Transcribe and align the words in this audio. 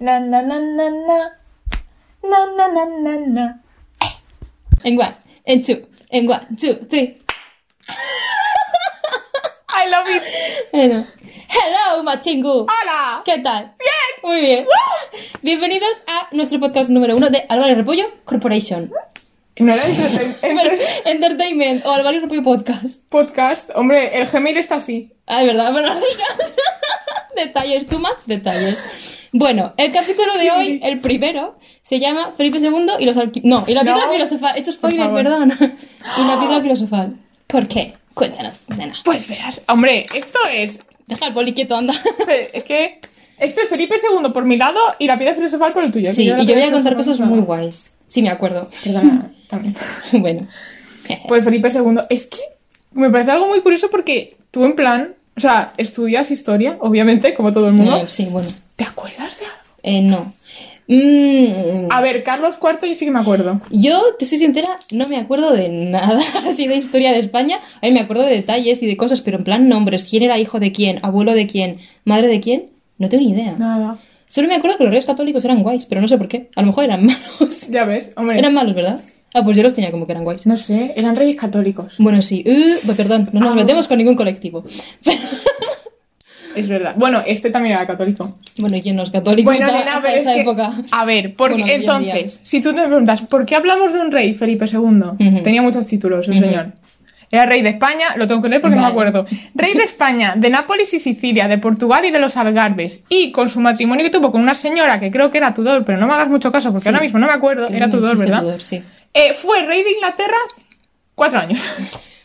Na, 0.00 0.20
na, 0.20 0.42
na, 0.42 0.58
na, 0.58 0.86
na. 0.90 1.18
Na, 2.22 2.38
na, 2.56 2.64
na, 2.68 2.84
na, 2.86 3.12
na. 3.26 3.44
En 4.84 4.94
one, 4.98 5.14
en 5.44 5.62
two, 5.62 5.86
en 6.10 6.28
one, 6.30 6.46
two, 6.56 6.74
three. 6.88 7.18
I 9.68 9.88
love 9.90 10.08
it. 10.08 10.22
Bueno. 10.72 11.06
Hello, 11.48 12.02
Machingu. 12.02 12.66
¡Hola! 12.68 13.22
¿Qué 13.24 13.38
tal? 13.38 13.74
Bien. 13.78 14.12
Muy 14.22 14.40
bien. 14.40 14.66
Bienvenidos 15.42 16.02
a 16.06 16.28
nuestro 16.32 16.60
podcast 16.60 16.90
número 16.90 17.16
uno 17.16 17.30
de 17.30 17.44
Álvaro 17.48 17.74
Repollo 17.74 18.04
Corporation. 18.24 18.92
No 19.58 19.72
era 19.74 19.84
entre- 19.86 21.02
Entertainment 21.10 21.84
o 21.86 21.90
Álvaro 21.92 22.20
Repollo 22.20 22.42
Podcast. 22.44 23.02
podcast. 23.08 23.70
Hombre, 23.74 24.16
el 24.20 24.28
Gmail 24.28 24.56
está 24.58 24.76
así. 24.76 25.12
Ah, 25.26 25.40
de 25.40 25.46
verdad, 25.46 25.72
bueno, 25.72 25.88
no 25.94 26.00
digas. 26.00 26.54
detalles, 27.34 27.86
too 27.86 27.98
much 27.98 28.24
detalles. 28.26 29.17
Bueno, 29.32 29.74
el 29.76 29.92
capítulo 29.92 30.32
de 30.38 30.50
hoy, 30.50 30.80
el 30.82 31.00
primero, 31.00 31.52
se 31.82 32.00
llama 32.00 32.32
Felipe 32.36 32.58
II 32.58 32.86
y 32.98 33.04
los. 33.04 33.16
No, 33.42 33.64
y 33.66 33.74
la 33.74 33.82
piedra 33.82 34.06
No. 34.06 34.12
filosofal. 34.12 34.56
He 34.56 34.60
hecho 34.60 34.72
spoiler, 34.72 35.12
perdón. 35.12 35.52
y 36.18 36.24
la 36.24 36.38
piedra 36.40 36.60
filosofal. 36.60 37.16
¿Por 37.46 37.68
qué? 37.68 37.94
Cuéntanos, 38.14 38.62
nena. 38.76 38.94
Pues 39.04 39.28
verás. 39.28 39.62
Hombre, 39.68 40.06
esto 40.14 40.38
es. 40.52 40.80
Deja 41.06 41.26
el 41.26 41.34
poli 41.34 41.54
quieto, 41.54 41.76
anda. 41.76 41.94
Es 42.52 42.64
que. 42.64 43.00
Esto 43.38 43.60
es 43.62 43.68
Felipe 43.68 43.94
II 43.94 44.30
por 44.32 44.44
mi 44.44 44.56
lado 44.56 44.80
y 44.98 45.06
la 45.06 45.16
piedra 45.16 45.34
filosofal 45.34 45.72
por 45.72 45.84
el 45.84 45.92
tuyo. 45.92 46.10
Sí, 46.12 46.22
y 46.24 46.26
yo 46.46 46.54
voy 46.54 46.62
a 46.62 46.72
contar 46.72 46.96
cosas 46.96 47.20
muy 47.20 47.38
guays. 47.40 47.92
Sí, 48.06 48.20
me 48.20 48.30
acuerdo. 48.30 48.68
Perdona, 48.82 49.30
también. 49.48 49.76
bueno. 50.12 50.48
Pues 51.28 51.44
Felipe 51.44 51.68
II. 51.72 52.00
Es 52.10 52.26
que 52.26 52.38
me 52.92 53.10
parece 53.10 53.30
algo 53.30 53.46
muy 53.46 53.60
curioso 53.60 53.90
porque 53.90 54.36
tú, 54.50 54.64
en 54.64 54.74
plan. 54.74 55.14
O 55.38 55.40
sea, 55.40 55.72
estudias 55.76 56.30
historia, 56.32 56.76
obviamente, 56.80 57.32
como 57.32 57.52
todo 57.52 57.68
el 57.68 57.74
mundo. 57.74 57.96
Eh, 57.96 58.04
sí, 58.08 58.24
bueno. 58.26 58.48
¿Te 58.74 58.82
acuerdas 58.84 59.38
de 59.38 59.46
algo? 59.46 59.58
Eh, 59.84 60.02
no. 60.02 60.34
Mm, 60.88 61.90
A 61.92 62.00
ver, 62.00 62.22
Carlos 62.24 62.58
IV 62.60 62.88
yo 62.88 62.94
sí 62.94 63.04
que 63.04 63.10
me 63.12 63.20
acuerdo. 63.20 63.60
Yo, 63.70 64.00
te 64.18 64.26
soy 64.26 64.38
sincera, 64.38 64.68
no 64.90 65.06
me 65.08 65.16
acuerdo 65.18 65.52
de 65.52 65.68
nada 65.68 66.20
así 66.48 66.66
de 66.66 66.74
historia 66.76 67.12
de 67.12 67.20
España. 67.20 67.58
A 67.76 67.80
ver, 67.82 67.92
me 67.92 68.00
acuerdo 68.00 68.24
de 68.24 68.30
detalles 68.34 68.82
y 68.82 68.86
de 68.88 68.96
cosas, 68.96 69.20
pero 69.20 69.38
en 69.38 69.44
plan 69.44 69.68
nombres, 69.68 70.08
quién 70.10 70.24
era 70.24 70.38
hijo 70.38 70.58
de 70.58 70.72
quién, 70.72 70.98
abuelo 71.02 71.34
de 71.34 71.46
quién, 71.46 71.78
madre 72.04 72.26
de 72.28 72.40
quién, 72.40 72.66
no 72.98 73.08
tengo 73.08 73.22
ni 73.24 73.30
idea. 73.30 73.54
Nada. 73.58 73.96
Solo 74.26 74.48
me 74.48 74.56
acuerdo 74.56 74.76
que 74.76 74.84
los 74.84 74.90
reyes 74.90 75.06
católicos 75.06 75.44
eran 75.44 75.62
guays, 75.62 75.86
pero 75.86 76.00
no 76.00 76.08
sé 76.08 76.18
por 76.18 76.26
qué. 76.28 76.50
A 76.56 76.62
lo 76.62 76.66
mejor 76.68 76.84
eran 76.84 77.06
malos. 77.38 77.68
Ya 77.68 77.84
ves, 77.84 78.10
hombre. 78.16 78.38
Eran 78.38 78.54
malos, 78.54 78.74
¿verdad? 78.74 79.00
Ah, 79.34 79.42
pues 79.44 79.56
yo 79.56 79.62
los 79.62 79.74
tenía 79.74 79.90
como 79.90 80.06
que 80.06 80.12
eran 80.12 80.24
guays. 80.24 80.46
No 80.46 80.56
sé, 80.56 80.94
eran 80.96 81.14
reyes 81.16 81.36
católicos. 81.36 81.94
Bueno, 81.98 82.22
sí. 82.22 82.42
Uh, 82.46 82.86
pues 82.86 82.96
perdón, 82.96 83.28
no 83.32 83.40
nos 83.40 83.52
Ah. 83.52 83.54
metemos 83.56 83.86
con 83.86 83.98
ningún 83.98 84.14
colectivo. 84.16 84.64
Es 86.56 86.68
verdad. 86.68 86.94
Bueno, 86.96 87.22
este 87.26 87.50
también 87.50 87.74
era 87.76 87.86
católico. 87.86 88.36
bueno, 88.58 88.76
¿y 88.76 88.82
quién 88.82 88.96
no 88.96 89.02
es 89.04 89.10
católico 89.10 89.48
Bueno, 89.50 89.66
hasta, 89.66 89.78
nena, 89.78 89.96
hasta 89.98 90.14
esa 90.14 90.34
que- 90.34 90.40
época? 90.40 90.72
A 90.90 91.04
ver, 91.04 91.34
porque 91.36 91.60
Bueno, 91.62 91.72
entonces, 91.74 92.40
si 92.42 92.60
tú 92.60 92.74
te 92.74 92.82
preguntas, 92.84 93.22
¿por 93.22 93.46
qué 93.46 93.54
hablamos 93.54 93.92
de 93.92 94.00
un 94.00 94.10
rey, 94.10 94.34
Felipe 94.34 94.64
II? 94.64 95.40
Tenía 95.44 95.62
muchos 95.62 95.86
títulos, 95.86 96.26
el 96.26 96.38
señor. 96.38 96.72
Era 97.30 97.44
rey 97.44 97.60
de 97.60 97.68
España, 97.68 98.06
lo 98.16 98.26
tengo 98.26 98.40
que 98.40 98.48
leer 98.48 98.62
porque 98.62 98.74
no 98.74 98.82
me 98.82 98.88
acuerdo. 98.88 99.26
Rey 99.54 99.74
de 99.74 99.84
España, 99.84 100.32
de 100.36 100.48
Nápoles 100.48 100.92
y 100.94 100.98
Sicilia, 100.98 101.46
de 101.46 101.58
Portugal 101.58 102.04
y 102.06 102.10
de 102.10 102.18
los 102.18 102.38
Algarbes. 102.38 103.04
Y 103.10 103.30
con 103.32 103.50
su 103.50 103.60
matrimonio 103.60 104.02
que 104.02 104.10
tuvo 104.10 104.32
con 104.32 104.40
una 104.40 104.54
señora 104.54 104.98
que 104.98 105.10
creo 105.10 105.30
que 105.30 105.36
era 105.36 105.52
Tudor, 105.52 105.84
pero 105.84 105.98
no 105.98 106.06
me 106.06 106.14
hagas 106.14 106.28
mucho 106.28 106.50
caso 106.50 106.70
porque 106.70 106.84
Sí. 106.84 106.88
ahora 106.88 107.02
mismo 107.02 107.18
no 107.18 107.26
me 107.26 107.34
acuerdo, 107.34 107.66
Creo 107.66 107.76
era 107.76 107.90
Tudor, 107.90 108.16
¿verdad? 108.18 108.40
Tudor, 108.40 108.62
sí. 108.62 108.82
Eh, 109.14 109.34
fue 109.34 109.64
rey 109.64 109.82
de 109.82 109.92
Inglaterra 109.92 110.38
cuatro 111.14 111.40
años. 111.40 111.60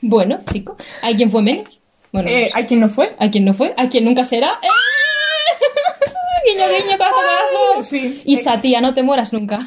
Bueno, 0.05 0.41
chico. 0.51 0.75
¿Hay 1.01 1.15
quien 1.15 1.31
fue 1.31 1.41
menos? 1.41 1.79
Bueno, 2.11 2.27
Eh, 2.29 2.51
¿Hay 2.53 2.65
quien 2.65 2.81
no 2.81 2.89
fue? 2.89 3.15
¿a 3.19 3.31
quién 3.31 3.45
no 3.45 3.53
fue? 3.53 3.73
¿A 3.77 3.87
quién 3.87 4.03
nunca 4.03 4.25
será? 4.25 4.59
¡Eh! 4.61 4.67
guiño, 6.51 6.67
guiño, 6.67 6.97
codazo, 6.97 7.15
codazo. 7.15 7.83
sí. 7.83 8.21
Isa, 8.25 8.59
tía, 8.59 8.81
no 8.81 8.93
te 8.93 9.01
mueras 9.01 9.31
nunca. 9.31 9.57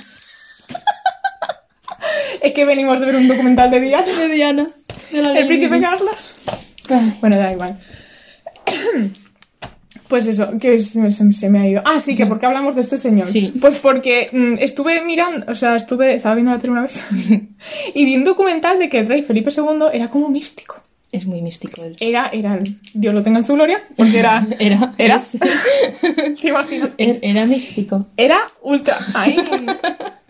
Es 2.42 2.52
que 2.52 2.66
venimos 2.66 3.00
de 3.00 3.06
ver 3.06 3.16
un 3.16 3.28
documental 3.28 3.70
de 3.70 3.80
Diana. 3.80 4.06
De 4.06 4.28
Diana. 4.28 4.66
de 5.10 5.22
la 5.22 5.30
El 5.38 5.46
príncipe. 5.46 5.80
Carlos. 5.80 6.14
Bueno, 7.20 7.38
da 7.38 7.50
igual. 7.52 7.78
Pues 10.08 10.26
eso, 10.26 10.48
que 10.60 10.80
se, 10.82 11.50
me 11.50 11.58
ha 11.58 11.68
ido. 11.68 11.82
Ah, 11.84 11.98
sí, 12.00 12.14
que 12.14 12.26
¿por 12.26 12.38
qué 12.38 12.46
hablamos 12.46 12.74
de 12.74 12.80
este 12.82 12.96
señor? 12.98 13.26
Sí. 13.26 13.52
Pues 13.60 13.78
porque 13.78 14.28
mm, 14.32 14.54
estuve 14.60 15.04
mirando, 15.04 15.50
o 15.50 15.54
sea, 15.54 15.76
estuve, 15.76 16.14
estaba 16.14 16.34
viendo 16.36 16.52
la 16.52 16.58
tele 16.58 16.72
una 16.72 16.82
vez 16.82 17.00
y 17.94 18.04
vi 18.04 18.16
un 18.16 18.24
documental 18.24 18.78
de 18.78 18.88
que 18.88 18.98
el 19.00 19.08
rey 19.08 19.22
Felipe 19.22 19.50
II 19.56 19.86
era 19.92 20.08
como 20.08 20.28
místico. 20.28 20.80
Es 21.12 21.24
muy 21.24 21.40
místico 21.40 21.82
él. 21.84 21.96
Era, 22.00 22.28
era, 22.32 22.58
Dios 22.92 23.14
lo 23.14 23.22
tenga 23.22 23.38
en 23.38 23.44
su 23.44 23.54
gloria, 23.54 23.80
porque 23.96 24.18
era, 24.18 24.46
Era. 24.58 24.92
era, 24.98 25.16
es- 25.16 25.38
¿te 26.40 26.48
imaginas? 26.48 26.94
era 26.98 27.46
místico. 27.46 28.06
Era 28.16 28.38
ultra, 28.62 28.96
ay, 29.14 29.36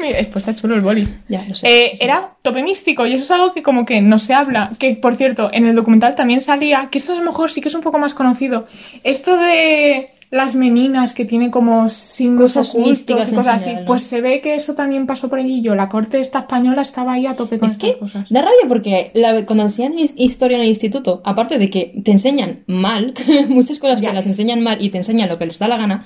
mira, 0.06 0.18
pues 0.32 0.46
está 0.48 0.54
chulo 0.60 0.74
el 0.74 0.80
boli. 0.80 1.06
Ya, 1.28 1.44
lo 1.48 1.54
sé. 1.54 1.66
Eh, 1.68 1.88
lo 1.92 1.96
sé. 1.98 2.04
era 2.04 2.30
tope 2.42 2.62
místico 2.62 3.06
y 3.06 3.12
eso 3.14 3.24
es 3.24 3.30
algo 3.30 3.52
que 3.52 3.62
como 3.62 3.84
que 3.84 4.00
no 4.00 4.18
se 4.18 4.34
habla. 4.34 4.70
Que, 4.78 4.94
por 4.96 5.16
cierto, 5.16 5.50
en 5.52 5.66
el 5.66 5.74
documental 5.76 6.14
también 6.14 6.40
salía, 6.40 6.88
que 6.90 6.98
esto 6.98 7.12
a 7.12 7.16
lo 7.16 7.22
mejor 7.22 7.50
sí 7.50 7.60
que 7.60 7.68
es 7.68 7.74
un 7.74 7.82
poco 7.82 7.98
más 7.98 8.14
conocido, 8.14 8.66
esto 9.04 9.36
de 9.36 10.10
las 10.32 10.56
meninas 10.56 11.14
que 11.14 11.24
tiene 11.24 11.52
como 11.52 11.88
signos 11.88 12.54
Cosas 12.54 12.70
ocultos 12.70 12.88
místicas 12.90 13.32
y 13.32 13.36
cosas 13.36 13.54
así. 13.54 13.64
general, 13.66 13.84
¿no? 13.84 13.86
Pues 13.86 14.02
se 14.02 14.20
ve 14.20 14.40
que 14.40 14.56
eso 14.56 14.74
también 14.74 15.06
pasó 15.06 15.28
por 15.28 15.38
allí. 15.38 15.62
Yo, 15.62 15.76
la 15.76 15.88
corte 15.88 16.20
esta 16.20 16.40
española 16.40 16.82
estaba 16.82 17.12
ahí 17.12 17.26
a 17.26 17.36
tope 17.36 17.58
con 17.58 17.70
Es 17.70 17.76
que 17.76 17.96
cosas. 17.96 18.26
da 18.28 18.42
rabia 18.42 18.66
porque 18.66 19.12
la- 19.14 19.46
cuando 19.46 19.62
enseñan 19.62 19.96
his- 19.96 20.14
historia 20.16 20.56
en 20.56 20.64
el 20.64 20.68
instituto, 20.68 21.22
aparte 21.24 21.58
de 21.58 21.70
que 21.70 21.92
te 22.04 22.10
enseñan 22.10 22.64
mal, 22.66 23.14
muchas 23.48 23.78
cosas 23.78 24.00
Ya 24.00 24.08
te 24.08 24.14
las 24.16 24.26
enseñan 24.26 24.62
mal 24.62 24.82
y 24.82 24.90
te 24.90 24.98
enseñan 24.98 25.28
lo 25.28 25.38
que 25.38 25.46
les 25.46 25.60
da 25.60 25.68
la 25.68 25.76
gana, 25.76 26.04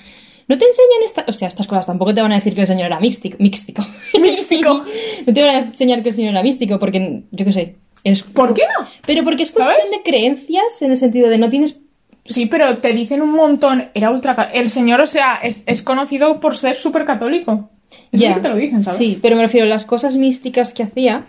no 0.51 0.59
te 0.59 0.65
enseñan 0.65 1.05
esta, 1.05 1.25
o 1.29 1.33
sea, 1.33 1.47
estas 1.47 1.69
cosas 1.69 1.87
tampoco 1.87 2.13
te 2.13 2.21
van 2.21 2.33
a 2.33 2.35
decir 2.35 2.57
que 2.57 2.63
el 2.63 2.67
señor 2.67 2.87
era 2.87 2.99
místico, 2.99 3.37
místico. 3.41 3.87
Místico. 4.21 4.85
no 5.27 5.33
te 5.33 5.43
van 5.43 5.51
a 5.51 5.59
enseñar 5.61 6.03
que 6.03 6.09
el 6.09 6.15
señor 6.17 6.33
era 6.33 6.43
místico 6.43 6.81
porque, 6.81 7.23
yo 7.31 7.45
qué 7.45 7.53
sé, 7.53 7.77
es... 8.03 8.23
¿Por 8.23 8.53
qué 8.53 8.63
no? 8.63 8.85
Pero 9.07 9.23
porque 9.23 9.45
es 9.45 9.53
cuestión 9.53 9.77
¿Sabes? 9.77 9.93
de 9.93 10.03
creencias 10.03 10.83
en 10.83 10.91
el 10.91 10.97
sentido 10.97 11.29
de 11.29 11.39
no 11.39 11.49
tienes... 11.51 11.79
Sí, 12.25 12.47
pero 12.47 12.77
te 12.79 12.93
dicen 12.93 13.23
un 13.23 13.31
montón. 13.31 13.91
Era 13.95 14.11
ultra. 14.11 14.51
El 14.53 14.71
señor, 14.71 15.01
o 15.01 15.07
sea, 15.07 15.37
es, 15.41 15.63
es 15.67 15.83
conocido 15.83 16.41
por 16.41 16.57
ser 16.57 16.77
súper 16.77 17.05
católico. 17.05 17.71
Es 18.11 18.21
que 18.21 18.41
te 18.41 18.49
lo 18.49 18.57
dicen, 18.57 18.83
¿sabes? 18.83 18.99
Sí, 18.99 19.19
pero 19.23 19.37
me 19.37 19.43
refiero 19.43 19.67
a 19.67 19.71
las 19.71 19.85
cosas 19.85 20.17
místicas 20.17 20.75
que 20.75 20.83
hacía. 20.83 21.25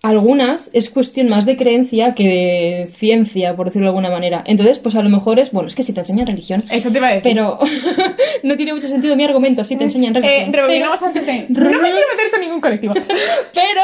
Algunas 0.00 0.70
es 0.74 0.90
cuestión 0.90 1.28
más 1.28 1.44
de 1.44 1.56
creencia 1.56 2.14
que 2.14 2.24
de 2.28 2.84
ciencia, 2.88 3.56
por 3.56 3.66
decirlo 3.66 3.86
de 3.86 3.88
alguna 3.90 4.10
manera. 4.10 4.44
Entonces, 4.46 4.78
pues 4.78 4.94
a 4.94 5.02
lo 5.02 5.08
mejor 5.08 5.40
es, 5.40 5.50
bueno, 5.50 5.66
es 5.68 5.74
que 5.74 5.82
si 5.82 5.92
te 5.92 6.00
enseñan 6.00 6.26
religión, 6.28 6.62
Eso 6.70 6.90
te 6.92 6.98
iba 6.98 7.08
a 7.08 7.14
decir. 7.14 7.22
pero 7.34 7.58
no 8.44 8.56
tiene 8.56 8.72
mucho 8.74 8.86
sentido 8.86 9.16
mi 9.16 9.24
argumento 9.24 9.64
si 9.64 9.74
te 9.76 9.84
enseñan 9.84 10.14
Eh, 10.16 10.48
religión. 10.52 10.88
antes 11.02 11.26
de. 11.26 11.46
No 11.48 11.60
me 11.82 11.90
quiero 11.90 12.06
meter 12.14 12.30
con 12.30 12.40
ningún 12.40 12.60
colectivo. 12.60 12.94
pero, 13.54 13.82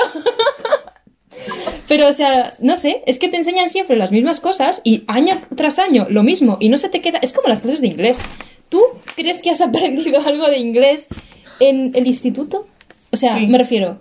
pero, 1.88 2.08
o 2.08 2.12
sea, 2.12 2.54
no 2.60 2.76
sé, 2.76 3.02
es 3.06 3.19
que 3.19 3.28
te 3.28 3.36
enseñan 3.36 3.69
siempre 3.69 3.96
las 3.96 4.12
mismas 4.12 4.38
cosas 4.41 4.81
y 4.84 5.02
año 5.08 5.41
tras 5.56 5.78
año 5.81 6.06
lo 6.08 6.22
mismo 6.22 6.56
y 6.60 6.69
no 6.69 6.78
se 6.78 6.88
te 6.88 7.00
queda. 7.00 7.19
Es 7.22 7.32
como 7.32 7.48
las 7.48 7.62
clases 7.62 7.81
de 7.81 7.88
inglés. 7.88 8.20
¿Tú 8.69 8.81
crees 9.16 9.42
que 9.42 9.50
has 9.50 9.60
aprendido 9.60 10.20
algo 10.25 10.48
de 10.48 10.58
inglés 10.58 11.08
en 11.60 11.92
el 11.96 12.06
instituto? 12.06 12.66
O 13.10 13.16
sea, 13.16 13.36
Sí. 13.36 13.46
me 13.48 13.58
refiero, 13.58 13.98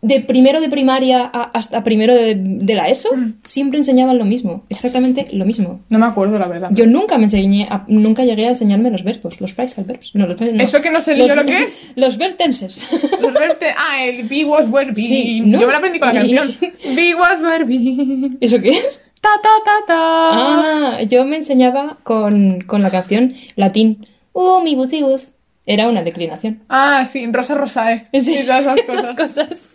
de 0.00 0.20
primero 0.20 0.60
de 0.60 0.68
primaria 0.68 1.22
a- 1.32 1.50
hasta 1.54 1.82
primero 1.82 2.14
de, 2.14 2.36
de 2.36 2.74
la 2.76 2.88
ESO, 2.88 3.08
Mm. 3.16 3.32
siempre 3.44 3.78
enseñaban 3.78 4.16
lo 4.16 4.24
mismo, 4.24 4.62
exactamente 4.68 5.24
lo 5.32 5.44
mismo. 5.44 5.80
No 5.88 5.98
me 5.98 6.06
acuerdo, 6.06 6.38
la 6.38 6.46
verdad. 6.46 6.68
Yo 6.72 6.86
nunca 6.86 7.18
me 7.18 7.24
enseñé, 7.24 7.66
a- 7.68 7.84
nunca 7.88 8.24
llegué 8.24 8.46
a 8.46 8.50
enseñarme 8.50 8.90
los 8.90 9.02
verbos, 9.02 9.40
los 9.40 9.52
phrasal 9.54 9.84
verbs. 9.86 10.14
No, 10.14 10.26
los, 10.28 10.40
no. 10.40 10.62
Eso 10.62 10.80
que 10.80 10.90
no 10.90 11.00
sé 11.00 11.16
yo 11.18 11.34
lo 11.34 11.44
que 11.44 11.62
es. 11.64 11.78
Los 11.96 12.16
verb 12.16 12.36
tenses. 12.36 12.86
Los 13.20 13.32
verte. 13.34 13.66
Ah, 13.76 14.04
el 14.04 14.28
Be 14.28 14.44
was 14.44 14.70
be. 14.70 14.94
Sí, 14.94 15.40
¿no? 15.40 15.58
Yo 15.60 15.66
me 15.66 15.72
lo 15.72 15.78
aprendí 15.78 15.98
con 15.98 16.08
la 16.08 16.14
canción. 16.14 16.54
Be 16.94 17.14
was 17.16 17.42
where 17.42 17.64
be. 17.64 18.36
¿Eso 18.40 18.60
qué 18.60 18.70
es? 18.78 19.04
Ta 19.20 19.30
ta 19.42 19.48
ta 19.64 19.72
ta. 19.86 19.94
Ah, 19.96 21.02
yo 21.02 21.24
me 21.24 21.36
enseñaba 21.36 21.96
con, 22.04 22.60
con 22.60 22.82
la 22.82 22.90
canción 22.90 23.34
latín. 23.56 24.06
Uh, 24.32 24.60
mi 24.62 24.76
bus 24.76 24.92
y 24.92 25.02
bus. 25.02 25.28
Era 25.70 25.86
una 25.86 26.02
declinación. 26.02 26.62
Ah, 26.68 27.04
sí, 27.08 27.26
Rosa 27.30 27.54
Rosae. 27.54 28.08
Sí, 28.20 28.34
esas 28.34 28.64
dos 28.64 28.76
esas 28.78 29.12
cosas. 29.12 29.16
cosas. 29.16 29.70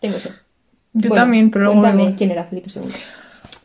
Tengo 0.00 0.16
eso. 0.16 0.30
Yo 0.94 1.10
Bueno, 1.10 1.14
también, 1.14 1.50
pero 1.50 1.70
Cuéntame 1.72 2.14
quién 2.16 2.30
era 2.30 2.44
Felipe 2.44 2.70
II. 2.74 2.90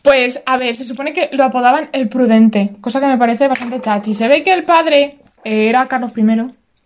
Pues, 0.02 0.42
a 0.46 0.58
ver, 0.58 0.76
se 0.76 0.84
supone 0.84 1.14
que 1.14 1.30
lo 1.32 1.44
apodaban 1.46 1.88
el 1.94 2.10
prudente, 2.10 2.72
cosa 2.82 3.00
que 3.00 3.06
me 3.06 3.18
parece 3.18 3.48
bastante 3.48 3.80
chachi. 3.80 4.14
Se 4.14 4.28
ve 4.28 4.44
que 4.44 4.52
el 4.52 4.64
padre 4.64 5.20
eh, 5.46 5.70
era 5.70 5.88
Carlos 5.88 6.12
I, 6.18 6.24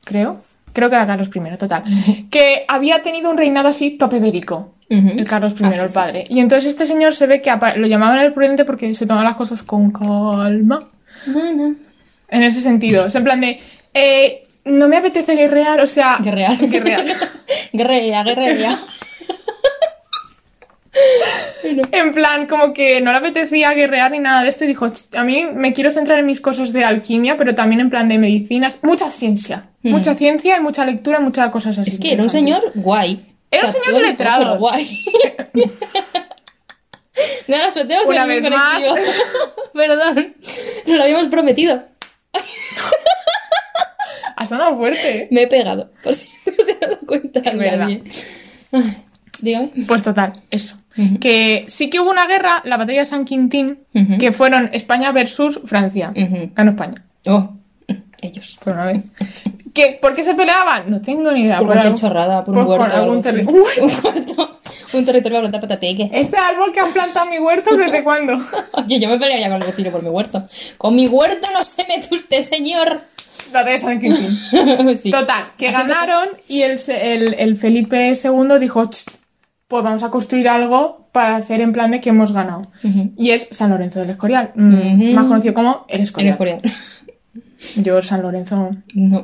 creo. 0.03 0.41
Creo 0.71 0.89
que 0.89 0.95
era 0.95 1.07
Carlos 1.07 1.29
I, 1.33 1.57
total. 1.57 1.83
que 2.29 2.65
había 2.67 3.01
tenido 3.01 3.31
un 3.31 3.37
reinado 3.37 3.69
así 3.69 3.91
tope 3.91 4.19
bélico. 4.19 4.73
El 4.87 5.25
Carlos 5.25 5.59
I, 5.59 5.63
Ah, 5.63 5.71
sí, 5.71 5.79
el 5.79 5.89
sí, 5.89 5.95
padre. 5.95 6.25
Y 6.29 6.39
entonces 6.41 6.69
este 6.69 6.85
señor 6.85 7.15
se 7.15 7.25
ve 7.25 7.41
que 7.41 7.49
lo 7.77 7.87
llamaban 7.87 8.19
el 8.19 8.33
prudente 8.33 8.65
porque 8.65 8.93
se 8.93 9.07
tomaba 9.07 9.23
las 9.23 9.35
cosas 9.35 9.63
con 9.63 9.89
calma. 9.91 10.79
En 11.25 12.43
ese 12.43 12.61
sentido. 12.61 13.07
Es 13.07 13.15
en 13.15 13.23
plan 13.23 13.41
de. 13.41 13.59
eh, 13.95 14.44
no 14.65 14.87
me 14.87 14.97
apetece 14.97 15.35
guerrear, 15.35 15.79
o 15.81 15.87
sea. 15.87 16.17
Guerrear. 16.21 16.57
Guerrear. 16.59 17.05
Guerrea, 17.73 18.23
guerrea. 18.23 18.79
En 21.91 22.13
plan, 22.13 22.45
como 22.47 22.73
que 22.73 23.01
no 23.01 23.11
le 23.11 23.17
apetecía 23.17 23.73
guerrear 23.73 24.11
ni 24.11 24.19
nada 24.19 24.43
de 24.43 24.49
esto 24.49 24.63
y 24.63 24.67
dijo, 24.67 24.87
"Ch, 24.89 25.13
a 25.15 25.23
mí 25.25 25.45
me 25.53 25.73
quiero 25.73 25.91
centrar 25.91 26.19
en 26.19 26.25
mis 26.25 26.39
cosas 26.39 26.71
de 26.71 26.85
alquimia, 26.85 27.37
pero 27.37 27.53
también 27.53 27.81
en 27.81 27.89
plan 27.89 28.07
de 28.07 28.17
medicinas, 28.17 28.79
mucha 28.81 29.11
ciencia. 29.11 29.65
mucha 29.81 30.15
ciencia 30.15 30.55
y 30.57 30.61
mucha 30.61 30.85
lectura 30.85 31.17
y 31.19 31.23
muchas 31.23 31.49
cosas 31.49 31.77
así. 31.77 31.89
Es 31.89 31.99
que 31.99 32.13
era 32.13 32.23
un 32.23 32.29
señor 32.29 32.71
guay. 32.75 33.25
Era 33.51 33.67
un 33.67 33.73
señor 33.73 34.01
letrado. 34.01 34.57
guay. 34.57 35.03
Nada, 37.47 37.71
soltemos 37.71 38.05
Una 38.07 38.25
vez 38.25 38.49
más. 38.49 38.83
Perdón. 39.73 40.35
Nos 40.87 40.97
lo 40.97 41.03
habíamos 41.03 41.27
prometido. 41.27 41.83
Ha 44.35 44.45
sonado 44.45 44.77
fuerte. 44.77 45.27
Me 45.31 45.43
he 45.43 45.47
pegado, 45.47 45.91
por 46.03 46.13
si 46.15 46.27
no 46.45 46.53
se 46.65 46.71
ha 46.73 46.87
dado 46.87 46.99
cuenta 47.05 47.39
Es 47.39 47.57
verdad. 47.57 47.77
nadie. 47.79 48.03
Dígame. 49.39 49.69
Pues 49.87 50.03
total, 50.03 50.33
eso. 50.49 50.77
Que 51.19 51.65
sí 51.67 51.89
que 51.89 51.99
hubo 51.99 52.09
una 52.09 52.25
guerra, 52.25 52.61
la 52.63 52.77
batalla 52.77 52.99
de 52.99 53.05
San 53.05 53.25
Quintín, 53.25 53.79
que 54.19 54.31
fueron 54.31 54.69
España 54.73 55.11
versus 55.11 55.59
Francia. 55.65 56.13
Ujú. 56.15 56.51
Ganó 56.55 56.71
España, 56.71 57.03
Oh, 57.27 57.53
ellos. 58.21 58.57
por 58.63 58.73
una 58.73 58.85
vez. 58.85 59.01
¿Qué? 59.73 59.97
¿Por 60.01 60.15
qué 60.15 60.23
se 60.23 60.35
peleaban? 60.35 60.89
No 60.89 61.01
tengo 61.01 61.29
ni 61.33 61.41
idea. 61.41 61.57
Por 61.57 61.67
Por 61.67 61.75
cualquier 61.75 61.99
chorrada, 61.99 62.45
por 62.45 62.53
pues 62.53 62.65
un 62.65 62.71
huerto. 62.71 62.85
con 62.85 62.91
o 62.91 62.95
algo 62.95 63.11
algún 63.11 63.23
terri- 63.23 63.45
¿Un 63.45 63.61
huerto? 63.61 63.83
Un 63.83 64.05
huerto. 64.15 64.59
Un 64.93 65.05
territorio 65.05 65.37
para 65.39 65.49
plantar 65.49 65.61
patateque. 65.61 66.09
Ese 66.13 66.37
árbol 66.37 66.71
que 66.71 66.79
han 66.79 66.93
plantado 66.93 67.25
en 67.25 67.31
mi 67.33 67.39
huerto, 67.45 67.75
¿desde 67.75 68.01
cuándo? 68.01 68.39
Oye, 68.71 68.99
yo 69.01 69.09
me 69.09 69.19
pelearía 69.19 69.49
con 69.49 69.61
el 69.61 69.67
vecino 69.67 69.91
por 69.91 70.01
mi 70.01 70.07
huerto. 70.09 70.47
Con 70.77 70.95
mi 70.95 71.07
huerto 71.07 71.47
no 71.51 71.65
se 71.65 71.83
mete 71.89 72.07
usted, 72.15 72.41
señor. 72.41 73.01
La 73.53 73.63
de 73.63 73.77
San 73.79 73.99
Quintín. 73.99 74.37
sí. 74.95 75.11
Total, 75.11 75.45
que 75.57 75.69
Así 75.69 75.77
ganaron 75.77 76.29
y 76.47 76.61
el, 76.61 76.79
el, 76.87 77.35
el 77.37 77.57
Felipe 77.57 78.13
II 78.13 78.59
dijo, 78.59 78.89
"Ch, 78.89 79.05
pues 79.67 79.83
vamos 79.83 80.03
a 80.03 80.09
construir 80.09 80.47
algo 80.47 81.09
para 81.11 81.37
hacer 81.37 81.61
en 81.61 81.71
plan 81.71 81.91
de 81.91 82.01
que 82.01 82.09
hemos 82.09 82.33
ganado. 82.33 82.63
Y 83.17 83.31
es 83.31 83.47
San 83.51 83.69
Lorenzo 83.69 84.01
del 84.01 84.09
Escorial, 84.09 84.51
mm, 84.53 85.13
más 85.13 85.27
conocido 85.27 85.53
como 85.53 85.85
el 85.87 86.01
Escorial. 86.01 86.33
el 86.33 86.37
coreano. 86.37 86.61
Yo 87.77 88.01
San 88.01 88.21
Lorenzo... 88.21 88.71
No. 88.93 89.23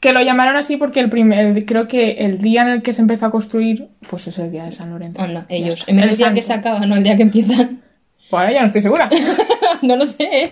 Que 0.00 0.12
lo 0.12 0.22
llamaron 0.22 0.56
así 0.56 0.76
porque 0.76 1.00
el 1.00 1.10
primer, 1.10 1.64
creo 1.64 1.86
que 1.88 2.12
el 2.12 2.38
día 2.38 2.62
en 2.62 2.68
el 2.68 2.82
que 2.82 2.92
se 2.92 3.00
empezó 3.02 3.26
a 3.26 3.30
construir, 3.30 3.88
pues 4.08 4.26
es 4.28 4.38
el 4.38 4.50
día 4.50 4.64
de 4.64 4.72
San 4.72 4.90
Lorenzo. 4.90 5.22
Anda, 5.22 5.46
ellos. 5.48 5.84
En 5.86 5.96
vez 5.96 6.04
El 6.04 6.10
del 6.10 6.18
día 6.18 6.34
que 6.34 6.42
se 6.42 6.52
acaba, 6.52 6.84
no 6.86 6.96
el 6.96 7.02
día 7.02 7.16
que 7.16 7.22
empiezan. 7.22 7.82
Pues 8.30 8.40
ahora 8.40 8.52
ya 8.52 8.60
no 8.60 8.66
estoy 8.66 8.82
segura. 8.82 9.08
no 9.82 9.96
lo 9.96 10.06
sé, 10.06 10.24
¿eh? 10.30 10.50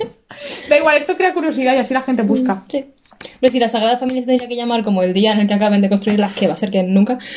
da 0.69 0.79
igual, 0.79 0.97
esto 0.97 1.17
crea 1.17 1.35
curiosidad 1.35 1.75
y 1.75 1.79
así 1.79 1.93
la 1.93 2.03
gente 2.03 2.23
busca. 2.23 2.65
Sí. 2.69 2.85
Pero 3.41 3.53
si 3.53 3.59
la 3.59 3.69
Sagrada 3.69 3.97
Familia 3.97 4.23
se 4.23 4.29
tendría 4.29 4.49
que 4.49 4.57
llamar 4.57 4.85
como 4.85 5.03
el 5.03 5.13
día 5.13 5.33
en 5.33 5.41
el 5.41 5.47
que 5.47 5.55
acaben 5.55 5.81
de 5.81 5.89
construirla, 5.89 6.31
que 6.39 6.47
va 6.47 6.55
a 6.55 6.57
ser 6.57 6.71
que 6.71 6.83
nunca. 6.83 7.19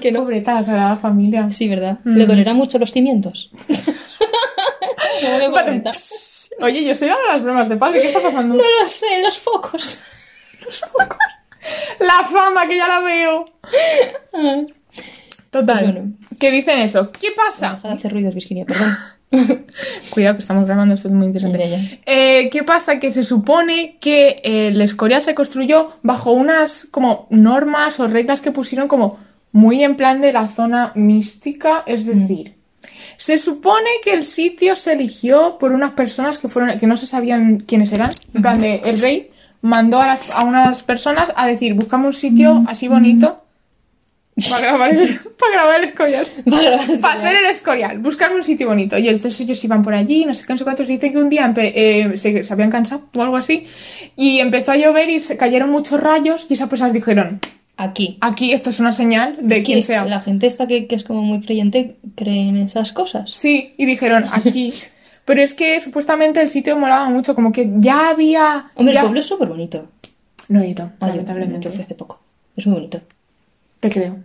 Que 0.00 0.10
no. 0.10 0.20
Pobreta, 0.20 0.54
la 0.54 0.64
Sagrada 0.64 0.96
Familia. 0.96 1.48
Sí, 1.50 1.68
¿verdad? 1.68 1.98
Mm. 2.02 2.16
¿Le 2.16 2.26
dolerán 2.26 2.56
mucho 2.56 2.78
los 2.78 2.92
cimientos? 2.92 3.50
Oye, 6.60 6.84
yo 6.84 6.94
soy 6.94 7.08
la 7.08 7.16
de 7.16 7.26
las 7.28 7.42
bromas 7.42 7.68
de 7.68 7.76
padre, 7.76 8.00
¿qué 8.00 8.08
está 8.08 8.20
pasando? 8.20 8.54
No 8.54 8.62
lo 8.62 8.88
sé, 8.88 9.20
los 9.22 9.38
focos. 9.38 9.98
La 12.00 12.24
fama, 12.24 12.66
que 12.66 12.76
ya 12.76 12.88
la 12.88 13.00
veo. 13.00 13.44
Total. 15.50 15.82
Pues 15.82 15.94
bueno. 15.94 16.12
Que 16.38 16.50
dicen 16.50 16.80
eso. 16.80 17.10
¿Qué 17.12 17.28
pasa? 17.36 17.74
Deja 17.74 17.88
de 17.88 17.94
hacer 17.94 18.12
ruidos, 18.12 18.34
Virginia, 18.34 18.64
perdón. 18.64 18.96
Cuidado 20.10 20.34
que 20.36 20.40
estamos 20.40 20.66
grabando, 20.66 20.94
esto 20.94 21.08
es 21.08 21.14
muy 21.14 21.26
interesante. 21.26 21.58
Ya, 21.58 21.66
ya. 21.78 21.80
Eh, 22.06 22.48
¿Qué 22.50 22.62
pasa? 22.64 22.98
Que 22.98 23.12
se 23.12 23.24
supone 23.24 23.96
que 24.00 24.40
eh, 24.42 24.68
el 24.68 24.80
Escorial 24.80 25.22
se 25.22 25.34
construyó 25.34 25.90
bajo 26.02 26.32
unas 26.32 26.86
como 26.90 27.26
normas 27.30 28.00
o 28.00 28.08
reglas 28.08 28.40
que 28.40 28.50
pusieron 28.52 28.88
como 28.88 29.18
muy 29.52 29.82
en 29.84 29.96
plan 29.96 30.20
de 30.20 30.32
la 30.32 30.48
zona 30.48 30.92
mística, 30.94 31.82
es 31.86 32.06
decir, 32.06 32.54
se 33.18 33.36
supone 33.38 33.88
que 34.04 34.12
el 34.14 34.24
sitio 34.24 34.76
se 34.76 34.92
eligió 34.92 35.58
por 35.58 35.72
unas 35.72 35.92
personas 35.92 36.38
que 36.38 36.48
fueron 36.48 36.78
que 36.78 36.86
no 36.86 36.96
se 36.96 37.06
sabían 37.06 37.58
quiénes 37.66 37.92
eran, 37.92 38.10
en 38.34 38.42
plan 38.42 38.60
de 38.60 38.76
el 38.84 39.00
rey 39.00 39.30
mandó 39.62 40.00
a, 40.00 40.06
las- 40.06 40.30
a 40.30 40.44
unas 40.44 40.82
personas 40.82 41.30
a 41.36 41.46
decir, 41.46 41.74
buscamos 41.74 42.06
un 42.08 42.12
sitio 42.14 42.64
así 42.68 42.88
bonito 42.88 43.44
para 44.48 44.60
grabar 44.66 44.94
el, 44.94 45.18
para 45.38 45.52
grabar 45.52 45.80
el 45.80 45.88
Escorial. 45.88 46.26
Para 47.00 47.14
hacer 47.14 47.36
el 47.36 47.46
escorial, 47.46 47.98
buscar 47.98 48.34
un 48.34 48.44
sitio 48.44 48.68
bonito. 48.68 48.96
Y 48.98 49.08
entonces 49.08 49.40
ellos 49.40 49.62
iban 49.64 49.82
por 49.82 49.94
allí, 49.94 50.24
no 50.24 50.34
sé 50.34 50.46
qué, 50.46 50.52
no 50.52 50.58
sé 50.58 50.64
cuántos. 50.64 50.86
Dicen 50.88 51.12
que 51.12 51.18
un 51.18 51.28
día 51.28 51.52
eh, 51.56 52.12
se, 52.16 52.42
se 52.44 52.52
habían 52.52 52.70
cansado 52.70 53.08
o 53.14 53.22
algo 53.22 53.36
así. 53.36 53.66
Y 54.16 54.38
empezó 54.40 54.72
a 54.72 54.76
llover 54.76 55.10
y 55.10 55.20
se 55.20 55.36
cayeron 55.36 55.70
muchos 55.70 56.00
rayos. 56.00 56.46
Y 56.48 56.54
esas 56.54 56.68
personas 56.68 56.92
dijeron: 56.92 57.40
Aquí. 57.76 58.18
Aquí 58.20 58.52
esto 58.52 58.70
es 58.70 58.80
una 58.80 58.92
señal 58.92 59.36
de 59.40 59.58
Es 59.58 59.64
quien 59.64 59.82
sea. 59.82 60.04
La 60.04 60.20
gente 60.20 60.46
esta 60.46 60.66
que, 60.66 60.86
que 60.86 60.94
es 60.94 61.04
como 61.04 61.22
muy 61.22 61.40
creyente 61.40 61.96
cree 62.16 62.48
en 62.48 62.56
esas 62.58 62.92
cosas. 62.92 63.30
Sí, 63.30 63.74
y 63.76 63.86
dijeron: 63.86 64.24
Aquí. 64.32 64.72
Pero 65.24 65.42
es 65.42 65.54
que 65.54 65.80
supuestamente 65.80 66.40
el 66.40 66.48
sitio 66.48 66.76
molaba 66.76 67.08
mucho, 67.08 67.34
como 67.34 67.52
que 67.52 67.70
ya 67.76 68.08
había. 68.10 68.70
Hombre, 68.74 68.94
ya- 68.94 69.00
el 69.00 69.06
pueblo 69.06 69.20
es 69.20 69.26
súper 69.26 69.48
bonito. 69.48 69.88
No 70.48 70.60
he 70.60 70.68
ido, 70.70 70.90
Ah, 70.98 71.06
yo, 71.06 71.08
lamentablemente. 71.08 71.68
yo 71.68 71.70
fui 71.72 71.82
hace 71.82 71.94
poco. 71.94 72.20
Es 72.56 72.66
muy 72.66 72.74
bonito. 72.74 73.00
Te 73.78 73.88
creo. 73.90 74.18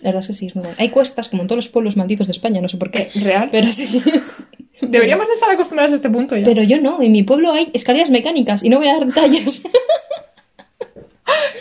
La 0.00 0.10
verdad 0.10 0.20
es 0.20 0.28
que 0.28 0.34
sí, 0.34 0.46
es 0.46 0.54
muy 0.54 0.62
bonito. 0.62 0.80
Hay 0.80 0.90
cuestas, 0.90 1.28
como 1.28 1.42
en 1.42 1.48
todos 1.48 1.64
los 1.64 1.68
pueblos 1.68 1.96
malditos 1.96 2.26
de 2.28 2.32
España, 2.32 2.60
no 2.60 2.68
sé 2.68 2.76
por 2.76 2.90
qué. 2.90 3.10
Eh, 3.14 3.20
¿Real? 3.20 3.48
Pero 3.50 3.68
sí. 3.68 4.02
Deberíamos 4.80 5.26
de 5.26 5.34
estar 5.34 5.50
acostumbrados 5.50 5.92
a 5.92 5.96
este 5.96 6.08
punto 6.08 6.36
ya. 6.36 6.44
Pero 6.44 6.62
yo 6.62 6.80
no, 6.80 7.02
en 7.02 7.10
mi 7.10 7.24
pueblo 7.24 7.52
hay 7.52 7.70
escaleras 7.72 8.10
mecánicas 8.10 8.62
y 8.62 8.68
no 8.68 8.78
voy 8.78 8.88
a 8.88 8.94
dar 8.94 9.06
detalles. 9.06 9.62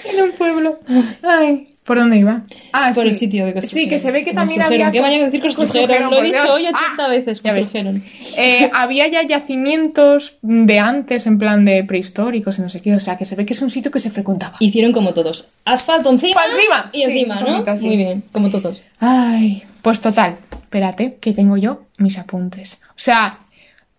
En 0.06 0.24
un 0.24 0.32
pueblo. 0.32 0.80
Ay, 1.22 1.76
¿por 1.88 1.98
dónde 1.98 2.18
iba? 2.18 2.44
Ah, 2.74 2.92
Por 2.94 3.06
sí. 3.06 3.10
el 3.12 3.18
sitio 3.18 3.46
que 3.46 3.54
Sí, 3.64 3.88
construyeron. 3.88 3.90
que 3.90 4.00
se 4.00 4.12
ve 4.12 4.24
que, 4.24 4.34
también 4.34 4.62
había. 4.62 4.92
¿Qué 4.92 5.02
manía 5.02 5.20
de 5.20 5.26
decir 5.26 5.42
construyeron? 5.42 6.12
Lo 6.12 6.22
he 6.22 6.26
dicho 6.26 6.54
hoy 6.54 6.64
80 6.68 6.80
Ah, 7.00 7.08
veces. 7.08 7.42
Construyeron. 7.42 8.04
Eh, 8.38 8.70
había 8.74 9.08
ya 9.08 9.24
yacimientos 9.24 10.36
de 10.44 10.80
antes, 10.80 11.26
en 11.26 11.40
plan 11.40 11.66
de 11.66 11.84
prehistóricos 11.86 12.60
y 12.60 12.62
no 12.62 12.70
sé 12.70 12.82
qué. 12.82 12.94
O 12.94 13.00
sea, 13.00 13.18
que 13.18 13.26
se 13.26 13.36
ve 13.36 13.46
que 13.46 13.54
es 13.54 13.62
un 13.62 13.70
sitio 13.72 13.90
que 13.90 14.00
se 14.00 14.12
frecuentaba. 14.12 14.58
Hicieron 14.60 14.92
como 14.92 15.14
todos. 15.14 15.48
Asfalto 15.66 16.12
encima. 16.12 16.42
Encima. 16.54 16.90
Y 16.94 16.98
Sí, 16.98 17.04
encima, 17.06 17.42
¿no? 17.42 17.64
Muy 17.82 17.98
bien, 17.98 18.24
como 18.32 18.50
todos. 18.50 18.84
Ay, 19.00 19.64
pues 19.82 20.02
total. 20.02 20.36
Espérate, 20.52 21.16
que 21.22 21.32
tengo 21.34 21.56
yo 21.58 21.84
mis 21.98 22.18
apuntes. 22.20 22.80
O 22.90 22.98
sea, 23.00 23.38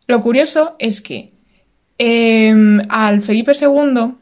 lo 0.06 0.20
curioso 0.20 0.76
es 0.78 1.00
que 1.00 1.32
em, 1.98 2.80
al 2.90 3.22
Felipe 3.22 3.52
II, 3.58 4.12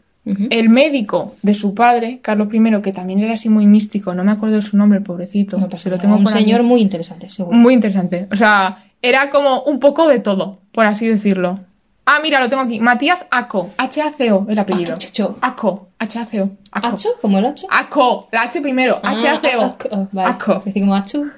El 0.50 0.70
médico 0.70 1.34
de 1.42 1.54
su 1.54 1.74
padre, 1.74 2.18
Carlos 2.20 2.48
I, 2.52 2.82
que 2.82 2.92
también 2.92 3.20
era 3.20 3.34
así 3.34 3.48
muy 3.48 3.66
místico, 3.66 4.12
no 4.12 4.24
me 4.24 4.32
acuerdo 4.32 4.56
de 4.56 4.62
su 4.62 4.76
nombre, 4.76 5.00
pobrecito. 5.00 5.56
No 5.56 5.68
pasa 5.68 5.88
lo 5.88 5.98
tengo 5.98 6.16
Un 6.16 6.26
señor 6.26 6.64
muy 6.64 6.80
interesante, 6.80 7.28
seguro. 7.28 7.56
Muy 7.56 7.74
interesante. 7.74 8.26
O 8.32 8.36
sea, 8.36 8.84
era 9.00 9.30
como 9.30 9.62
un 9.62 9.78
poco 9.78 10.08
de 10.08 10.18
todo, 10.18 10.58
por 10.72 10.86
así 10.86 11.06
decirlo. 11.06 11.60
Ah, 12.08 12.20
mira, 12.22 12.40
lo 12.40 12.48
tengo 12.48 12.62
aquí. 12.62 12.78
Matías 12.78 13.26
Aco. 13.32 13.70
H-A-C-O, 13.76 14.46
el 14.48 14.58
apellido. 14.58 14.96
Ah. 15.40 15.48
Aco. 15.48 15.88
H-A-C-O. 15.98 16.50
Aco. 16.70 16.86
¿Hacho? 16.86 17.08
¿Como 17.20 17.38
el 17.38 17.46
hacho? 17.46 17.66
Aco. 17.68 18.28
La 18.30 18.42
H 18.42 18.60
primero. 18.60 19.00
Ah, 19.02 19.10
H-A-C-O. 19.10 19.62
Aco. 19.62 19.88
Ah, 19.90 20.06
vale. 20.12 20.30
Aco. 20.30 20.62
Como 20.72 20.94
Achu. 20.94 21.28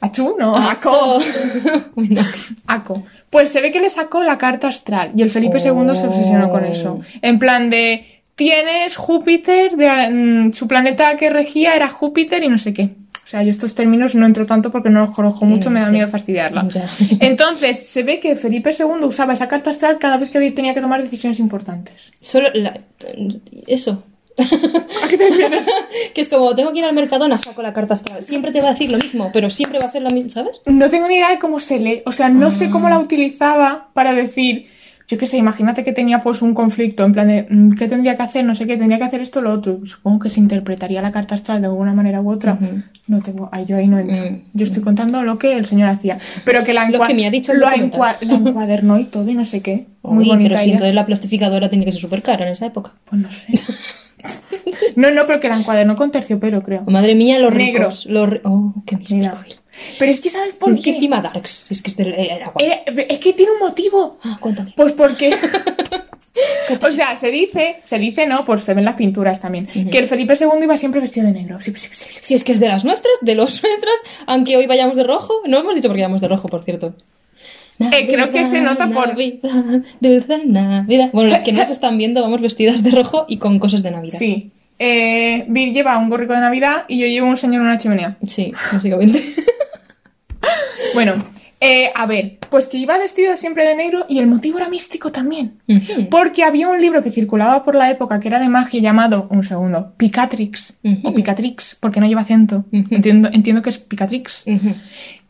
Achu, 0.00 0.36
no. 0.38 0.56
Aco. 0.56 1.16
Acho. 1.16 1.90
bueno. 1.94 2.20
Aco. 2.66 3.02
Pues 3.32 3.50
se 3.50 3.62
ve 3.62 3.72
que 3.72 3.80
le 3.80 3.88
sacó 3.88 4.22
la 4.22 4.36
carta 4.36 4.68
astral 4.68 5.12
y 5.16 5.22
el 5.22 5.30
Felipe 5.30 5.56
II 5.56 5.96
se 5.96 6.06
obsesionó 6.06 6.50
con 6.50 6.66
eso. 6.66 6.98
Oh. 7.00 7.04
En 7.22 7.38
plan 7.38 7.70
de, 7.70 8.04
tienes 8.34 8.94
Júpiter, 8.96 9.74
de, 9.74 9.88
mm, 10.10 10.52
su 10.52 10.68
planeta 10.68 11.16
que 11.16 11.30
regía 11.30 11.74
era 11.74 11.88
Júpiter 11.88 12.44
y 12.44 12.48
no 12.48 12.58
sé 12.58 12.74
qué. 12.74 12.90
O 13.24 13.28
sea, 13.32 13.42
yo 13.42 13.50
estos 13.50 13.74
términos 13.74 14.14
no 14.14 14.26
entro 14.26 14.44
tanto 14.44 14.70
porque 14.70 14.90
no 14.90 15.00
los 15.00 15.12
conozco 15.12 15.46
mucho, 15.46 15.70
me 15.70 15.80
da 15.80 15.86
sí. 15.86 15.92
miedo 15.92 16.08
fastidiarla. 16.08 16.68
Ya. 16.68 16.84
Entonces, 17.20 17.78
se 17.86 18.02
ve 18.02 18.20
que 18.20 18.36
Felipe 18.36 18.72
II 18.78 19.06
usaba 19.06 19.32
esa 19.32 19.48
carta 19.48 19.70
astral 19.70 19.98
cada 19.98 20.18
vez 20.18 20.28
que 20.28 20.50
tenía 20.50 20.74
que 20.74 20.82
tomar 20.82 21.02
decisiones 21.02 21.40
importantes. 21.40 22.12
Solo 22.20 22.50
la- 22.52 22.82
eso. 23.66 24.02
¿A 24.38 25.08
qué 25.08 25.18
te 25.18 25.28
refieres? 25.28 25.66
que 26.14 26.20
es 26.20 26.28
como, 26.28 26.54
tengo 26.54 26.72
que 26.72 26.78
ir 26.78 26.84
al 26.84 26.94
Mercadona, 26.94 27.38
saco 27.38 27.62
la 27.62 27.72
carta 27.72 27.94
astral. 27.94 28.24
Siempre 28.24 28.52
te 28.52 28.60
va 28.60 28.68
a 28.68 28.72
decir 28.72 28.90
lo 28.90 28.98
mismo, 28.98 29.30
pero 29.32 29.50
siempre 29.50 29.78
va 29.78 29.86
a 29.86 29.90
ser 29.90 30.02
la 30.02 30.10
misma, 30.10 30.30
¿sabes? 30.30 30.60
No 30.66 30.88
tengo 30.90 31.08
ni 31.08 31.16
idea 31.16 31.30
de 31.30 31.38
cómo 31.38 31.60
se 31.60 31.78
lee. 31.78 32.02
O 32.06 32.12
sea, 32.12 32.28
no 32.28 32.50
sé 32.50 32.70
cómo 32.70 32.88
la 32.88 32.98
utilizaba 32.98 33.88
para 33.92 34.14
decir, 34.14 34.66
yo 35.08 35.18
qué 35.18 35.26
sé, 35.26 35.36
imagínate 35.36 35.84
que 35.84 35.92
tenía 35.92 36.22
pues 36.22 36.40
un 36.40 36.54
conflicto, 36.54 37.04
en 37.04 37.12
plan 37.12 37.28
de, 37.28 37.46
mm, 37.50 37.72
¿qué 37.74 37.88
tendría 37.88 38.16
que 38.16 38.22
hacer? 38.22 38.44
No 38.46 38.54
sé 38.54 38.66
qué, 38.66 38.76
tendría 38.78 38.96
que 38.98 39.04
hacer 39.04 39.20
esto 39.20 39.40
o 39.40 39.42
lo 39.42 39.52
otro. 39.52 39.80
Supongo 39.84 40.20
que 40.20 40.30
se 40.30 40.40
interpretaría 40.40 41.02
la 41.02 41.12
carta 41.12 41.34
astral 41.34 41.60
de 41.60 41.66
alguna 41.66 41.92
manera 41.92 42.20
u 42.22 42.30
otra. 42.30 42.58
No 43.08 43.20
tengo, 43.20 43.48
ay, 43.52 43.66
yo 43.66 43.76
ahí 43.76 43.88
no 43.88 43.98
entro. 43.98 44.22
Mm. 44.24 44.40
Yo 44.54 44.64
estoy 44.64 44.82
contando 44.82 45.22
lo 45.22 45.38
que 45.38 45.56
el 45.56 45.66
señor 45.66 45.88
hacía. 45.90 46.18
Pero 46.44 46.64
que 46.64 46.72
la, 46.72 46.88
Lo 46.88 47.00
que 47.00 47.12
me 47.14 47.26
ha 47.26 47.30
dicho 47.30 47.52
lo, 47.52 47.66
encua- 47.68 48.16
la 48.22 48.34
encuadernó 48.34 48.98
y 48.98 49.04
todo 49.04 49.28
y 49.28 49.34
no 49.34 49.44
sé 49.44 49.60
qué. 49.60 49.86
Muy 50.02 50.24
Uy, 50.24 50.28
bonita 50.30 50.50
pero 50.50 50.62
si 50.62 50.70
entonces 50.70 50.94
la 50.94 51.04
plastificadora 51.06 51.68
tiene 51.68 51.84
que 51.84 51.92
ser 51.92 52.00
súper 52.00 52.22
cara 52.22 52.46
en 52.46 52.52
esa 52.52 52.66
época. 52.66 52.92
Pues 53.04 53.20
no 53.20 53.30
sé. 53.30 53.52
no, 54.96 55.10
no, 55.10 55.26
pero 55.26 55.40
que 55.40 55.48
la 55.48 55.56
encuadernó 55.58 55.96
con 55.96 56.10
terciopelo, 56.10 56.62
creo. 56.62 56.84
Madre 56.86 57.14
mía, 57.14 57.38
los 57.38 57.54
Negro. 57.54 57.84
ricos. 57.84 58.06
Los 58.06 58.28
Oh, 58.44 58.74
qué 58.86 58.96
místico. 58.96 59.18
Mira. 59.18 59.44
Pero 59.98 60.12
es 60.12 60.20
que, 60.20 60.30
¿sabes 60.30 60.54
por 60.54 60.78
¿Qué 60.80 60.96
clima 60.96 61.20
darks? 61.20 61.70
Es 61.70 61.82
que 61.82 61.90
es 61.90 61.96
del 61.96 62.12
guay. 62.12 62.66
Eh, 62.66 63.06
es 63.08 63.18
que 63.18 63.32
tiene 63.32 63.52
un 63.52 63.58
motivo. 63.58 64.18
Ah, 64.22 64.36
cuéntame. 64.40 64.72
Pues 64.76 64.92
porque. 64.92 65.34
o 66.80 66.92
sea, 66.92 67.16
se 67.16 67.30
dice, 67.30 67.76
se 67.84 67.98
dice, 67.98 68.26
no, 68.26 68.44
pues 68.44 68.62
se 68.62 68.74
ven 68.74 68.84
las 68.84 68.94
pinturas 68.94 69.40
también, 69.40 69.66
que 69.66 69.98
el 69.98 70.06
Felipe 70.06 70.34
II 70.38 70.62
iba 70.62 70.76
siempre 70.76 71.00
vestido 71.00 71.26
de 71.26 71.32
negro. 71.32 71.60
Sí, 71.60 71.72
sí, 71.74 71.88
sí, 71.92 72.06
sí. 72.08 72.20
Si 72.22 72.34
es 72.34 72.44
que 72.44 72.52
es 72.52 72.60
de 72.60 72.68
las 72.68 72.84
nuestras, 72.84 73.14
de 73.22 73.34
los 73.34 73.62
nuestras, 73.62 73.94
aunque 74.26 74.56
hoy 74.56 74.66
vayamos 74.66 74.96
de 74.96 75.04
rojo. 75.04 75.32
No 75.46 75.58
hemos 75.58 75.74
dicho 75.74 75.88
por 75.88 75.96
qué 75.96 76.02
vamos 76.02 76.20
de 76.20 76.28
rojo, 76.28 76.48
por 76.48 76.64
cierto. 76.64 76.94
Eh, 77.92 78.06
creo 78.08 78.30
que 78.30 78.44
se 78.46 78.60
nota 78.60 78.88
por- 78.88 79.08
Navidad, 79.08 79.82
dulce 80.00 80.42
Navidad. 80.46 81.10
Bueno, 81.12 81.30
los 81.30 81.42
que 81.42 81.52
no 81.52 81.64
se 81.66 81.72
están 81.72 81.98
viendo, 81.98 82.20
vamos 82.22 82.40
vestidas 82.40 82.82
de 82.82 82.90
rojo 82.90 83.24
y 83.28 83.38
con 83.38 83.58
cosas 83.58 83.82
de 83.82 83.90
Navidad. 83.90 84.18
Sí. 84.18 84.50
Eh, 84.78 85.44
Vir 85.48 85.72
lleva 85.72 85.96
un 85.98 86.08
gorrico 86.08 86.32
de 86.32 86.40
Navidad 86.40 86.84
y 86.88 86.98
yo 86.98 87.06
llevo 87.06 87.28
un 87.28 87.36
señor 87.36 87.62
en 87.62 87.68
una 87.68 87.78
chimenea. 87.78 88.16
Sí, 88.24 88.52
básicamente. 88.72 89.22
Bueno, 90.94 91.14
eh, 91.60 91.90
a 91.94 92.06
ver, 92.06 92.38
pues 92.50 92.66
que 92.66 92.76
iba 92.76 92.98
vestido 92.98 93.34
siempre 93.36 93.64
de 93.66 93.74
negro 93.76 94.04
y 94.08 94.18
el 94.18 94.26
motivo 94.26 94.58
era 94.58 94.68
místico 94.68 95.10
también. 95.12 95.58
Porque 96.10 96.42
había 96.42 96.68
un 96.68 96.80
libro 96.80 97.02
que 97.02 97.10
circulaba 97.10 97.64
por 97.64 97.74
la 97.76 97.90
época 97.90 98.20
que 98.20 98.28
era 98.28 98.40
de 98.40 98.48
magia 98.48 98.80
llamado, 98.80 99.28
un 99.30 99.44
segundo, 99.44 99.94
Picatrix. 99.96 100.74
O 101.04 101.14
Picatrix, 101.14 101.76
porque 101.80 102.00
no 102.00 102.06
lleva 102.06 102.22
acento. 102.22 102.64
Entiendo, 102.72 103.30
entiendo 103.32 103.62
que 103.62 103.70
es 103.70 103.78
Picatrix. 103.78 104.44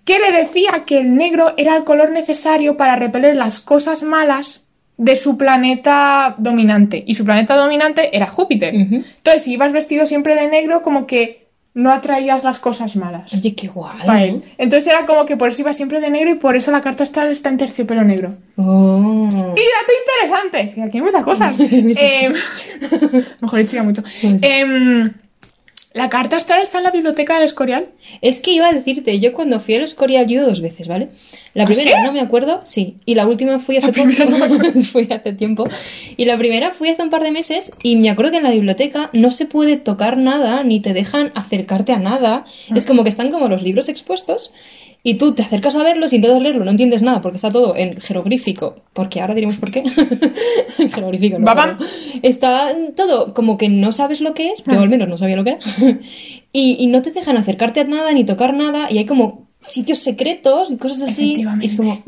Que 0.05 0.19
le 0.19 0.33
decía 0.33 0.85
que 0.85 1.01
el 1.01 1.15
negro 1.17 1.53
era 1.57 1.77
el 1.77 1.85
color 1.85 2.11
necesario 2.11 2.77
para 2.77 2.97
repeler 2.97 3.37
las 3.37 3.61
cosas 3.61 4.03
malas 4.03 4.65
de 4.97 5.17
su 5.17 5.37
planeta 5.37 6.35
dominante. 6.39 7.03
Y 7.07 7.15
su 7.15 7.25
planeta 7.25 7.57
dominante 7.57 8.17
era 8.17 8.27
Júpiter. 8.27 8.75
Entonces, 8.75 9.43
si 9.43 9.55
ibas 9.55 9.73
vestido 9.73 10.07
siempre 10.07 10.35
de 10.35 10.49
negro, 10.49 10.83
como 10.83 11.07
que 11.07 11.43
no 11.75 11.91
atraías 11.91 12.45
las 12.45 12.59
cosas 12.59 12.97
malas. 12.97 13.33
Oye, 13.33 13.55
qué 13.55 13.69
guay. 13.69 13.99
para 14.07 14.25
él. 14.25 14.43
Entonces 14.59 14.89
era 14.89 15.07
como 15.07 15.25
que 15.25 15.37
por 15.37 15.49
eso 15.49 15.63
iba 15.63 15.73
siempre 15.73 16.01
de 16.01 16.11
negro 16.11 16.31
y 16.31 16.35
por 16.35 16.55
eso 16.55 16.71
la 16.71 16.83
carta 16.83 17.03
astral 17.03 17.31
está 17.33 17.49
en 17.49 17.59
terciopelo 17.59 18.05
negro. 18.05 18.37
Oh. 18.57 19.29
Y 19.29 19.63
dato 19.63 19.93
interesante, 20.05 20.61
es 20.61 20.75
que 20.75 20.83
aquí 20.83 20.99
hay 20.99 21.05
muchas 21.05 21.25
cosas. 21.25 21.59
Em, 21.59 22.35
mejor 23.41 23.59
dicho 23.61 23.77
ya 23.77 23.83
mucho. 23.83 24.03
Em, 24.23 25.11
la 25.95 26.09
carta 26.09 26.37
astral 26.37 26.63
está 26.63 26.79
en 26.79 26.85
la 26.85 26.91
biblioteca 26.91 27.35
del 27.35 27.45
Escorial. 27.45 27.89
Es 28.21 28.41
que 28.41 28.53
iba 28.53 28.69
a 28.69 28.73
decirte, 28.73 29.21
yo 29.21 29.33
cuando 29.33 29.61
fui 29.61 29.75
al 29.77 29.83
Escorial, 29.83 30.27
yo 30.27 30.47
dos 30.47 30.61
veces, 30.61 30.89
¿vale? 30.89 31.09
La 31.55 31.65
¿Ah, 31.65 31.67
primera 31.67 31.91
sí? 31.91 32.07
no 32.07 32.13
me 32.13 32.21
acuerdo, 32.21 32.61
sí. 32.65 32.97
Y 33.05 33.15
la 33.15 33.27
última 33.27 33.59
fui 33.59 33.77
hace 33.77 33.93
poco. 33.93 34.09
no 34.25 34.85
fui 34.85 35.07
hace 35.11 35.33
tiempo. 35.35 35.65
Y 36.17 36.25
la 36.25 36.39
primera 36.39 36.71
fui 36.71 36.89
hace 36.89 37.03
un 37.03 37.11
par 37.11 37.23
de 37.23 37.31
meses 37.31 37.73
y 37.83 37.97
me 37.97 38.09
acuerdo 38.11 38.31
que 38.31 38.39
en 38.39 38.45
la 38.45 38.53
biblioteca 38.53 39.11
no 39.13 39.31
se 39.31 39.45
puede 39.47 39.77
tocar 39.77 40.17
nada, 40.17 40.63
ni 40.63 40.81
te 40.81 40.95
dejan 40.95 41.31
acercarte 41.35 41.93
a 41.93 41.99
nada. 41.99 42.45
Ah. 42.71 42.75
Es 42.75 42.85
como 42.85 43.03
que 43.03 43.11
están 43.11 43.31
como 43.31 43.49
los 43.49 43.63
libros 43.63 43.89
expuestos. 43.89 44.55
Y 45.05 45.15
tú 45.15 45.35
te 45.35 45.43
acercas 45.43 45.75
a 45.75 45.83
verlos 45.83 46.13
y 46.13 46.17
intentas 46.17 46.43
leerlo, 46.43 46.65
no 46.65 46.71
entiendes 46.71 47.03
nada 47.03 47.21
porque 47.21 47.37
está 47.37 47.51
todo 47.51 47.75
en 47.77 48.01
jeroglífico. 48.01 48.77
Porque 48.93 49.21
ahora 49.21 49.35
diremos 49.35 49.57
por 49.57 49.73
qué. 49.73 49.83
jeroglífico, 50.95 51.41
no. 51.41 51.53
Pero 51.55 51.79
Está 52.23 52.73
todo 52.95 53.35
como 53.35 53.59
que 53.59 53.69
no 53.69 53.91
sabes 53.93 54.21
lo 54.21 54.33
que 54.33 54.53
es. 54.53 54.63
Yo 54.65 54.81
al 54.81 54.89
menos 54.89 55.09
no 55.09 55.19
sabía 55.19 55.37
lo 55.37 55.43
que 55.43 55.51
era. 55.51 55.59
y, 56.53 56.77
y 56.79 56.87
no 56.87 57.03
te 57.03 57.11
dejan 57.11 57.37
acercarte 57.37 57.81
a 57.81 57.85
nada 57.85 58.13
ni 58.13 58.25
tocar 58.25 58.55
nada. 58.55 58.93
Y 58.93 58.99
hay 58.99 59.07
como 59.07 59.49
sitios 59.67 59.99
secretos 59.99 60.71
y 60.71 60.77
cosas 60.77 61.03
así. 61.03 61.45
Y 61.61 61.65
es 61.65 61.75
como, 61.75 62.03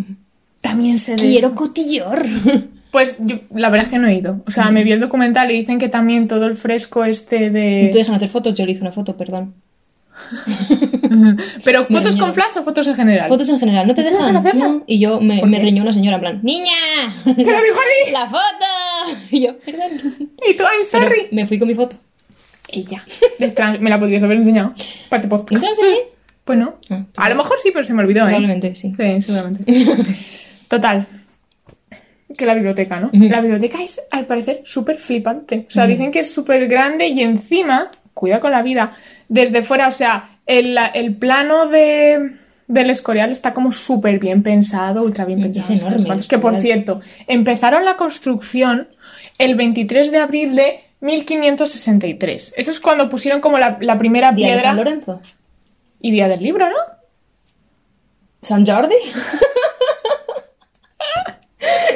También 0.60 0.98
se 0.98 1.16
quiero 1.16 1.54
cotillar. 1.54 2.24
Pues 2.94 3.16
yo, 3.18 3.38
la 3.52 3.70
verdad 3.70 3.88
es 3.88 3.92
que 3.92 3.98
no 3.98 4.06
he 4.06 4.14
ido. 4.14 4.44
O 4.46 4.52
sea, 4.52 4.70
me 4.70 4.84
vi 4.84 4.92
el 4.92 5.00
documental 5.00 5.50
y 5.50 5.58
dicen 5.58 5.80
que 5.80 5.88
también 5.88 6.28
todo 6.28 6.46
el 6.46 6.54
fresco 6.54 7.02
este 7.02 7.48
No 7.48 7.52
te 7.54 7.58
de... 7.58 7.90
dejan 7.92 8.14
hacer 8.14 8.28
fotos. 8.28 8.54
Yo 8.54 8.64
le 8.64 8.70
hice 8.70 8.82
una 8.82 8.92
foto, 8.92 9.16
perdón. 9.16 9.52
Pero 11.64 11.84
fotos 11.87 12.16
con 12.16 12.32
flash 12.34 12.58
o 12.58 12.62
fotos 12.64 12.87
en 12.87 12.94
general. 12.94 13.28
Fotos 13.28 13.49
en 13.49 13.58
general, 13.58 13.87
¿no 13.87 13.94
te 13.94 14.02
¿No 14.02 14.08
te 14.08 14.14
dejan? 14.14 14.42
dejan? 14.42 14.58
No. 14.58 14.84
Y 14.87 14.99
yo 14.99 15.20
me, 15.20 15.38
¿Por 15.40 15.49
me 15.49 15.58
reñó 15.58 15.82
una 15.82 15.92
señora 15.92 16.16
en 16.16 16.20
plan, 16.20 16.40
¡Niña! 16.42 16.73
¡Te 17.25 17.30
lo 17.30 17.34
dijo 17.34 17.50
a 17.50 17.52
mí! 18.06 18.12
¡La 18.12 18.26
foto! 18.26 19.18
Y 19.30 19.42
yo, 19.42 19.58
perdón. 19.58 19.90
Y 20.49 20.54
tú, 20.54 20.62
I'm 20.62 20.87
Pero 20.90 21.04
sorry. 21.04 21.28
me 21.32 21.46
fui 21.46 21.58
con 21.58 21.68
mi 21.68 21.75
foto. 21.75 21.96
Ella. 22.68 23.04
Me 23.80 23.90
la 23.90 23.99
podrías 24.00 24.23
haber 24.23 24.38
enseñado. 24.38 24.75
Para 25.08 25.18
este 25.23 25.28
podcast. 25.28 25.52
¿No 25.52 25.61
te 25.61 25.66
la 25.66 25.70
enseñé? 25.70 25.99
Pues 26.44 26.58
no. 26.58 26.76
Ah, 26.90 27.04
A 27.16 27.28
lo 27.28 27.37
mejor 27.37 27.56
sí, 27.62 27.70
pero 27.73 27.84
se 27.84 27.94
me 27.94 28.02
olvidó, 28.02 28.20
¿eh? 28.23 28.26
Probablemente, 28.26 28.75
sí. 28.75 28.94
Sí, 28.99 29.20
seguramente. 29.23 29.64
Total. 30.68 31.06
Que 32.37 32.46
la 32.46 32.54
biblioteca, 32.54 32.99
¿no? 32.99 33.11
La 33.12 33.40
biblioteca 33.40 33.82
es, 33.82 34.00
al 34.11 34.26
parecer, 34.26 34.62
súper 34.64 34.99
flipante. 34.99 35.66
O 35.68 35.70
sea, 35.70 35.87
dicen 35.87 36.11
que 36.11 36.20
es 36.20 36.32
súper 36.34 36.66
grande 36.66 37.06
y 37.06 37.20
encima, 37.20 37.90
cuida 38.12 38.40
con 38.40 38.50
la 38.50 38.62
vida, 38.62 38.92
desde 39.28 39.62
fuera, 39.62 39.87
o 39.88 39.92
sea, 39.92 40.34
el, 40.46 40.78
el 40.94 41.14
plano 41.14 41.66
de, 41.66 42.36
del 42.66 42.90
Escorial 42.90 43.32
está 43.32 43.54
como 43.54 43.72
súper 43.72 44.18
bien 44.18 44.42
pensado, 44.42 45.02
ultra 45.02 45.24
bien 45.24 45.40
pensado. 45.40 45.74
es 45.74 45.82
enorme, 45.82 46.22
Que, 46.28 46.38
por 46.38 46.60
cierto, 46.60 47.00
empezaron 47.26 47.84
la 47.84 47.96
construcción 47.96 48.88
el 49.38 49.54
23 49.54 50.12
de 50.12 50.18
abril 50.18 50.56
de 50.56 50.80
1563. 51.00 52.54
Eso 52.56 52.70
es 52.70 52.80
cuando 52.80 53.08
pusieron 53.08 53.40
como 53.40 53.58
la, 53.58 53.78
la 53.80 53.98
primera 53.98 54.32
Día 54.32 54.48
de 54.48 54.52
piedra. 54.54 54.70
San 54.70 54.76
Lorenzo. 54.76 55.20
Y 56.00 56.10
día 56.10 56.28
del 56.28 56.42
libro, 56.42 56.68
¿no? 56.68 56.76
¿San 58.42 58.66
Jordi? 58.66 58.94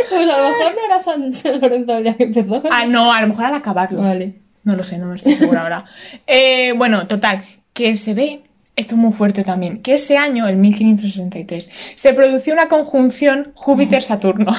pues 0.09 0.31
a 0.31 0.39
lo 0.39 0.49
mejor 0.49 0.75
no 0.75 0.85
era 0.87 1.01
San, 1.01 1.33
San 1.33 1.61
Lorenzo 1.61 1.97
el 1.99 2.05
día 2.05 2.17
que 2.17 2.25
empezó. 2.25 2.63
Ah, 2.71 2.87
no, 2.87 3.13
a 3.13 3.21
lo 3.21 3.29
mejor 3.29 3.47
al 3.47 3.55
acabarlo. 3.55 4.01
Vale. 4.01 4.35
No 4.65 4.77
lo 4.77 4.85
sé, 4.85 4.99
no 4.99 5.15
estoy 5.15 5.35
segura 5.35 5.63
ahora. 5.63 5.85
Eh, 6.27 6.73
bueno, 6.77 7.07
total, 7.07 7.43
que 7.79 7.97
se 7.97 8.13
ve, 8.13 8.43
esto 8.75 8.97
es 8.97 9.01
muy 9.01 9.13
fuerte 9.13 9.45
también, 9.45 9.81
que 9.81 9.95
ese 9.95 10.17
año, 10.17 10.49
en 10.49 10.61
1563, 10.61 11.71
se 11.95 12.13
produció 12.13 12.53
una 12.53 12.67
conjunción 12.67 13.53
Júpiter-Saturno. 13.55 14.53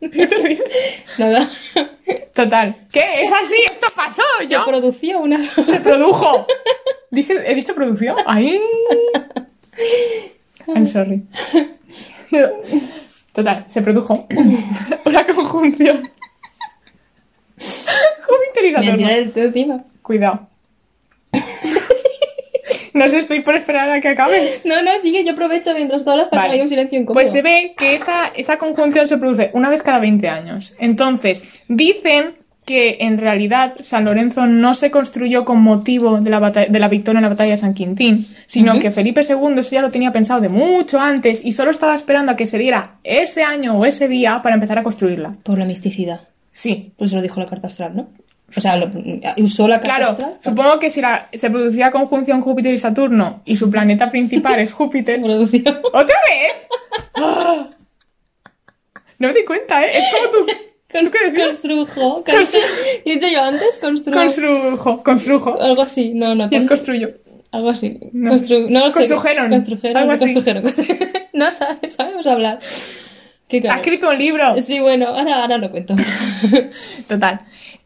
Total, 2.34 2.74
¿qué? 2.90 3.22
¿Es 3.22 3.30
así? 3.30 3.56
¿Esto 3.66 3.88
pasó? 3.94 4.22
Se 4.38 4.46
Yo 4.46 4.64
produció 4.64 5.20
una... 5.20 5.44
se 5.62 5.78
produjo. 5.80 6.46
Dije, 7.10 7.34
¿He 7.44 7.54
dicho 7.54 7.74
producción? 7.74 8.16
¡Ay! 8.24 8.58
I'm 10.68 10.86
sorry. 10.86 11.26
Total, 13.34 13.64
se 13.66 13.82
produjo 13.82 14.26
una 15.04 15.26
conjunción 15.26 16.10
Júpiter 17.58 18.64
y 18.64 18.72
Saturno. 18.72 19.84
Cuidado. 20.00 20.49
No 22.94 23.08
sé, 23.08 23.18
estoy 23.18 23.40
por 23.40 23.56
esperar 23.56 23.90
a 23.90 24.00
que 24.00 24.08
acabes. 24.08 24.62
No, 24.64 24.82
no, 24.82 24.90
sigue, 25.00 25.24
yo 25.24 25.32
aprovecho 25.32 25.74
mientras 25.74 26.04
tú 26.04 26.10
hablas 26.10 26.28
para 26.28 26.42
Vale. 26.42 26.50
que 26.50 26.54
haya 26.54 26.62
un 26.64 26.68
silencio 26.68 26.98
incómodo. 26.98 27.14
Pues 27.22 27.32
se 27.32 27.42
ve 27.42 27.74
que 27.76 27.94
esa, 27.94 28.28
esa 28.36 28.58
conjunción 28.58 29.06
se 29.08 29.18
produce 29.18 29.50
una 29.54 29.70
vez 29.70 29.82
cada 29.82 29.98
20 30.00 30.28
años. 30.28 30.74
Entonces, 30.78 31.44
dicen 31.68 32.34
que 32.64 32.98
en 33.00 33.18
realidad 33.18 33.74
San 33.82 34.04
Lorenzo 34.04 34.46
no 34.46 34.74
se 34.74 34.90
construyó 34.90 35.44
con 35.44 35.60
motivo 35.60 36.20
de 36.20 36.30
la, 36.30 36.50
de 36.50 36.78
la 36.78 36.88
victoria 36.88 37.18
en 37.18 37.22
la 37.24 37.28
batalla 37.28 37.52
de 37.52 37.58
San 37.58 37.74
Quintín, 37.74 38.28
sino 38.46 38.78
que 38.78 38.90
Felipe 38.90 39.22
II 39.22 39.58
eso 39.58 39.70
ya 39.72 39.82
lo 39.82 39.90
tenía 39.90 40.12
pensado 40.12 40.40
de 40.40 40.48
mucho 40.48 41.00
antes 41.00 41.44
y 41.44 41.52
solo 41.52 41.72
estaba 41.72 41.96
esperando 41.96 42.32
a 42.32 42.36
que 42.36 42.46
se 42.46 42.58
diera 42.58 42.98
ese 43.02 43.42
año 43.42 43.76
o 43.76 43.86
ese 43.86 44.06
día 44.06 44.40
para 44.42 44.54
empezar 44.54 44.78
a 44.78 44.84
construirla. 44.84 45.32
Por 45.42 45.58
la 45.58 45.64
misticidad. 45.64 46.28
Sí. 46.52 46.92
Pues 46.96 47.12
lo 47.12 47.22
dijo 47.22 47.40
la 47.40 47.46
carta 47.46 47.66
astral, 47.66 47.96
¿no? 47.96 48.08
O 48.56 48.60
sea, 48.60 48.76
lo- 48.76 48.90
usó 49.38 49.68
la 49.68 49.80
Claro, 49.80 50.16
supongo 50.42 50.78
que 50.80 50.90
si 50.90 51.00
la- 51.00 51.28
se 51.32 51.50
producía 51.50 51.90
conjunción 51.90 52.40
Júpiter 52.40 52.74
y 52.74 52.78
Saturno 52.78 53.42
y 53.44 53.56
su 53.56 53.70
planeta 53.70 54.10
principal 54.10 54.58
es 54.60 54.70
Se 54.70 54.74
Júpiter, 54.74 55.22
produció. 55.22 55.62
¿Otra 55.92 56.16
vez? 56.28 57.70
No 59.18 59.28
me 59.28 59.34
di 59.34 59.44
cuenta, 59.44 59.84
¿eh? 59.84 59.98
Es 59.98 60.04
como 60.12 60.30
tú. 60.46 60.52
Con, 60.90 61.04
¿Tú 61.04 61.10
qué 61.12 61.26
decías? 61.30 61.46
construjo. 61.48 62.24
Constru- 62.24 62.58
¿Y 63.04 63.10
he 63.10 63.14
dicho 63.14 63.28
yo 63.28 63.42
antes? 63.42 63.78
Construjo. 63.80 64.18
Construjo, 64.18 65.02
construjo. 65.04 65.60
Algo 65.62 65.82
así. 65.82 66.12
No, 66.14 66.34
no. 66.34 66.48
Y 66.50 66.56
es 66.56 66.66
construyo. 66.66 67.10
Algo 67.52 67.70
así. 67.70 67.98
No. 68.12 68.32
Constru- 68.32 68.68
no 68.68 68.86
lo 68.86 68.90
sé. 68.90 69.00
Construjeron. 69.06 69.50
Construjeron. 69.50 69.96
Algo 69.98 70.12
así. 70.12 70.24
Construjeron. 70.34 70.64
no 71.32 71.52
sabes, 71.52 71.92
sabemos 71.94 72.26
hablar. 72.26 72.58
Qué 73.48 73.58
Ha 73.58 73.60
claro. 73.60 73.76
escrito 73.80 74.10
un 74.10 74.18
libro. 74.18 74.60
Sí, 74.60 74.80
bueno, 74.80 75.08
ahora, 75.08 75.42
ahora 75.42 75.58
lo 75.58 75.70
cuento. 75.70 75.94
Total. 77.08 77.40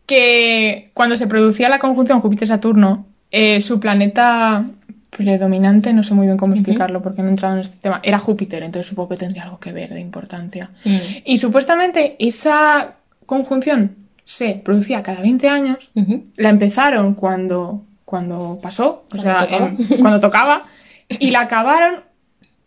Que 0.06 0.90
cuando 0.94 1.16
se 1.16 1.26
producía 1.26 1.68
la 1.68 1.78
conjunción 1.78 2.20
Júpiter-Saturno, 2.20 3.06
eh, 3.30 3.60
su 3.62 3.80
planeta 3.80 4.64
predominante, 5.10 5.92
no 5.92 6.02
sé 6.02 6.12
muy 6.14 6.26
bien 6.26 6.36
cómo 6.36 6.54
explicarlo 6.54 7.00
porque 7.02 7.22
no 7.22 7.28
he 7.28 7.30
entrado 7.30 7.54
en 7.54 7.60
este 7.60 7.76
tema, 7.78 8.00
era 8.02 8.18
Júpiter, 8.18 8.62
entonces 8.64 8.88
supongo 8.88 9.10
que 9.10 9.16
tendría 9.16 9.44
algo 9.44 9.60
que 9.60 9.72
ver 9.72 9.94
de 9.94 10.00
importancia. 10.00 10.70
Mm. 10.84 10.96
Y 11.24 11.38
supuestamente 11.38 12.16
esa 12.18 12.94
conjunción 13.24 13.96
se 14.24 14.54
producía 14.54 15.02
cada 15.02 15.20
20 15.20 15.48
años 15.48 15.90
la 16.36 16.48
empezaron 16.48 17.14
cuando, 17.14 17.84
cuando 18.04 18.58
pasó, 18.62 19.04
o 19.16 19.20
sea, 19.20 19.38
tocaba. 19.46 19.66
en- 19.68 19.76
cuando 20.00 20.18
tocaba, 20.20 20.62
y 21.08 21.30
la 21.30 21.42
acabaron, 21.42 22.00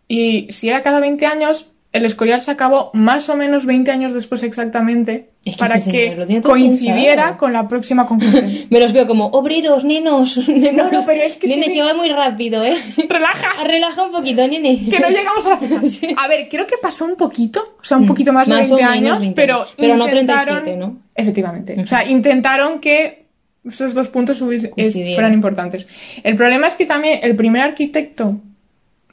y 0.07 0.47
si 0.51 0.69
era 0.69 0.81
cada 0.81 0.99
20 1.01 1.25
años, 1.25 1.67
el 1.97 2.05
Escorial 2.05 2.41
se 2.41 2.51
acabó 2.51 2.89
más 2.93 3.27
o 3.29 3.35
menos 3.35 3.65
20 3.65 3.91
años 3.91 4.13
después 4.13 4.43
exactamente, 4.43 5.29
Es 5.45 5.53
que 5.55 5.59
para 5.59 5.75
este 5.75 5.91
que 5.91 6.15
señor 6.25 6.41
coincidiera 6.43 7.15
pensado. 7.23 7.37
con 7.37 7.53
la 7.53 7.67
próxima 7.67 8.05
conjunción. 8.05 8.51
Me 8.69 8.79
los 8.79 8.93
veo 8.93 9.05
como 9.07 9.25
obreros, 9.27 9.83
nenos. 9.83 10.37
nenos. 10.47 10.91
No, 10.91 10.99
no, 10.99 11.05
pero 11.05 11.21
es 11.23 11.37
que 11.37 11.47
Nene, 11.47 11.67
ve- 11.67 11.73
que 11.73 11.81
va 11.81 11.93
muy 11.93 12.09
rápido, 12.09 12.63
¿eh? 12.63 12.75
¡Relaja! 13.09 13.63
Relaja 13.65 14.03
un 14.05 14.11
poquito, 14.11 14.47
nene. 14.47 14.79
Que 14.89 14.99
no 14.99 15.09
llegamos 15.09 15.45
a 15.45 15.49
la 15.49 15.57
fecha. 15.57 15.81
Sí. 15.87 16.15
A 16.17 16.27
ver, 16.27 16.47
creo 16.49 16.65
que 16.67 16.75
pasó 16.81 17.05
un 17.05 17.15
poquito, 17.15 17.77
o 17.81 17.83
sea, 17.83 17.97
un 17.97 18.05
poquito 18.05 18.31
más 18.33 18.47
de 18.47 18.53
Más 18.55 18.71
o 18.71 18.75
20 18.75 18.91
menos 18.93 19.09
años, 19.11 19.19
20 19.19 19.35
pero. 19.41 19.65
Pero 19.75 19.95
no 19.97 20.05
intentaron- 20.07 20.63
37, 20.63 20.77
¿no? 20.77 20.97
Efectivamente. 21.15 21.75
O 21.81 21.87
sea, 21.87 22.05
intentaron 22.07 22.79
que 22.79 23.25
esos 23.67 23.93
dos 23.93 24.07
puntos 24.07 24.37
fueran 24.39 25.33
importantes. 25.33 25.85
El 26.23 26.35
problema 26.35 26.67
es 26.67 26.75
que 26.75 26.85
también 26.85 27.19
el 27.23 27.35
primer 27.35 27.61
arquitecto 27.63 28.39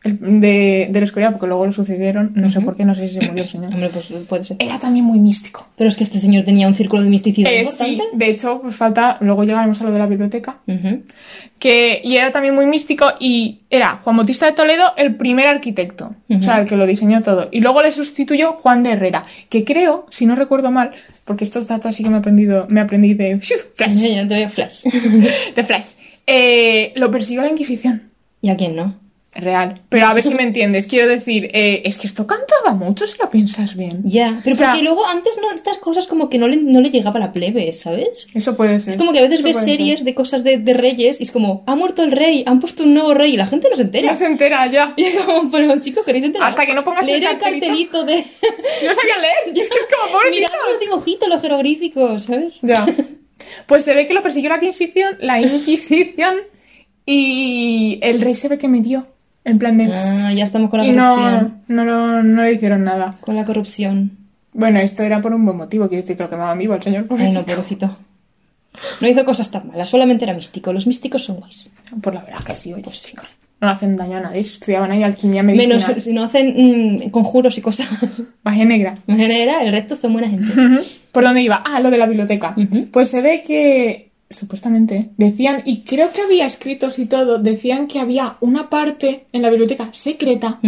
el 0.04 0.40
de, 0.40 0.88
del 0.90 1.02
Escorial, 1.02 1.32
porque 1.32 1.46
luego 1.46 1.66
lo 1.66 1.72
sucedieron, 1.72 2.32
no 2.34 2.48
sé 2.50 2.60
por 2.60 2.76
qué, 2.76 2.84
no 2.84 2.94
sé 2.94 3.08
si 3.08 3.14
se 3.18 3.26
murió 3.26 3.42
el 3.44 3.48
señor. 3.50 3.72
Hombre, 3.72 3.88
pues 3.88 4.12
puede 4.28 4.44
ser. 4.44 4.56
Era 4.60 4.78
también 4.78 5.04
muy 5.04 5.18
místico. 5.18 5.66
Pero 5.76 5.88
es 5.88 5.96
que 5.96 6.04
este 6.04 6.18
señor 6.20 6.44
tenía 6.44 6.68
un 6.68 6.74
círculo 6.74 7.02
de 7.02 7.10
misticidad 7.10 7.50
Eh, 7.52 7.64
sí, 7.66 7.92
importante. 7.92 8.24
de 8.24 8.30
hecho, 8.30 8.60
pues 8.62 8.76
falta, 8.76 9.16
luego 9.20 9.44
llegaremos 9.44 9.80
a 9.80 9.84
lo 9.84 9.92
de 9.92 9.98
la 9.98 10.06
biblioteca, 10.06 10.58
que 11.58 12.00
y 12.04 12.16
era 12.16 12.30
también 12.30 12.54
muy 12.54 12.66
místico 12.66 13.06
y 13.18 13.60
era 13.70 14.00
Juan 14.02 14.16
Bautista 14.16 14.46
de 14.46 14.52
Toledo 14.52 14.92
el 14.96 15.14
primer 15.16 15.46
arquitecto, 15.46 16.14
o 16.28 16.42
sea, 16.42 16.60
el 16.60 16.68
que 16.68 16.76
lo 16.76 16.86
diseñó 16.86 17.22
todo. 17.22 17.48
Y 17.50 17.60
luego 17.60 17.82
le 17.82 17.90
sustituyó 17.92 18.52
Juan 18.52 18.82
de 18.82 18.90
Herrera, 18.92 19.24
que 19.48 19.64
creo, 19.64 20.06
si 20.10 20.26
no 20.26 20.34
recuerdo 20.36 20.70
mal, 20.70 20.90
porque 21.24 21.44
estos 21.44 21.66
datos 21.66 21.86
así 21.86 22.02
que 22.02 22.10
me 22.10 22.16
he 22.16 22.18
aprendido, 22.18 22.66
me 22.68 22.80
aprendí 22.80 23.14
de 23.14 23.38
flash, 23.74 23.94
Ya, 23.96 24.08
ya 24.22 24.28
te 24.28 24.34
veo 24.34 24.48
flash. 24.50 24.84
de 25.56 25.64
flash, 25.64 25.92
eh, 26.26 26.92
lo 26.96 27.10
persiguió 27.10 27.42
la 27.42 27.48
Inquisición. 27.50 28.10
¿Y 28.42 28.50
a 28.50 28.56
quién 28.56 28.76
no? 28.76 28.96
Real. 29.34 29.80
Pero 29.88 30.06
a 30.06 30.14
ver 30.14 30.22
si 30.22 30.32
me 30.32 30.44
entiendes. 30.44 30.86
Quiero 30.86 31.08
decir, 31.08 31.50
eh, 31.52 31.82
es 31.84 31.96
que 31.98 32.06
esto 32.06 32.26
cantaba 32.26 32.72
mucho 32.74 33.06
si 33.06 33.18
lo 33.20 33.28
piensas 33.30 33.74
bien. 33.76 34.00
Ya, 34.04 34.40
pero 34.44 34.54
O 34.54 34.56
sea- 34.56 34.68
porque 34.70 34.84
luego 34.84 35.04
antes 35.06 35.38
no, 35.42 35.50
estas 35.52 35.78
cosas 35.78 36.06
como 36.06 36.28
que 36.28 36.38
no 36.38 36.46
le, 36.46 36.56
no 36.56 36.80
le 36.80 36.90
llegaba 36.90 37.16
a 37.16 37.20
la 37.20 37.32
plebe, 37.32 37.72
¿sabes? 37.72 38.28
Eso 38.32 38.56
puede 38.56 38.78
ser. 38.78 38.94
Es 38.94 38.96
como 38.98 39.12
que 39.12 39.18
a 39.18 39.22
veces 39.22 39.40
Eso 39.40 39.48
ves 39.48 39.56
ser. 39.56 39.64
series 39.64 40.04
de 40.04 40.14
cosas 40.14 40.44
de, 40.44 40.58
de 40.58 40.72
reyes 40.74 41.20
y 41.20 41.24
es 41.24 41.30
como, 41.32 41.64
ha 41.66 41.74
muerto 41.74 42.04
el 42.04 42.12
rey, 42.12 42.44
han 42.46 42.60
puesto 42.60 42.84
un 42.84 42.94
nuevo 42.94 43.12
rey 43.12 43.34
y 43.34 43.36
la 43.36 43.46
gente 43.46 43.68
no 43.70 43.76
se 43.76 43.82
entera. 43.82 44.12
No 44.12 44.18
se 44.18 44.26
entera 44.26 44.66
ya. 44.68 44.94
Y 44.96 45.04
es 45.04 45.20
como, 45.20 45.50
pero 45.50 45.80
chicos, 45.80 46.04
¿queréis 46.04 46.24
enterar? 46.24 46.48
Hasta 46.50 46.64
que 46.66 46.74
no 46.74 46.84
pongas 46.84 47.06
el 47.08 47.18
Leer 47.20 47.32
el 47.32 47.38
cartelito. 47.38 47.66
cartelito 47.66 48.04
de... 48.04 48.14
Si 48.80 48.86
no 48.86 48.94
sabía 48.94 49.18
leer. 49.18 49.34
Es 49.64 49.68
que 49.68 49.78
es 49.78 49.86
como 49.94 50.12
pobrecito. 50.12 50.36
Mirad 50.48 50.52
los 50.70 50.80
dibujitos, 50.80 51.28
los 51.28 51.42
jeroglíficos, 51.42 52.22
¿sabes? 52.24 52.54
Ya. 52.62 52.86
Pues 53.66 53.84
se 53.84 53.94
ve 53.94 54.06
que 54.06 54.14
lo 54.14 54.22
persiguió 54.22 54.48
la 54.50 54.56
Inquisición, 54.56 55.16
la 55.20 55.40
Inquisición, 55.40 56.34
y 57.06 57.98
el 58.02 58.20
rey 58.20 58.34
se 58.34 58.48
ve 58.48 58.58
que 58.58 58.68
me 58.68 58.80
dio. 58.80 59.06
En 59.44 59.58
plan 59.58 59.76
de. 59.76 59.92
Ah, 59.92 60.32
ya 60.32 60.44
estamos 60.44 60.70
con 60.70 60.80
la 60.80 60.86
y 60.86 60.94
corrupción. 60.94 61.62
no, 61.68 61.84
no, 61.84 62.12
lo- 62.16 62.22
no 62.22 62.42
le 62.42 62.52
hicieron 62.52 62.82
nada. 62.84 63.16
Con 63.20 63.36
la 63.36 63.44
corrupción. 63.44 64.12
Bueno, 64.52 64.78
esto 64.78 65.02
era 65.02 65.20
por 65.20 65.34
un 65.34 65.44
buen 65.44 65.56
motivo, 65.56 65.88
quiero 65.88 66.02
decir 66.02 66.16
que 66.16 66.22
lo 66.22 66.28
quemaban 66.30 66.58
vivo 66.58 66.74
el 66.74 66.82
señor. 66.82 67.06
Ay, 67.18 67.32
no, 67.32 67.44
pobrecito. 67.44 67.96
No 69.00 69.08
hizo 69.08 69.24
cosas 69.24 69.50
tan 69.50 69.68
malas, 69.68 69.88
solamente 69.88 70.24
era 70.24 70.34
místico. 70.34 70.72
Los 70.72 70.86
místicos 70.86 71.24
son 71.24 71.36
guays. 71.36 71.70
Por 72.00 72.14
la 72.14 72.22
verdad 72.22 72.40
que 72.44 72.56
sí, 72.56 72.72
oye, 72.72 72.90
sí. 72.90 73.14
No 73.60 73.68
hacen 73.70 73.96
daño 73.96 74.16
a 74.18 74.20
nadie. 74.20 74.42
Si 74.44 74.52
estudiaban 74.54 74.90
ahí 74.92 75.02
alquimia 75.02 75.42
medicinal. 75.42 75.78
Menos 75.78 76.02
si 76.02 76.12
no 76.12 76.24
hacen 76.24 76.54
mm, 77.06 77.10
conjuros 77.10 77.56
y 77.58 77.60
cosas. 77.62 77.88
Magia 78.42 78.64
negra. 78.64 78.94
En 79.06 79.16
general, 79.16 79.66
el 79.66 79.72
resto 79.72 79.94
son 79.96 80.12
buena 80.12 80.28
gente. 80.28 80.52
¿Por 81.12 81.22
dónde 81.22 81.42
iba? 81.42 81.62
Ah, 81.64 81.80
lo 81.80 81.90
de 81.90 81.98
la 81.98 82.06
biblioteca. 82.06 82.54
Pues 82.92 83.08
se 83.10 83.22
ve 83.22 83.42
que, 83.46 84.10
supuestamente, 84.30 85.10
decían, 85.16 85.62
y 85.64 85.80
creo 85.82 86.10
que 86.12 86.22
había 86.22 86.46
escritos 86.46 86.98
y 86.98 87.06
todo, 87.06 87.38
decían 87.38 87.86
que 87.86 88.00
había 88.00 88.36
una 88.40 88.68
parte 88.70 89.26
en 89.32 89.42
la 89.42 89.50
biblioteca 89.50 89.88
secreta 89.92 90.58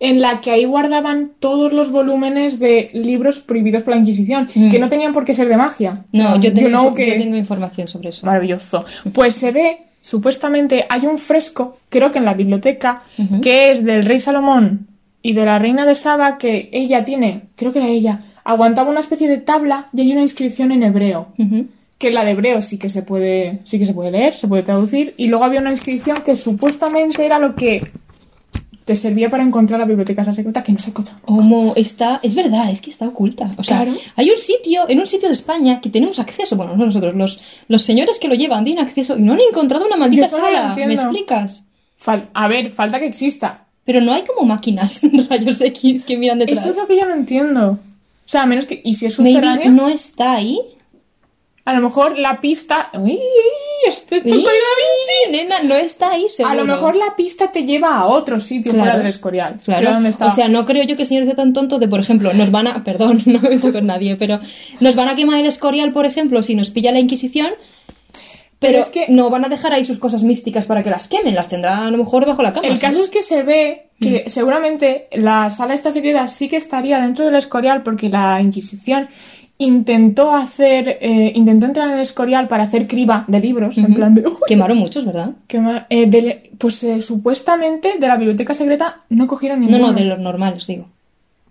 en 0.00 0.20
la 0.20 0.40
que 0.40 0.50
ahí 0.52 0.64
guardaban 0.64 1.32
todos 1.40 1.72
los 1.72 1.90
volúmenes 1.90 2.58
de 2.60 2.88
libros 2.92 3.40
prohibidos 3.40 3.82
por 3.82 3.94
la 3.94 4.00
Inquisición, 4.00 4.46
Mm. 4.54 4.70
que 4.70 4.78
no 4.78 4.88
tenían 4.88 5.12
por 5.12 5.24
qué 5.24 5.34
ser 5.34 5.48
de 5.48 5.56
magia. 5.56 6.04
No, 6.12 6.36
yo 6.36 6.50
You 6.50 6.54
tengo, 6.54 6.68
know 6.68 6.94
que- 6.94 7.06
yo 7.08 7.14
tengo 7.14 7.36
información 7.36 7.88
sobre 7.88 8.10
eso. 8.10 8.24
Maravilloso. 8.26 8.84
Pues 9.12 9.34
se 9.34 9.50
ve, 9.50 9.78
supuestamente, 10.00 10.84
hay 10.88 11.04
un 11.06 11.18
fresco, 11.18 11.78
creo 11.88 12.10
que 12.12 12.18
en 12.18 12.24
la 12.26 12.34
biblioteca, 12.34 13.02
que 13.42 13.72
es 13.72 13.84
del 13.84 14.04
rey 14.04 14.20
Salomón 14.20 14.86
y 15.22 15.32
de 15.32 15.44
la 15.44 15.58
reina 15.58 15.84
de 15.84 15.94
Saba, 15.96 16.38
que 16.38 16.68
ella 16.72 17.04
tiene, 17.04 17.42
creo 17.56 17.72
que 17.72 17.78
era 17.80 17.88
ella, 17.88 18.18
aguantaba 18.44 18.90
una 18.90 19.00
especie 19.00 19.28
de 19.28 19.38
tabla 19.38 19.88
y 19.92 20.02
hay 20.02 20.12
una 20.12 20.22
inscripción 20.22 20.70
en 20.72 20.84
hebreo. 20.84 21.28
Que 21.98 22.10
la 22.12 22.24
de 22.24 22.30
hebreo 22.30 22.62
sí 22.62 22.78
que 22.78 22.88
se 22.88 23.02
puede, 23.02 23.60
sí 23.64 23.78
que 23.78 23.84
se 23.86 23.92
puede 23.92 24.10
leer, 24.12 24.34
se 24.34 24.46
puede 24.46 24.62
traducir, 24.62 25.14
y 25.16 25.26
luego 25.26 25.44
había 25.44 25.60
una 25.60 25.72
inscripción 25.72 26.22
que 26.22 26.36
supuestamente 26.36 27.26
era 27.26 27.38
lo 27.40 27.54
que 27.56 27.90
te 28.84 28.94
servía 28.94 29.28
para 29.28 29.42
encontrar 29.42 29.78
la 29.78 29.84
biblioteca 29.84 30.22
esa 30.22 30.32
secreta 30.32 30.62
que 30.62 30.72
no 30.72 30.78
se 30.78 30.90
encontró. 30.90 31.14
Como 31.24 31.74
está, 31.76 32.20
es 32.22 32.34
verdad, 32.34 32.70
es 32.70 32.80
que 32.80 32.88
está 32.90 33.06
oculta. 33.06 33.46
O 33.58 33.62
sea, 33.64 33.82
Claro. 33.82 33.92
hay 34.16 34.30
un 34.30 34.38
sitio, 34.38 34.88
en 34.88 34.98
un 35.00 35.06
sitio 35.06 35.28
de 35.28 35.34
España 35.34 35.80
que 35.80 35.90
tenemos 35.90 36.18
acceso, 36.18 36.56
bueno, 36.56 36.74
no 36.76 36.86
nosotros, 36.86 37.14
los, 37.14 37.38
los 37.68 37.82
señores 37.82 38.18
que 38.18 38.28
lo 38.28 38.34
llevan 38.34 38.64
tienen 38.64 38.82
acceso 38.82 39.18
y 39.18 39.22
no 39.22 39.34
han 39.34 39.40
encontrado 39.40 39.84
una 39.86 39.96
maldita 39.96 40.26
sala. 40.28 40.74
¿Me 40.76 40.94
explicas? 40.94 41.64
Fal- 42.02 42.28
a 42.32 42.48
ver, 42.48 42.70
falta 42.70 42.98
que 42.98 43.06
exista. 43.06 43.64
Pero 43.84 44.00
no 44.00 44.12
hay 44.12 44.22
como 44.22 44.46
máquinas 44.46 45.00
rayos 45.28 45.60
X 45.60 46.04
que 46.06 46.16
miran 46.16 46.38
detrás. 46.38 46.60
Eso 46.60 46.70
es 46.70 46.76
lo 46.78 46.86
que 46.86 46.96
yo 46.96 47.06
no 47.06 47.14
entiendo. 47.14 47.70
O 47.72 47.78
sea, 48.30 48.42
a 48.42 48.46
menos 48.46 48.66
que. 48.66 48.80
¿Y 48.84 48.94
si 48.94 49.06
es 49.06 49.18
Maybe 49.18 49.34
subterráneo? 49.40 49.72
no 49.72 49.88
está 49.88 50.32
ahí. 50.34 50.60
A 51.68 51.74
lo 51.74 51.80
mejor 51.82 52.18
la 52.18 52.40
pista. 52.40 52.90
¡Uy! 52.94 53.18
Este. 53.86 54.22
Nena, 55.30 55.62
no 55.62 55.74
está 55.74 56.10
ahí, 56.12 56.26
seguro. 56.30 56.52
A 56.52 56.56
lo 56.56 56.64
mejor 56.64 56.96
la 56.96 57.14
pista 57.16 57.52
te 57.52 57.64
lleva 57.64 57.96
a 57.96 58.06
otro 58.06 58.40
sitio 58.40 58.72
Claro. 58.72 58.84
fuera 58.84 58.98
del 58.98 59.06
Escorial. 59.08 59.60
Claro, 59.64 59.98
o 60.20 60.30
sea, 60.30 60.48
no 60.48 60.64
creo 60.64 60.84
yo 60.84 60.96
que 60.96 61.02
el 61.02 61.08
señor 61.08 61.24
sea 61.26 61.34
tan 61.34 61.52
tonto 61.52 61.78
de, 61.78 61.86
por 61.88 62.00
ejemplo, 62.00 62.32
nos 62.32 62.50
van 62.50 62.66
a, 62.68 62.82
perdón, 62.88 63.22
no 63.26 63.38
me 63.40 63.50
meto 63.50 63.72
con 63.72 63.86
nadie, 63.86 64.16
pero 64.16 64.40
nos 64.80 64.94
van 64.94 65.08
a 65.08 65.14
quemar 65.14 65.40
el 65.40 65.46
escorial, 65.46 65.92
por 65.92 66.06
ejemplo, 66.06 66.42
si 66.42 66.54
nos 66.54 66.70
pilla 66.70 66.90
la 66.92 66.98
Inquisición, 67.00 67.50
pero, 68.60 68.72
Pero 68.72 68.78
es 68.80 68.88
que- 68.88 69.06
no 69.08 69.30
van 69.30 69.44
a 69.44 69.48
dejar 69.48 69.72
ahí 69.72 69.84
sus 69.84 69.98
cosas 69.98 70.24
místicas 70.24 70.66
para 70.66 70.82
que 70.82 70.90
las 70.90 71.06
quemen, 71.06 71.34
las 71.36 71.48
tendrá 71.48 71.86
a 71.86 71.90
lo 71.90 71.98
mejor 71.98 72.26
bajo 72.26 72.42
la 72.42 72.52
cama. 72.52 72.66
El 72.66 72.78
caso 72.80 72.98
es 73.04 73.08
que 73.10 73.22
se 73.22 73.42
ve 73.44 73.90
que 74.00 74.24
Mm. 74.26 74.30
seguramente 74.30 75.06
la 75.12 75.50
sala 75.50 75.74
esta 75.74 75.92
secreta 75.92 76.26
sí 76.28 76.48
que 76.48 76.56
estaría 76.56 77.00
dentro 77.00 77.24
del 77.26 77.36
Escorial 77.36 77.82
porque 77.84 78.08
la 78.08 78.40
Inquisición 78.40 79.08
intentó 79.58 80.30
hacer, 80.32 80.98
eh, 81.00 81.32
intentó 81.34 81.66
entrar 81.66 81.88
en 81.88 81.94
el 81.94 82.00
Escorial 82.00 82.46
para 82.48 82.64
hacer 82.64 82.86
criba 82.86 83.24
de 83.26 83.40
libros, 83.40 83.76
en 83.76 83.92
plan 83.94 84.14
de, 84.14 84.26
"Uy, 84.26 84.34
Quemaron 84.46 84.78
muchos, 84.78 85.04
¿verdad? 85.04 85.32
qué 85.48 85.60
mal". 85.60 85.86
Eh, 85.90 86.06
de- 86.08 86.50
pues 86.58 86.82
eh, 86.84 87.00
supuestamente 87.00 87.94
de 87.98 88.06
la 88.08 88.16
biblioteca 88.16 88.54
secreta 88.54 89.00
no 89.08 89.26
cogieron 89.26 89.60
No, 89.60 89.66
ninguno. 89.66 89.88
no, 89.88 89.92
de 89.92 90.04
los 90.04 90.18
normales, 90.20 90.66
digo. 90.66 90.86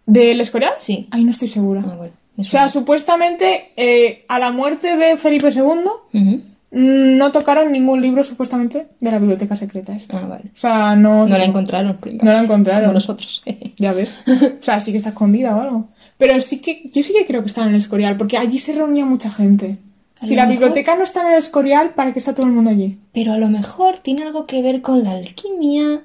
¿Del 0.06 0.40
Escorial? 0.40 0.74
Sí. 0.78 1.08
Ahí 1.12 1.24
no 1.26 1.32
estoy 1.32 1.50
segura. 1.50 1.84
Ah, 1.86 1.96
bueno, 1.98 2.14
O 2.38 2.44
sea, 2.46 2.70
supuestamente 2.70 3.72
eh, 3.76 4.24
a 4.30 4.40
la 4.40 4.52
muerte 4.52 4.96
de 4.96 5.18
Felipe 5.18 5.50
II 5.52 6.44
no 6.70 7.32
tocaron 7.32 7.72
ningún 7.72 8.02
libro 8.02 8.24
supuestamente 8.24 8.88
de 9.00 9.12
la 9.12 9.20
biblioteca 9.20 9.56
secreta 9.56 9.96
esta. 9.96 10.20
Ah, 10.20 10.28
vale. 10.28 10.44
O 10.54 10.58
sea, 10.58 10.96
no... 10.96 11.26
No 11.28 11.38
la 11.38 11.46
encontraron. 11.46 11.98
No 12.22 12.32
la 12.32 12.42
encontraron. 12.44 12.82
Como 12.84 12.94
nosotros. 12.94 13.42
Ya 13.78 13.94
ves. 13.94 14.20
O 14.62 14.64
sea, 14.64 14.80
sí 14.80 14.92
que 14.92 14.98
está 14.98 15.10
escondida 15.10 15.56
o 15.56 15.62
algo. 15.62 15.86
Pero 16.18 16.40
sí 16.42 16.60
que, 16.62 16.84
yo 16.92 17.04
sí 17.04 17.14
que 17.14 17.26
creo 17.26 17.42
que 17.42 17.48
está 17.48 17.64
en 17.64 17.70
el 17.70 17.76
Escorial, 17.76 18.18
porque 18.18 18.38
allí 18.38 18.58
se 18.60 18.74
reunía 18.74 19.06
mucha 19.06 19.30
gente. 19.30 19.78
Si 20.22 20.36
la 20.36 20.44
mejor- 20.48 20.52
biblioteca 20.60 20.96
no 20.96 21.04
está 21.04 21.22
en 21.22 21.34
el 21.34 21.38
Escorial, 21.40 21.92
¿para 21.94 22.12
qué 22.12 22.20
está 22.20 22.34
todo 22.34 22.48
el 22.48 22.52
mundo 22.54 22.72
allí? 22.72 22.98
Pero 23.14 23.34
a 23.34 23.38
lo 23.38 23.50
mejor 23.50 23.98
tiene 24.00 24.24
algo 24.24 24.46
que 24.46 24.62
ver 24.64 24.82
con 24.82 25.04
la 25.04 25.12
alquimia, 25.12 26.02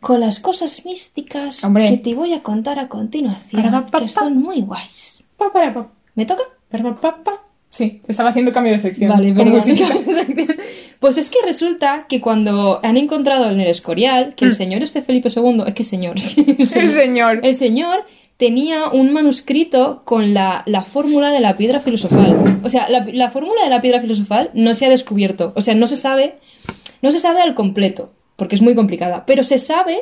con 0.00 0.20
las 0.20 0.40
cosas 0.40 0.84
místicas 0.86 1.62
Hombre. 1.62 1.88
que 1.90 1.98
te 1.98 2.14
voy 2.14 2.32
a 2.32 2.42
contar 2.42 2.78
a 2.78 2.88
continuación, 2.88 3.62
pa, 3.90 3.98
que 3.98 4.04
pa. 4.06 4.08
son 4.08 4.38
muy 4.38 4.62
guays. 4.62 5.22
Pa, 5.36 5.52
para, 5.52 5.74
pa, 5.74 5.88
¿Me 6.14 6.24
toca? 6.24 6.42
para, 6.70 6.94
pa, 6.96 7.22
pa. 7.22 7.32
Sí, 7.68 8.00
estaba 8.06 8.28
haciendo 8.30 8.52
cambio 8.52 8.72
de 8.72 8.78
sección. 8.78 9.10
Vale, 9.10 9.32
perdón. 9.34 9.54
musiquita. 9.54 9.88
Pues 11.00 11.18
es 11.18 11.28
que 11.28 11.38
resulta 11.44 12.06
que 12.08 12.20
cuando 12.20 12.80
han 12.82 12.96
encontrado 12.96 13.50
en 13.50 13.60
el 13.60 13.66
Escorial 13.66 14.34
que 14.36 14.44
el 14.46 14.54
señor 14.54 14.82
este 14.82 15.02
Felipe 15.02 15.28
II, 15.34 15.64
es 15.66 15.74
que 15.74 15.84
señor, 15.84 16.14
Mm. 16.16 16.50
El 16.60 16.66
señor. 16.94 17.40
el 17.42 17.54
señor 17.56 18.06
tenía 18.36 18.88
un 18.88 19.12
manuscrito 19.12 20.02
con 20.04 20.34
la, 20.34 20.62
la 20.66 20.82
fórmula 20.82 21.30
de 21.30 21.40
la 21.40 21.56
piedra 21.56 21.80
filosofal. 21.80 22.60
O 22.64 22.68
sea, 22.68 22.88
la, 22.88 23.06
la 23.12 23.30
fórmula 23.30 23.62
de 23.62 23.70
la 23.70 23.80
piedra 23.80 24.00
filosofal 24.00 24.50
no 24.54 24.74
se 24.74 24.86
ha 24.86 24.90
descubierto. 24.90 25.52
O 25.56 25.62
sea, 25.62 25.74
no 25.74 25.86
se 25.86 25.96
sabe, 25.96 26.34
no 27.02 27.10
se 27.10 27.20
sabe 27.20 27.40
al 27.42 27.54
completo, 27.54 28.12
porque 28.36 28.56
es 28.56 28.62
muy 28.62 28.74
complicada, 28.74 29.24
pero 29.26 29.42
se 29.42 29.58
sabe 29.58 30.00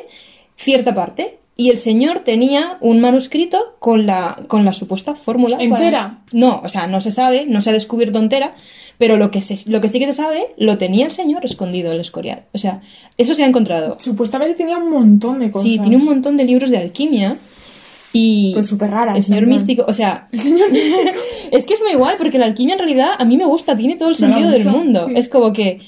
cierta 0.55 0.93
parte. 0.93 1.39
Y 1.55 1.69
el 1.69 1.77
señor 1.77 2.19
tenía 2.21 2.77
un 2.81 2.99
manuscrito 2.99 3.75
con 3.77 4.07
la, 4.07 4.43
con 4.47 4.65
la 4.65 4.73
supuesta 4.73 5.13
fórmula. 5.13 5.57
para- 5.57 5.65
¿Entera? 5.67 6.21
No, 6.31 6.61
o 6.63 6.67
sea, 6.69 6.87
no 6.87 6.99
se 6.99 7.11
sabe, 7.11 7.45
no 7.47 7.61
se 7.61 7.69
ha 7.69 7.73
descubierto 7.73 8.17
entera, 8.17 8.55
pero 8.97 9.17
lo 9.17 9.29
que, 9.29 9.39
se, 9.39 9.69
lo 9.69 9.79
que 9.79 9.87
sí 9.87 9.99
que 9.99 10.07
se 10.07 10.13
sabe 10.13 10.47
lo 10.57 10.79
tenía 10.79 11.05
el 11.05 11.11
señor 11.11 11.45
escondido 11.45 11.89
en 11.89 11.95
el 11.95 12.01
Escorial. 12.01 12.45
O 12.53 12.57
sea, 12.57 12.81
eso 13.19 13.35
se 13.35 13.43
ha 13.43 13.45
encontrado. 13.47 13.97
Supuestamente 13.99 14.55
tenía 14.55 14.77
un 14.77 14.89
montón 14.89 15.39
de 15.41 15.51
cosas. 15.51 15.67
Sí, 15.67 15.77
tiene 15.77 15.97
un 15.97 16.05
montón 16.05 16.37
de 16.37 16.45
libros 16.45 16.71
de 16.71 16.79
alquimia 16.79 17.37
y 18.13 18.51
Pero 18.53 18.65
súper 18.65 18.91
raras. 18.91 19.17
el 19.17 19.23
señor 19.23 19.45
místico, 19.47 19.83
o 19.87 19.93
sea, 19.99 20.27
es 20.31 21.65
que 21.65 21.73
es 21.73 21.81
muy 21.81 21.95
guay 21.95 22.15
porque 22.17 22.37
la 22.39 22.45
alquimia 22.45 22.73
en 22.75 22.79
realidad 22.79 23.09
a 23.17 23.25
mí 23.25 23.37
me 23.37 23.45
gusta, 23.45 23.75
tiene 23.75 23.95
todo 23.95 24.09
el 24.09 24.15
sentido 24.15 24.49
del 24.51 24.63
mucho, 24.65 24.77
mundo. 24.77 25.05
sí. 25.07 25.13
Es 25.15 25.27
como 25.27 25.51
que, 25.53 25.79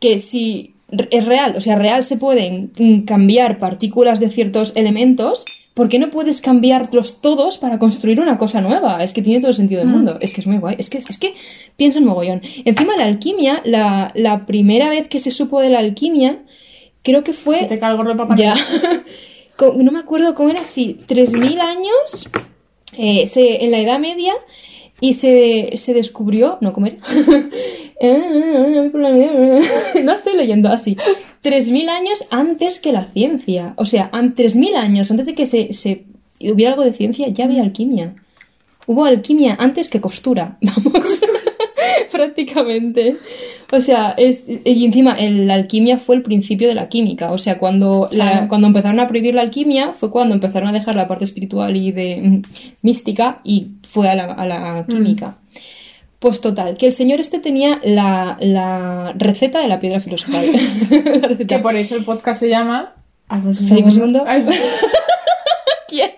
que 0.00 0.18
si 0.18 0.74
es 1.10 1.24
real, 1.24 1.54
o 1.56 1.60
sea, 1.60 1.76
real 1.76 2.04
se 2.04 2.16
pueden 2.16 2.70
mm, 2.78 3.00
cambiar 3.02 3.58
partículas 3.58 4.20
de 4.20 4.28
ciertos 4.28 4.72
elementos, 4.76 5.44
¿por 5.74 5.88
qué 5.88 5.98
no 5.98 6.08
puedes 6.10 6.40
cambiarlos 6.40 7.20
todos 7.20 7.58
para 7.58 7.78
construir 7.78 8.20
una 8.20 8.38
cosa 8.38 8.60
nueva? 8.60 9.02
Es 9.02 9.12
que 9.12 9.22
tiene 9.22 9.40
todo 9.40 9.48
el 9.50 9.56
sentido 9.56 9.82
Mm. 9.82 9.86
del 9.86 9.94
mundo. 9.94 10.18
Es 10.20 10.32
que 10.32 10.40
es 10.40 10.46
muy 10.46 10.58
guay. 10.58 10.76
Es 10.78 10.88
que, 10.88 10.98
es 10.98 11.18
que 11.18 11.34
piensa 11.76 11.98
en 11.98 12.04
mogollón. 12.04 12.42
Encima 12.64 12.96
la 12.96 13.04
alquimia, 13.06 13.60
la, 13.64 14.12
la 14.14 14.46
primera 14.46 14.88
vez 14.88 15.08
que 15.08 15.18
se 15.18 15.30
supo 15.32 15.60
de 15.60 15.70
la 15.70 15.80
alquimia, 15.80 16.38
creo 17.02 17.24
que 17.24 17.32
fue... 17.32 17.58
Se 17.58 17.64
te 17.76 17.84
el 17.84 17.96
gorro 17.96 18.10
de 18.12 18.16
papá. 18.16 18.36
Ya. 18.36 18.54
No 19.60 19.92
me 19.92 19.98
acuerdo 20.00 20.34
cómo 20.34 20.50
era, 20.50 20.64
si 20.64 20.94
3.000 21.06 21.60
años, 21.60 22.28
eh, 22.96 23.26
se- 23.26 23.64
en 23.64 23.70
la 23.70 23.80
Edad 23.80 23.98
Media, 23.98 24.34
Y 25.00 25.14
se, 25.14 25.72
se 25.76 25.92
descubrió, 25.92 26.56
no 26.60 26.72
comer, 26.72 26.98
no 30.04 30.12
estoy 30.12 30.36
leyendo 30.36 30.68
así, 30.68 30.96
3.000 31.42 31.88
años 31.88 32.24
antes 32.30 32.78
que 32.78 32.92
la 32.92 33.04
ciencia. 33.04 33.74
O 33.76 33.86
sea, 33.86 34.10
3.000 34.12 34.76
años 34.76 35.10
antes 35.10 35.26
de 35.26 35.34
que 35.34 35.46
se, 35.46 35.72
se 35.72 36.04
hubiera 36.40 36.72
algo 36.72 36.84
de 36.84 36.92
ciencia, 36.92 37.28
ya 37.28 37.44
había 37.44 37.62
alquimia. 37.62 38.14
Hubo 38.86 39.04
alquimia 39.04 39.56
antes 39.58 39.88
que 39.88 40.00
costura, 40.00 40.58
vamos, 40.62 41.20
prácticamente. 42.12 43.16
O 43.76 43.80
sea, 43.80 44.14
es, 44.16 44.44
y 44.64 44.84
encima 44.84 45.12
el- 45.14 45.46
la 45.46 45.54
alquimia 45.54 45.98
fue 45.98 46.16
el 46.16 46.22
principio 46.22 46.68
de 46.68 46.74
la 46.74 46.88
química. 46.88 47.32
O 47.32 47.38
sea, 47.38 47.58
cuando, 47.58 48.08
la- 48.12 48.46
cuando 48.48 48.66
empezaron 48.68 49.00
a 49.00 49.08
prohibir 49.08 49.34
la 49.34 49.42
alquimia 49.42 49.92
fue 49.92 50.10
cuando 50.10 50.32
empezaron 50.34 50.68
a 50.68 50.72
dejar 50.72 50.94
la 50.96 51.06
parte 51.06 51.24
espiritual 51.24 51.76
y 51.76 51.90
de 51.92 52.20
mm, 52.22 52.42
mística 52.82 53.40
y 53.44 53.68
fue 53.82 54.08
a 54.08 54.14
la, 54.14 54.24
a 54.26 54.46
la 54.46 54.86
química. 54.88 55.38
Pues 56.18 56.40
total, 56.40 56.76
que 56.78 56.86
el 56.86 56.92
señor 56.92 57.20
este 57.20 57.38
tenía 57.38 57.80
la, 57.84 58.36
la 58.40 59.12
receta 59.16 59.60
de 59.60 59.68
la 59.68 59.78
piedra 59.78 60.00
filosofal. 60.00 60.46
La. 60.90 61.46
Que 61.46 61.58
por 61.58 61.76
eso 61.76 61.96
el 61.96 62.04
podcast 62.04 62.40
se 62.40 62.48
llama... 62.48 62.94
Alfonso 63.28 64.06
II. 64.06 64.24
¿Quién? 65.88 66.10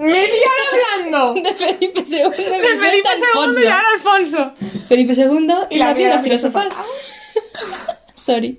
¡Media 0.00 0.46
hora 0.50 1.04
hablando! 1.04 1.40
De 1.42 1.54
Felipe 1.54 2.00
II. 2.06 2.22
De 2.22 2.30
Felipe 2.32 3.08
II 3.16 3.62
y 3.62 3.66
ahora 3.66 3.84
Alfonso. 3.94 4.52
Felipe 4.88 5.12
II 5.12 5.48
y, 5.70 5.78
la, 5.78 5.94
piedra 5.94 6.18
filosofal. 6.18 6.68
Sorry. 8.14 8.58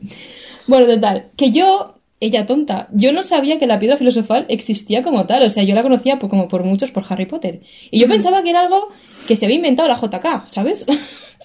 Bueno, 0.67 0.85
total, 0.87 1.29
que 1.35 1.51
yo, 1.51 1.95
ella 2.19 2.45
tonta, 2.45 2.87
yo 2.91 3.11
no 3.11 3.23
sabía 3.23 3.57
que 3.57 3.67
la 3.67 3.79
piedra 3.79 3.97
filosofal 3.97 4.45
existía 4.49 5.03
como 5.03 5.25
tal, 5.25 5.43
o 5.43 5.49
sea, 5.49 5.63
yo 5.63 5.75
la 5.75 5.81
conocía 5.83 6.19
por- 6.19 6.29
como 6.29 6.47
por 6.47 6.63
muchos 6.63 6.91
por 6.91 7.03
Harry 7.09 7.25
Potter. 7.25 7.61
Y 7.89 7.99
yo 7.99 8.07
pensaba 8.07 8.43
que 8.43 8.51
era 8.51 8.61
algo 8.61 8.89
que 9.27 9.35
se 9.35 9.45
había 9.45 9.57
inventado 9.57 9.87
la 9.89 9.95
JK, 9.99 10.47
¿sabes? 10.47 10.85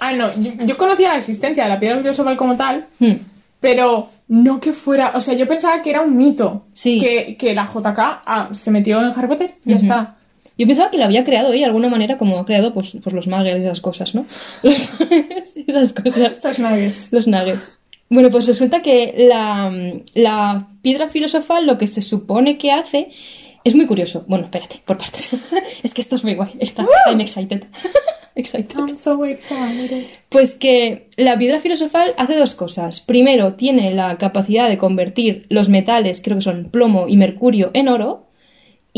Ah, 0.01 0.13
no, 0.13 0.39
yo, 0.39 0.53
yo 0.67 0.77
conocía 0.77 1.09
la 1.09 1.17
existencia 1.17 1.63
de 1.65 1.69
la 1.71 1.81
piedra 1.81 1.99
filosofal 1.99 2.37
como 2.37 2.57
tal, 2.57 2.87
Hmm. 2.99 3.15
Pero 3.61 4.09
no 4.29 4.61
que 4.61 4.73
fuera... 4.73 5.13
O 5.15 5.21
sea, 5.21 5.35
yo 5.35 5.47
pensaba 5.47 5.83
que 5.83 5.91
era 5.91 6.01
un 6.01 6.17
mito. 6.17 6.67
Sí. 6.73 6.99
Que, 6.99 7.37
que 7.37 7.55
la 7.55 7.65
JK 7.65 7.99
ah, 7.99 8.49
se 8.53 8.71
metió 8.71 9.01
en 9.01 9.13
Harry 9.17 9.29
Potter 9.29 9.55
y 9.65 9.71
ya 9.71 9.77
está. 9.77 10.17
Yo 10.59 10.67
pensaba 10.67 10.91
que 10.91 10.99
la 10.99 11.05
había 11.05 11.25
creado 11.25 11.53
ella 11.53 11.67
de 11.67 11.67
alguna 11.67 11.89
manera, 11.89 12.17
como 12.17 12.39
ha 12.39 12.45
creado 12.47 12.73
pues, 12.73 12.97
pues 13.03 13.15
los 13.15 13.29
muggles 13.29 13.59
y 13.59 13.65
esas 13.65 13.81
cosas, 13.81 14.15
¿no? 14.15 14.25
Los 14.63 14.89
y 15.55 15.65
esas 15.71 15.93
cosas. 15.93 16.41
Los 16.43 16.59
nuggets. 16.59 17.13
Los 17.13 17.27
nuggets. 17.27 17.73
Bueno, 18.09 18.31
pues 18.31 18.47
resulta 18.47 18.83
que 18.83 19.27
la, 19.29 19.73
la 20.15 20.69
piedra 20.81 21.09
filosofal 21.09 21.67
lo 21.67 21.77
que 21.77 21.89
se 21.89 22.03
supone 22.03 22.57
que 22.57 22.73
hace 22.73 23.11
es 23.67 23.75
muy 23.75 23.87
curioso. 23.87 24.25
Bueno, 24.27 24.45
espérate, 24.45 24.81
por 24.85 24.97
partes. 24.99 25.31
es 25.83 25.95
que 25.95 26.01
esto 26.01 26.17
es 26.17 26.25
muy 26.25 26.35
guay. 26.35 26.51
Está, 26.59 26.87
I'm 27.09 27.21
excited. 27.21 27.65
excited. 28.35 28.77
I'm 28.77 28.97
so 28.97 29.25
excited. 29.25 30.07
Pues 30.29 30.55
que 30.55 31.09
la 31.17 31.37
piedra 31.39 31.59
filosofal 31.59 32.13
hace 32.17 32.37
dos 32.37 32.55
cosas. 32.55 33.01
Primero, 33.01 33.55
tiene 33.55 33.93
la 33.93 34.19
capacidad 34.19 34.69
de 34.69 34.79
convertir 34.79 35.47
los 35.49 35.69
metales, 35.69 36.21
creo 36.23 36.37
que 36.37 36.43
son 36.43 36.69
plomo 36.71 37.09
y 37.09 37.17
mercurio, 37.17 37.71
en 37.75 37.89
oro. 37.89 38.23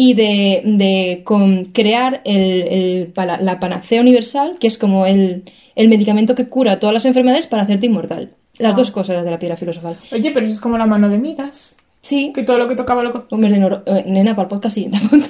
Y 0.01 0.15
de, 0.15 0.63
de 0.65 1.23
con- 1.25 1.65
crear 1.65 2.23
el, 2.25 3.13
la 3.17 3.59
panacea 3.59 4.01
universal, 4.01 4.55
que 4.61 4.69
es 4.69 4.79
como 4.79 5.07
el, 5.07 5.43
el 5.75 5.89
medicamento 5.89 6.37
que 6.37 6.49
cura 6.49 6.79
todas 6.79 6.95
las 6.95 7.05
enfermedades 7.05 7.49
para 7.49 7.63
hacerte 7.65 7.87
inmortal. 7.87 8.31
Las 8.59 8.75
Ah. 8.75 8.77
dos 8.77 8.91
cosas 8.93 9.17
las 9.17 9.25
de 9.25 9.31
la 9.33 9.39
piedra 9.41 9.57
filosofal. 9.57 9.97
Oye, 10.13 10.31
pero 10.33 10.45
eso 10.47 10.55
es 10.55 10.61
como 10.61 10.79
la 10.79 10.87
mano 10.87 11.09
de 11.09 11.19
Midas. 11.19 11.75
Sí. 12.09 12.33
Que 12.35 12.43
todo 12.43 12.57
lo 12.57 12.69
que 12.69 12.75
tocaba 12.75 13.03
lo... 13.03 13.23
Hombre 13.31 13.51
de 13.53 13.63
oro. 13.63 13.83
eh, 13.85 14.05
nena, 14.07 14.35
para 14.35 14.45
el 14.45 14.49
podcast 14.49 14.75
siguiente 14.75 14.99
apunta. 15.05 15.29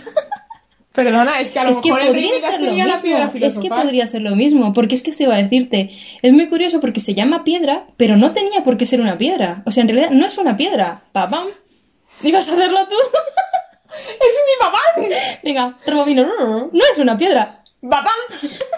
Perdona, 0.93 1.41
es 1.41 1.51
que 1.51 1.59
a 1.59 1.65
lo 1.65 1.71
Es 1.71 1.79
que 1.79 1.93
mejor 1.93 2.13
rey 2.13 2.13
podría 2.13 2.41
ser 2.41 2.61
lo 2.61 2.73
mismo. 2.73 3.47
Es 3.47 3.59
que 3.59 3.69
podría 3.69 4.07
ser 4.07 4.23
lo 4.23 4.37
mismo. 4.37 4.73
Porque 4.73 4.95
es 4.95 5.03
que 5.03 5.11
esto 5.11 5.25
iba 5.25 5.35
a 5.35 5.39
decirte. 5.43 5.91
Es 6.23 6.33
muy 6.33 6.49
curioso 6.49 6.79
porque 6.79 7.01
se 7.01 7.15
llama 7.15 7.43
piedra, 7.43 7.87
pero 7.97 8.17
no 8.17 8.31
tenía 8.31 8.63
por 8.63 8.77
qué 8.77 8.87
ser 8.87 9.01
una 9.01 9.19
piedra. 9.19 9.63
O 9.67 9.71
sea, 9.73 9.83
en 9.83 9.89
realidad 9.89 10.11
no 10.11 10.25
es 10.25 10.39
una 10.39 10.57
piedra. 10.57 11.03
¡Papam! 11.13 11.47
¿Ibas 12.23 12.49
a 12.49 12.53
hacerlo 12.53 12.79
tú? 12.89 12.97
¡Es 13.91 14.35
mi 14.47 14.55
babán! 14.61 15.11
Venga, 15.43 15.79
rebobino. 15.85 16.27
No 16.73 16.85
es 16.93 16.99
una 16.99 17.17
piedra. 17.19 17.63
¡Babán! 17.81 18.13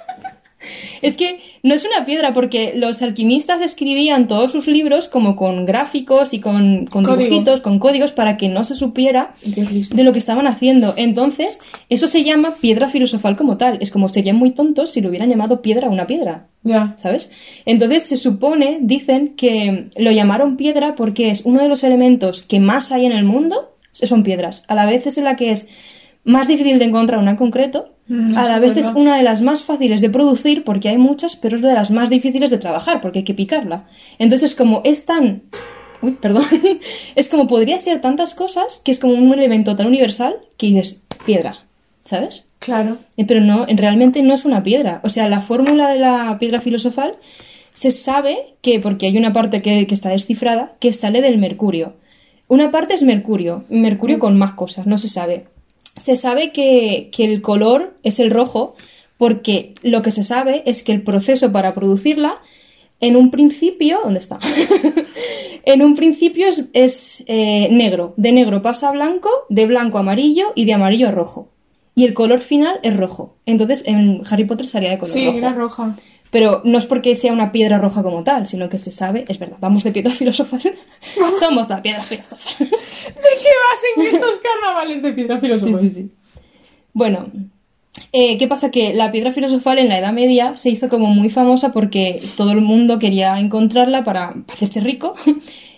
Es 1.02 1.16
que 1.16 1.40
no 1.62 1.74
es 1.74 1.84
una 1.84 2.04
piedra 2.04 2.32
porque 2.32 2.72
los 2.74 3.00
alquimistas 3.02 3.60
escribían 3.62 4.28
todos 4.28 4.52
sus 4.52 4.66
libros 4.66 5.08
como 5.08 5.36
con 5.36 5.64
gráficos 5.66 6.34
y 6.34 6.40
con, 6.40 6.84
dibujitos, 6.84 7.60
con 7.60 7.78
códigos 7.78 8.12
para 8.12 8.36
que 8.36 8.48
no 8.48 8.64
se 8.64 8.74
supiera 8.74 9.34
de 9.42 10.04
lo 10.04 10.12
que 10.12 10.18
estaban 10.18 10.46
haciendo. 10.46 10.94
Entonces, 10.96 11.60
eso 11.88 12.08
se 12.08 12.24
llama 12.24 12.54
piedra 12.60 12.88
filosofal 12.88 13.36
como 13.36 13.56
tal. 13.56 13.78
Es 13.80 13.90
como 13.90 14.08
serían 14.08 14.36
muy 14.36 14.50
tontos 14.50 14.90
si 14.92 15.00
lo 15.00 15.08
hubieran 15.08 15.30
llamado 15.30 15.62
piedra 15.62 15.86
a 15.88 15.90
una 15.90 16.06
piedra. 16.06 16.48
Ya. 16.62 16.94
¿Sabes? 16.98 17.30
Entonces 17.64 18.02
se 18.02 18.16
supone, 18.16 18.78
dicen 18.82 19.34
que 19.36 19.88
lo 19.96 20.10
llamaron 20.10 20.56
piedra 20.56 20.94
porque 20.94 21.30
es 21.30 21.42
uno 21.44 21.62
de 21.62 21.68
los 21.68 21.84
elementos 21.84 22.42
que 22.42 22.60
más 22.60 22.92
hay 22.92 23.06
en 23.06 23.12
el 23.12 23.24
mundo, 23.24 23.76
son 23.92 24.22
piedras. 24.22 24.62
A 24.68 24.74
la 24.74 24.86
vez 24.86 25.06
es 25.06 25.16
la 25.18 25.36
que 25.36 25.50
es 25.50 25.68
más 26.24 26.48
difícil 26.48 26.78
de 26.78 26.84
encontrar 26.84 27.18
una 27.18 27.32
en 27.32 27.36
concreto, 27.36 27.94
Mm, 28.12 28.36
a 28.36 28.48
la 28.48 28.58
vez 28.58 28.76
es 28.76 28.86
una 28.96 29.16
de 29.16 29.22
las 29.22 29.40
más 29.40 29.62
fáciles 29.62 30.00
de 30.00 30.10
producir 30.10 30.64
porque 30.64 30.88
hay 30.88 30.98
muchas, 30.98 31.36
pero 31.36 31.56
es 31.56 31.62
de 31.62 31.72
las 31.72 31.92
más 31.92 32.10
difíciles 32.10 32.50
de 32.50 32.58
trabajar 32.58 33.00
porque 33.00 33.20
hay 33.20 33.24
que 33.24 33.34
picarla. 33.34 33.84
Entonces 34.18 34.56
como 34.56 34.80
es 34.84 35.06
tan... 35.06 35.42
Uy, 36.02 36.12
perdón. 36.20 36.42
es 37.14 37.28
como 37.28 37.46
podría 37.46 37.78
ser 37.78 38.00
tantas 38.00 38.34
cosas 38.34 38.80
que 38.84 38.90
es 38.90 38.98
como 38.98 39.12
un 39.14 39.32
elemento 39.32 39.76
tan 39.76 39.86
universal 39.86 40.34
que 40.56 40.66
dices 40.66 41.00
piedra, 41.24 41.58
¿sabes? 42.04 42.42
Claro. 42.58 42.96
Eh, 43.16 43.24
Pero 43.26 43.40
no, 43.42 43.68
en- 43.68 43.78
realmente 43.78 44.22
no 44.24 44.34
es 44.34 44.44
una 44.44 44.62
piedra. 44.64 45.00
O 45.04 45.08
sea, 45.08 45.28
la 45.28 45.40
fórmula 45.40 45.88
de 45.88 45.98
la 46.00 46.36
piedra 46.40 46.60
filosofal 46.60 47.14
se 47.70 47.92
sabe 47.92 48.54
que, 48.60 48.80
porque 48.80 49.06
hay 49.06 49.18
una 49.18 49.32
parte 49.32 49.62
que, 49.62 49.86
que 49.86 49.94
está 49.94 50.08
descifrada, 50.08 50.72
que 50.80 50.92
sale 50.92 51.20
del 51.20 51.38
mercurio. 51.38 51.94
Una 52.48 52.72
parte 52.72 52.94
es 52.94 53.04
mercurio, 53.04 53.64
mercurio 53.68 54.18
con 54.18 54.36
más 54.36 54.54
cosas, 54.54 54.86
no 54.86 54.98
se 54.98 55.08
sabe. 55.08 55.44
Se 56.00 56.16
sabe 56.16 56.52
que, 56.52 57.10
que 57.12 57.24
el 57.24 57.42
color 57.42 57.94
es 58.02 58.20
el 58.20 58.30
rojo 58.30 58.74
porque 59.18 59.74
lo 59.82 60.00
que 60.02 60.10
se 60.10 60.22
sabe 60.22 60.62
es 60.64 60.82
que 60.82 60.92
el 60.92 61.02
proceso 61.02 61.52
para 61.52 61.74
producirla, 61.74 62.40
en 63.00 63.16
un 63.16 63.30
principio, 63.30 64.00
¿dónde 64.04 64.20
está? 64.20 64.38
en 65.64 65.82
un 65.82 65.94
principio 65.94 66.48
es, 66.48 66.64
es, 66.72 67.22
eh, 67.26 67.68
negro, 67.70 68.14
de 68.16 68.32
negro 68.32 68.62
pasa 68.62 68.88
a 68.88 68.92
blanco, 68.92 69.28
de 69.48 69.66
blanco 69.66 69.98
a 69.98 70.00
amarillo 70.00 70.52
y 70.54 70.64
de 70.64 70.72
amarillo 70.74 71.08
a 71.08 71.10
rojo. 71.10 71.48
Y 71.94 72.04
el 72.04 72.14
color 72.14 72.40
final 72.40 72.80
es 72.82 72.96
rojo. 72.96 73.36
Entonces 73.46 73.82
en 73.86 74.22
Harry 74.30 74.44
Potter 74.44 74.66
salía 74.66 74.90
de 74.90 74.98
color 74.98 75.12
Sí, 75.12 75.26
rojo. 75.26 75.38
era 75.38 75.52
roja. 75.52 75.96
Pero 76.30 76.62
no 76.64 76.78
es 76.78 76.86
porque 76.86 77.16
sea 77.16 77.32
una 77.32 77.50
piedra 77.50 77.78
roja 77.78 78.02
como 78.02 78.22
tal, 78.22 78.46
sino 78.46 78.68
que 78.68 78.78
se 78.78 78.92
sabe, 78.92 79.24
es 79.28 79.38
verdad, 79.38 79.56
vamos 79.60 79.82
de 79.84 79.90
piedra 79.92 80.14
filosofal. 80.14 80.62
Somos 81.40 81.68
la 81.68 81.82
piedra 81.82 82.02
filosofal. 82.02 82.54
¿De 82.68 82.74
qué 82.74 83.50
basen 84.04 84.14
estos 84.14 84.38
carnavales 84.40 85.02
de 85.02 85.12
piedra 85.12 85.36
Sí, 85.36 85.46
filosofal? 85.46 85.80
sí, 85.80 85.88
sí. 85.90 86.10
Bueno, 86.92 87.26
eh, 88.12 88.38
¿qué 88.38 88.46
pasa? 88.46 88.70
Que 88.70 88.94
la 88.94 89.10
piedra 89.12 89.30
filosofal 89.32 89.78
en 89.78 89.88
la 89.88 89.98
Edad 89.98 90.12
Media 90.12 90.56
se 90.56 90.70
hizo 90.70 90.88
como 90.88 91.06
muy 91.08 91.30
famosa 91.30 91.72
porque 91.72 92.20
todo 92.36 92.52
el 92.52 92.60
mundo 92.60 92.98
quería 92.98 93.38
encontrarla 93.38 94.04
para, 94.04 94.28
para 94.30 94.54
hacerse 94.54 94.80
rico 94.80 95.14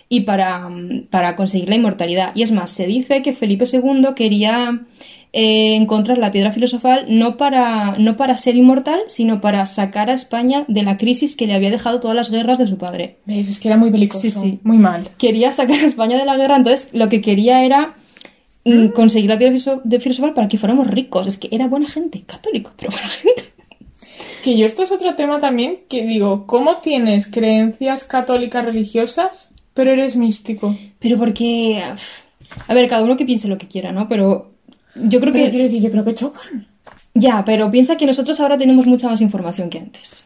y 0.09 0.21
para, 0.21 0.69
para 1.09 1.35
conseguir 1.35 1.69
la 1.69 1.75
inmortalidad. 1.75 2.31
Y 2.35 2.43
es 2.43 2.51
más, 2.51 2.71
se 2.71 2.85
dice 2.87 3.21
que 3.21 3.33
Felipe 3.33 3.65
II 3.71 4.09
quería 4.15 4.81
eh, 5.35 5.73
encontrar 5.73 6.19
la 6.19 6.29
piedra 6.29 6.51
filosofal 6.51 7.05
no 7.09 7.37
para, 7.37 7.97
no 7.97 8.15
para 8.15 8.37
ser 8.37 8.55
inmortal, 8.55 9.01
sino 9.07 9.41
para 9.41 9.65
sacar 9.65 10.11
a 10.11 10.13
España 10.13 10.63
de 10.67 10.83
la 10.83 10.95
crisis 10.97 11.35
que 11.35 11.47
le 11.47 11.55
había 11.55 11.71
dejado 11.71 11.99
todas 11.99 12.15
las 12.15 12.29
guerras 12.29 12.59
de 12.59 12.67
su 12.67 12.77
padre 12.77 13.17
¿Ves? 13.25 13.47
Es 13.47 13.59
que 13.59 13.67
era 13.67 13.77
muy 13.77 13.89
belicoso. 13.89 14.21
Sí, 14.21 14.29
sí. 14.29 14.59
Muy 14.61 14.77
mal. 14.77 15.09
quería 15.17 15.51
sacar 15.51 15.79
a 15.79 15.87
España 15.87 16.19
de 16.19 16.25
la 16.25 16.37
guerra, 16.37 16.57
entonces 16.57 16.93
lo 16.93 17.09
que 17.09 17.19
quería 17.19 17.65
era 17.65 17.95
mm, 18.63 18.89
conseguir 18.89 19.31
la 19.31 19.39
piedra 19.39 19.57
filosofal 19.99 20.35
para 20.35 20.47
que 20.47 20.59
fuéramos 20.59 20.85
ricos. 20.85 21.25
Es 21.25 21.39
que 21.39 21.49
era 21.51 21.67
buena 21.67 21.89
gente, 21.89 22.21
católico, 22.21 22.71
pero 22.77 22.91
buena 22.91 23.09
gente. 23.09 23.43
Que 24.43 24.55
yo 24.55 24.67
esto 24.67 24.83
es 24.83 24.91
otro 24.91 25.15
tema 25.15 25.39
también 25.39 25.79
que 25.89 26.05
digo, 26.05 26.45
¿cómo 26.45 26.77
tienes 26.77 27.25
creencias 27.25 28.03
católicas 28.03 28.63
religiosas, 28.63 29.49
pero 29.73 29.89
eres 29.89 30.15
místico? 30.15 30.77
Pero 30.99 31.17
porque... 31.17 31.81
A 32.67 32.73
ver, 32.75 32.87
cada 32.87 33.01
uno 33.01 33.17
que 33.17 33.25
piense 33.25 33.47
lo 33.47 33.57
que 33.57 33.67
quiera, 33.67 33.91
¿no? 33.91 34.07
Pero 34.07 34.52
yo 34.95 35.19
creo 35.19 35.33
Pero 35.33 35.45
que... 35.45 35.49
quiero 35.49 35.65
decir, 35.65 35.81
yo 35.81 35.91
creo 35.91 36.03
que 36.03 36.13
chocan. 36.13 36.67
Ya, 37.13 37.43
pero 37.45 37.69
piensa 37.69 37.95
que 37.95 38.05
nosotros 38.05 38.39
ahora 38.39 38.57
tenemos 38.57 38.87
mucha 38.87 39.07
más 39.07 39.21
información 39.21 39.69
que 39.69 39.79
antes. 39.79 40.23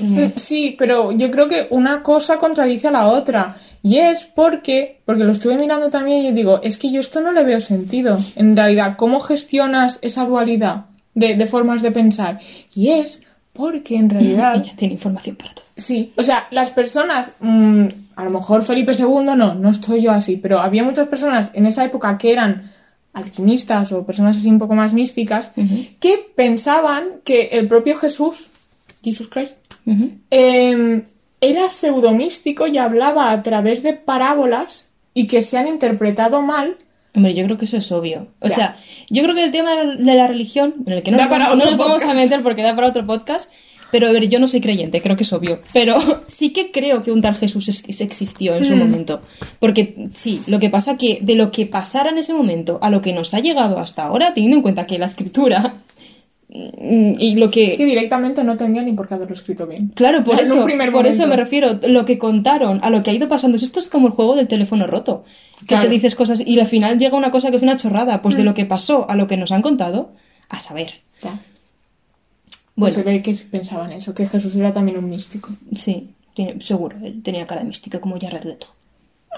Mm, 0.00 0.18
Eh, 0.18 0.32
Sí, 0.36 0.74
pero 0.78 1.12
yo 1.12 1.30
creo 1.30 1.48
que 1.48 1.66
una 1.70 2.02
cosa 2.02 2.38
contradice 2.38 2.88
a 2.88 2.92
la 2.92 3.08
otra. 3.08 3.54
Y 3.82 3.98
es 3.98 4.24
porque, 4.24 5.00
porque 5.04 5.24
lo 5.24 5.32
estuve 5.32 5.56
mirando 5.56 5.90
también 5.90 6.24
y 6.24 6.32
digo, 6.32 6.60
es 6.62 6.76
que 6.78 6.90
yo 6.92 7.00
esto 7.00 7.20
no 7.20 7.32
le 7.32 7.42
veo 7.42 7.60
sentido. 7.60 8.16
En 8.36 8.56
realidad, 8.56 8.94
¿cómo 8.96 9.20
gestionas 9.20 9.98
esa 10.02 10.24
dualidad 10.24 10.86
de, 11.14 11.34
de 11.34 11.46
formas 11.46 11.82
de 11.82 11.90
pensar? 11.90 12.38
Y 12.74 12.90
es 12.90 13.20
porque 13.52 13.96
en 13.96 14.08
realidad... 14.08 14.56
Ella 14.56 14.72
tiene 14.76 14.94
información 14.94 15.36
para 15.36 15.54
todo. 15.54 15.66
Sí, 15.76 16.12
o 16.16 16.22
sea, 16.22 16.46
las 16.50 16.70
personas, 16.70 17.32
mm, 17.40 17.86
a 18.16 18.24
lo 18.24 18.30
mejor 18.30 18.62
Felipe 18.62 18.92
II 18.92 19.34
no, 19.36 19.54
no 19.54 19.70
estoy 19.70 20.02
yo 20.02 20.12
así, 20.12 20.36
pero 20.36 20.60
había 20.60 20.84
muchas 20.84 21.08
personas 21.08 21.50
en 21.54 21.66
esa 21.66 21.84
época 21.84 22.16
que 22.18 22.32
eran 22.32 22.70
alquimistas 23.12 23.92
o 23.92 24.04
personas 24.06 24.36
así 24.36 24.48
un 24.48 24.58
poco 24.58 24.74
más 24.74 24.92
místicas 24.94 25.52
que 26.00 26.18
pensaban 26.34 27.20
que 27.24 27.48
el 27.52 27.68
propio 27.68 27.96
Jesús, 27.96 28.46
Jesus 29.04 29.28
Christ, 29.28 29.56
Ujú. 29.86 30.10
eh, 30.30 31.04
era 31.40 31.68
pseudomístico 31.68 32.66
y 32.66 32.78
hablaba 32.78 33.30
a 33.32 33.42
través 33.42 33.82
de 33.82 33.92
parábolas 33.94 34.88
y 35.14 35.26
que 35.26 35.42
se 35.42 35.58
han 35.58 35.68
interpretado 35.68 36.40
mal. 36.42 36.76
Hombre, 37.14 37.34
yo 37.34 37.44
creo 37.44 37.58
que 37.58 37.66
eso 37.66 37.76
es 37.76 37.92
obvio. 37.92 38.28
O 38.40 38.48
Ya. 38.48 38.54
sea, 38.54 38.76
yo 39.10 39.22
creo 39.22 39.34
que 39.34 39.44
el 39.44 39.50
tema 39.50 39.74
de 39.76 40.14
la 40.14 40.26
religión, 40.28 40.74
en 40.86 40.92
el 40.94 41.02
que 41.02 41.10
no, 41.10 41.18
Da 41.18 41.24
nos, 41.24 41.30
para 41.30 41.48
vamos- 41.48 41.64
no 41.64 41.70
nos 41.70 41.78
vamos 41.78 42.02
a 42.04 42.14
meter 42.14 42.42
porque 42.42 42.62
da 42.62 42.74
para 42.74 42.88
otro 42.88 43.04
podcast, 43.04 43.50
pero 43.92 44.08
a 44.08 44.12
ver, 44.12 44.28
yo 44.28 44.40
no 44.40 44.48
soy 44.48 44.60
creyente, 44.60 45.00
creo 45.00 45.14
que 45.16 45.22
es 45.22 45.32
obvio. 45.32 45.60
Pero 45.72 45.94
sí 46.26 46.52
que 46.52 46.72
creo 46.72 47.02
que 47.02 47.12
un 47.12 47.20
tal 47.20 47.36
Jesús 47.36 47.68
es- 47.68 47.84
es- 47.86 48.00
existió 48.00 48.56
en 48.56 48.64
su 48.64 48.74
Mm. 48.74 48.78
momento. 48.80 49.20
Porque 49.60 50.08
sí, 50.12 50.40
lo 50.48 50.58
que 50.58 50.70
pasa 50.70 50.96
que 50.96 51.20
de 51.22 51.36
lo 51.36 51.52
que 51.52 51.66
pasara 51.66 52.10
en 52.10 52.18
ese 52.18 52.34
momento 52.34 52.80
a 52.82 52.90
lo 52.90 53.00
que 53.00 53.12
nos 53.12 53.34
ha 53.34 53.38
llegado 53.40 53.78
hasta 53.78 54.02
ahora, 54.04 54.34
teniendo 54.34 54.56
en 54.56 54.62
cuenta 54.62 54.86
que 54.86 54.98
la 54.98 55.06
escritura 55.06 55.74
mm, 56.48 57.14
y 57.18 57.34
lo 57.36 57.46
Es 57.46 57.76
que 57.76 57.84
directamente 57.86 58.44
no 58.44 58.56
tendría 58.56 58.82
ni 58.82 58.92
por 58.92 59.08
qué 59.08 59.14
haberlo 59.14 59.34
escrito 59.34 59.66
bien. 59.66 59.90
Claro, 59.94 60.22
por 60.24 60.38
eso, 60.40 60.66
por 60.92 61.06
eso 61.06 61.26
me 61.26 61.36
refiero. 61.36 61.78
Lo 61.88 62.04
que 62.04 62.18
contaron, 62.18 62.80
a 62.82 62.90
lo 62.90 63.02
que 63.02 63.10
ha 63.10 63.14
ido 63.14 63.28
pasando. 63.28 63.56
Esto 63.56 63.80
es 63.80 63.88
como 63.88 64.06
el 64.08 64.12
juego 64.12 64.36
del 64.36 64.48
teléfono 64.48 64.86
roto. 64.86 65.24
Que 65.60 65.66
Claro. 65.66 65.84
te 65.84 65.90
dices 65.90 66.14
cosas 66.14 66.42
y 66.46 66.58
al 66.60 66.66
final 66.66 66.98
llega 66.98 67.16
una 67.16 67.30
cosa 67.30 67.50
que 67.50 67.56
es 67.56 67.62
una 67.62 67.76
chorrada. 67.76 68.20
Pues 68.22 68.34
Mm. 68.34 68.38
de 68.38 68.44
lo 68.44 68.54
que 68.54 68.64
pasó 68.66 69.08
a 69.08 69.16
lo 69.16 69.26
que 69.26 69.36
nos 69.36 69.50
han 69.52 69.62
contado, 69.62 70.12
a 70.48 70.58
saber. 70.60 71.00
Ya. 71.22 71.38
Bueno, 72.74 72.94
se 72.94 73.02
ve 73.02 73.22
que 73.22 73.34
pensaban 73.50 73.92
eso, 73.92 74.14
que 74.14 74.26
Jesús 74.26 74.56
era 74.56 74.72
también 74.72 74.98
un 74.98 75.08
místico. 75.10 75.50
sí, 75.74 76.10
tiene- 76.34 76.60
seguro. 76.60 76.96
Él 77.02 77.22
tenía 77.22 77.46
cara 77.46 77.60
de 77.60 77.66
místico, 77.68 78.00
como 78.00 78.18
Jared 78.18 78.44
Leto. 78.44 78.66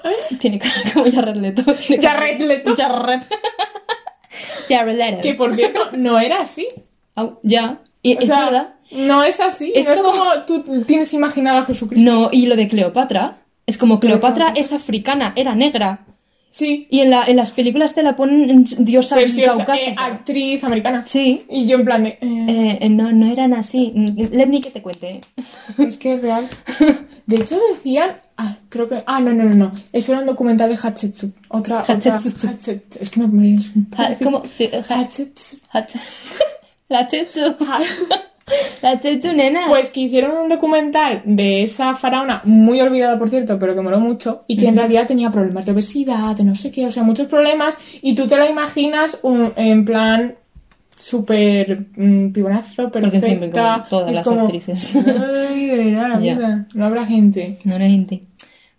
¿Eh? 0.04 0.36
Tiene 0.38 0.58
cara 0.58 0.74
como 0.94 1.10
Jared 1.10 1.36
Leto. 1.36 1.62
Jared 2.00 2.40
Leto. 2.42 2.74
Jared. 2.76 3.20
Jared 4.68 4.96
Leto. 4.96 5.20
Que 5.22 5.34
por 5.34 5.54
cierto, 5.54 5.80
no 5.96 6.18
era 6.18 6.40
así. 6.42 6.66
Ya. 7.42 7.80
Y 8.02 8.16
O 8.16 8.20
es 8.20 8.28
sea, 8.28 8.44
verdad. 8.46 8.74
no 8.92 9.22
es 9.24 9.40
así. 9.40 9.72
Es 9.74 9.86
no 9.86 9.94
es 9.94 10.00
como- 10.00 10.12
como 10.12 10.44
tú 10.64 10.82
tienes 10.84 11.12
imaginado 11.14 11.58
a 11.58 11.64
Jesucristo. 11.64 12.10
No, 12.10 12.28
y 12.32 12.46
lo 12.46 12.56
de 12.56 12.68
Cleopatra. 12.68 13.38
Es 13.66 13.78
como 13.78 13.98
Cleopatra 13.98 14.52
Cleopatra. 14.52 14.60
es 14.60 14.72
africana, 14.72 15.32
era 15.36 15.54
negra. 15.54 16.00
Sí. 16.56 16.86
Y 16.88 17.00
en, 17.00 17.10
la, 17.10 17.24
en 17.24 17.34
las 17.34 17.50
películas 17.50 17.94
te 17.96 18.04
la 18.04 18.14
ponen 18.14 18.48
en 18.48 18.64
diosa 18.84 19.16
Preciosa, 19.16 19.54
eh, 19.54 19.56
caucásica. 19.66 20.04
actriz 20.06 20.62
americana. 20.62 21.04
Sí. 21.04 21.44
Y 21.50 21.66
yo 21.66 21.78
en 21.78 21.84
plan 21.84 22.04
de... 22.04 22.10
eh, 22.20 22.78
Eh, 22.80 22.88
no, 22.90 23.10
no 23.10 23.26
eran 23.26 23.52
así. 23.54 23.92
Let 24.30 24.46
me 24.46 24.60
que 24.60 24.70
te 24.70 24.80
cuente. 24.80 25.20
Es 25.78 25.96
que 25.98 26.14
es 26.14 26.22
real. 26.22 26.48
De 27.26 27.36
hecho 27.36 27.58
decían... 27.72 28.20
Ah, 28.36 28.58
creo 28.68 28.88
que... 28.88 29.02
Ah, 29.04 29.18
no, 29.18 29.32
no, 29.34 29.42
no, 29.42 29.54
no. 29.56 29.72
Eso 29.92 30.12
era 30.12 30.20
un 30.20 30.26
documental 30.28 30.68
de 30.70 30.76
Hatshepsut. 30.80 31.34
Otra... 31.48 31.82
otra- 31.82 31.94
Hatshepsut. 31.96 32.44
Hatshepsut. 32.44 33.02
Es 33.02 33.10
que 33.10 33.18
no 33.20 33.26
me... 33.26 33.42
difícil. 33.42 33.86
¿Cómo? 34.22 34.42
Te- 34.56 34.70
ja- 34.80 34.94
Hatshepsut. 35.00 35.60
La 38.82 38.98
tetsu, 39.00 39.32
nena. 39.32 39.62
Pues 39.68 39.90
que 39.90 40.00
hicieron 40.00 40.36
un 40.36 40.48
documental 40.48 41.22
de 41.24 41.62
esa 41.62 41.94
faraona, 41.94 42.42
muy 42.44 42.80
olvidada 42.80 43.18
por 43.18 43.30
cierto, 43.30 43.58
pero 43.58 43.74
que 43.74 43.80
moló 43.80 43.98
mucho, 44.00 44.40
y 44.46 44.56
que 44.58 44.66
en 44.68 44.76
realidad 44.76 45.06
tenía 45.06 45.30
problemas 45.30 45.64
de 45.66 45.72
obesidad, 45.72 46.36
de 46.36 46.44
no 46.44 46.54
sé 46.54 46.70
qué, 46.70 46.86
o 46.86 46.90
sea, 46.90 47.02
muchos 47.02 47.26
problemas, 47.28 47.78
y 48.02 48.14
tú 48.14 48.26
te 48.26 48.36
la 48.36 48.48
imaginas 48.48 49.18
un- 49.22 49.52
en 49.56 49.84
plan 49.86 50.34
súper 50.98 51.86
mm, 51.96 52.32
pibonazo, 52.32 52.90
siempre 52.90 53.00
perfecta. 53.00 53.74
como 53.76 53.88
todas 53.88 54.10
es 54.10 54.16
las 54.16 54.26
como, 54.26 54.40
actrices. 54.42 54.94
Ay, 54.96 55.66
de 55.66 55.92
la 55.92 56.16
vida. 56.18 56.66
No 56.74 56.84
habrá 56.86 57.06
gente. 57.06 57.58
No 57.64 57.74
era 57.76 57.86
gente. 57.86 58.22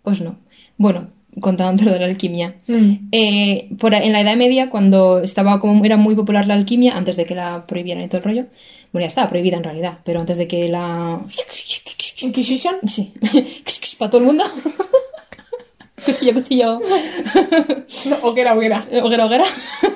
Pues 0.02 0.20
no. 0.22 0.36
Bueno, 0.78 1.08
contando 1.40 1.84
lo 1.84 1.92
de 1.92 2.00
la 2.00 2.06
alquimia. 2.06 2.54
Mm. 2.66 2.92
Eh, 3.12 3.68
por, 3.78 3.94
en 3.94 4.12
la 4.12 4.20
Edad 4.20 4.36
Media, 4.36 4.70
cuando 4.70 5.18
estaba 5.20 5.60
como 5.60 5.84
era 5.84 5.96
muy 5.96 6.14
popular 6.14 6.46
la 6.46 6.54
alquimia, 6.54 6.96
antes 6.96 7.16
de 7.16 7.24
que 7.24 7.34
la 7.34 7.66
prohibieran 7.66 8.04
y 8.04 8.08
todo 8.08 8.18
el 8.18 8.24
rollo, 8.24 8.46
bueno, 8.92 9.02
ya 9.04 9.08
estaba 9.08 9.28
prohibida 9.28 9.56
en 9.56 9.64
realidad, 9.64 9.98
pero 10.04 10.20
antes 10.20 10.38
de 10.38 10.46
que 10.48 10.68
la... 10.68 11.20
Inquisition. 12.22 12.76
Sí, 12.86 13.12
para 13.98 14.10
todo 14.10 14.20
el 14.22 14.26
mundo. 14.26 14.44
cuchillo, 16.04 16.34
cuchillo. 16.34 16.80
No, 18.08 18.16
hoguera, 18.22 18.54
hoguera. 18.54 18.86
hoguera, 19.02 19.26
hoguera, 19.26 19.44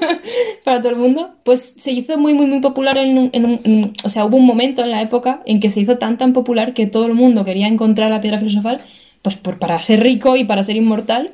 para 0.65 0.81
todo 0.81 0.91
el 0.91 0.97
mundo, 0.99 1.31
pues 1.45 1.75
se 1.77 1.93
hizo 1.93 2.19
muy, 2.19 2.35
muy, 2.35 2.47
muy 2.47 2.61
popular 2.61 2.99
en 2.99 3.17
un, 3.17 3.31
en 3.33 3.45
un- 3.45 3.61
en- 3.65 3.93
o 4.03 4.09
sea, 4.09 4.25
hubo 4.25 4.37
un 4.37 4.47
momento 4.47 4.83
en 4.83 4.91
la 4.91 5.03
época 5.03 5.43
en 5.47 5.61
que 5.61 5.71
se 5.71 5.81
hizo 5.81 5.99
tan, 5.99 6.19
tan 6.19 6.33
popular 6.33 6.75
que 6.75 6.87
todo 6.87 7.07
el 7.07 7.15
mundo 7.15 7.45
quería 7.45 7.69
encontrar 7.69 8.11
la 8.11 8.21
piedra 8.21 8.39
filosofal, 8.39 8.81
pues 9.23 9.37
por, 9.37 9.59
para 9.59 9.81
ser 9.83 10.03
rico 10.03 10.37
y 10.37 10.45
para 10.45 10.65
ser 10.65 10.77
inmortal. 10.77 11.33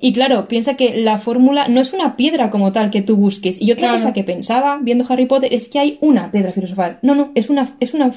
Y 0.00 0.12
claro, 0.12 0.48
piensa 0.48 0.74
que 0.76 0.96
la 0.96 1.16
fórmula 1.18 1.68
no 1.68 1.80
es 1.80 1.92
una 1.92 2.16
piedra 2.16 2.50
como 2.50 2.72
tal 2.72 2.90
que 2.90 3.02
tú 3.02 3.16
busques. 3.16 3.62
Y 3.62 3.70
otra 3.70 3.88
Claro. 3.88 3.98
cosa 3.98 4.12
que 4.12 4.24
pensaba 4.24 4.78
viendo 4.82 5.04
Harry 5.08 5.26
Potter 5.26 5.52
es 5.54 5.68
que 5.68 5.78
hay 5.78 5.98
una 6.00 6.30
piedra 6.32 6.52
filosofal. 6.52 6.98
No, 7.02 7.14
no, 7.14 7.30
es 7.36 7.50
una, 7.50 7.76
es 7.78 7.94
una, 7.94 8.10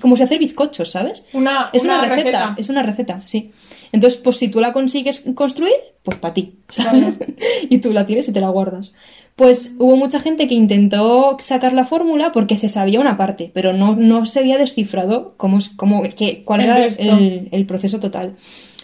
como 0.00 0.16
si 0.16 0.22
hacer 0.22 0.38
bizcochos, 0.38 0.90
¿sabes? 0.92 1.24
Una, 1.32 1.68
Es 1.72 1.82
una, 1.82 1.98
una 1.98 2.08
receta, 2.08 2.30
receta. 2.38 2.54
es 2.58 2.68
una 2.68 2.82
receta, 2.84 3.22
sí. 3.24 3.50
Entonces, 3.90 4.20
pues 4.20 4.36
si 4.36 4.48
tú 4.48 4.60
la 4.60 4.72
consigues 4.72 5.22
construir, 5.34 5.74
pues 6.04 6.16
para 6.18 6.32
ti, 6.32 6.54
¿sabes? 6.68 7.18
y 7.68 7.78
tú 7.78 7.92
la 7.92 8.06
tienes 8.06 8.28
y 8.28 8.32
te 8.32 8.40
la 8.40 8.48
guardas. 8.48 8.94
Pues 9.36 9.74
hubo 9.78 9.96
mucha 9.96 10.20
gente 10.20 10.46
que 10.46 10.54
intentó 10.54 11.36
sacar 11.40 11.72
la 11.72 11.84
fórmula 11.84 12.32
porque 12.32 12.56
se 12.56 12.68
sabía 12.68 13.00
una 13.00 13.16
parte, 13.16 13.50
pero 13.54 13.72
no, 13.72 13.96
no 13.96 14.26
se 14.26 14.40
había 14.40 14.58
descifrado 14.58 15.34
cómo, 15.38 15.58
es- 15.58 15.70
cómo, 15.70 16.02
qué- 16.16 16.42
cuál 16.44 16.60
El 16.60 16.66
era 16.66 16.76
el, 17.16 17.48
el 17.50 17.66
proceso 17.66 17.98
total. 17.98 18.36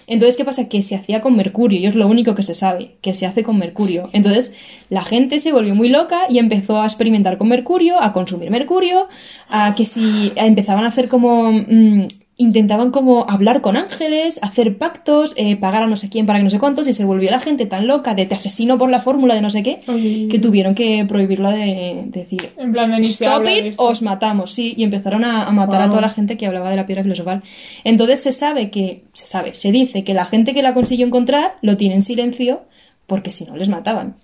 Entonces, 0.06 0.38
¿qué 0.38 0.46
pasa? 0.46 0.70
Que 0.70 0.80
se 0.80 0.94
hacía 0.94 1.20
con 1.20 1.36
mercurio, 1.36 1.78
y 1.78 1.84
es 1.84 1.94
lo 1.94 2.06
único 2.08 2.34
que 2.34 2.42
se 2.42 2.54
sabe, 2.54 2.96
que 3.02 3.12
se 3.12 3.26
hace 3.26 3.42
con 3.42 3.58
mercurio. 3.58 4.08
Entonces, 4.14 4.54
la 4.88 5.02
gente 5.04 5.38
se 5.38 5.52
volvió 5.52 5.74
muy 5.74 5.90
loca 5.90 6.20
y 6.30 6.38
empezó 6.38 6.80
a 6.80 6.86
experimentar 6.86 7.36
con 7.36 7.48
mercurio, 7.48 8.00
a 8.02 8.14
consumir 8.14 8.50
mercurio, 8.50 9.06
a 9.50 9.74
que 9.74 9.84
si 9.84 10.32
empezaban 10.34 10.84
a 10.84 10.88
hacer 10.88 11.08
como... 11.08 11.52
mm, 11.52 12.06
intentaban 12.38 12.92
como 12.92 13.28
hablar 13.28 13.60
con 13.60 13.76
ángeles, 13.76 14.38
hacer 14.42 14.78
pactos, 14.78 15.34
eh, 15.36 15.56
pagar 15.56 15.82
a 15.82 15.86
no 15.88 15.96
sé 15.96 16.08
quién 16.08 16.24
para 16.24 16.38
que 16.38 16.44
no 16.44 16.50
sé 16.50 16.60
cuántos, 16.60 16.86
y 16.86 16.94
se 16.94 17.04
volvió 17.04 17.30
la 17.30 17.40
gente 17.40 17.66
tan 17.66 17.88
loca 17.88 18.14
de 18.14 18.26
te 18.26 18.36
asesino 18.36 18.78
por 18.78 18.88
la 18.88 19.00
fórmula 19.00 19.34
de 19.34 19.42
no 19.42 19.50
sé 19.50 19.64
qué, 19.64 19.80
que 20.30 20.38
tuvieron 20.38 20.74
que 20.76 21.04
prohibirla 21.06 21.50
de, 21.50 22.04
de 22.06 22.20
decir, 22.20 22.50
En 22.56 22.70
plan 22.70 22.92
de 22.92 23.06
Stop 23.08 23.42
de 23.42 23.68
it, 23.68 23.74
os 23.76 24.02
matamos, 24.02 24.52
sí, 24.52 24.72
y 24.76 24.84
empezaron 24.84 25.24
a, 25.24 25.46
a 25.46 25.52
matar 25.52 25.82
a 25.82 25.90
toda 25.90 26.00
la 26.00 26.10
gente 26.10 26.36
que 26.36 26.46
hablaba 26.46 26.70
de 26.70 26.76
la 26.76 26.86
piedra 26.86 27.02
filosofal. 27.02 27.42
Entonces 27.82 28.22
se 28.22 28.30
sabe 28.30 28.70
que, 28.70 29.02
se 29.12 29.26
sabe, 29.26 29.54
se 29.54 29.72
dice 29.72 30.04
que 30.04 30.14
la 30.14 30.24
gente 30.24 30.54
que 30.54 30.62
la 30.62 30.74
consiguió 30.74 31.06
encontrar 31.06 31.56
lo 31.60 31.76
tiene 31.76 31.96
en 31.96 32.02
silencio 32.02 32.62
porque 33.08 33.32
si 33.32 33.46
no 33.46 33.56
les 33.56 33.68
mataban. 33.68 34.14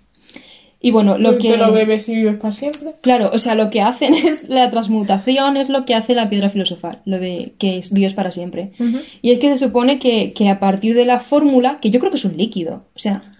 Y 0.84 0.90
bueno, 0.90 1.16
lo 1.16 1.38
que... 1.38 1.48
te 1.48 1.56
lo 1.56 1.72
bebes 1.72 2.10
y 2.10 2.14
vives 2.14 2.34
para 2.34 2.52
siempre. 2.52 2.94
Claro, 3.00 3.30
o 3.32 3.38
sea, 3.38 3.54
lo 3.54 3.70
que 3.70 3.80
hacen 3.80 4.12
es 4.26 4.50
la 4.50 4.68
transmutación, 4.68 5.56
es 5.56 5.70
lo 5.70 5.86
que 5.86 5.94
hace 5.94 6.14
la 6.14 6.28
piedra 6.28 6.50
filosofal, 6.50 7.00
lo 7.06 7.18
de 7.18 7.54
que 7.56 7.78
es 7.78 7.94
Dios 7.94 8.12
para 8.12 8.30
siempre. 8.30 8.72
Y 9.22 9.30
es 9.30 9.38
que 9.38 9.48
se 9.48 9.64
supone 9.64 9.98
que, 9.98 10.34
que 10.34 10.50
a 10.50 10.60
partir 10.60 10.94
de 10.94 11.06
la 11.06 11.20
fórmula, 11.20 11.78
que 11.80 11.88
yo 11.88 12.00
creo 12.00 12.12
que 12.12 12.18
es 12.18 12.24
un 12.26 12.36
líquido, 12.36 12.84
o 12.94 12.98
sea, 12.98 13.32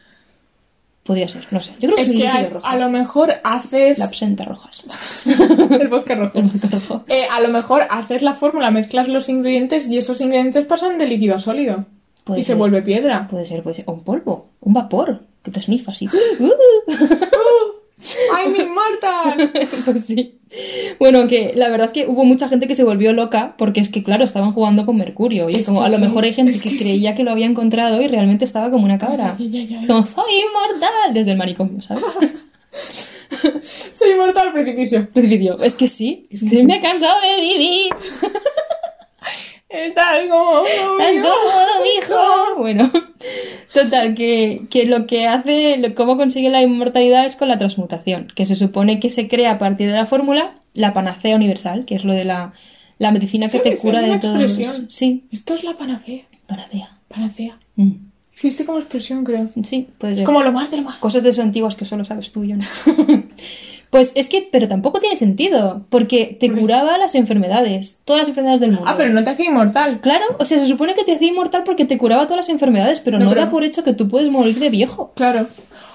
podría 1.03 1.29
ser, 1.29 1.45
no 1.51 1.61
sé, 1.61 1.73
yo 1.81 1.89
creo 1.89 1.97
que 1.97 2.03
es, 2.05 2.09
Es 2.09 2.15
un 2.15 2.21
que 2.23 2.29
líquido 2.29 2.47
a, 2.47 2.51
rojo. 2.51 2.67
a 2.67 2.77
lo 2.79 2.89
mejor 2.89 3.35
haces... 3.45 3.99
La 3.99 4.07
absenta 4.07 4.47
rojas. 4.47 4.87
el 5.27 5.89
bosque 5.89 6.15
rojo. 6.15 6.39
El 6.39 6.45
bosque 6.47 6.69
rojo. 6.69 7.05
Eh, 7.09 7.27
a 7.31 7.43
lo 7.43 7.49
mejor 7.49 7.83
haces 7.91 8.23
la 8.23 8.33
fórmula, 8.33 8.71
mezclas 8.71 9.07
los 9.07 9.29
ingredientes 9.29 9.87
y 9.87 9.99
esos 9.99 10.23
ingredientes 10.23 10.65
pasan 10.65 10.97
de 10.97 11.07
líquido 11.07 11.35
a 11.35 11.41
sólido. 11.41 11.85
Puede 12.25 12.41
y 12.41 12.43
se 12.43 12.55
vuelve 12.55 12.81
piedra. 12.81 13.27
Puede 13.31 13.45
ser, 13.45 13.63
puede 13.63 13.75
ser. 13.75 13.85
O 13.87 13.93
un 13.93 14.03
polvo, 14.03 14.47
un 14.63 14.73
vapor, 14.73 15.21
que 15.45 15.51
te 15.51 15.61
snifa 15.61 15.93
así. 15.93 16.09
¡Ay, 18.35 18.49
mi 18.51 18.59
inmortal! 18.59 19.51
Pues 19.85 20.05
sí. 20.07 20.39
Bueno, 20.99 21.27
que 21.27 21.53
la 21.57 21.69
verdad 21.69 21.87
es 21.87 21.93
que 21.93 22.07
hubo 22.07 22.25
mucha 22.25 22.49
gente 22.49 22.67
que 22.67 22.75
se 22.75 22.85
volvió 22.85 23.13
loca 23.13 23.55
porque 23.59 23.81
es 23.81 23.89
que, 23.89 24.03
claro, 24.03 24.25
estaban 24.25 24.53
jugando 24.53 24.87
con 24.87 24.97
mercurio. 24.97 25.51
Y 25.51 25.55
es, 25.57 25.63
Es 25.63 25.67
como, 25.67 25.83
a 25.83 25.89
lo 25.89 25.97
sí, 25.97 26.03
mejor 26.03 26.25
hay 26.25 26.33
gente 26.33 26.53
es 26.53 26.63
que, 26.63 26.71
que 26.71 26.77
sí. 26.79 26.85
creía 26.85 27.15
que 27.15 27.25
lo 27.25 27.31
había 27.31 27.47
encontrado 27.47 28.01
y 28.01 28.07
realmente 28.09 28.45
estaba 28.45 28.71
como 28.71 28.85
una 28.85 28.99
cabra. 28.99 29.37
Ya, 29.39 29.63
ya, 29.65 29.81
Es 29.81 29.87
como, 29.87 30.05
soy 30.07 30.33
inmortal 30.47 31.13
desde 31.15 31.33
el 31.33 31.39
manicomio, 31.39 31.81
¿sabes? 31.83 32.05
Soy 33.93 34.11
inmortal 34.13 34.49
al 34.49 34.53
precipicio. 34.53 35.09
Precipicio. 35.13 35.59
Es 35.63 35.75
que 35.75 35.89
sí. 35.89 36.27
Es 36.31 36.43
que 36.43 36.49
sí. 36.51 36.63
Me 36.65 36.77
he 36.77 36.81
cansado 36.81 37.15
de 37.21 37.41
vivir. 37.41 37.93
Estás 39.75 40.27
como... 40.31 40.63
¡Estás 40.65 41.13
cómodo, 41.17 41.67
mijo! 41.83 42.59
Bueno, 42.59 42.91
total, 43.73 44.15
que, 44.15 44.63
que 44.71 44.87
lo 44.87 45.07
que 45.07 45.27
hace, 45.27 45.77
lo- 45.79 45.95
cómo 45.95 46.17
consigue 46.17 46.51
la 46.51 46.63
inmortalidad 46.63 47.27
es 47.27 47.37
con 47.37 47.49
la 47.49 47.59
transmutación, 47.59 48.29
que 48.35 48.47
se 48.47 48.55
supone 48.55 49.01
que 49.01 49.11
se 49.11 49.29
crea 49.29 49.53
a 49.53 49.59
partir 49.59 49.89
de 49.89 49.95
la 49.95 50.05
fórmula 50.07 50.55
la 50.75 50.93
panacea 50.93 51.37
universal, 51.37 51.85
que 51.85 51.95
es 51.97 52.05
lo 52.05 52.13
de 52.13 52.25
la, 52.25 52.53
la 52.99 53.11
medicina 53.11 53.49
que 53.49 53.59
te 53.61 53.77
cura 53.77 54.01
de 54.03 54.19
todo. 54.19 54.35
expresión. 54.41 54.87
Sí, 54.91 55.25
Esto 55.33 55.55
es 55.55 55.65
la 55.65 55.77
panacea. 55.77 56.23
panacea. 56.47 56.89
Panacea. 57.09 57.59
Mm. 57.77 57.93
Existe 58.33 58.65
como 58.65 58.79
expresión, 58.79 59.23
creo. 59.25 59.49
Sí, 59.65 59.89
puede 59.99 60.17
ser. 60.17 60.25
Como 60.25 60.43
lo 60.43 60.51
más 60.51 60.71
de 60.71 60.79
lo 60.79 60.83
más. 60.83 60.97
Cosas 60.97 61.23
de 61.23 61.31
eso 61.31 61.43
antiguas 61.43 61.77
que 61.77 61.85
solo 61.85 62.05
sabes 62.05 62.33
tú 62.33 62.43
y 62.43 62.49
yo 62.49 62.57
no. 62.57 62.65
Pues 63.95 64.11
es 64.17 64.29
que, 64.29 64.49
pero 64.51 64.67
tampoco 64.67 64.99
tiene 64.99 65.15
sentido, 65.15 65.87
porque 65.89 66.37
te 66.41 66.51
curaba 66.51 66.99
las 66.99 67.15
enfermedades, 67.15 68.01
todas 68.05 68.23
las 68.23 68.29
enfermedades 68.29 68.59
del 68.61 68.73
mundo. 68.73 68.87
Ah, 68.89 68.95
pero 68.97 69.11
no 69.11 69.23
te 69.23 69.31
hacía 69.31 69.47
inmortal. 69.47 70.01
Claro, 70.01 70.25
o 70.41 70.45
sea, 70.45 70.59
se 70.59 70.67
supone 70.67 70.95
que 70.95 71.05
te 71.05 71.13
hacía 71.15 71.29
inmortal 71.29 71.63
porque 71.63 71.85
te 71.85 71.97
curaba 71.97 72.25
todas 72.27 72.39
las 72.39 72.49
enfermedades, 72.49 73.01
pero 73.01 73.21
no, 73.21 73.27
No, 73.27 73.31
pero- 73.31 73.43
da 73.43 73.51
por 73.51 73.63
hecho 73.63 73.85
que 73.85 73.93
tú 73.95 74.09
puedes 74.09 74.29
morir 74.31 74.59
de 74.59 74.69
viejo. 74.69 75.13
Claro. 75.15 75.47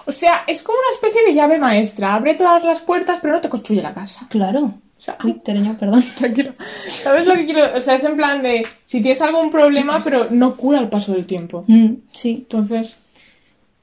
O 0.05 0.13
sea, 0.13 0.45
es 0.47 0.63
como 0.63 0.77
una 0.77 0.93
especie 0.95 1.25
de 1.27 1.33
llave 1.33 1.57
maestra. 1.57 2.15
Abre 2.15 2.35
todas 2.35 2.63
las 2.63 2.79
puertas, 2.79 3.19
pero 3.21 3.33
no 3.33 3.41
te 3.41 3.49
construye 3.49 3.81
la 3.81 3.93
casa. 3.93 4.27
Claro. 4.29 4.61
O 4.97 5.01
sea, 5.01 5.17
Ay, 5.19 5.33
tereño, 5.43 5.75
perdón. 5.77 6.01
tranquilo. 6.17 6.53
¿Sabes 6.87 7.27
lo 7.27 7.33
que 7.33 7.45
quiero? 7.47 7.65
O 7.75 7.81
sea, 7.81 7.95
es 7.95 8.03
en 8.05 8.15
plan 8.15 8.41
de 8.41 8.65
si 8.85 9.01
tienes 9.01 9.21
algún 9.21 9.49
problema, 9.51 10.01
pero 10.05 10.27
no 10.29 10.55
cura 10.55 10.79
el 10.79 10.87
paso 10.87 11.11
del 11.11 11.25
tiempo. 11.25 11.65
Mm, 11.67 11.95
sí. 12.13 12.29
Entonces, 12.49 12.95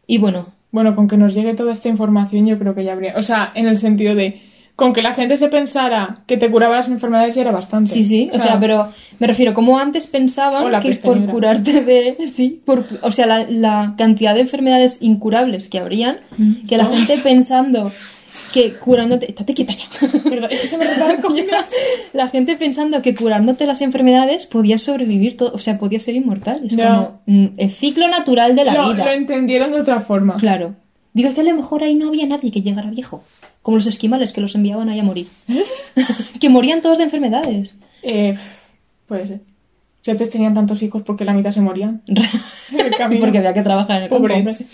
Y 0.06 0.16
bueno, 0.16 0.54
bueno, 0.76 0.94
con 0.94 1.08
que 1.08 1.16
nos 1.16 1.32
llegue 1.32 1.54
toda 1.54 1.72
esta 1.72 1.88
información, 1.88 2.46
yo 2.46 2.58
creo 2.58 2.74
que 2.74 2.84
ya 2.84 2.92
habría. 2.92 3.14
O 3.16 3.22
sea, 3.22 3.50
en 3.54 3.66
el 3.66 3.78
sentido 3.78 4.14
de. 4.14 4.38
Con 4.76 4.92
que 4.92 5.00
la 5.00 5.14
gente 5.14 5.38
se 5.38 5.48
pensara 5.48 6.16
que 6.26 6.36
te 6.36 6.50
curaba 6.50 6.76
las 6.76 6.88
enfermedades 6.88 7.34
ya 7.34 7.40
era 7.40 7.50
bastante. 7.50 7.90
sí, 7.90 8.04
sí, 8.04 8.30
o 8.30 8.38
sea, 8.38 8.60
pero 8.60 8.86
me 9.18 9.26
refiero, 9.26 9.54
como 9.54 9.78
antes 9.78 10.06
pensaban 10.06 10.78
que 10.82 10.94
por 10.96 11.16
negra. 11.16 11.32
curarte 11.32 11.82
de... 11.82 12.18
Sí, 12.30 12.60
por, 12.62 12.84
o 13.00 13.10
sea, 13.10 13.24
la, 13.24 13.46
la 13.48 13.94
cantidad 13.96 14.34
de 14.34 14.42
enfermedades 14.42 14.98
incurables 15.00 15.70
que 15.70 15.78
habrían, 15.78 16.18
que 16.68 16.76
la 16.76 16.84
gente 16.84 17.16
pensando 17.24 17.90
que 18.52 18.74
curándote... 18.74 19.26
Estate 19.28 19.54
quieta 19.54 19.74
ya. 19.74 19.86
Perdón, 20.24 20.50
es 20.50 20.60
que 20.60 20.66
se 20.66 20.78
me 20.78 20.86
La 22.12 22.28
gente 22.28 22.56
pensando 22.56 23.02
que 23.02 23.14
curándote 23.14 23.66
las 23.66 23.80
enfermedades 23.82 24.46
podías 24.46 24.82
sobrevivir 24.82 25.36
todo, 25.36 25.52
o 25.54 25.58
sea, 25.58 25.78
podías 25.78 26.02
ser 26.02 26.14
inmortal. 26.16 26.62
Es 26.64 26.76
Ya. 26.76 26.94
como 26.96 27.20
mm, 27.26 27.46
el 27.56 27.70
ciclo 27.70 28.08
natural 28.08 28.56
de 28.56 28.64
la 28.64 28.74
Lo, 28.74 28.92
vida. 28.92 29.04
lo 29.04 29.10
entendieron 29.12 29.72
de 29.72 29.80
otra 29.80 30.00
forma. 30.00 30.36
Claro. 30.36 30.74
Digo 31.12 31.32
que 31.34 31.40
a 31.40 31.44
lo 31.44 31.54
mejor 31.54 31.82
ahí 31.82 31.94
no 31.94 32.08
había 32.08 32.26
nadie 32.26 32.50
que 32.52 32.62
llegara 32.62 32.90
viejo. 32.90 33.22
Como 33.62 33.78
los 33.78 33.86
esquimales 33.86 34.32
que 34.32 34.40
los 34.40 34.54
enviaban 34.54 34.88
ahí 34.88 35.00
a 35.00 35.02
morir. 35.02 35.26
que 36.40 36.48
morían 36.48 36.80
todos 36.80 36.98
de 36.98 37.04
enfermedades. 37.04 37.74
Eh, 38.02 38.34
puede 39.06 39.26
ser. 39.26 39.40
Si 40.02 40.10
antes 40.12 40.30
tenían 40.30 40.54
tantos 40.54 40.82
hijos 40.82 41.02
porque 41.02 41.24
la 41.24 41.32
mitad 41.32 41.50
se 41.50 41.60
morían. 41.60 42.02
Porque 43.20 43.38
había 43.38 43.54
que 43.54 43.62
trabajar 43.62 43.96
en 43.98 44.02
el 44.04 44.08
campo. 44.08 44.22
Pobres. 44.22 44.38
hombre. 44.38 44.66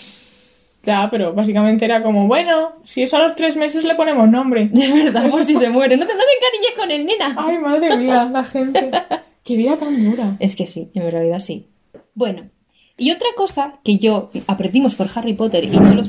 Ya, 0.85 1.09
pero 1.11 1.33
básicamente 1.33 1.85
era 1.85 2.03
como, 2.03 2.27
bueno, 2.27 2.71
si 2.85 3.03
eso 3.03 3.17
a 3.17 3.21
los 3.21 3.37
tres 3.37 3.57
meses 3.57 3.85
le 3.85 3.95
ponemos 3.95 4.29
nombre. 4.29 4.67
De 4.73 4.93
verdad, 4.93 5.31
por 5.31 5.45
si 5.45 5.55
se 5.55 5.71
muere. 5.71 5.97
No 5.97 6.07
te, 6.07 6.13
no 6.15 6.21
te 6.21 6.35
encariñes 6.35 6.79
con 6.79 6.91
el 6.91 7.07
nena. 7.07 7.35
Ay, 7.39 7.59
madre 7.59 7.97
mía, 7.97 8.29
la 8.33 8.45
gente. 8.45 8.91
Qué 9.45 9.57
vida 9.57 9.77
tan 9.77 10.05
dura. 10.05 10.37
Es 10.41 10.55
que 10.57 10.67
sí, 10.67 10.91
en 10.95 11.11
realidad 11.11 11.39
sí. 11.41 11.67
Bueno, 12.15 12.49
y 12.97 13.11
otra 13.11 13.29
cosa 13.37 13.79
que 13.85 13.99
yo 13.99 14.31
aprendimos 14.47 14.95
por 14.95 15.09
Harry 15.15 15.35
Potter 15.35 15.65
y 15.65 15.69
no 15.69 15.95
lo 15.95 16.03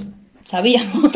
sabíamos. 0.43 1.11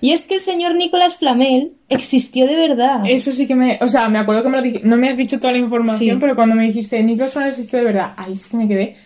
y 0.00 0.12
es 0.12 0.26
que 0.26 0.36
el 0.36 0.40
señor 0.40 0.74
Nicolás 0.74 1.16
Flamel 1.16 1.74
existió 1.88 2.46
de 2.46 2.56
verdad. 2.56 3.02
Eso 3.06 3.32
sí 3.32 3.46
que 3.46 3.54
me... 3.54 3.78
O 3.82 3.88
sea, 3.88 4.08
me 4.08 4.18
acuerdo 4.18 4.42
que 4.42 4.48
me 4.48 4.56
lo 4.56 4.62
dijiste... 4.62 4.88
No 4.88 4.96
me 4.96 5.10
has 5.10 5.16
dicho 5.16 5.38
toda 5.38 5.52
la 5.52 5.58
información, 5.58 6.16
Sí. 6.16 6.20
pero 6.20 6.34
cuando 6.34 6.54
me 6.56 6.64
dijiste, 6.64 7.02
Nicolás 7.02 7.32
Flamel 7.32 7.50
existe 7.50 7.76
de 7.76 7.84
verdad, 7.84 8.14
ahí 8.16 8.36
sí 8.36 8.48
que 8.50 8.56
me 8.56 8.66
quedé... 8.68 8.96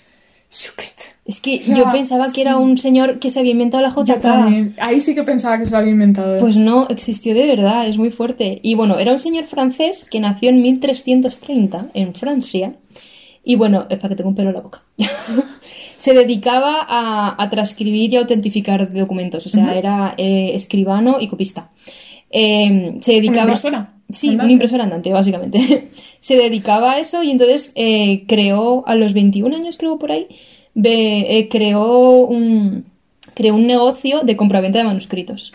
Es 1.27 1.41
que 1.41 1.59
Ya, 1.61 1.77
yo 1.77 1.91
pensaba 1.91 2.31
que 2.33 2.43
era 2.43 2.59
un 2.59 2.77
señor 2.77 3.19
que 3.19 3.31
se 3.31 3.41
había 3.41 3.53
inventado 3.53 3.83
la 3.83 3.95
Yo 3.95 4.05
JK. 4.05 4.21
también. 4.21 4.75
Ahí 4.79 5.01
sí 5.01 5.15
que 5.15 5.23
pensaba 5.23 5.59
que 5.59 5.65
se 5.65 5.73
lo 5.73 5.79
había 5.79 5.93
inventado. 5.93 6.39
Pues 6.39 6.57
no, 6.57 6.87
existió 6.89 7.35
de 7.35 7.47
verdad, 7.47 7.89
es 7.89 7.97
muy 7.97 8.11
fuerte. 8.11 8.61
Y 8.63 8.75
bueno, 8.75 8.99
era 8.99 9.11
un 9.13 9.19
señor 9.19 9.45
francés 9.45 10.07
que 10.11 10.21
nació 10.21 10.51
en 10.51 10.61
1330 10.61 11.89
en 11.95 12.15
Francia. 12.15 12.75
Y 13.43 13.57
bueno, 13.57 13.87
es 13.91 13.99
para 13.99 14.11
que 14.11 14.17
tenga 14.17 14.29
un 14.29 14.35
pelo 14.35 14.51
en 14.51 14.55
la 14.57 14.61
boca. 14.61 14.83
Se 15.97 16.13
dedicaba 16.13 16.77
a, 16.87 17.43
a 17.43 17.49
transcribir 17.49 18.13
y 18.13 18.17
a 18.17 18.21
autentificar 18.21 18.89
documentos. 18.93 19.47
O 19.47 19.49
sea, 19.51 19.75
era 19.77 20.15
eh, 20.19 20.53
escribano 20.55 21.19
y 21.21 21.29
copista. 21.29 21.71
Eh, 22.31 22.97
se 23.01 23.13
dedicaba. 23.13 23.43
impresora 23.53 23.91
Sí, 24.11 24.29
andante. 24.29 24.45
una 24.45 24.53
impresora 24.53 24.85
andante, 24.85 25.13
básicamente. 25.13 25.89
se 26.21 26.37
dedicaba 26.37 26.93
a 26.93 26.99
eso 26.99 27.23
y 27.23 27.31
entonces 27.31 27.73
eh, 27.75 28.25
creó, 28.29 28.85
a 28.87 28.95
los 28.97 29.15
21 29.15 29.57
años 29.57 29.79
creo 29.79 29.99
por 29.99 30.13
ahí, 30.13 30.27
eh, 30.83 31.49
creó 31.51 32.27
un, 32.27 32.85
creó 33.35 33.55
un 33.55 33.67
negocio 33.67 34.21
de 34.23 34.37
compraventa 34.37 34.79
de 34.79 34.85
manuscritos 34.85 35.53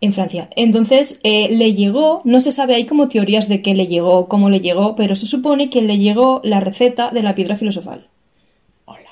en 0.00 0.12
Francia. 0.12 0.48
Entonces 0.56 1.18
eh, 1.22 1.48
le 1.50 1.74
llegó, 1.74 2.20
no 2.24 2.40
se 2.40 2.52
sabe, 2.52 2.74
hay 2.74 2.86
como 2.86 3.08
teorías 3.08 3.48
de 3.48 3.62
qué 3.62 3.74
le 3.74 3.86
llegó, 3.86 4.28
cómo 4.28 4.50
le 4.50 4.60
llegó, 4.60 4.94
pero 4.94 5.16
se 5.16 5.26
supone 5.26 5.70
que 5.70 5.82
le 5.82 5.98
llegó 5.98 6.40
la 6.44 6.60
receta 6.60 7.10
de 7.10 7.22
la 7.22 7.34
piedra 7.34 7.56
filosofal. 7.56 8.08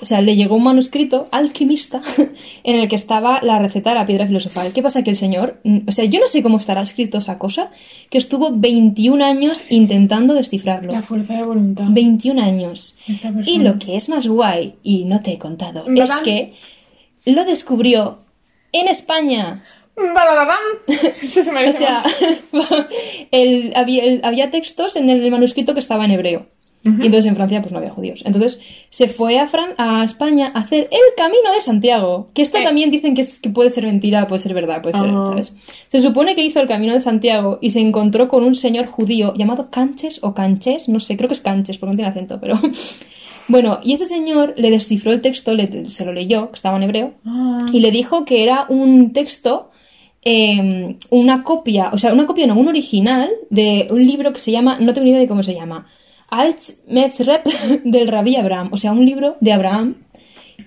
O 0.03 0.05
sea, 0.05 0.21
le 0.21 0.35
llegó 0.35 0.55
un 0.57 0.63
manuscrito 0.63 1.29
alquimista 1.31 2.01
en 2.65 2.75
el 2.75 2.89
que 2.89 2.95
estaba 2.97 3.39
la 3.41 3.57
receta 3.57 3.91
de 3.91 3.95
la 3.95 4.05
piedra 4.05 4.27
filosofal. 4.27 4.73
¿Qué 4.73 4.81
pasa? 4.83 5.01
Que 5.01 5.11
el 5.11 5.15
señor, 5.15 5.61
mm, 5.63 5.87
o 5.87 5.91
sea, 5.93 6.03
yo 6.03 6.19
no 6.19 6.27
sé 6.27 6.43
cómo 6.43 6.57
estará 6.57 6.81
escrito 6.81 7.19
esa 7.19 7.39
cosa, 7.39 7.71
que 8.09 8.17
estuvo 8.17 8.51
21 8.51 9.23
años 9.23 9.63
intentando 9.69 10.33
descifrarlo. 10.33 10.91
La 10.91 11.01
fuerza 11.01 11.35
de 11.35 11.43
voluntad. 11.43 11.85
21 11.89 12.41
años. 12.41 12.95
Y 13.47 13.59
lo 13.59 13.79
que 13.79 13.95
es 13.95 14.09
más 14.09 14.27
guay, 14.27 14.75
y 14.83 15.05
no 15.05 15.21
te 15.21 15.31
he 15.31 15.37
contado, 15.37 15.85
es 16.03 16.09
que 16.25 16.53
lo 17.25 17.45
descubrió 17.45 18.19
en 18.73 18.89
España. 18.89 19.63
Esto 21.23 21.43
se 21.43 21.51
O 21.51 21.71
sea, 21.71 22.03
el- 23.31 23.71
había, 23.75 24.03
el- 24.03 24.21
había 24.23 24.51
textos 24.51 24.95
en 24.97 25.09
el 25.09 25.29
manuscrito 25.31 25.73
que 25.73 25.79
estaba 25.79 26.03
en 26.05 26.11
hebreo. 26.11 26.47
Y 26.85 26.89
entonces 27.05 27.25
en 27.27 27.35
Francia 27.35 27.61
pues 27.61 27.71
no 27.71 27.77
había 27.77 27.91
judíos. 27.91 28.23
Entonces 28.25 28.59
se 28.89 29.07
fue 29.07 29.39
a, 29.39 29.47
Fran- 29.47 29.73
a 29.77 30.03
España 30.03 30.51
a 30.53 30.59
hacer 30.59 30.89
el 30.91 31.15
camino 31.15 31.53
de 31.53 31.61
Santiago. 31.61 32.27
Que 32.33 32.41
esto 32.41 32.57
Eh. 32.57 32.63
también 32.63 32.89
dicen 32.89 33.15
que, 33.15 33.21
es, 33.21 33.39
que 33.39 33.49
puede 33.49 33.69
ser 33.69 33.85
mentira, 33.85 34.27
puede 34.27 34.39
ser 34.39 34.53
verdad, 34.53 34.81
puede 34.81 34.97
ser, 34.97 35.07
Ah. 35.09 35.25
¿sabes? 35.27 35.53
Se 35.87 36.01
supone 36.01 36.35
que 36.35 36.43
hizo 36.43 36.59
el 36.59 36.67
camino 36.67 36.91
de 36.93 36.99
Santiago 36.99 37.57
y 37.61 37.69
se 37.69 37.79
encontró 37.79 38.27
con 38.27 38.43
un 38.43 38.53
señor 38.53 38.85
judío 38.85 39.33
llamado 39.35 39.69
Canches 39.71 40.19
o 40.23 40.33
Canches, 40.33 40.89
no 40.89 40.99
sé, 40.99 41.15
creo 41.15 41.29
que 41.29 41.35
es 41.35 41.41
Canches 41.41 41.77
porque 41.77 41.91
no 41.91 41.95
tiene 41.97 42.09
acento, 42.09 42.39
pero... 42.41 42.59
Bueno, 43.49 43.79
y 43.83 43.91
ese 43.91 44.05
señor 44.05 44.53
le 44.55 44.71
descifró 44.71 45.11
el 45.11 45.19
texto, 45.19 45.53
le- 45.53 45.89
se 45.89 46.05
lo 46.05 46.13
leyó, 46.13 46.49
que 46.49 46.55
estaba 46.55 46.77
en 46.77 46.83
hebreo, 46.83 47.13
Ah. 47.25 47.65
y 47.73 47.81
le 47.81 47.91
dijo 47.91 48.23
que 48.23 48.41
era 48.41 48.65
un 48.69 49.11
texto, 49.11 49.69
eh, 50.23 50.95
una 51.09 51.43
copia, 51.43 51.89
o 51.93 51.97
sea, 51.97 52.13
una 52.13 52.25
copia, 52.25 52.47
no, 52.47 52.55
un 52.55 52.69
original 52.69 53.29
de 53.49 53.87
un 53.91 54.05
libro 54.05 54.31
que 54.31 54.39
se 54.39 54.51
llama, 54.51 54.77
no 54.79 54.93
tengo 54.93 55.03
ni 55.05 55.09
idea 55.11 55.19
de 55.19 55.27
cómo 55.27 55.43
se 55.43 55.53
llama, 55.53 55.87
Alch 56.33 56.71
Mezrep 56.87 57.43
del 57.83 58.07
Rabí 58.07 58.35
Abraham, 58.35 58.69
o 58.71 58.77
sea, 58.77 58.91
un 58.91 59.05
libro 59.05 59.37
de 59.39 59.53
Abraham 59.53 59.95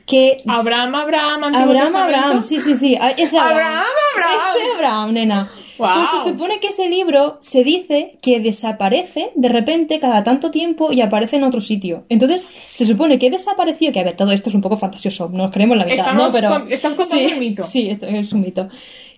que... 0.07 0.39
Abraham, 0.47 0.95
Abraham, 0.95 1.45
Antiguo 1.45 1.65
Abraham, 1.71 1.85
Testamento. 1.87 2.19
Abraham, 2.19 2.43
sí, 2.43 2.61
sí, 2.61 2.77
sí, 2.77 2.97
a- 2.97 3.11
ese 3.11 3.39
Abraham. 3.39 3.57
Abraham, 3.59 3.85
Abraham. 4.15 4.57
Ese 4.57 4.75
Abraham, 4.77 5.13
nena. 5.15 5.51
Guau. 5.79 5.95
Pues 5.95 6.23
se 6.23 6.31
supone 6.31 6.59
que 6.59 6.69
ese 6.69 6.89
libro 6.89 7.37
se 7.43 7.63
dice 7.63 8.17
que 8.23 8.41
desaparece 8.41 9.31
de 9.35 9.49
repente 9.51 9.99
cada 9.99 10.25
tanto 10.25 10.51
tiempo 10.51 10.91
y 10.91 11.03
aparece 11.03 11.37
en 11.37 11.45
otro 11.45 11.61
sitio. 11.61 12.05
Entonces, 12.09 12.49
se 12.65 12.87
supone 12.87 13.19
que 13.19 13.31
desapareció, 13.31 13.93
que 13.93 14.01
a 14.01 14.05
ver, 14.05 14.17
todo 14.17 14.33
esto 14.33 14.49
es 14.49 14.55
un 14.55 14.63
poco 14.63 14.77
fantasioso, 14.79 15.29
nos 15.31 15.51
creemos 15.51 15.77
la 15.77 15.85
mitad, 15.85 15.99
Estamos 15.99 16.27
¿no? 16.29 16.33
Pero... 16.33 16.49
con- 16.51 16.73
estás 16.73 16.95
contando 16.95 17.29
sí, 17.29 17.35
un 17.35 17.41
mito. 17.41 17.63
Sí, 17.65 17.91
esto 17.91 18.07
es 18.07 18.33
un 18.33 18.41
mito. 18.41 18.69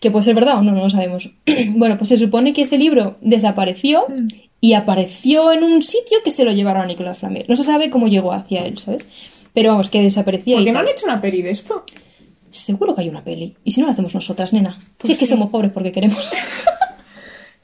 Que 0.00 0.10
puede 0.10 0.24
ser 0.24 0.34
verdad 0.34 0.58
o 0.58 0.62
no, 0.62 0.72
no 0.72 0.82
lo 0.82 0.90
sabemos. 0.90 1.30
bueno, 1.68 1.96
pues 1.96 2.08
se 2.08 2.16
supone 2.16 2.52
que 2.52 2.62
ese 2.62 2.76
libro 2.78 3.16
desapareció 3.20 4.04
Mm. 4.08 4.26
Y 4.60 4.72
apareció 4.72 5.52
en 5.52 5.62
un 5.62 5.82
sitio 5.82 6.18
que 6.24 6.30
se 6.30 6.44
lo 6.44 6.52
llevaron 6.52 6.82
a 6.82 6.86
Nicolás 6.86 7.18
Flamel. 7.18 7.44
No 7.48 7.56
se 7.56 7.64
sabe 7.64 7.90
cómo 7.90 8.08
llegó 8.08 8.32
hacia 8.32 8.64
él, 8.64 8.78
¿sabes? 8.78 9.06
Pero 9.54 9.70
vamos, 9.70 9.88
que 9.88 10.02
desaparecía 10.02 10.56
¿Por 10.56 10.62
y 10.62 10.66
qué 10.66 10.72
no 10.72 10.80
han 10.80 10.88
hecho 10.88 11.06
una 11.06 11.20
peli 11.20 11.42
de 11.42 11.50
esto? 11.50 11.84
Seguro 12.50 12.94
que 12.94 13.02
hay 13.02 13.08
una 13.08 13.22
peli. 13.22 13.56
¿Y 13.64 13.72
si 13.72 13.80
no 13.80 13.86
la 13.86 13.92
hacemos 13.92 14.14
nosotras, 14.14 14.52
nena? 14.52 14.78
Pues 14.96 15.06
si 15.08 15.12
es 15.12 15.18
que 15.18 15.26
somos 15.26 15.50
pobres 15.50 15.72
porque 15.72 15.92
queremos. 15.92 16.30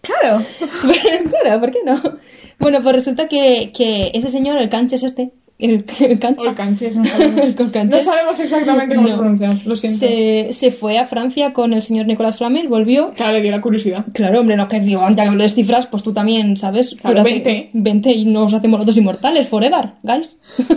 Claro. 0.05 0.45
claro, 1.31 1.61
¿por 1.61 1.71
qué 1.71 1.79
no? 1.83 1.99
Bueno, 2.59 2.83
pues 2.83 2.95
resulta 2.95 3.27
que, 3.27 3.73
que 3.75 4.11
ese 4.13 4.29
señor, 4.29 4.59
el 4.59 4.69
canches 4.69 5.03
este, 5.03 5.33
el, 5.59 5.85
el 6.01 6.19
cancha, 6.19 6.87
el 6.87 6.97
no 6.99 7.05
sabemos. 7.09 7.41
El. 7.45 7.89
No 7.91 8.01
sabemos 8.01 8.41
exactamente 8.41 8.95
cómo 8.97 9.07
No. 9.09 9.15
se 9.15 9.19
pronuncia, 9.21 9.51
lo 9.65 9.77
siento. 9.77 9.99
se, 10.01 10.49
se 10.53 10.71
fue 10.73 10.99
a 10.99 11.05
Francia 11.07 11.53
con 11.53 11.73
el 11.73 11.83
señor 11.83 12.07
Nicolás 12.07 12.39
Flamel, 12.39 12.69
volvió. 12.69 13.11
Claro, 13.13 13.33
le 13.33 13.43
dio 13.43 13.51
la 13.53 13.61
curiosidad. 13.61 14.05
Claro, 14.13 14.41
hombre, 14.41 14.57
no 14.57 14.65
es 14.65 14.69
que 14.69 14.81
digo, 14.81 15.03
ya 15.15 15.25
que 15.25 15.31
me 15.31 15.37
lo 15.37 15.43
descifras, 15.45 15.87
pues 15.87 16.03
tú 16.03 16.13
también, 16.13 16.57
¿sabes? 16.57 16.97
Claro, 17.01 17.21
Cúrate- 17.23 17.33
vente. 17.35 17.71
Vente 17.73 18.11
y 18.13 18.25
nos 18.27 18.53
hacemos 18.53 18.79
los 18.81 18.87
dos 18.87 18.97
inmortales, 18.97 19.49
forever, 19.49 19.93
guys. 20.03 20.39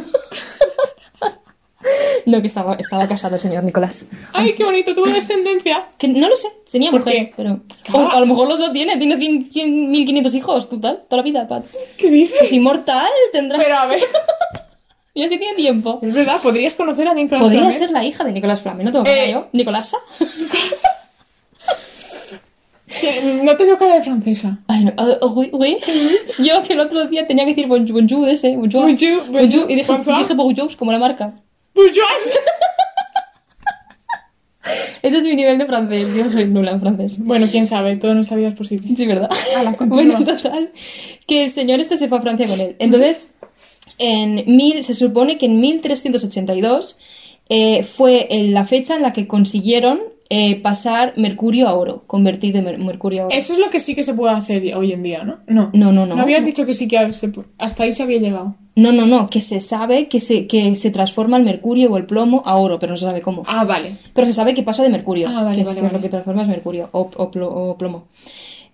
no, 2.25 2.41
que 2.41 2.47
estaba, 2.47 2.75
estaba 2.75 3.07
casado 3.07 3.35
el 3.35 3.41
señor 3.41 3.63
Nicolás. 3.63 4.07
Ay, 4.33 4.53
qué 4.53 4.63
bonito, 4.65 4.93
tuvo 4.93 5.07
descendencia. 5.07 5.83
Que 5.97 6.07
no 6.09 6.27
lo 6.27 6.35
sé, 6.35 6.49
tenía 6.69 6.91
¿Por 6.91 6.99
mujer, 6.99 7.13
qué? 7.15 7.33
pero... 7.37 7.61
Claro. 7.83 8.05
O 8.07 8.11
a 8.11 8.19
lo 8.19 8.25
mejor 8.25 8.49
los 8.49 8.59
dos 8.59 8.73
tiene, 8.73 8.97
tiene 8.97 9.15
100, 9.17 9.49
100, 9.51 9.91
1500 9.91 10.35
hijos, 10.35 10.69
total, 10.69 11.03
toda 11.09 11.21
la 11.21 11.23
vida, 11.23 11.47
Pat. 11.47 11.65
¿Qué 11.97 12.11
dices? 12.11 12.37
Es 12.43 12.51
inmortal, 12.51 13.07
tendrá... 13.31 13.57
Pero 13.57 13.75
a 13.77 13.85
ver, 13.87 14.01
Y 15.17 15.23
así 15.23 15.39
tiene 15.39 15.55
tiempo. 15.55 15.99
es 16.03 16.13
verdad, 16.13 16.39
podrías 16.43 16.75
conocer 16.75 17.07
a 17.07 17.13
Nicolás 17.15 17.41
Podría 17.41 17.61
Flamel? 17.61 17.75
ser 17.79 17.89
la 17.89 18.05
hija 18.05 18.23
de 18.23 18.31
Nicolás 18.33 18.61
Flamel, 18.61 18.85
no 18.85 18.91
tengo 18.91 19.03
que 19.05 19.23
Eh. 19.25 19.31
yo. 19.31 19.47
¿Nicolasa? 19.51 19.97
No 23.43 23.57
te 23.57 23.65
veo 23.65 23.77
cara 23.79 23.95
de 23.95 24.03
francesa. 24.03 24.59
Ay, 24.67 24.85
no, 24.85 24.93
ah, 24.95 25.17
oui, 25.33 25.49
oui. 25.53 25.77
Yo 26.37 26.61
que 26.61 26.73
el 26.73 26.79
otro 26.81 27.07
día 27.07 27.25
tenía 27.25 27.45
que 27.45 27.51
decir 27.55 27.65
bonjour, 27.67 27.99
bonjour 27.99 28.29
ese, 28.29 28.55
bonjour. 28.55 28.83
Bonjour, 28.83 29.25
bonjour, 29.31 29.71
y 29.71 29.75
dije, 29.75 29.91
bonjour 30.35 30.75
como 30.77 30.91
la 30.91 30.99
marca. 30.99 31.33
Bourgeois. 31.73 32.05
Este 35.01 35.17
es 35.19 35.23
mi 35.25 35.35
nivel 35.35 35.57
de 35.57 35.65
francés. 35.65 36.13
Yo 36.15 36.29
soy 36.29 36.45
nula 36.45 36.71
en 36.71 36.79
francés. 36.79 37.17
Bueno, 37.23 37.47
quién 37.49 37.65
sabe, 37.65 37.95
toda 37.95 38.13
nuestra 38.13 38.35
vida 38.37 38.49
es 38.49 38.55
posible. 38.55 38.95
Sí, 38.95 39.07
¿verdad? 39.07 39.29
Bueno, 39.79 40.23
total. 40.23 40.71
Que 41.25 41.45
el 41.45 41.49
señor 41.49 41.79
este 41.79 41.97
se 41.97 42.07
fue 42.07 42.17
a 42.17 42.21
Francia 42.21 42.47
con 42.47 42.59
él. 42.59 42.75
Entonces, 42.79 43.27
en 43.97 44.43
mil, 44.47 44.83
se 44.83 44.93
supone 44.93 45.37
que 45.37 45.45
en 45.47 45.59
1382 45.59 46.97
eh, 47.49 47.83
fue 47.83 48.27
la 48.49 48.65
fecha 48.65 48.95
en 48.95 49.01
la 49.01 49.13
que 49.13 49.27
consiguieron 49.27 49.99
eh, 50.29 50.59
pasar 50.59 51.13
mercurio 51.15 51.69
a 51.69 51.73
oro, 51.73 52.03
convertir 52.05 52.53
de 52.53 52.61
mer- 52.61 52.77
mercurio 52.79 53.23
a 53.23 53.25
oro. 53.27 53.35
Eso 53.35 53.53
es 53.53 53.59
lo 53.59 53.69
que 53.69 53.79
sí 53.79 53.95
que 53.95 54.03
se 54.03 54.13
puede 54.13 54.33
hacer 54.33 54.75
hoy 54.75 54.91
en 54.91 55.01
día, 55.01 55.23
¿no? 55.23 55.37
No. 55.47 55.69
No, 55.73 55.93
no, 55.93 56.05
no. 56.05 56.15
No 56.15 56.21
habías 56.21 56.43
dicho 56.43 56.65
que 56.65 56.73
sí 56.73 56.87
que 56.89 57.13
se 57.13 57.31
hasta 57.59 57.83
ahí 57.83 57.93
se 57.93 58.03
había 58.03 58.19
llegado. 58.19 58.55
No, 58.75 58.91
no, 58.91 59.05
no, 59.07 59.27
que 59.29 59.41
se 59.41 59.61
sabe 59.61 60.07
que 60.09 60.19
se, 60.19 60.45
que 60.45 60.75
se 60.75 60.91
transforma 60.91 61.37
el 61.37 61.43
mercurio 61.43 61.91
o 61.91 61.97
el 61.97 62.05
plomo 62.05 62.43
a 62.45 62.57
oro, 62.57 62.77
pero 62.77 62.91
no 62.91 62.97
se 62.97 63.05
sabe 63.05 63.21
cómo. 63.21 63.43
Ah, 63.47 63.63
vale. 63.63 63.95
Pero 64.13 64.27
se 64.27 64.33
sabe 64.33 64.53
que 64.53 64.63
pasa 64.63 64.83
de 64.83 64.89
mercurio, 64.89 65.29
Ah, 65.29 65.43
vale, 65.43 65.55
que 65.55 65.61
es, 65.61 65.67
vale, 65.75 65.89
lo 65.93 66.01
que 66.01 66.09
transforma 66.09 66.41
es 66.41 66.47
mercurio 66.49 66.89
o, 66.91 67.09
o 67.15 67.31
plo- 67.31 67.49
o 67.49 67.77
plomo. 67.77 68.07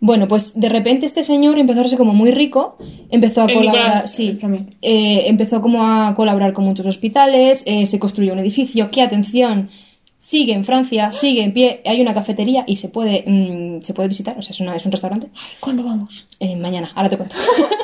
Bueno, 0.06 0.28
pues 0.28 0.60
de 0.60 0.68
repente 0.68 1.06
este 1.06 1.24
señor 1.24 1.58
empezó 1.58 1.80
a 1.80 1.88
ser 1.88 1.98
como 1.98 2.14
muy 2.14 2.32
rico, 2.32 2.76
empezó 3.10 3.44
a 3.44 3.48
colaborar, 3.48 4.10
sí, 4.10 4.38
eh, 4.82 5.24
empezó 5.28 5.62
como 5.62 5.82
a 5.82 6.14
colaborar 6.14 6.52
con 6.52 6.66
muchos 6.66 6.86
hospitales, 6.86 7.64
eh, 7.66 7.88
se 7.88 8.00
construyó 8.00 8.34
un 8.34 8.40
edificio 8.40 8.92
que, 8.92 9.02
atención, 9.02 9.70
sigue 10.18 10.52
en 10.52 10.66
Francia, 10.66 11.14
sigue 11.14 11.42
en 11.42 11.54
pie, 11.54 11.82
hay 11.86 12.02
una 12.02 12.14
cafetería 12.14 12.66
y 12.68 12.76
se 12.76 12.90
puede, 12.90 13.24
mm, 13.26 13.82
se 13.82 13.94
puede 13.94 14.10
visitar, 14.10 14.38
o 14.38 14.42
sea, 14.42 14.52
es, 14.52 14.60
una, 14.60 14.76
es 14.76 14.86
un 14.86 14.92
restaurante. 14.92 15.30
Ay, 15.36 15.54
¿cuándo 15.62 15.86
vamos? 15.86 16.26
Eh, 16.38 16.58
mañana, 16.58 16.92
ahora 16.96 17.08
te 17.08 17.16
cuento. 17.16 17.38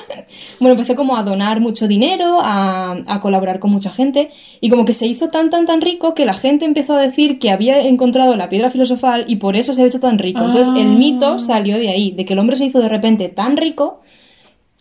bueno, 0.60 0.74
empezó 0.76 0.95
como 0.95 1.16
a 1.18 1.24
donar 1.24 1.60
mucho 1.60 1.88
dinero, 1.88 2.39
a, 2.41 2.97
a 3.07 3.22
colaborar 3.22 3.60
con 3.60 3.72
mucha 3.72 3.91
gente, 3.91 4.32
y 4.62 4.70
como 4.70 4.86
que 4.86 4.93
se 4.93 5.07
hizo 5.07 5.30
tan, 5.30 5.49
tan, 5.49 5.66
tan 5.66 5.82
rico 5.82 6.14
que 6.14 6.26
la 6.26 6.34
gente 6.34 6.66
empezó 6.66 6.95
a 6.95 7.01
decir 7.01 7.39
que 7.39 7.51
había 7.51 7.82
encontrado 7.82 8.36
la 8.36 8.49
piedra 8.49 8.70
filosofal 8.70 9.26
y 9.28 9.38
por 9.38 9.55
eso 9.55 9.74
se 9.74 9.82
había 9.82 9.89
hecho 9.89 9.99
tan 9.99 10.18
rico. 10.20 10.39
Entonces 10.43 10.74
el 10.76 10.88
Ah. 10.91 10.95
mito 10.97 11.39
salió 11.39 11.78
de 11.78 11.89
ahí, 11.89 12.12
de 12.12 12.26
que 12.26 12.34
el 12.34 12.39
hombre 12.39 12.55
se 12.55 12.66
hizo 12.66 12.80
de 12.80 12.89
repente 12.89 13.30
tan 13.30 13.57
rico 13.57 14.01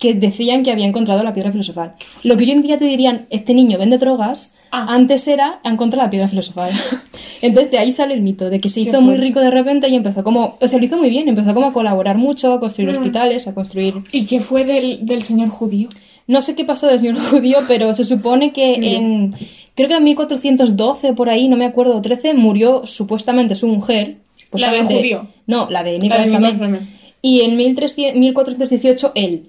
que 0.01 0.15
decían 0.15 0.63
que 0.63 0.71
había 0.71 0.87
encontrado 0.87 1.23
la 1.25 1.35
piedra 1.35 1.51
filosofal. 1.51 1.95
Lo 2.23 2.37
que 2.37 2.45
hoy 2.45 2.51
en 2.53 2.63
día 2.63 2.79
te 2.79 2.85
dirían, 2.85 3.27
este 3.31 3.55
niño 3.55 3.79
vende 3.79 3.99
drogas, 3.99 4.55
Ah. 4.71 4.85
antes 4.91 5.27
era, 5.29 5.61
ha 5.65 5.71
encontrado 5.71 6.05
la 6.05 6.11
piedra 6.11 6.29
filosofal. 6.29 6.71
Entonces 7.41 7.71
de 7.73 7.79
ahí 7.79 7.91
sale 7.91 8.13
el 8.15 8.21
mito, 8.21 8.51
de 8.51 8.61
que 8.61 8.69
se 8.69 8.81
hizo 8.81 9.01
muy 9.01 9.17
rico 9.17 9.41
de 9.41 9.51
repente 9.51 9.89
y 9.89 9.95
empezó 9.95 10.23
como, 10.23 10.57
o 10.61 10.69
sea, 10.69 10.79
lo 10.79 10.85
hizo 10.85 10.99
muy 10.99 11.09
bien, 11.09 11.27
empezó 11.29 11.55
como 11.55 11.69
a 11.69 11.73
colaborar 11.73 12.19
mucho, 12.19 12.53
a 12.53 12.57
Mm. 12.57 12.61
construir 12.61 12.91
hospitales, 12.91 13.49
a 13.49 13.55
construir... 13.55 13.95
¿Y 14.13 14.27
qué 14.27 14.41
fue 14.41 14.65
del, 14.65 15.07
del 15.07 15.23
señor 15.23 15.49
judío? 15.49 15.89
No 16.27 16.43
sé 16.43 16.55
qué 16.55 16.65
pasó 16.67 16.87
del 16.87 17.01
señor 17.01 17.17
judío, 17.31 17.59
pero 17.67 17.95
se 17.95 18.05
supone 18.05 18.53
que 18.53 18.75
en, 18.75 19.35
creo 19.75 19.89
que 19.89 19.95
en 19.95 20.05
1412 20.05 21.15
por 21.15 21.31
ahí, 21.31 21.49
no 21.49 21.57
me 21.57 21.65
acuerdo, 21.65 21.97
o 21.97 22.03
13, 22.03 22.35
murió 22.35 22.85
supuestamente 22.85 23.55
su 23.55 23.67
mujer. 23.69 24.19
¿La 24.53 24.71
del 24.71 24.85
judío? 24.87 25.29
No, 25.47 25.71
la 25.71 25.83
de 25.83 25.99
Nicolás. 25.99 26.29
Flamel. 26.29 26.81
Y 27.23 27.41
en 27.41 27.57
1300 27.57 28.19
1418 28.21 29.13
él. 29.15 29.45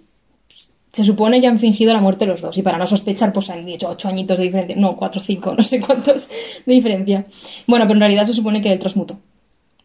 Se 0.92 1.04
supone 1.04 1.40
que 1.40 1.48
han 1.48 1.60
fingido 1.60 1.94
la 1.94 2.00
muerte 2.00 2.26
los 2.26 2.42
dos. 2.42 2.58
Y 2.58 2.62
para 2.64 2.78
no 2.78 2.88
sospechar, 2.88 3.32
pues 3.32 3.50
han 3.50 3.66
dicho 3.66 3.88
ocho 3.90 4.08
añitos 4.08 4.38
de 4.38 4.46
diferencia. 4.46 4.76
No, 4.76 4.96
cuatro, 4.96 5.22
cinco, 5.22 5.54
no 5.58 5.64
sé 5.64 5.80
cuántos 5.80 6.28
de 6.66 6.74
diferencia. 6.74 7.26
Bueno, 7.68 7.86
pero 7.86 7.96
en 7.98 8.02
realidad 8.02 8.26
se 8.26 8.34
supone 8.34 8.62
que 8.62 8.72
él 8.72 8.80
transmutó. 8.80 9.20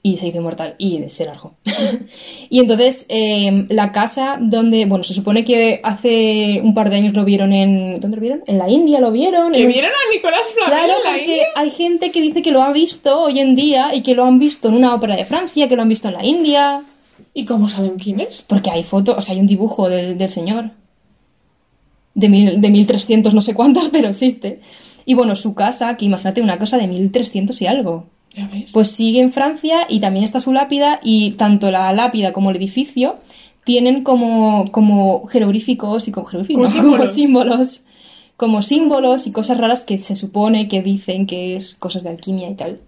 Y 0.06 0.18
se 0.18 0.26
hizo 0.28 0.36
inmortal. 0.36 0.74
Y 0.76 1.02
se 1.08 1.24
largó. 1.24 1.54
y 2.50 2.60
entonces, 2.60 3.06
eh, 3.08 3.64
la 3.70 3.90
casa 3.90 4.36
donde. 4.38 4.84
Bueno, 4.84 5.02
se 5.02 5.14
supone 5.14 5.44
que 5.44 5.80
hace 5.82 6.60
un 6.62 6.74
par 6.74 6.90
de 6.90 6.96
años 6.96 7.14
lo 7.14 7.24
vieron 7.24 7.54
en. 7.54 8.00
¿Dónde 8.00 8.18
lo 8.18 8.20
vieron? 8.20 8.42
En 8.46 8.58
la 8.58 8.68
India 8.68 9.00
lo 9.00 9.10
vieron. 9.10 9.52
¿Que 9.52 9.62
en 9.62 9.68
vieron 9.68 9.90
a 9.90 10.14
Nicolás 10.14 10.42
Flamel 10.52 10.72
Claro, 10.74 10.92
en 10.98 11.04
la 11.04 11.10
porque 11.10 11.30
India? 11.32 11.46
hay 11.56 11.70
gente 11.70 12.10
que 12.10 12.20
dice 12.20 12.42
que 12.42 12.50
lo 12.50 12.62
ha 12.62 12.70
visto 12.72 13.18
hoy 13.22 13.40
en 13.40 13.54
día 13.54 13.94
y 13.94 14.02
que 14.02 14.14
lo 14.14 14.24
han 14.24 14.38
visto 14.38 14.68
en 14.68 14.74
una 14.74 14.94
ópera 14.94 15.16
de 15.16 15.24
Francia, 15.24 15.68
que 15.68 15.76
lo 15.76 15.80
han 15.80 15.88
visto 15.88 16.08
en 16.08 16.14
la 16.14 16.24
India. 16.24 16.82
¿Y 17.32 17.46
cómo 17.46 17.70
saben 17.70 17.96
quién 17.98 18.20
es? 18.20 18.44
Porque 18.46 18.70
hay 18.70 18.82
fotos, 18.82 19.16
o 19.16 19.22
sea, 19.22 19.34
hay 19.34 19.40
un 19.40 19.46
dibujo 19.46 19.88
del, 19.88 20.18
del 20.18 20.28
señor. 20.28 20.70
De, 22.14 22.28
mil, 22.28 22.60
de 22.60 22.70
1300 22.70 23.34
no 23.34 23.42
sé 23.42 23.54
cuántos, 23.54 23.88
pero 23.88 24.08
existe. 24.08 24.60
Y 25.04 25.14
bueno, 25.14 25.34
su 25.34 25.54
casa, 25.54 25.96
que 25.96 26.04
imagínate 26.04 26.40
una 26.40 26.58
casa 26.58 26.78
de 26.78 26.86
1300 26.86 27.60
y 27.62 27.66
algo. 27.66 28.06
Pues 28.72 28.90
sigue 28.90 29.20
en 29.20 29.30
Francia 29.30 29.86
y 29.88 30.00
también 30.00 30.24
está 30.24 30.40
su 30.40 30.52
lápida 30.52 30.98
y 31.02 31.32
tanto 31.32 31.70
la 31.70 31.92
lápida 31.92 32.32
como 32.32 32.50
el 32.50 32.56
edificio 32.56 33.16
tienen 33.64 34.02
como, 34.02 34.70
como 34.72 35.26
jeroglíficos 35.26 36.08
y 36.08 36.12
como, 36.12 36.26
jeroglíficos, 36.26 36.74
Como 36.74 36.82
no, 36.82 36.90
como 36.98 37.06
símbolos. 37.06 37.14
símbolos. 37.14 37.82
Como 38.36 38.62
símbolos 38.62 39.26
y 39.28 39.30
cosas 39.32 39.58
raras 39.58 39.84
que 39.84 39.98
se 39.98 40.16
supone 40.16 40.66
que 40.66 40.82
dicen 40.82 41.26
que 41.26 41.54
es 41.56 41.76
cosas 41.76 42.02
de 42.02 42.10
alquimia 42.10 42.50
y 42.50 42.54
tal. 42.54 42.80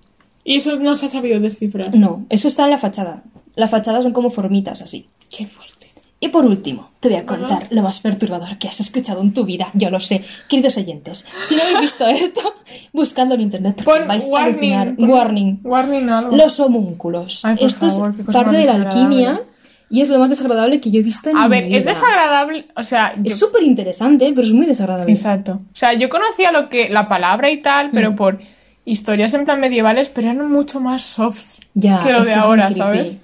Y 0.42 0.56
eso 0.56 0.76
no 0.76 0.96
se 0.96 1.06
ha 1.06 1.08
sabido 1.08 1.38
descifrar. 1.38 1.94
No, 1.94 2.26
eso 2.28 2.48
está 2.48 2.64
en 2.64 2.70
la 2.70 2.78
fachada. 2.78 3.22
La 3.54 3.68
fachada 3.68 4.02
son 4.02 4.12
como 4.12 4.30
formitas 4.30 4.82
así. 4.82 5.06
Qué 5.30 5.46
fuerte. 5.46 5.75
Y 6.18 6.28
por 6.28 6.46
último, 6.46 6.90
te 6.98 7.08
voy 7.08 7.18
a 7.18 7.26
contar 7.26 7.66
lo 7.70 7.82
más 7.82 8.00
perturbador 8.00 8.56
que 8.56 8.68
has 8.68 8.80
escuchado 8.80 9.20
en 9.20 9.34
tu 9.34 9.44
vida. 9.44 9.68
Yo 9.74 9.90
lo 9.90 10.00
sé, 10.00 10.22
queridos 10.48 10.76
oyentes. 10.78 11.26
Si 11.46 11.54
no 11.56 11.62
habéis 11.62 11.80
visto 11.80 12.06
esto, 12.06 12.54
buscadlo 12.92 13.34
en 13.34 13.42
internet 13.42 13.74
porque 13.84 13.98
Pon 14.00 14.08
vais 14.08 14.24
a 14.32 14.44
alucinar. 14.44 14.86
warning. 14.96 14.96
pon 14.96 15.10
Warning. 15.10 15.60
Warning 15.62 16.08
algo. 16.10 16.36
Los 16.36 16.58
homúnculos. 16.58 17.44
Ay, 17.44 17.56
Esto 17.60 17.90
favor, 17.90 18.14
es 18.18 18.24
parte 18.26 18.56
de 18.56 18.64
la 18.64 18.74
alquimia 18.76 19.42
y 19.90 20.00
es 20.00 20.08
lo 20.08 20.18
más 20.18 20.30
desagradable 20.30 20.80
que 20.80 20.90
yo 20.90 21.00
he 21.00 21.02
visto 21.02 21.28
en 21.28 21.36
A 21.36 21.44
mi 21.44 21.50
ver, 21.50 21.64
vida. 21.66 21.78
es 21.78 21.84
desagradable. 21.84 22.66
O 22.76 22.82
sea, 22.82 23.14
yo- 23.16 23.32
Es 23.32 23.38
súper 23.38 23.62
interesante, 23.62 24.32
pero 24.34 24.46
es 24.46 24.52
muy 24.54 24.64
desagradable. 24.66 25.12
Exacto. 25.12 25.60
O 25.72 25.76
sea, 25.76 25.92
yo 25.92 26.08
conocía 26.08 26.50
lo 26.50 26.70
que 26.70 26.88
la 26.88 27.08
palabra 27.08 27.50
y 27.50 27.58
tal, 27.58 27.90
pero 27.92 28.12
Mm. 28.12 28.16
por 28.16 28.40
historias 28.86 29.34
en 29.34 29.44
plan 29.44 29.60
medievales, 29.60 30.08
pero 30.08 30.30
eran 30.30 30.50
mucho 30.50 30.80
más 30.80 31.02
soft 31.02 31.58
Ya, 31.74 32.02
que 32.02 32.10
lo 32.12 32.24
de 32.24 32.32
ahora. 32.34 32.72
¿sabes? 32.72 33.18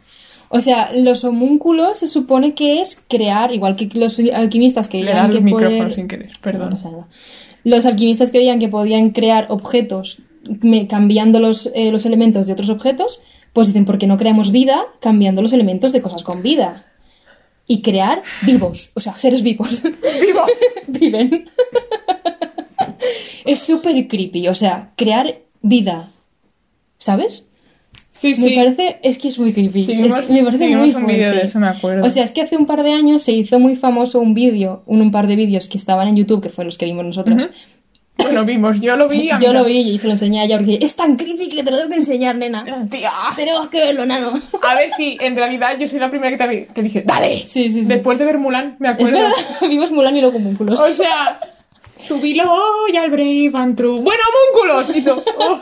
O 0.54 0.60
sea, 0.60 0.92
los 0.94 1.24
homúnculos 1.24 2.00
se 2.00 2.08
supone 2.08 2.52
que 2.52 2.82
es 2.82 3.00
crear, 3.08 3.54
igual 3.54 3.74
que 3.74 3.88
los 3.94 4.20
alquimistas 4.34 4.86
creían 4.86 5.30
que 5.30 5.40
poder... 5.40 5.94
sin 5.94 6.08
querer, 6.08 6.32
perdón. 6.42 6.76
no. 6.84 7.08
Los 7.64 7.86
alquimistas 7.86 8.30
creían 8.30 8.58
que 8.58 8.68
podían 8.68 9.10
crear 9.12 9.46
objetos 9.48 10.18
cambiando 10.90 11.40
los, 11.40 11.70
eh, 11.74 11.90
los 11.90 12.04
elementos 12.04 12.46
de 12.46 12.52
otros 12.52 12.68
objetos, 12.68 13.22
pues 13.54 13.68
dicen, 13.68 13.86
¿por 13.86 13.96
qué 13.96 14.06
no 14.06 14.18
creamos 14.18 14.52
vida 14.52 14.84
cambiando 15.00 15.40
los 15.40 15.54
elementos 15.54 15.90
de 15.90 16.02
cosas 16.02 16.22
con 16.22 16.42
vida? 16.42 16.84
Y 17.66 17.80
crear 17.80 18.20
vivos, 18.44 18.90
o 18.92 19.00
sea, 19.00 19.16
seres 19.16 19.42
vivos. 19.42 19.82
¡Vivos! 19.82 20.50
Viven. 20.86 21.48
es 23.46 23.58
súper 23.58 24.06
creepy, 24.06 24.48
o 24.48 24.54
sea, 24.54 24.92
crear 24.96 25.38
vida. 25.62 26.10
¿Sabes? 26.98 27.46
Sí, 28.12 28.34
Me 28.38 28.48
sí. 28.50 28.54
parece, 28.54 28.98
es 29.02 29.16
que 29.18 29.28
es 29.28 29.38
muy 29.38 29.52
creepy. 29.54 29.80
Es- 29.80 29.88
me 30.28 30.42
parece 30.44 30.68
muy 30.76 30.94
un 30.94 31.06
vídeo 31.06 31.32
de 31.34 31.40
eso, 31.42 31.58
me 31.58 31.68
acuerdo. 31.68 32.04
O 32.04 32.10
sea, 32.10 32.24
es 32.24 32.32
que 32.32 32.42
hace 32.42 32.56
un 32.56 32.66
par 32.66 32.82
de 32.82 32.92
años 32.92 33.22
se 33.22 33.32
hizo 33.32 33.58
muy 33.58 33.74
famoso 33.74 34.20
un 34.20 34.34
vídeo, 34.34 34.82
un, 34.86 35.00
un 35.00 35.10
par 35.10 35.26
de 35.26 35.34
vídeos 35.36 35.66
que 35.68 35.78
estaban 35.78 36.08
en 36.08 36.16
YouTube, 36.16 36.42
que 36.42 36.50
fueron 36.50 36.66
los 36.68 36.78
que 36.78 36.84
vimos 36.86 37.04
nosotros. 37.06 37.48
Bueno, 38.18 38.44
vimos, 38.44 38.80
yo 38.80 38.96
lo 38.98 39.08
vi. 39.08 39.30
a 39.30 39.38
Yo 39.40 39.54
lo 39.54 39.64
vi 39.64 39.78
y 39.80 39.98
se 39.98 40.06
lo 40.06 40.12
enseñé 40.12 40.40
a 40.42 40.44
ella 40.44 40.58
porque 40.58 40.78
es 40.82 40.94
tan 40.94 41.16
creepy 41.16 41.48
que 41.48 41.64
te 41.64 41.70
lo 41.70 41.78
tengo 41.78 41.88
que 41.90 41.96
enseñar, 41.96 42.36
nena. 42.36 42.64
Tía. 42.90 43.10
Tenemos 43.34 43.68
que 43.68 43.78
verlo, 43.78 44.04
nano. 44.04 44.32
A 44.62 44.74
ver 44.74 44.90
si 44.90 45.16
en 45.18 45.34
realidad 45.34 45.76
yo 45.80 45.88
soy 45.88 45.98
la 45.98 46.10
primera 46.10 46.30
que 46.36 46.44
te 46.44 46.48
vi- 46.48 46.66
que 46.66 46.82
dije, 46.82 47.02
dale. 47.06 47.38
Sí, 47.38 47.70
sí, 47.70 47.82
sí. 47.82 47.84
Después 47.88 48.18
de 48.18 48.26
ver 48.26 48.38
Mulan, 48.38 48.76
me 48.78 48.88
acuerdo. 48.88 49.18
vimos 49.62 49.90
Mulan 49.90 50.14
y 50.16 50.20
los 50.20 50.34
homúnculos. 50.34 50.78
O 50.78 50.92
sea, 50.92 51.40
tu 52.06 52.20
Vilo 52.20 52.44
y 52.92 52.96
al 52.98 53.10
Brave 53.10 53.50
and 53.54 53.76
True. 53.76 54.00
¡Bueno, 54.02 54.22
homúnculos! 54.52 54.94
Y 54.96 55.00
tú, 55.00 55.12
oh. 55.38 55.58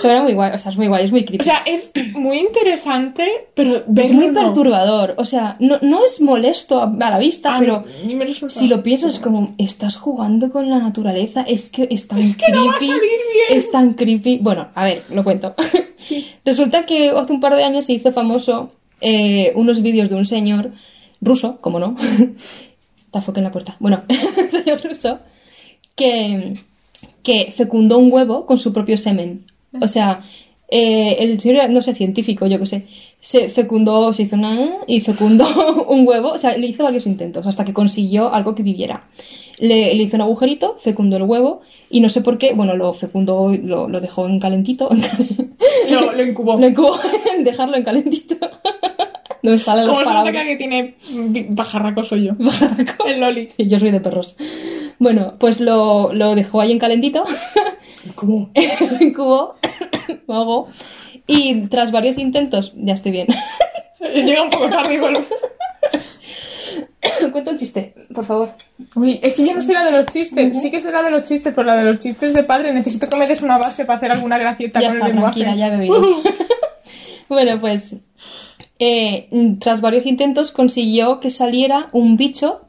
Pero 0.00 0.14
era 0.14 0.22
muy 0.24 0.34
guay, 0.34 0.52
o 0.52 0.58
sea, 0.58 0.72
es 0.72 0.76
muy 0.76 0.88
guay, 0.88 1.04
es 1.04 1.12
muy 1.12 1.24
creepy. 1.24 1.42
O 1.42 1.44
sea, 1.44 1.62
es 1.64 1.92
muy 2.14 2.38
interesante, 2.38 3.48
pero 3.54 3.84
es 3.96 4.12
muy 4.12 4.28
no. 4.28 4.34
perturbador. 4.40 5.14
O 5.18 5.24
sea, 5.24 5.56
no, 5.60 5.78
no 5.82 6.04
es 6.04 6.20
molesto 6.20 6.82
a, 6.82 6.86
la 6.88 7.18
vista, 7.18 7.54
Ah, 7.54 7.58
pero 7.60 7.84
si 8.48 8.66
lo 8.66 8.82
piensas 8.82 9.20
como, 9.20 9.54
estás 9.58 9.96
jugando 9.96 10.50
con 10.50 10.68
la 10.68 10.80
naturaleza, 10.80 11.42
es 11.42 11.70
que 11.70 11.86
es 11.90 12.08
tan 12.08 12.18
Es 12.18 12.36
que 12.36 12.46
creepy. 12.46 12.58
no 12.58 12.66
va 12.66 12.72
a 12.72 12.80
salir 12.80 13.00
bien. 13.00 13.58
Es 13.58 13.70
tan 13.70 13.94
creepy. 13.94 14.38
Bueno, 14.38 14.68
a 14.74 14.84
ver, 14.84 15.04
lo 15.10 15.22
cuento. 15.22 15.54
Resulta 16.44 16.84
que 16.84 17.10
hace 17.10 17.32
un 17.32 17.40
par 17.40 17.54
de 17.54 17.62
años 17.62 17.84
se 17.84 17.92
hizo 17.92 18.10
famoso 18.10 18.72
eh, 19.00 19.52
unos 19.54 19.82
vídeos 19.82 20.10
de 20.10 20.16
un 20.16 20.24
señor 20.24 20.72
ruso, 21.20 21.58
como 21.60 21.78
no. 21.78 21.96
Tafoque 23.12 23.38
en 23.38 23.44
la 23.44 23.52
puerta. 23.52 23.76
Bueno, 23.78 24.02
un 24.36 24.50
señor 24.50 24.82
ruso 24.82 25.20
que, 25.94 26.54
que 27.22 27.52
fecundó 27.52 27.98
un 27.98 28.12
huevo 28.12 28.46
con 28.46 28.58
su 28.58 28.72
propio 28.72 28.96
semen. 28.96 29.51
O 29.80 29.88
sea, 29.88 30.20
eh, 30.68 31.16
el 31.20 31.38
señor 31.40 31.56
era, 31.58 31.68
no 31.68 31.82
sé, 31.82 31.94
científico, 31.94 32.46
yo 32.46 32.58
qué 32.58 32.66
sé, 32.66 32.86
se 33.20 33.48
fecundó, 33.48 34.12
se 34.12 34.22
hizo 34.22 34.36
una 34.36 34.58
y 34.86 35.00
fecundó 35.00 35.46
un 35.88 36.06
huevo, 36.06 36.30
o 36.30 36.38
sea, 36.38 36.56
le 36.56 36.66
hizo 36.66 36.84
varios 36.84 37.06
intentos 37.06 37.46
hasta 37.46 37.64
que 37.64 37.72
consiguió 37.74 38.32
algo 38.32 38.54
que 38.54 38.62
viviera. 38.62 39.04
Le, 39.58 39.94
le 39.94 40.02
hizo 40.02 40.16
un 40.16 40.22
agujerito, 40.22 40.76
fecundó 40.78 41.16
el 41.18 41.22
huevo 41.24 41.60
y 41.90 42.00
no 42.00 42.08
sé 42.08 42.20
por 42.22 42.38
qué, 42.38 42.54
bueno, 42.54 42.74
lo 42.74 42.92
fecundó, 42.92 43.52
lo, 43.62 43.88
lo 43.88 44.00
dejó 44.00 44.26
en 44.26 44.40
calentito, 44.40 44.88
Lo, 45.88 46.12
lo 46.12 46.24
incubó. 46.24 46.58
lo 46.58 46.66
incubó 46.66 46.98
dejarlo 47.40 47.76
en 47.76 47.84
calentito. 47.84 48.36
No 49.42 49.50
me 49.50 49.58
salen 49.58 49.86
Como 49.86 50.00
las 50.02 50.32
que 50.32 50.56
tiene 50.56 50.94
bajarraco 51.50 52.04
soy 52.04 52.26
yo. 52.26 52.32
Barraco. 52.38 53.06
El 53.06 53.20
Loli. 53.20 53.48
Sí, 53.56 53.68
yo 53.68 53.78
soy 53.78 53.90
de 53.90 54.00
perros. 54.00 54.36
Bueno, 54.98 55.34
pues 55.38 55.60
lo, 55.60 56.12
lo 56.12 56.34
dejó 56.36 56.60
ahí 56.60 56.70
en 56.72 56.78
calentito, 56.78 57.24
¿Cómo? 58.14 58.50
incubó, 59.00 59.54
me 60.26 60.34
ahogó, 60.34 60.68
Y 61.26 61.62
tras 61.68 61.92
varios 61.92 62.18
intentos, 62.18 62.72
ya 62.76 62.94
estoy 62.94 63.12
bien. 63.12 63.28
Llega 64.14 64.42
un 64.42 64.50
poco 64.50 64.68
tarde 64.68 64.94
igual. 64.94 65.18
Cuenta 67.32 67.50
un 67.52 67.58
chiste, 67.58 67.94
por 68.14 68.24
favor. 68.24 68.52
Uy, 68.94 69.18
es 69.22 69.34
que 69.34 69.46
yo 69.46 69.54
no 69.54 69.62
sé 69.62 69.72
la 69.72 69.84
de 69.84 69.92
los 69.92 70.06
chistes. 70.06 70.60
Sí 70.60 70.70
que 70.70 70.80
sé 70.80 70.90
la 70.90 71.02
de 71.02 71.10
los 71.10 71.22
chistes, 71.22 71.52
pero 71.54 71.66
la 71.66 71.76
de 71.76 71.84
los 71.84 71.98
chistes 71.98 72.32
de 72.34 72.42
padre 72.42 72.72
necesito 72.72 73.08
que 73.08 73.16
me 73.16 73.26
des 73.26 73.42
una 73.42 73.58
base 73.58 73.84
para 73.84 73.96
hacer 73.98 74.10
alguna 74.12 74.38
gracieta 74.38 74.80
Ya 74.80 74.88
con 74.88 74.96
está, 74.96 75.06
el 75.08 75.12
lenguaje. 75.14 75.56
ya 75.56 75.68
bebido. 75.70 76.02
bueno, 77.28 77.60
pues 77.60 77.96
eh, 78.78 79.28
tras 79.60 79.80
varios 79.80 80.06
intentos 80.06 80.52
consiguió 80.52 81.20
que 81.20 81.30
saliera 81.30 81.88
un 81.92 82.16
bicho 82.16 82.62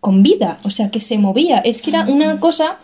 con 0.00 0.22
vida, 0.22 0.58
o 0.64 0.70
sea, 0.70 0.90
que 0.90 1.00
se 1.00 1.18
movía. 1.18 1.58
Es 1.58 1.82
que 1.82 1.90
era 1.90 2.02
una 2.02 2.38
cosa... 2.38 2.78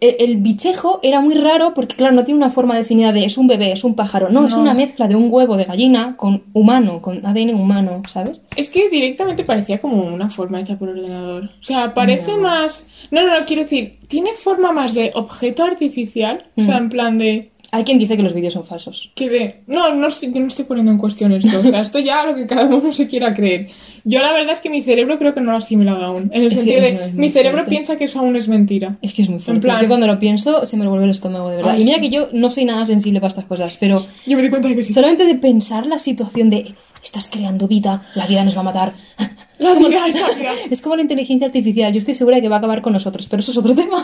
El, 0.00 0.16
el 0.18 0.36
bichejo 0.38 1.00
era 1.02 1.20
muy 1.20 1.34
raro 1.34 1.72
porque, 1.74 1.96
claro, 1.96 2.14
no 2.14 2.24
tiene 2.24 2.38
una 2.38 2.50
forma 2.50 2.76
definida 2.76 3.12
de 3.12 3.24
es 3.24 3.38
un 3.38 3.46
bebé, 3.46 3.72
es 3.72 3.84
un 3.84 3.94
pájaro. 3.94 4.28
No, 4.30 4.46
es 4.46 4.54
una 4.54 4.74
mezcla 4.74 5.08
de 5.08 5.16
un 5.16 5.28
huevo 5.30 5.56
de 5.56 5.64
gallina 5.64 6.16
con 6.16 6.42
humano, 6.52 7.00
con 7.00 7.24
ADN 7.24 7.54
humano, 7.54 8.02
¿sabes? 8.12 8.40
Es 8.56 8.70
que 8.70 8.88
directamente 8.90 9.44
parecía 9.44 9.80
como 9.80 10.02
una 10.02 10.30
forma 10.30 10.60
hecha 10.60 10.78
por 10.78 10.90
ordenador. 10.90 11.44
O 11.60 11.64
sea, 11.64 11.94
parece 11.94 12.36
más. 12.36 12.86
No, 13.10 13.22
no, 13.22 13.38
no, 13.38 13.46
quiero 13.46 13.62
decir, 13.62 13.98
tiene 14.08 14.32
forma 14.34 14.72
más 14.72 14.94
de 14.94 15.12
objeto 15.14 15.64
artificial. 15.64 16.46
O 16.56 16.62
sea, 16.62 16.78
en 16.78 16.88
plan 16.88 17.18
de. 17.18 17.50
Hay 17.72 17.82
quien 17.82 17.98
dice 17.98 18.16
que 18.16 18.22
los 18.22 18.34
vídeos 18.34 18.54
son 18.54 18.64
falsos. 18.64 19.10
Que 19.16 19.28
de. 19.28 19.62
No, 19.66 19.94
no, 19.94 20.08
sé- 20.10 20.30
yo 20.32 20.40
no 20.40 20.46
estoy 20.46 20.64
poniendo 20.64 20.92
en 20.92 20.98
cuestión 20.98 21.32
esto. 21.32 21.58
O 21.58 21.62
sea, 21.62 21.80
esto 21.80 21.98
ya 21.98 22.24
lo 22.24 22.34
que 22.36 22.46
cada 22.46 22.66
uno 22.66 22.92
se 22.92 23.08
quiera 23.08 23.34
creer. 23.34 23.68
Yo 24.04 24.20
la 24.22 24.32
verdad 24.32 24.52
es 24.52 24.60
que 24.60 24.70
mi 24.70 24.82
cerebro 24.82 25.18
creo 25.18 25.34
que 25.34 25.40
no 25.40 25.46
lo 25.50 25.56
ha 25.56 25.58
asimilado 25.58 26.04
aún. 26.04 26.30
En 26.32 26.42
el 26.42 26.48
Es 26.48 26.54
sentido 26.54 26.80
de. 26.82 27.10
Mi 27.14 27.30
cerebro 27.30 27.58
fuerte. 27.58 27.70
piensa 27.70 27.96
que 27.98 28.04
eso 28.04 28.20
aún 28.20 28.36
es 28.36 28.46
mentira. 28.48 28.96
Es 29.02 29.12
que 29.14 29.22
es 29.22 29.28
muy 29.28 29.40
fuerte. 29.40 29.62
plan- 29.62 29.82
Yo 29.82 29.88
cuando 29.88 30.06
lo 30.06 30.18
pienso 30.18 30.64
se 30.66 30.76
me 30.76 30.84
revuelve 30.84 31.06
el 31.06 31.10
estómago, 31.10 31.48
de 31.50 31.56
verdad. 31.56 31.72
Ay, 31.74 31.82
Y 31.82 31.84
mira 31.86 31.98
que 32.00 32.10
yo 32.10 32.28
no 32.32 32.48
soy 32.50 32.64
nada 32.64 32.86
sensible 32.86 33.18
para 33.20 33.28
estas 33.30 33.46
cosas, 33.46 33.76
pero 33.80 34.04
Yo 34.26 34.36
me 34.36 34.42
di 34.42 34.50
cuenta 34.50 34.68
de 34.68 34.76
que 34.76 34.84
sí. 34.84 34.92
solamente 34.92 35.24
de 35.26 35.34
pensar 35.34 35.86
la 35.86 35.98
situación 35.98 36.50
de 36.50 36.74
estás 37.06 37.28
creando 37.30 37.68
vida, 37.68 38.02
la 38.14 38.26
vida 38.26 38.44
nos 38.44 38.56
va 38.56 38.60
a 38.60 38.64
matar. 38.64 38.94
La 39.58 39.72
vida 39.72 40.08
es 40.08 40.20
la 40.20 40.30
vida. 40.30 40.50
Es 40.70 40.82
como 40.82 40.96
la 40.96 41.02
inteligencia 41.02 41.46
artificial. 41.46 41.92
Yo 41.92 42.00
estoy 42.00 42.14
segura 42.14 42.36
de 42.36 42.42
que 42.42 42.48
va 42.48 42.56
a 42.56 42.58
acabar 42.58 42.82
con 42.82 42.92
nosotros, 42.92 43.28
pero 43.28 43.38
eso 43.38 43.52
es 43.52 43.56
otro 43.56 43.72
tema. 43.76 44.02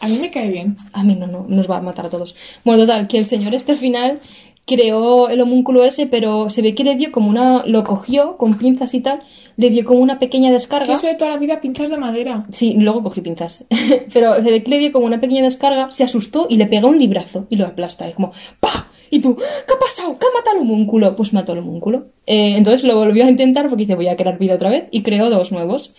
A 0.00 0.08
mí 0.08 0.18
me 0.18 0.28
cae 0.28 0.50
bien. 0.50 0.76
A 0.92 1.04
mí 1.04 1.14
no, 1.14 1.28
no, 1.28 1.46
nos 1.48 1.70
va 1.70 1.76
a 1.76 1.80
matar 1.80 2.06
a 2.06 2.10
todos. 2.10 2.34
Bueno, 2.64 2.82
total, 2.82 3.06
que 3.06 3.16
el 3.16 3.24
señor 3.24 3.54
este 3.54 3.72
al 3.72 3.78
final 3.78 4.20
creó 4.66 5.28
el 5.28 5.40
homúnculo 5.40 5.84
ese, 5.84 6.06
pero 6.06 6.50
se 6.50 6.62
ve 6.62 6.74
que 6.74 6.82
le 6.82 6.96
dio 6.96 7.12
como 7.12 7.30
una... 7.30 7.64
Lo 7.64 7.84
cogió 7.84 8.36
con 8.36 8.54
pinzas 8.54 8.92
y 8.94 9.00
tal, 9.00 9.22
le 9.56 9.70
dio 9.70 9.84
como 9.84 10.00
una 10.00 10.18
pequeña 10.18 10.48
Que 10.48 10.54
descarga. 10.54 10.94
eso 10.94 11.06
de 11.06 11.14
toda 11.14 11.30
la 11.30 11.38
vida 11.38 11.60
pinzas 11.60 11.90
de 11.90 11.96
madera. 11.96 12.44
Sí, 12.50 12.74
luego 12.76 13.04
cogí 13.04 13.20
pinzas. 13.20 13.66
Pero 14.12 14.42
se 14.42 14.50
ve 14.50 14.64
que 14.64 14.70
le 14.70 14.78
dio 14.78 14.92
como 14.92 15.06
una 15.06 15.20
pequeña 15.20 15.42
descarga, 15.44 15.92
se 15.92 16.02
asustó 16.02 16.48
y 16.50 16.56
le 16.56 16.66
pega 16.66 16.88
un 16.88 16.98
librazo 16.98 17.46
y 17.50 17.56
lo 17.56 17.66
aplasta. 17.66 18.08
Y 18.08 18.12
como 18.14 18.32
¡pa! 18.60 18.88
Y 19.10 19.20
tú, 19.20 19.36
¿qué 19.36 19.74
ha 19.74 19.78
pasado? 19.78 20.18
¿Qué 20.18 20.26
ha 20.26 20.38
matado 20.38 20.56
al 20.56 20.62
homúnculo? 20.62 21.14
Pues 21.16 21.32
mató 21.32 21.52
al 21.52 21.58
homúnculo. 21.58 22.06
Eh, 22.26 22.56
entonces 22.56 22.84
lo 22.84 22.96
volvió 22.96 23.24
a 23.24 23.30
intentar 23.30 23.68
porque 23.68 23.84
dice, 23.84 23.94
voy 23.94 24.08
a 24.08 24.16
crear 24.16 24.38
vida 24.38 24.54
otra 24.54 24.70
vez 24.70 24.88
y 24.90 25.02
creó 25.02 25.30
dos 25.30 25.52
nuevos. 25.52 25.92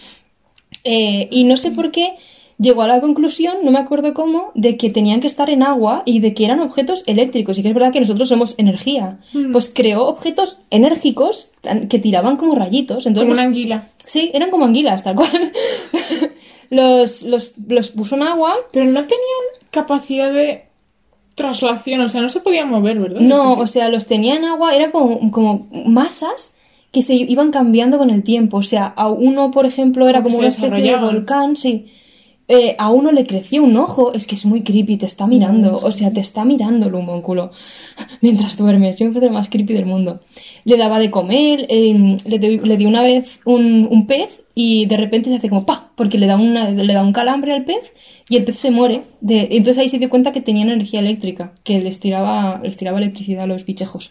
Eh, 0.83 1.27
y 1.31 1.43
no 1.43 1.57
sé 1.57 1.71
por 1.71 1.91
qué 1.91 2.15
llegó 2.59 2.81
a 2.81 2.87
la 2.87 3.01
conclusión, 3.01 3.57
no 3.63 3.71
me 3.71 3.79
acuerdo 3.79 4.13
cómo, 4.13 4.51
de 4.53 4.77
que 4.77 4.89
tenían 4.89 5.21
que 5.21 5.27
estar 5.27 5.49
en 5.49 5.63
agua 5.63 6.03
y 6.05 6.19
de 6.19 6.33
que 6.33 6.45
eran 6.45 6.59
objetos 6.59 7.03
eléctricos. 7.07 7.57
Y 7.57 7.63
que 7.63 7.69
es 7.69 7.73
verdad 7.73 7.91
que 7.91 8.01
nosotros 8.01 8.29
somos 8.29 8.55
energía. 8.57 9.19
Pues 9.51 9.71
creó 9.73 10.05
objetos 10.05 10.59
enérgicos 10.69 11.53
que 11.89 11.99
tiraban 11.99 12.37
como 12.37 12.55
rayitos. 12.55 13.05
Entonces 13.05 13.29
Como 13.29 13.33
una 13.33 13.47
anguila. 13.47 13.89
Sí, 14.05 14.29
eran 14.33 14.51
como 14.51 14.65
anguilas, 14.65 15.03
tal 15.03 15.15
cual. 15.15 15.51
los, 16.69 17.23
los, 17.23 17.53
los 17.67 17.89
puso 17.91 18.15
en 18.15 18.23
agua. 18.23 18.55
Pero 18.71 18.85
no 18.85 19.01
tenían 19.01 19.45
capacidad 19.71 20.31
de 20.31 20.68
traslación, 21.39 22.01
o 22.01 22.09
sea, 22.09 22.21
no 22.21 22.29
se 22.29 22.41
podían 22.41 22.69
mover, 22.69 22.99
¿verdad? 22.99 23.21
No, 23.21 23.53
o 23.53 23.67
sea, 23.67 23.89
los 23.89 24.05
tenía 24.05 24.35
en 24.35 24.45
agua, 24.45 24.75
era 24.75 24.91
como, 24.91 25.31
como 25.31 25.67
masas 25.71 26.55
que 26.91 27.01
se 27.01 27.15
iban 27.15 27.51
cambiando 27.51 27.97
con 27.97 28.09
el 28.09 28.23
tiempo. 28.23 28.57
O 28.57 28.63
sea, 28.63 28.85
a 28.85 29.09
uno, 29.09 29.51
por 29.51 29.65
ejemplo, 29.65 30.07
era 30.07 30.21
Como 30.21 30.37
una 30.37 30.47
especie 30.47 30.91
de 30.91 30.97
volcán, 30.97 31.55
sí. 31.55 31.87
Eh, 32.51 32.75
a 32.79 32.89
uno 32.89 33.11
le 33.11 33.27
creció 33.27 33.63
un 33.63 33.77
ojo, 33.77 34.11
es 34.13 34.25
que 34.25 34.33
es 34.33 34.43
muy 34.43 34.63
creepy, 34.63 34.97
te 34.97 35.05
está 35.05 35.27
mirando, 35.27 35.75
o 35.77 35.91
sea, 35.91 36.11
te 36.11 36.19
está 36.19 36.45
mirando 36.45 36.87
el 36.87 36.95
homúnculo 36.95 37.51
mientras 38.21 38.57
duermes, 38.57 38.97
siempre 38.97 39.19
es 39.21 39.27
el 39.27 39.31
más 39.33 39.49
creepy 39.49 39.73
del 39.75 39.85
mundo. 39.85 40.19
Le 40.65 40.75
daba 40.75 40.97
de 40.97 41.11
comer, 41.11 41.67
eh, 41.69 42.17
le, 42.25 42.39
di- 42.39 42.57
le 42.57 42.75
dio 42.77 42.87
una 42.87 43.03
vez 43.03 43.39
un, 43.45 43.87
un 43.91 44.07
pez 44.07 44.41
y 44.55 44.87
de 44.87 44.97
repente 44.97 45.29
se 45.29 45.35
hace 45.35 45.47
como 45.49 45.63
pa, 45.67 45.91
porque 45.95 46.17
le 46.17 46.25
da, 46.25 46.37
una, 46.37 46.71
le 46.71 46.91
da 46.93 47.03
un 47.03 47.13
calambre 47.13 47.53
al 47.53 47.65
pez 47.65 47.93
y 48.27 48.35
el 48.37 48.45
pez 48.45 48.55
se 48.55 48.71
muere. 48.71 49.03
De, 49.21 49.49
entonces 49.51 49.77
ahí 49.77 49.87
se 49.87 49.99
dio 49.99 50.09
cuenta 50.09 50.31
que 50.31 50.41
tenía 50.41 50.63
energía 50.63 51.01
eléctrica, 51.01 51.53
que 51.63 51.79
les 51.79 51.99
tiraba, 51.99 52.59
les 52.63 52.77
tiraba 52.77 52.97
electricidad 52.97 53.43
a 53.43 53.47
los 53.47 53.63
bichejos. 53.63 54.09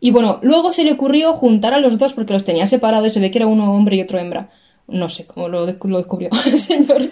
Y 0.00 0.10
bueno, 0.10 0.38
luego 0.42 0.72
se 0.72 0.84
le 0.84 0.92
ocurrió 0.92 1.34
juntar 1.34 1.74
a 1.74 1.80
los 1.80 1.98
dos 1.98 2.14
porque 2.14 2.32
los 2.32 2.44
tenía 2.44 2.66
separados 2.66 3.08
y 3.08 3.10
se 3.10 3.20
ve 3.20 3.30
que 3.30 3.38
era 3.38 3.46
uno 3.46 3.74
hombre 3.74 3.96
y 3.96 4.00
otro 4.00 4.18
hembra. 4.18 4.48
No 4.88 5.08
sé 5.08 5.26
cómo 5.26 5.48
lo, 5.48 5.66
lo 5.66 5.96
descubrió 5.98 6.30
el 6.46 6.58
señor. 6.58 7.02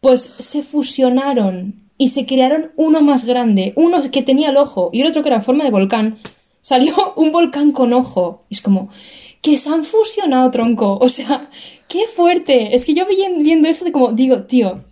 Pues 0.00 0.32
se 0.38 0.62
fusionaron 0.62 1.74
y 1.98 2.08
se 2.08 2.24
crearon 2.26 2.72
uno 2.76 3.02
más 3.02 3.24
grande, 3.24 3.72
uno 3.76 4.00
que 4.10 4.22
tenía 4.22 4.50
el 4.50 4.56
ojo 4.56 4.88
y 4.92 5.02
el 5.02 5.08
otro 5.08 5.22
que 5.22 5.28
era 5.28 5.36
en 5.36 5.42
forma 5.42 5.64
de 5.64 5.70
volcán. 5.70 6.18
Salió 6.62 6.94
un 7.16 7.32
volcán 7.32 7.72
con 7.72 7.92
ojo. 7.92 8.44
Y 8.48 8.54
es 8.54 8.62
como, 8.62 8.88
que 9.42 9.58
se 9.58 9.68
han 9.70 9.84
fusionado, 9.84 10.50
tronco. 10.50 10.98
O 11.00 11.08
sea, 11.08 11.48
qué 11.88 12.00
fuerte. 12.14 12.74
Es 12.74 12.86
que 12.86 12.94
yo 12.94 13.06
vi- 13.06 13.42
viendo 13.42 13.68
eso 13.68 13.84
de 13.84 13.92
como, 13.92 14.12
digo, 14.12 14.42
tío, 14.44 14.82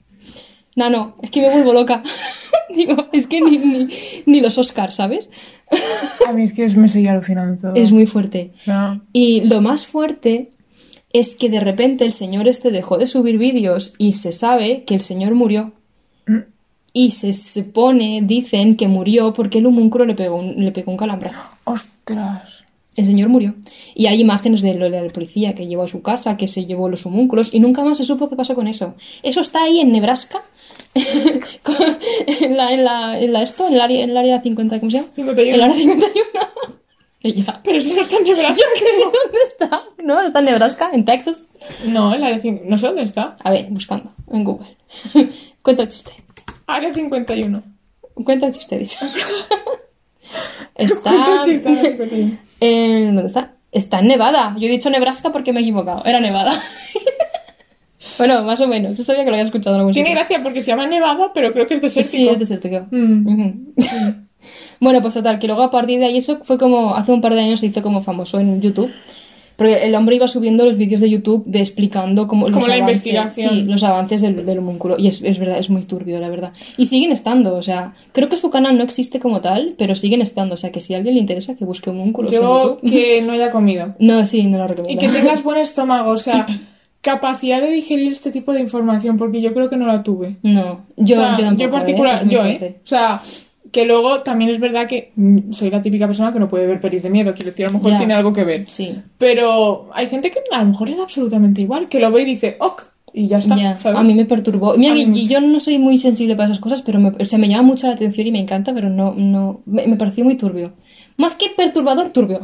no, 0.77 0.91
no, 0.91 1.17
es 1.23 1.31
que 1.31 1.41
me 1.41 1.51
vuelvo 1.51 1.73
loca. 1.73 2.03
digo, 2.75 3.09
es 3.13 3.27
que 3.27 3.41
ni, 3.41 3.59
ni, 3.59 3.89
ni 4.27 4.41
los 4.41 4.59
Oscars, 4.59 4.95
¿sabes? 4.97 5.31
A 6.27 6.33
mí 6.33 6.45
es 6.45 6.53
que 6.53 6.67
me 6.71 6.89
seguía 6.89 7.13
alucinando 7.13 7.61
todo. 7.61 7.75
Es 7.75 7.93
muy 7.93 8.07
fuerte. 8.07 8.53
O 8.61 8.65
sea, 8.65 9.01
Y 9.13 9.41
lo 9.43 9.61
más 9.61 9.87
fuerte 9.87 10.51
es 11.13 11.37
que 11.37 11.49
de 11.49 11.61
repente 11.61 12.05
el 12.05 12.13
señor 12.13 12.49
este 12.49 12.71
dejó 12.71 12.99
de 12.99 13.07
subir 13.07 13.39
vídeos 13.39 13.93
y 13.99 14.13
se 14.13 14.33
sabe 14.33 14.85
que 14.85 14.95
el 14.95 15.01
señor 15.01 15.35
murió. 15.35 15.73
Mm. 16.27 16.39
Y 16.93 17.11
se 17.13 17.33
supone, 17.33 18.21
dicen 18.23 18.77
que 18.77 18.89
murió 18.89 19.33
porque 19.33 19.59
el 19.59 19.67
homúnculo 19.67 20.05
le 20.05 20.15
pegó 20.15 20.37
un, 20.37 20.65
le 20.65 20.73
pegó 20.73 20.91
un 20.91 20.97
calambrazo. 20.97 21.41
ostras. 21.65 22.65
El 22.97 23.07
señor 23.07 23.29
murió. 23.29 23.55
Y 23.95 24.07
hay 24.07 24.21
imágenes 24.21 24.61
de 24.61 24.75
lo 24.75 24.91
del 24.91 25.13
policía 25.13 25.55
que 25.55 25.69
llevó 25.69 25.85
a 25.85 25.89
su 25.89 26.03
casa, 26.03 26.37
que 26.37 26.49
se 26.49 26.67
llevó 26.67 26.89
los 26.89 27.07
homúnculos, 27.07 27.55
y 27.55 27.61
nunca 27.61 27.85
más 27.85 27.99
se 27.99 28.05
supo 28.05 28.29
qué 28.29 28.35
pasó 28.35 28.57
con 28.57 28.67
eso. 28.67 28.97
Eso 29.23 29.41
está 29.41 29.63
ahí 29.63 29.81
en 29.81 29.93
Nebraska. 29.93 30.43
En, 32.41 32.57
la, 32.57 32.73
en, 32.73 32.85
la, 32.85 33.21
en 33.21 33.33
la 33.33 33.43
esto, 33.43 33.69
en 33.69 33.75
el 33.75 33.81
área, 33.81 34.03
en 34.03 34.11
el 34.11 34.17
área 34.17 34.41
50, 34.41 34.81
¿cómo 34.81 34.91
se 34.91 34.99
llama? 34.99 35.09
51. 35.15 35.55
El 35.55 35.63
área 35.63 35.77
51. 35.77 36.48
Ya. 37.23 37.61
Pero 37.65 37.79
eso 37.79 37.95
no 37.95 38.01
está 38.01 38.17
en 38.17 38.25
Nebraska. 38.25 38.65
¿Dónde 39.03 39.39
está? 39.49 39.83
¿No? 40.05 40.21
¿Está 40.23 40.39
en 40.39 40.45
Nebraska? 40.45 40.91
¿En 40.93 41.05
Texas? 41.05 41.47
No, 41.87 42.15
el 42.15 42.23
área 42.23 42.39
5. 42.39 42.63
No 42.67 42.79
sé 42.79 42.87
dónde 42.87 43.03
está. 43.03 43.35
A 43.43 43.51
ver, 43.51 43.67
buscando 43.71 44.13
en 44.33 44.45
Google. 44.45 44.77
Cuenta 45.63 45.83
el 45.83 45.89
chiste. 45.89 46.13
Área 46.67 46.95
51. 46.95 47.63
Cuenta 48.25 48.47
el 48.47 48.53
chiste, 48.55 48.79
dicho. 48.79 48.99
Está. 50.75 51.41
el 51.41 51.45
chiste, 51.45 51.69
área 51.69 51.83
51. 51.83 52.39
en- 52.61 53.15
¿Dónde 53.17 53.29
está? 53.29 53.53
Está 53.73 53.99
en 54.01 54.09
Nevada. 54.09 54.55
Yo 54.59 54.67
he 54.67 54.71
dicho 54.71 54.89
Nebraska 54.91 55.31
porque 55.33 55.53
me 55.53 55.61
he 55.61 55.63
equivocado. 55.63 56.05
Era 56.05 56.21
Nevada. 56.21 56.63
bueno, 58.19 58.43
más 58.45 58.61
o 58.61 58.69
menos. 58.69 58.97
Yo 58.97 59.05
sabía 59.05 59.25
que 59.25 59.31
lo 59.31 59.37
había 59.37 59.47
escuchado 59.47 59.77
en 59.77 59.81
algún 59.81 59.93
Tiene 59.93 60.11
sitio. 60.11 60.21
gracia 60.21 60.43
porque 60.43 60.63
se 60.63 60.69
llama 60.71 60.87
Nevada, 60.87 61.33
pero 61.35 61.53
creo 61.53 61.67
que 61.67 61.75
es 61.75 61.83
desértico. 61.83 62.11
Sí, 62.11 62.29
es 62.29 62.39
desértico. 62.39 62.87
Mm. 62.91 63.27
Ujú. 63.27 64.28
Bueno, 64.81 65.01
pues 65.03 65.15
total, 65.15 65.39
que 65.39 65.47
luego 65.47 65.63
a 65.63 65.71
partir 65.71 65.99
de 65.99 66.07
ahí 66.07 66.19
eso 66.19 66.39
fue 66.45 66.59
como, 66.59 66.95
hace 66.95 67.13
un 67.13 67.21
par 67.21 67.35
de 67.35 67.41
años 67.41 67.61
se 67.61 67.67
hizo 67.67 67.83
como 67.83 68.03
famoso 68.03 68.39
en 68.41 68.61
YouTube. 68.61 68.91
Porque 69.57 69.85
el 69.87 69.93
hombre 69.97 70.15
iba 70.15 70.29
subiendo 70.29 70.65
los 70.65 70.77
vídeos 70.77 71.01
de 71.01 71.11
YouTube 71.11 71.43
de 71.45 71.59
explicando 71.59 72.29
cómo, 72.29 72.45
Como 72.45 72.59
los 72.61 72.69
la 72.69 72.75
avances, 72.77 73.05
investigación. 73.09 73.55
Sí, 73.55 73.65
los 73.65 73.83
avances 73.83 74.23
del, 74.23 74.47
del 74.47 74.59
homúnculo. 74.59 74.95
Y 75.01 75.09
es, 75.09 75.21
es 75.25 75.41
verdad, 75.41 75.59
es 75.59 75.69
muy 75.69 75.83
turbio, 75.83 76.21
la 76.21 76.29
verdad. 76.29 76.53
Y 76.77 76.87
siguen 76.87 77.11
estando, 77.11 77.57
o 77.57 77.63
sea, 77.63 77.93
creo 78.13 78.29
que 78.29 78.37
su 78.37 78.51
canal 78.51 78.79
no 78.79 78.85
existe 78.85 79.19
como 79.19 79.41
tal, 79.41 79.75
pero 79.77 79.97
siguen 79.97 80.23
estando. 80.23 80.55
O 80.55 80.57
sea, 80.57 80.71
que 80.71 80.79
si 80.81 80.95
a 80.95 80.99
alguien 80.99 81.15
le 81.17 81.21
interesa, 81.21 81.57
que 81.57 81.65
busque 81.65 81.91
homúnculos 81.91 82.33
en 82.33 82.39
Yo 82.41 82.79
YouTube. 82.79 82.89
que 82.89 83.21
no 83.27 83.33
haya 83.33 83.51
comido. 83.51 83.97
No, 83.99 84.25
sí, 84.27 84.45
no 84.45 84.59
lo 84.59 84.65
Y 84.65 84.69
recomiendo. 84.69 85.01
que 85.03 85.09
tengas 85.09 85.43
buen 85.43 85.59
estómago, 85.61 86.13
o 86.13 86.19
sea, 86.19 86.47
capacidad 87.01 87.61
de 87.61 87.71
digerir 87.71 88.13
este 88.13 88.31
tipo 88.31 88.53
de 88.53 88.61
información, 88.61 89.17
porque 89.19 89.41
yo 89.41 89.53
creo 89.55 89.69
que 89.69 89.77
no 89.77 89.87
la 89.89 90.05
tuve. 90.05 90.37
No, 90.45 90.83
yo, 90.97 91.17
O 91.19 91.25
sea, 91.25 91.37
yo 91.37 91.45
tampoco. 91.47 91.71
particular, 91.73 92.23
¿eh? 92.23 92.27
Yo. 92.29 92.45
¿eh? 92.47 92.77
O 92.85 92.87
sea, 92.87 93.21
que 93.71 93.85
luego 93.85 94.21
también 94.21 94.51
es 94.51 94.61
verdad 94.61 94.87
que 94.87 95.13
mm, 95.17 95.53
soy 95.53 95.71
la 95.71 95.83
típica 95.83 96.07
persona 96.07 96.33
que 96.33 96.39
no 96.39 96.49
puede 96.49 96.67
ver 96.67 96.81
pelis 96.81 97.03
de 97.03 97.11
miedo, 97.11 97.35
quiero 97.35 97.51
decir, 97.51 97.67
a 97.67 97.69
lo 97.69 97.79
mejor 97.79 97.99
tiene 97.99 98.15
algo 98.15 98.33
que 98.33 98.45
ver. 98.45 98.65
Sí. 98.69 99.01
Pero 99.19 99.89
hay 99.93 100.07
gente 100.07 100.31
que 100.31 100.41
a 100.51 100.63
lo 100.63 100.71
mejor 100.71 100.89
le 100.89 100.97
da 100.97 101.03
absolutamente 101.03 101.61
igual, 101.61 101.89
que 101.89 102.01
lo 102.01 102.11
ve 102.11 102.23
y 102.23 102.27
dice, 102.27 102.57
ok, 102.59 102.83
y 103.13 103.27
ya 103.27 103.39
está. 103.39 103.55
A 103.99 104.03
mí 104.03 104.15
me 104.15 104.25
perturbó. 104.25 104.77
Mira, 104.77 104.95
que 104.95 105.25
yo 105.25 105.41
no 105.41 105.61
soy 105.61 105.79
muy 105.79 105.99
sensible 105.99 106.37
para 106.37 106.51
esas 106.51 106.61
cosas, 106.61 106.83
pero 106.83 107.01
me, 107.01 107.09
o 107.09 107.25
sea, 107.25 107.39
me 107.39 107.49
llama 107.49 107.63
mucho 107.63 107.87
la 107.87 107.95
atención 107.95 108.27
y 108.27 108.33
me 108.33 108.39
encanta, 108.39 108.73
pero 108.75 108.91
no, 108.91 109.15
no, 109.15 109.61
me, 109.67 109.87
me 109.87 109.97
pareció 109.97 110.25
muy 110.25 110.37
turbio. 110.37 110.73
Más 111.19 111.35
que 111.35 111.51
perturbador, 111.51 112.09
turbio. 112.11 112.41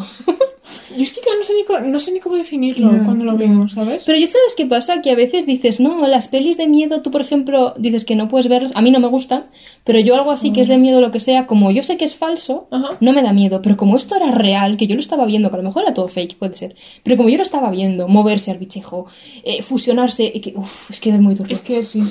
Yo 0.96 1.02
es 1.02 1.12
que 1.12 1.20
ya 1.24 1.36
no 1.38 1.44
sé 1.44 1.54
ni, 1.54 1.64
co- 1.64 1.80
no 1.80 1.98
sé 1.98 2.12
ni 2.12 2.20
cómo 2.20 2.36
definirlo 2.36 2.90
No, 2.90 3.04
cuando 3.04 3.24
lo 3.24 3.36
vemos, 3.36 3.72
¿sabes? 3.72 4.02
Pero 4.04 4.18
ya 4.18 4.26
sabes 4.26 4.54
qué 4.56 4.66
pasa, 4.66 5.00
que 5.00 5.10
a 5.10 5.14
veces 5.14 5.46
dices, 5.46 5.78
no, 5.80 6.06
las 6.08 6.28
pelis 6.28 6.56
de 6.56 6.66
miedo, 6.66 7.00
tú 7.00 7.10
por 7.10 7.20
ejemplo, 7.20 7.74
dices 7.78 8.04
que 8.04 8.16
no 8.16 8.28
puedes 8.28 8.48
verlas, 8.48 8.72
a 8.74 8.82
mí 8.82 8.90
no 8.90 8.98
me 9.00 9.08
gustan, 9.08 9.46
pero 9.84 9.98
yo 10.00 10.14
algo 10.16 10.30
así 10.30 10.52
que 10.52 10.60
es 10.60 10.68
de 10.68 10.78
miedo, 10.78 11.00
lo 11.00 11.10
que 11.10 11.20
sea, 11.20 11.46
como 11.46 11.70
yo 11.70 11.82
sé 11.82 11.96
que 11.96 12.04
es 12.04 12.14
falso, 12.16 12.66
Ajá. 12.70 12.96
no 13.00 13.12
me 13.12 13.22
da 13.22 13.32
miedo, 13.32 13.62
pero 13.62 13.76
como 13.76 13.96
esto 13.96 14.16
era 14.16 14.30
real, 14.32 14.76
que 14.76 14.86
yo 14.86 14.94
lo 14.94 15.00
estaba 15.00 15.24
viendo, 15.24 15.48
que 15.50 15.54
a 15.56 15.58
lo 15.58 15.64
mejor 15.64 15.82
era 15.84 15.94
todo 15.94 16.08
fake, 16.08 16.36
puede 16.36 16.54
ser, 16.54 16.74
pero 17.02 17.16
como 17.16 17.28
yo 17.28 17.36
lo 17.36 17.42
estaba 17.44 17.70
viendo, 17.70 18.08
moverse 18.08 18.50
al 18.50 18.58
bichejo, 18.58 19.06
eh, 19.44 19.62
fusionarse, 19.62 20.30
y 20.34 20.40
que, 20.40 20.52
uf, 20.56 20.90
es 20.90 21.00
que 21.00 21.10
es 21.10 21.20
muy 21.20 21.34
turbio. 21.34 21.54
Es 21.54 21.62
que 21.62 21.82
sí. 21.84 22.02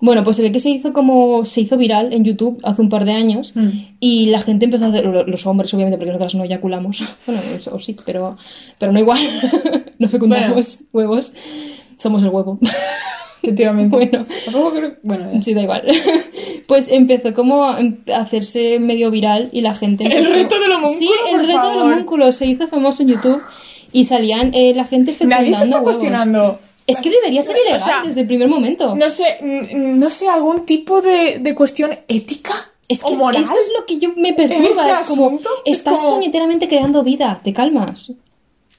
Bueno, 0.00 0.22
pues 0.22 0.36
se 0.36 0.42
ve 0.42 0.52
que 0.52 0.60
se 0.60 0.70
hizo 0.70 0.92
como, 0.92 1.44
se 1.44 1.60
hizo 1.60 1.76
viral 1.76 2.12
en 2.12 2.24
YouTube 2.24 2.60
hace 2.62 2.80
un 2.82 2.88
par 2.88 3.04
de 3.04 3.12
años, 3.12 3.52
Mm. 3.56 3.68
y 3.98 4.26
la 4.26 4.40
gente 4.40 4.66
empezó 4.66 4.84
a 4.84 4.88
hacer, 4.88 5.04
lo- 5.06 5.26
los 5.26 5.44
hombres 5.46 5.74
obviamente, 5.74 5.98
porque 5.98 6.12
nosotras 6.12 6.34
no 6.36 6.44
eyaculamos, 6.44 7.02
bueno, 7.26 7.40
o 7.72 7.78
sí, 7.80 7.96
pero, 8.06 8.36
pero 8.78 8.92
no 8.92 9.00
igual, 9.00 9.18
no 9.98 10.08
fecundamos 10.08 10.80
huevos, 10.92 11.32
somos 11.96 12.22
el 12.22 12.28
huevo. 12.28 12.58
Efectivamente. 13.42 13.96
Bueno. 13.96 14.26
Creo... 14.72 14.96
Bueno, 15.04 15.30
ya. 15.32 15.42
Sí, 15.42 15.54
da 15.54 15.62
igual. 15.62 15.84
Pues 16.66 16.88
empezó 16.90 17.32
como 17.34 17.64
a 17.64 17.78
hacerse 18.16 18.78
medio 18.80 19.10
viral 19.12 19.48
y 19.52 19.60
la 19.60 19.74
gente... 19.74 20.04
El 20.04 20.12
empezó- 20.12 20.32
reto 20.32 20.60
del 20.60 20.72
homúnculo, 20.72 20.98
Sí, 20.98 21.08
el 21.30 21.36
por 21.36 21.40
reto 21.46 21.62
del 21.62 21.76
favor. 21.78 21.92
homúnculo 21.92 22.32
se 22.32 22.46
hizo 22.46 22.66
famoso 22.66 23.02
en 23.02 23.08
YouTube 23.10 23.40
y 23.92 24.04
salían 24.06 24.52
eh, 24.54 24.74
la 24.74 24.84
gente 24.84 25.12
fecundando 25.12 25.42
Nadie 25.44 25.54
se 25.56 25.64
está 25.64 25.76
huevos. 25.76 25.92
cuestionando. 25.96 26.58
Es 26.88 27.00
que 27.00 27.10
debería 27.10 27.42
ser 27.42 27.54
O 27.56 27.60
ilegal 27.60 27.80
sea, 27.82 28.02
desde 28.04 28.22
el 28.22 28.26
primer 28.26 28.48
momento. 28.48 28.96
No 28.96 29.08
sé, 29.10 29.38
mm, 29.40 29.98
no 29.98 30.10
sé, 30.10 30.28
algún 30.28 30.64
tipo 30.66 31.00
de, 31.00 31.38
de 31.38 31.54
cuestión 31.54 31.96
ética 32.08 32.54
es 32.88 33.00
que 33.02 33.06
o 33.08 33.12
es- 33.12 33.18
moral. 33.18 33.42
eso 33.42 33.52
es 33.54 33.70
lo 33.78 33.84
que 33.86 33.98
yo 33.98 34.10
me 34.16 34.32
perturba. 34.32 34.88
este 34.88 35.02
es 35.02 35.08
como, 35.08 35.26
asunto? 35.26 35.50
Es 35.64 35.78
estás 35.78 35.98
como- 35.98 36.16
puñeteramente 36.16 36.66
creando 36.68 37.02
vida, 37.04 37.40
te 37.44 37.52
calmas. 37.52 38.10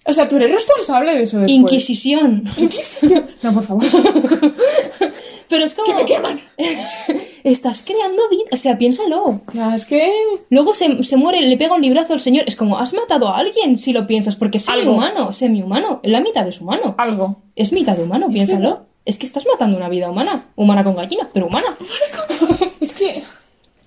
O 0.09 0.13
sea, 0.13 0.27
tú 0.27 0.37
eres 0.37 0.51
responsable 0.51 1.15
de 1.15 1.23
eso 1.23 1.37
después. 1.37 1.55
Inquisición. 1.55 2.43
Inquisición. 2.57 3.27
No, 3.43 3.53
por 3.53 3.63
favor. 3.63 3.83
Pero 5.49 5.63
es 5.63 5.73
como... 5.73 5.87
que 5.87 5.93
me 5.93 6.05
queman. 6.05 6.39
Estás 7.43 7.83
creando 7.83 8.27
vida, 8.29 8.43
o 8.51 8.57
sea, 8.57 8.77
piénsalo. 8.77 9.41
Ya, 9.53 9.75
es 9.75 9.85
que... 9.85 10.11
Luego 10.49 10.73
se, 10.73 11.03
se 11.03 11.17
muere, 11.17 11.41
le 11.41 11.57
pega 11.57 11.75
un 11.75 11.81
librazo 11.81 12.13
al 12.13 12.19
señor. 12.19 12.43
Es 12.47 12.55
como, 12.55 12.77
has 12.77 12.93
matado 12.93 13.27
a 13.27 13.37
alguien 13.37 13.77
si 13.77 13.93
lo 13.93 14.07
piensas, 14.07 14.35
porque 14.35 14.57
es 14.57 14.65
semi-humano, 14.65 15.31
semi-humano. 15.31 15.99
Es 16.03 16.11
la 16.11 16.21
mitad 16.21 16.45
de 16.45 16.51
su 16.51 16.63
humano. 16.63 16.95
Algo. 16.97 17.43
Es 17.55 17.71
mitad 17.71 17.95
de 17.95 18.03
humano, 18.03 18.29
piénsalo. 18.29 18.87
Es 19.05 19.17
que 19.17 19.25
estás 19.25 19.45
matando 19.51 19.77
una 19.77 19.89
vida 19.89 20.09
humana. 20.09 20.45
Humana 20.55 20.83
con 20.83 20.95
gallina, 20.95 21.27
pero 21.33 21.47
humana. 21.47 21.75
Es 22.79 22.93
que... 22.93 23.21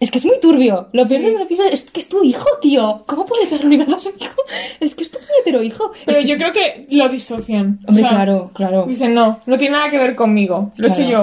Es 0.03 0.11
que 0.11 0.19
es 0.19 0.25
muy 0.25 0.41
turbio. 0.41 0.89
Lo 0.93 1.07
piensas 1.07 1.31
y 1.33 1.39
lo 1.39 1.47
piensas, 1.47 1.73
es 1.73 1.83
que 1.83 2.01
es 2.01 2.09
tu 2.09 2.25
hijo, 2.25 2.47
tío. 2.61 3.05
¿Cómo 3.07 3.25
puede 3.25 3.47
librazo 3.65 3.95
a 3.95 3.99
su 4.01 4.09
hijo? 4.09 4.43
Es 4.81 4.95
que 4.97 5.05
es 5.05 5.11
tu 5.13 5.19
puñetero 5.19 5.63
hijo. 5.63 5.93
Pero 6.05 6.19
Es 6.19 6.25
que- 6.25 6.31
yo 6.31 6.37
creo 6.37 6.53
que 6.53 6.87
lo 6.91 7.09
disocian. 7.09 7.79
O 7.85 7.89
Hombre, 7.91 8.03
sea, 8.03 8.11
claro, 8.13 8.51
claro. 8.53 8.85
Dicen, 8.87 9.15
no, 9.15 9.41
no 9.47 9.57
tiene 9.59 9.77
nada 9.77 9.91
que 9.91 9.99
ver 9.99 10.15
conmigo. 10.17 10.73
Lo 10.77 10.89
he 10.89 10.91
hecho 10.91 11.03
yo, 11.03 11.23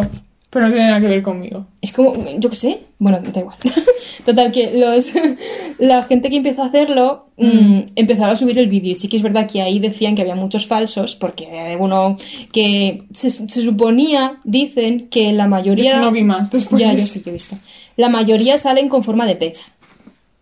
pero 0.49 0.67
no 0.67 0.71
tiene 0.73 0.87
nada 0.87 1.01
que 1.01 1.07
ver 1.07 1.21
conmigo. 1.21 1.65
Es 1.81 1.91
como, 1.91 2.13
yo 2.39 2.49
qué 2.49 2.55
sé. 2.55 2.79
Bueno, 2.99 3.19
da 3.21 3.39
igual. 3.41 3.57
Total, 4.25 4.51
que 4.51 4.71
los, 4.77 5.11
la 5.79 6.03
gente 6.03 6.29
que 6.29 6.35
empezó 6.37 6.63
a 6.63 6.67
hacerlo 6.67 7.27
mm, 7.37 7.79
empezaron 7.95 8.31
a 8.31 8.35
subir 8.35 8.57
el 8.59 8.67
vídeo. 8.67 8.91
Y 8.91 8.95
sí 8.95 9.07
que 9.07 9.17
es 9.17 9.23
verdad 9.23 9.49
que 9.49 9.61
ahí 9.61 9.79
decían 9.79 10.15
que 10.15 10.21
había 10.21 10.35
muchos 10.35 10.67
falsos, 10.67 11.15
porque 11.15 11.45
eh, 11.51 11.77
uno 11.79 12.17
que 12.51 13.03
se, 13.13 13.29
se 13.29 13.61
suponía, 13.63 14.39
dicen 14.43 15.07
que 15.09 15.31
la 15.33 15.43
Yo 15.45 15.49
mayoría. 15.49 15.99
no 16.01 16.11
vi 16.11 16.23
más 16.23 16.49
después 16.51 16.81
ya, 16.81 16.89
de 16.91 16.97
yo 16.97 17.03
eso. 17.03 17.13
sí 17.13 17.21
que 17.21 17.29
he 17.29 17.33
visto. 17.33 17.55
La 17.95 18.09
mayoría 18.09 18.57
salen 18.57 18.89
con 18.89 19.03
forma 19.03 19.25
de 19.25 19.35
pez. 19.35 19.71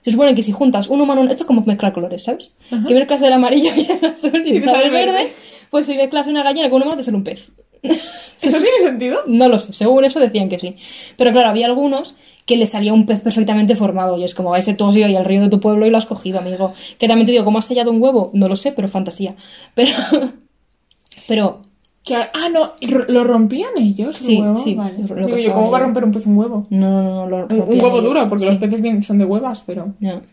Se 0.04 0.12
supone 0.12 0.36
que 0.36 0.44
si 0.44 0.52
juntas 0.52 0.88
un 0.88 1.02
humano, 1.02 1.22
esto 1.24 1.44
es 1.44 1.48
como 1.48 1.62
mezclar 1.66 1.92
colores, 1.92 2.24
¿sabes? 2.24 2.54
Que 2.88 2.94
mezclas 2.94 3.22
el 3.24 3.34
amarillo 3.34 3.72
y 3.76 3.82
el 3.92 4.06
azul 4.06 4.48
y, 4.48 4.62
sale 4.64 4.86
el 4.86 4.92
verde, 4.92 5.12
verde. 5.12 5.34
pues 5.70 5.86
si 5.86 5.98
mezclas 5.98 6.28
una 6.28 6.44
gallina 6.44 6.70
con 6.70 6.78
un 6.78 6.84
humano 6.84 6.98
te 6.98 7.04
sale 7.04 7.18
un 7.18 7.24
pez. 7.24 7.52
¿Eso 7.82 8.62
tiene 8.62 8.80
sentido? 8.82 9.20
No 9.28 9.50
lo 9.50 9.60
sé, 9.60 9.74
según 9.74 10.06
eso 10.06 10.20
decían 10.20 10.50
que 10.50 10.60
sí. 10.60 10.76
Pero 11.18 11.32
claro, 11.32 11.50
había 11.50 11.66
algunos 11.66 12.16
que 12.46 12.56
le 12.56 12.68
salía 12.68 12.94
un 12.94 13.06
pez 13.06 13.22
perfectamente 13.22 13.76
formado 13.76 14.18
y 14.18 14.24
es 14.24 14.34
como, 14.34 14.56
ese 14.56 14.74
tú 14.74 14.86
has 14.86 14.96
ido 14.96 15.06
al 15.06 15.26
río 15.26 15.42
de 15.42 15.50
tu 15.50 15.60
pueblo 15.60 15.86
y 15.86 15.90
lo 15.90 15.98
has 15.98 16.06
cogido, 16.06 16.40
amigo. 16.40 16.74
Que 16.98 17.08
también 17.08 17.26
te 17.26 17.34
digo, 17.34 17.44
¿cómo 17.44 17.60
has 17.60 17.66
sellado 17.66 17.92
un 17.92 18.02
huevo? 18.02 18.32
No 18.34 18.48
lo 18.48 18.56
sé, 18.56 18.72
pero 18.72 18.88
fantasía. 18.88 19.36
Pero, 19.74 19.92
pero, 21.28 21.62
Que, 22.08 22.16
ah, 22.16 22.50
no, 22.52 22.72
¿lo 23.10 23.24
rompían 23.24 23.72
ellos? 23.78 24.20
el 24.20 24.26
Sí, 24.26 24.42
huevo? 24.42 24.58
sí, 24.58 24.74
Vale. 24.76 24.98
lo- 25.00 25.16
lo 25.16 25.26
Digo 25.28 25.30
yo, 25.30 25.36
cazaban 25.36 25.54
¿cómo 25.60 25.72
va 25.72 25.78
a 25.78 25.82
romper 25.82 26.04
un 26.06 26.12
pez 26.12 26.26
un 26.26 26.38
huevo? 26.38 26.68
no, 26.70 27.04
no, 27.04 27.04
no, 27.04 27.28
lo 27.28 27.38
Un, 27.48 27.52
un 27.62 27.68
huevo 27.82 27.88
ellos. 27.98 28.04
duro, 28.04 28.28
porque 28.30 28.46
Sí, 28.46 28.52
los 28.52 28.60
peces 28.60 28.82
bien- 28.82 29.02
son 29.04 29.18
de 29.18 29.26
huevas, 29.26 29.64
pero... 29.66 29.94
ya. 30.00 30.22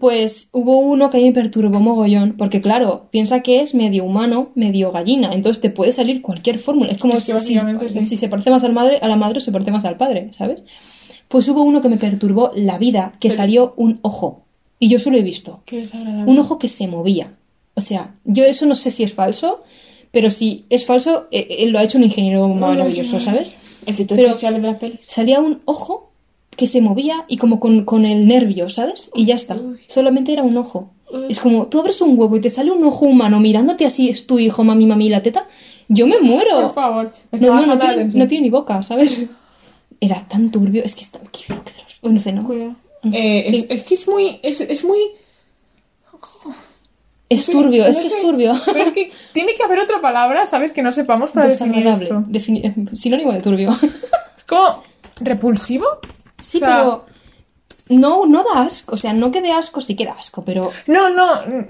Pues 0.00 0.48
hubo 0.52 0.78
uno 0.80 1.10
que 1.10 1.16
a 1.18 1.20
mí 1.20 1.26
me 1.26 1.32
perturbó 1.32 1.80
mogollón, 1.80 2.34
porque 2.36 2.60
claro, 2.60 3.08
piensa 3.10 3.40
que 3.42 3.60
es 3.62 3.74
medio 3.74 4.04
humano, 4.04 4.50
medio 4.54 4.90
gallina, 4.92 5.30
entonces 5.32 5.60
te 5.60 5.70
puede 5.70 5.92
salir 5.92 6.22
cualquier 6.22 6.58
fórmula. 6.58 6.92
Es 6.92 6.98
como 6.98 7.14
Es 7.14 7.20
que 7.20 7.26
si, 7.26 7.32
básicamente 7.32 7.88
sí. 7.88 8.04
si 8.04 8.16
se 8.16 8.28
parece 8.28 8.50
más 8.50 8.64
al 8.64 8.72
madre, 8.72 8.98
a 9.00 9.08
la 9.08 9.16
madre, 9.16 9.40
se 9.40 9.52
parece 9.52 9.70
más 9.70 9.84
al 9.84 9.96
padre, 9.96 10.30
¿sabes? 10.32 10.62
Pues 11.28 11.48
hubo 11.48 11.62
uno 11.62 11.80
que 11.80 11.88
me 11.88 11.96
perturbó 11.96 12.52
la 12.54 12.78
vida, 12.78 13.12
que 13.20 13.28
Pero- 13.28 13.36
salió 13.36 13.74
un 13.76 13.98
ojo. 14.02 14.42
Y 14.78 14.88
yo 14.88 14.98
solo 14.98 15.16
he 15.16 15.22
visto. 15.22 15.62
Qué 15.64 15.78
desagradable. 15.80 16.30
Un 16.30 16.38
ojo 16.38 16.58
que 16.58 16.68
se 16.68 16.86
movía. 16.86 17.32
O 17.74 17.80
sea, 17.80 18.14
yo 18.24 18.44
eso 18.44 18.66
no 18.66 18.74
sé 18.74 18.90
si 18.90 19.04
es 19.04 19.14
falso, 19.14 19.62
pero 20.10 20.30
si 20.30 20.64
es 20.70 20.84
falso, 20.86 21.26
eh, 21.30 21.46
eh, 21.50 21.66
lo 21.68 21.78
ha 21.78 21.82
hecho 21.84 21.98
un 21.98 22.04
ingeniero 22.04 22.48
maravilloso, 22.48 23.20
¿sabes? 23.20 23.48
Efectos 23.86 24.16
Pero- 24.16 24.28
especiales 24.28 24.62
de 24.62 24.68
las 24.68 24.76
pelis. 24.78 25.00
Salía 25.06 25.40
un 25.40 25.60
ojo 25.64 26.10
que 26.56 26.66
se 26.66 26.80
movía 26.80 27.24
y 27.28 27.36
como 27.36 27.60
con, 27.60 27.84
con 27.84 28.04
el 28.06 28.26
nervio, 28.26 28.68
¿sabes? 28.68 29.10
Y 29.14 29.26
ya 29.26 29.34
está. 29.34 29.58
Solamente 29.88 30.32
era 30.32 30.42
un 30.42 30.56
ojo. 30.56 30.90
Es 31.28 31.38
como, 31.38 31.66
tú 31.68 31.78
abres 31.80 32.00
un 32.00 32.18
huevo 32.18 32.36
y 32.36 32.40
te 32.40 32.50
sale 32.50 32.70
un 32.72 32.82
ojo 32.82 33.04
humano 33.06 33.38
mirándote 33.38 33.84
así, 33.86 34.08
es 34.08 34.26
tu 34.26 34.38
hijo, 34.38 34.64
mami, 34.64 34.86
mami, 34.86 35.08
la 35.08 35.22
teta. 35.22 35.46
Yo 35.88 36.06
me 36.06 36.18
muero. 36.18 36.62
Por 36.62 36.74
favor. 36.74 37.12
No, 37.32 37.60
no, 37.60 37.66
no 37.66 37.78
tiene, 37.78 38.04
no 38.06 38.26
tiene 38.26 38.42
ni 38.44 38.50
boca, 38.50 38.82
¿sabes? 38.82 39.24
Era 40.00 40.26
tan 40.28 40.50
turbio, 40.50 40.82
es 40.82 40.94
que 40.94 41.02
está... 41.02 41.20
No 42.02 42.18
sé, 42.18 42.32
¿no? 42.32 42.42
Mm, 42.42 43.12
Eh, 43.14 43.46
sí. 43.50 43.56
es, 43.56 43.66
es 43.68 43.82
que 43.84 43.94
es 43.94 44.08
muy... 44.08 44.38
Es, 44.42 44.60
es 44.60 44.84
muy... 44.84 44.98
Es 47.28 47.46
turbio, 47.46 47.82
no 47.84 47.90
es 47.90 47.96
que 47.98 48.08
sé, 48.08 48.16
es 48.16 48.22
turbio. 48.22 48.54
Pero 48.66 48.84
es 48.84 48.92
que 48.92 49.10
tiene 49.32 49.54
que 49.54 49.62
haber 49.64 49.80
otra 49.80 50.00
palabra, 50.00 50.46
¿sabes? 50.46 50.72
Que 50.72 50.82
no 50.82 50.92
sepamos 50.92 51.30
para 51.32 51.48
definir 51.48 51.86
esto. 51.86 52.22
Defini- 52.28 52.94
Sinónimo 52.96 53.32
de 53.32 53.40
turbio. 53.40 53.76
Es 54.38 54.44
como... 54.44 54.84
¿Repulsivo? 55.20 55.86
Sí, 56.42 56.58
O 56.58 56.60
sea- 56.60 56.68
pero 56.76 57.04
no, 57.88 58.26
no 58.26 58.44
da 58.44 58.62
asco. 58.62 58.94
O 58.94 58.98
sea, 58.98 59.12
no 59.12 59.30
que 59.32 59.40
dé 59.42 59.50
asco, 59.52 59.80
sí 59.80 59.96
que 59.96 60.04
da 60.06 60.12
asco, 60.12 60.42
pero 60.44 60.70
No, 60.86 61.08
no, 61.10 61.26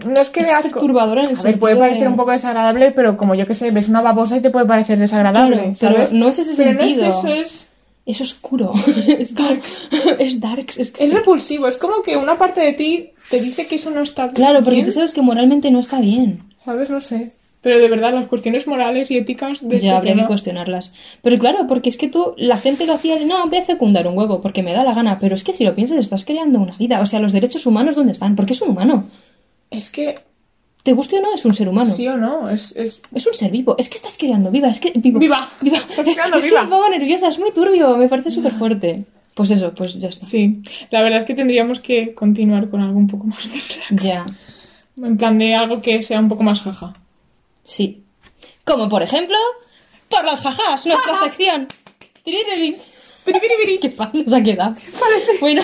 no 0.06 0.20
es 0.20 0.30
que 0.30 0.40
es 0.40 0.46
de 0.48 0.52
asco. 0.52 0.72
perturbador 0.72 1.18
en 1.18 1.26
el 1.30 1.38
A 1.38 1.42
ver, 1.42 1.58
puede 1.58 1.76
parecer 1.76 2.02
de- 2.02 2.08
un 2.08 2.16
poco 2.16 2.32
desagradable, 2.32 2.90
pero 2.92 3.16
como 3.16 3.34
yo 3.34 3.46
que 3.46 3.54
sé, 3.54 3.70
ves 3.70 3.88
una 3.88 4.02
babosa 4.02 4.36
y 4.36 4.40
te 4.40 4.50
puede 4.50 4.66
parecer 4.66 4.98
desagradable, 4.98 5.56
Claro, 5.56 5.74
pero 5.80 5.94
¿sabes? 5.94 6.12
no 6.12 6.28
es 6.28 6.38
ese 6.38 6.54
Pero 6.56 6.72
no 6.74 6.80
sentido. 6.80 7.06
es 7.06 7.16
eso, 7.16 7.28
es, 7.28 7.68
es 8.06 8.20
oscuro. 8.20 8.72
es 9.06 9.34
darks. 9.34 9.88
es 10.18 10.40
darks. 10.40 10.78
Es, 10.78 10.94
es 10.98 11.12
repulsivo. 11.12 11.66
Es 11.66 11.76
como 11.76 12.02
que 12.02 12.16
una 12.16 12.38
parte 12.38 12.60
de 12.60 12.72
ti 12.72 13.10
te 13.28 13.40
dice 13.40 13.66
que 13.66 13.74
eso 13.74 13.90
no 13.90 14.02
está 14.02 14.30
Claro, 14.30 14.60
porque 14.60 14.76
bien, 14.76 14.84
tú 14.86 14.92
sabes 14.92 15.12
que 15.12 15.22
moralmente 15.22 15.70
no 15.70 15.80
está 15.80 16.00
bien. 16.00 16.40
¿sabes? 16.66 16.90
No 16.90 17.00
sé. 17.00 17.32
Pero 17.62 17.78
de 17.78 17.88
verdad, 17.88 18.12
las 18.14 18.26
cuestiones 18.26 18.66
morales 18.68 19.10
y 19.10 19.16
éticas 19.16 19.66
de 19.66 19.76
este 19.76 19.88
ya 19.88 19.96
habría 19.96 20.14
que 20.14 20.26
cuestionarlas. 20.26 20.92
Pero 21.22 21.38
claro, 21.38 21.66
porque 21.66 21.88
es 21.88 21.96
que 21.96 22.08
tú, 22.08 22.34
la 22.36 22.58
gente 22.58 22.86
lo 22.86 22.92
hacía 22.92 23.16
de, 23.16 23.24
no, 23.24 23.48
voy 23.48 23.58
a 23.58 23.62
fecundar 23.62 24.06
un 24.06 24.16
huevo 24.16 24.40
porque 24.40 24.62
me 24.62 24.72
da 24.72 24.84
la 24.84 24.94
gana. 24.94 25.18
Pero 25.18 25.34
es 25.34 25.42
que 25.42 25.52
si 25.52 25.64
lo 25.64 25.74
piensas, 25.74 25.98
estás 25.98 26.24
creando 26.24 26.60
una 26.60 26.76
vida. 26.76 27.00
O 27.00 27.06
sea, 27.06 27.18
los 27.18 27.32
derechos 27.32 27.66
humanos, 27.66 27.96
¿dónde 27.96 28.12
están? 28.12 28.36
Porque 28.36 28.52
es 28.52 28.62
un 28.62 28.70
humano. 28.70 29.08
Es 29.70 29.90
que, 29.90 30.16
¿Te 30.86 30.92
guste 30.92 31.18
o 31.18 31.20
no? 31.20 31.34
Es 31.34 31.44
un 31.44 31.52
ser 31.52 31.68
humano. 31.68 31.90
sí 31.92 32.06
o 32.06 32.16
no, 32.16 32.48
es... 32.48 32.70
es... 32.76 33.00
Es 33.12 33.26
un 33.26 33.34
ser 33.34 33.50
vivo. 33.50 33.74
Es 33.76 33.88
que 33.88 33.96
estás 33.96 34.16
creando 34.16 34.52
viva. 34.52 34.68
Es 34.68 34.78
que 34.78 34.92
vivo. 34.94 35.18
¡Viva! 35.18 35.50
Viva. 35.60 35.78
Estás 35.78 36.06
Es, 36.06 36.14
creando 36.14 36.36
es 36.36 36.44
que 36.44 36.50
viva. 36.50 36.62
me 36.62 36.68
pongo 36.70 36.88
nerviosa. 36.88 37.26
Es 37.28 37.40
muy 37.40 37.50
turbio. 37.50 37.96
Me 37.96 38.06
parece 38.08 38.30
súper 38.30 38.52
fuerte. 38.54 39.04
Pues 39.34 39.50
eso, 39.50 39.74
pues 39.74 39.94
ya 39.94 40.08
está. 40.10 40.24
Sí, 40.24 40.62
la 40.92 41.02
verdad 41.02 41.18
es 41.22 41.24
que 41.26 41.34
tendríamos 41.34 41.80
que 41.80 42.14
continuar 42.14 42.70
con 42.70 42.80
algo 42.82 42.96
un 42.98 43.08
poco 43.08 43.24
más 43.26 43.40
de. 43.52 43.60
Ya. 44.04 44.24
En 44.96 45.16
plan 45.18 45.36
de 45.40 45.56
algo 45.56 45.82
que 45.82 46.02
sea 46.04 46.20
un 46.20 46.28
poco 46.28 46.44
más 46.44 46.60
jaja. 46.62 46.94
Sí. 47.64 48.04
Como 48.64 48.88
por 48.88 49.02
ejemplo, 49.02 49.36
por 50.08 50.24
las 50.24 50.40
jajas, 50.40 50.86
nuestra 50.86 51.18
sección. 51.20 51.66
Tiriririn. 52.24 52.76
Qué 53.82 53.90
fan 53.90 54.10
nos 54.14 54.32
ha 54.32 54.40
quedado. 54.40 54.76
Bueno, 55.40 55.62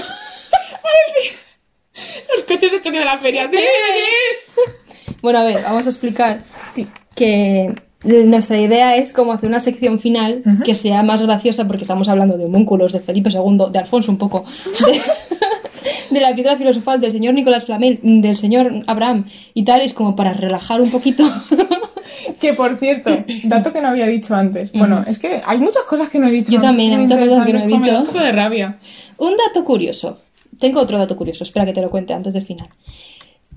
Los 2.34 2.44
coches 2.44 2.72
de 2.72 2.80
choque 2.80 2.98
de 2.98 3.04
la 3.04 3.18
feria. 3.18 3.48
bueno, 5.22 5.38
a 5.38 5.44
ver, 5.44 5.62
vamos 5.62 5.86
a 5.86 5.90
explicar 5.90 6.42
que 7.14 7.74
nuestra 8.04 8.60
idea 8.60 8.96
es 8.96 9.12
como 9.12 9.32
hacer 9.32 9.48
una 9.48 9.60
sección 9.60 9.98
final 9.98 10.42
que 10.64 10.74
sea 10.74 11.02
más 11.02 11.22
graciosa 11.22 11.66
porque 11.66 11.82
estamos 11.82 12.08
hablando 12.08 12.36
de 12.36 12.44
homúnculos, 12.44 12.92
de 12.92 13.00
Felipe 13.00 13.30
II, 13.30 13.66
de 13.70 13.78
Alfonso 13.78 14.10
un 14.10 14.18
poco, 14.18 14.44
de, 14.86 15.00
de 16.10 16.20
la 16.20 16.34
piedra 16.34 16.56
filosofal, 16.56 17.00
del 17.00 17.12
señor 17.12 17.34
Nicolás 17.34 17.64
Flamel, 17.64 18.00
del 18.02 18.36
señor 18.36 18.70
Abraham 18.86 19.24
y 19.54 19.64
tal, 19.64 19.80
es 19.82 19.92
como 19.92 20.16
para 20.16 20.32
relajar 20.32 20.80
un 20.80 20.90
poquito. 20.90 21.24
Que 22.40 22.52
por 22.54 22.76
cierto, 22.78 23.10
dato 23.44 23.72
que 23.72 23.80
no 23.80 23.88
había 23.88 24.06
dicho 24.06 24.34
antes. 24.34 24.72
Bueno, 24.72 25.04
es 25.06 25.18
que 25.18 25.40
hay 25.44 25.58
muchas 25.58 25.84
cosas 25.84 26.08
que 26.08 26.18
no 26.18 26.26
he 26.26 26.30
dicho. 26.30 26.52
Yo 26.52 26.60
también, 26.60 26.92
hay 26.92 26.98
muchas 26.98 27.18
cosas 27.18 27.46
que 27.46 27.52
no 27.52 27.60
he 27.60 27.66
me 27.66 27.70
da 27.70 27.78
dicho. 27.78 27.98
Un 28.00 28.06
poco 28.06 28.18
de 28.18 28.32
rabia. 28.32 28.78
un 29.18 29.36
dato 29.36 29.64
curioso. 29.64 30.18
tengo 30.58 30.80
otro 30.80 30.98
dato 30.98 31.16
curioso, 31.16 31.44
espera 31.44 31.64
que 31.64 31.72
te 31.72 31.80
lo 31.80 31.90
cuente 31.90 32.12
antes 32.12 32.34
del 32.34 32.44
final. 32.44 32.68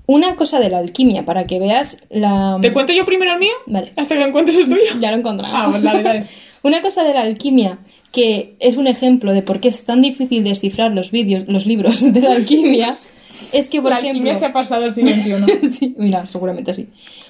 Una 0.06 0.36
cosa 0.36 0.60
de 0.60 0.70
la 0.70 0.78
alquimia, 0.78 1.24
para 1.24 1.46
que 1.46 1.58
veas 1.58 1.98
la... 2.10 2.58
¿Te 2.62 2.72
cuento 2.72 2.92
yo 2.92 3.04
primero 3.04 3.32
el 3.32 3.40
mío? 3.40 3.52
Vale. 3.66 3.92
Hasta 3.96 4.16
que 4.16 4.22
encuentres 4.22 4.56
el 4.56 4.66
tuyo. 4.66 5.00
Ya 5.00 5.10
lo 5.10 5.16
he 5.16 5.20
encontrado. 5.20 5.54
Ah, 5.56 5.68
pues 5.70 5.82
dale, 5.82 6.02
dale. 6.02 6.26
Una 6.62 6.82
cosa 6.82 7.04
de 7.04 7.14
la 7.14 7.22
alquimia 7.22 7.78
que 8.12 8.56
es 8.60 8.78
un 8.78 8.86
ejemplo 8.86 9.32
de 9.32 9.42
por 9.42 9.60
qué 9.60 9.68
es 9.68 9.84
tan 9.84 10.00
difícil 10.00 10.42
descifrar 10.42 10.92
los 10.92 11.10
vídeos, 11.10 11.44
los 11.48 11.66
libros 11.66 12.12
de 12.12 12.20
la 12.20 12.32
alquimia, 12.32 12.96
es 13.52 13.68
que, 13.68 13.82
por 13.82 13.90
la 13.90 13.98
ejemplo... 13.98 14.20
alquimia 14.20 14.34
se 14.34 14.46
ha 14.46 14.52
pasado 14.52 14.86
el 14.86 14.94
siglo 14.94 15.10
XXI. 15.10 15.68
sí, 15.68 15.94
mira, 15.98 16.24
seguramente 16.26 16.72
sí. 16.72 16.88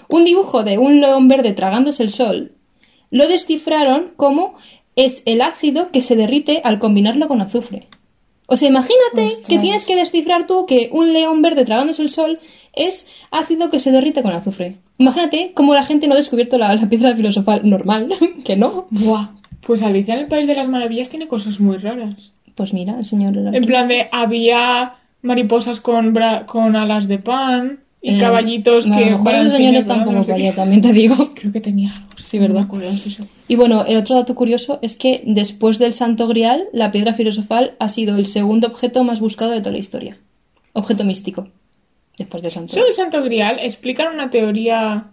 Un 0.09 0.24
dibujo 0.24 0.62
de 0.62 0.79
un 0.79 1.01
león 1.01 1.27
verde 1.27 1.53
tragándose 1.53 2.03
el 2.03 2.11
sol 2.11 2.53
lo 3.11 3.29
descifraron 3.29 4.12
como 4.16 4.55
es 4.95 5.22
el 5.27 5.43
ácido 5.43 5.91
que 5.91 6.03
se 6.03 6.16
derrite 6.16 6.61
al 6.64 6.79
combinarlo 6.79 7.29
con 7.29 7.41
azufre. 7.41 7.89
O 8.47 8.57
sea, 8.57 8.68
imagínate 8.68 9.27
Ostras. 9.27 9.47
que 9.49 9.59
tienes 9.59 9.85
que 9.85 9.97
descifrar 9.97 10.47
tú 10.47 10.66
que 10.66 10.89
un 10.93 11.12
león 11.12 11.43
verde 11.43 11.64
tragándose 11.64 12.03
el 12.03 12.09
sol 12.09 12.39
es 12.77 13.09
ácido 13.31 13.70
que 13.70 13.79
se 13.81 13.91
derrite 13.91 14.22
con 14.22 14.33
azufre. 14.33 14.77
Imagínate 14.99 15.53
cómo 15.55 15.74
la 15.74 15.85
gente 15.85 16.07
no 16.07 16.14
ha 16.14 16.16
descubierto 16.16 16.57
la, 16.59 16.74
la 16.74 16.89
piedra 16.89 17.14
filosofal 17.16 17.68
normal, 17.68 18.09
que 18.45 18.55
no. 18.57 18.87
Buah. 18.91 19.29
Pues 19.66 19.83
Alicia 19.83 20.14
en 20.14 20.20
el 20.20 20.27
País 20.27 20.47
de 20.47 20.55
las 20.55 20.68
Maravillas 20.68 21.09
tiene 21.09 21.27
cosas 21.27 21.59
muy 21.59 21.77
raras. 21.79 22.33
Pues 22.55 22.72
mira, 22.72 22.97
el 22.99 23.05
señor... 23.05 23.35
de 23.35 23.57
En 23.59 23.64
plan 23.66 23.89
de, 23.89 24.09
había 24.12 24.95
mariposas 25.22 25.81
con, 25.81 26.14
bra- 26.14 26.47
con 26.47 26.77
alas 26.77 27.09
de 27.09 27.18
pan 27.18 27.81
y 28.01 28.14
Eh, 28.14 28.18
caballitos 28.18 28.87
a 28.87 28.97
que... 28.97 29.11
lo 29.11 29.18
mejor 29.18 29.35
el 29.35 29.51
señor 29.51 29.74
está 29.74 29.95
un 29.95 30.05
poco 30.05 30.12
No 30.16 30.53
también 30.55 30.81
te 30.83 30.93
digo. 30.93 31.16
Creo 31.35 31.53
que 31.53 31.61
tenía 31.61 31.91
algo. 31.93 32.07
Sí, 32.22 32.39
¿verdad? 32.39 32.66
No. 32.68 33.27
Y 33.49 33.57
bueno, 33.57 33.85
el 33.87 33.97
otro 33.97 34.14
dato 34.16 34.35
curioso 34.35 34.79
es 34.83 34.97
que 34.97 35.22
después 35.27 35.79
del 35.79 35.95
Santo 35.95 36.27
Grial, 36.29 36.64
la 36.72 36.91
piedra 36.91 37.12
filosofal 37.14 37.74
ha 37.79 37.89
sido 37.89 38.16
el 38.16 38.27
segundo 38.27 38.66
objeto 38.68 39.05
más 39.05 39.20
buscado 39.20 39.51
de 39.53 39.61
toda 39.61 39.72
la 39.72 39.79
historia. 39.79 40.16
Objeto 40.72 41.05
místico. 41.05 41.49
Después 42.18 42.42
del 42.42 42.52
Santo 42.52 42.74
Sobre 42.74 42.88
el 42.88 42.94
Santo 42.94 43.22
Grial 43.22 43.58
explican 43.60 44.14
una 44.14 44.30
teoría 44.30 45.10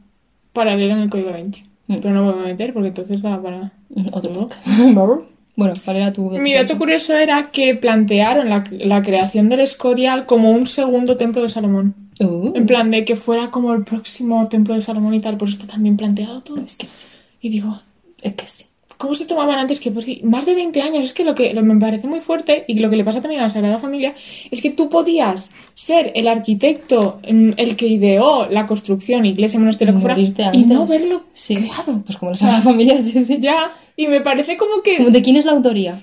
paralela 0.53 0.93
en 0.93 0.99
el 0.99 1.09
Código 1.09 1.29
da 1.29 1.37
Vinci. 1.37 1.63
Mm. 1.87 1.97
Pero 2.01 2.13
no 2.13 2.25
me 2.25 2.31
voy 2.31 2.43
a 2.43 2.47
meter 2.47 2.73
porque 2.73 2.89
entonces 2.89 3.21
da 3.21 3.41
para... 3.41 3.71
Otro 4.11 4.31
podcast. 4.33 4.65
bueno, 5.55 5.73
¿cuál 5.83 5.95
era 5.97 6.13
tu 6.13 6.29
Mi 6.31 6.53
dato 6.53 6.77
curioso 6.77 7.15
era 7.15 7.51
que 7.51 7.75
plantearon 7.75 8.49
la, 8.49 8.63
la 8.71 9.01
creación 9.03 9.49
del 9.49 9.59
Escorial 9.59 10.25
como 10.25 10.51
un 10.51 10.65
segundo 10.65 11.17
templo 11.17 11.41
de 11.43 11.49
Salomón. 11.49 11.95
Uh, 12.19 12.51
En 12.55 12.65
plan 12.65 12.91
de 12.91 13.05
que 13.05 13.15
fuera 13.15 13.51
como 13.51 13.73
el 13.73 13.83
próximo 13.83 14.47
templo 14.47 14.75
de 14.75 14.81
Salomón 14.81 15.13
y 15.13 15.19
tal, 15.19 15.37
por 15.37 15.49
eso 15.49 15.59
está 15.59 15.73
tan 15.73 15.83
bien 15.83 15.97
planteado 15.97 16.41
todo. 16.41 16.59
es 16.59 16.75
que 16.75 16.87
sí. 16.87 17.07
Y 17.41 17.49
digo, 17.49 17.81
Es 18.21 18.33
que 18.33 18.47
sí. 18.47 18.65
¿Cómo 19.03 19.13
se 19.15 19.25
tomaban 19.25 19.59
antes 19.59 19.79
que 19.79 19.91
pues, 19.91 20.07
más 20.23 20.45
de 20.47 20.55
20 20.55 20.81
años? 20.81 21.03
Es 21.03 21.13
que 21.13 21.23
lo 21.23 21.35
que 21.35 21.53
lo- 21.53 21.61
me 21.61 21.79
parece 21.79 22.07
muy 22.07 22.19
fuerte 22.21 22.65
y 22.67 22.73
lo 22.79 22.89
que 22.89 22.95
le 22.95 23.03
pasa 23.03 23.21
también 23.21 23.41
a 23.41 23.43
la 23.43 23.49
Sagrada 23.51 23.77
Familia 23.77 24.15
es 24.49 24.61
que 24.61 24.71
tú 24.71 24.89
podías 24.89 25.51
ser 25.75 26.11
el 26.15 26.27
arquitecto, 26.27 27.19
mm, 27.29 27.51
el 27.57 27.75
que 27.75 27.87
ideó 27.87 28.47
la 28.49 28.65
construcción, 28.65 29.25
iglesia, 29.25 29.59
monasterio, 29.59 29.93
lo 29.93 29.99
que 29.99 30.05
fuera, 30.05 30.19
y 30.53 30.63
no 30.65 30.87
verlo 30.87 31.23
Sí. 31.33 31.55
creado. 31.57 32.01
Pues 32.05 32.17
como 32.17 32.31
la 32.31 32.37
Sagrada 32.37 32.61
Familia, 32.61 32.99
sí, 33.01 33.23
sí. 33.25 33.37
Ya, 33.39 33.71
y 33.95 34.07
me 34.07 34.21
parece 34.21 34.57
como 34.57 34.81
que 34.81 34.97
¿De 35.11 35.21
quién 35.21 35.35
es 35.35 35.45
la 35.45 35.51
autoría? 35.51 36.01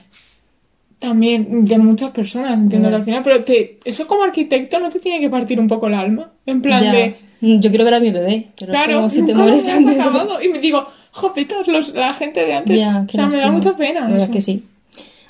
también 0.98 1.64
de 1.64 1.78
muchas 1.78 2.10
personas, 2.10 2.52
entiendo 2.58 2.90
que 2.90 2.94
al 2.96 3.04
final, 3.04 3.22
pero 3.24 3.42
te, 3.42 3.78
eso 3.84 4.06
como 4.06 4.22
arquitecto 4.22 4.78
no 4.80 4.90
te 4.90 4.98
tiene 4.98 5.18
que 5.18 5.30
partir 5.30 5.58
un 5.58 5.66
poco 5.66 5.86
el 5.86 5.94
alma. 5.94 6.30
En 6.44 6.60
plan 6.60 6.84
Ya. 6.84 6.92
de, 6.92 7.14
Yo 7.40 7.70
quiero 7.70 7.84
ver 7.86 7.94
a 7.94 8.00
mi 8.00 8.10
bebé, 8.10 8.48
pero 8.58 8.72
claro, 8.72 8.96
como 8.96 9.08
si 9.08 9.24
te 9.24 9.34
mueres 9.34 9.66
antes. 9.66 9.98
acabado. 9.98 10.42
Y 10.42 10.50
me 10.50 10.58
digo, 10.58 10.86
jopetas, 11.12 11.66
los, 11.68 11.94
la 11.94 12.14
gente 12.14 12.44
de 12.44 12.54
antes. 12.54 12.78
Ya, 12.78 13.04
o 13.06 13.10
sea, 13.10 13.26
me 13.26 13.36
da 13.36 13.50
mucha 13.50 13.76
pena. 13.76 14.00
La 14.02 14.08
verdad 14.12 14.30
que 14.30 14.40
sí. 14.40 14.64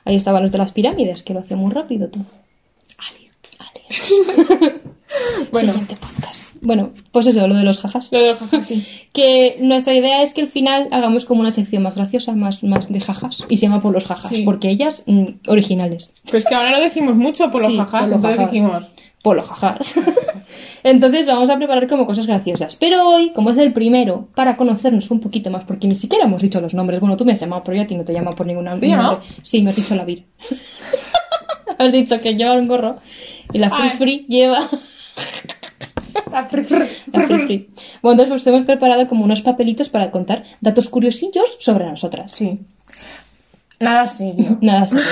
Ahí 0.04 0.16
estaban 0.16 0.42
los 0.42 0.52
de 0.52 0.58
las 0.58 0.72
pirámides, 0.72 1.22
que 1.22 1.34
lo 1.34 1.40
hacen 1.40 1.58
muy 1.58 1.70
rápido 1.72 2.08
todo. 2.08 2.24
Aliens. 2.98 4.70
Bueno. 5.52 5.72
Siguiente 5.72 5.96
podcast. 5.96 6.40
Bueno, 6.62 6.90
pues 7.10 7.26
eso, 7.26 7.46
lo 7.48 7.54
de 7.54 7.64
los 7.64 7.78
jajas. 7.78 8.12
Lo 8.12 8.20
de 8.20 8.30
los 8.30 8.38
jajas, 8.38 8.66
sí. 8.66 8.86
Que 9.14 9.56
nuestra 9.60 9.94
idea 9.94 10.22
es 10.22 10.34
que 10.34 10.42
al 10.42 10.48
final 10.48 10.88
hagamos 10.92 11.24
como 11.24 11.40
una 11.40 11.50
sección 11.52 11.82
más 11.82 11.96
graciosa, 11.96 12.32
más, 12.32 12.62
más 12.62 12.92
de 12.92 13.00
jajas. 13.00 13.44
Y 13.48 13.56
se 13.56 13.66
llama 13.66 13.80
por 13.80 13.94
los 13.94 14.04
jajas, 14.04 14.28
Sí. 14.30 14.42
porque 14.44 14.68
ellas, 14.68 15.02
mm, 15.06 15.24
originales. 15.48 16.12
Pues 16.30 16.44
que 16.44 16.54
ahora 16.54 16.70
lo 16.70 16.80
decimos 16.80 17.16
mucho 17.16 17.50
por 17.50 17.62
los 17.62 17.70
Sí, 17.70 17.76
jajas, 17.78 17.90
por 17.90 18.00
los 18.02 18.12
entonces 18.16 18.36
jajas. 18.36 18.52
dijimos, 18.52 18.92
Polo 19.22 19.42
jajas. 19.42 19.94
Entonces 20.82 21.26
vamos 21.26 21.50
a 21.50 21.56
preparar 21.56 21.86
como 21.86 22.06
cosas 22.06 22.26
graciosas. 22.26 22.76
Pero 22.76 23.06
hoy, 23.06 23.30
como 23.34 23.50
es 23.50 23.58
el 23.58 23.72
primero, 23.72 24.28
para 24.34 24.56
conocernos 24.56 25.10
un 25.10 25.20
poquito 25.20 25.50
más, 25.50 25.64
porque 25.64 25.86
ni 25.86 25.94
siquiera 25.94 26.24
hemos 26.24 26.40
dicho 26.40 26.60
los 26.60 26.72
nombres. 26.74 27.00
Bueno, 27.00 27.16
tú 27.18 27.24
me 27.26 27.32
has 27.32 27.40
llamado, 27.40 27.62
pero 27.64 27.76
yo 27.76 27.82
a 27.82 27.86
ti 27.86 27.96
no 27.96 28.04
te 28.04 28.12
he 28.12 28.14
llamado 28.14 28.34
por 28.36 28.46
ningún 28.46 28.64
nombre. 28.64 28.80
¿Te 28.80 28.86
he 28.86 28.90
llamado? 28.90 29.20
Sí, 29.42 29.60
me 29.62 29.70
has 29.70 29.76
dicho 29.76 29.94
la 29.94 30.04
Vir. 30.04 30.24
has 31.78 31.92
dicho 31.92 32.20
que 32.20 32.34
lleva 32.34 32.54
un 32.54 32.66
gorro 32.68 32.98
y 33.52 33.58
la 33.58 33.70
Free 33.70 33.88
Ay. 33.90 33.96
Free 33.98 34.26
lleva 34.28 34.60
la 36.32 36.48
fr- 36.48 36.66
fr- 36.66 36.88
la 37.12 37.20
fr- 37.20 37.26
Free 37.26 37.36
fr- 37.36 37.46
Free. 37.46 37.68
Bueno, 38.02 38.12
entonces 38.22 38.28
pues 38.30 38.46
hemos 38.46 38.64
preparado 38.64 39.06
como 39.08 39.24
unos 39.24 39.42
papelitos 39.42 39.88
para 39.90 40.10
contar 40.10 40.44
datos 40.60 40.88
curiosillos 40.88 41.56
sobre 41.60 41.86
nosotras. 41.86 42.32
Sí. 42.32 42.58
Nada 43.78 44.06
serio. 44.06 44.56
Nada 44.60 44.86
serio. 44.86 45.04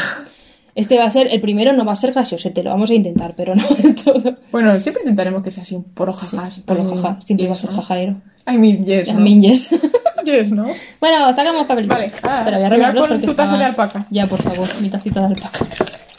Este 0.78 0.96
va 0.96 1.06
a 1.06 1.10
ser, 1.10 1.26
el 1.32 1.40
primero 1.40 1.72
no 1.72 1.84
va 1.84 1.92
a 1.92 1.96
ser 1.96 2.12
gracioso, 2.12 2.52
te 2.52 2.62
lo 2.62 2.70
vamos 2.70 2.88
a 2.90 2.94
intentar, 2.94 3.34
pero 3.36 3.52
no 3.56 3.66
de 3.66 3.94
todo. 3.94 4.36
Bueno, 4.52 4.78
siempre 4.78 5.02
intentaremos 5.02 5.42
que 5.42 5.50
sea 5.50 5.64
así, 5.64 5.76
por 5.92 6.12
jajas. 6.12 6.60
Por 6.60 6.78
los 6.78 7.02
jajas, 7.02 7.24
siempre 7.24 7.48
va 7.48 7.52
a 7.52 7.56
ser 7.56 7.70
¿no? 7.70 7.76
jajalero. 7.76 8.20
I 8.46 8.58
mean, 8.58 8.84
yes, 8.84 9.08
A 9.08 9.14
¿no? 9.14 9.26
yes. 9.26 9.70
Yes, 10.24 10.52
¿no? 10.52 10.66
Bueno, 11.00 11.32
sacamos 11.32 11.66
papelitos. 11.66 11.96
Vale, 11.96 12.12
ah, 12.22 12.42
Pero 12.44 12.58
voy 12.76 12.84
a 12.84 12.94
porque 12.94 13.26
tu 13.26 13.34
taza 13.34 13.56
de 13.56 13.64
alpaca. 13.64 14.06
Ya, 14.10 14.28
por 14.28 14.40
favor, 14.40 14.68
mi 14.80 14.88
tacita 14.88 15.20
de 15.20 15.26
alpaca. 15.26 15.66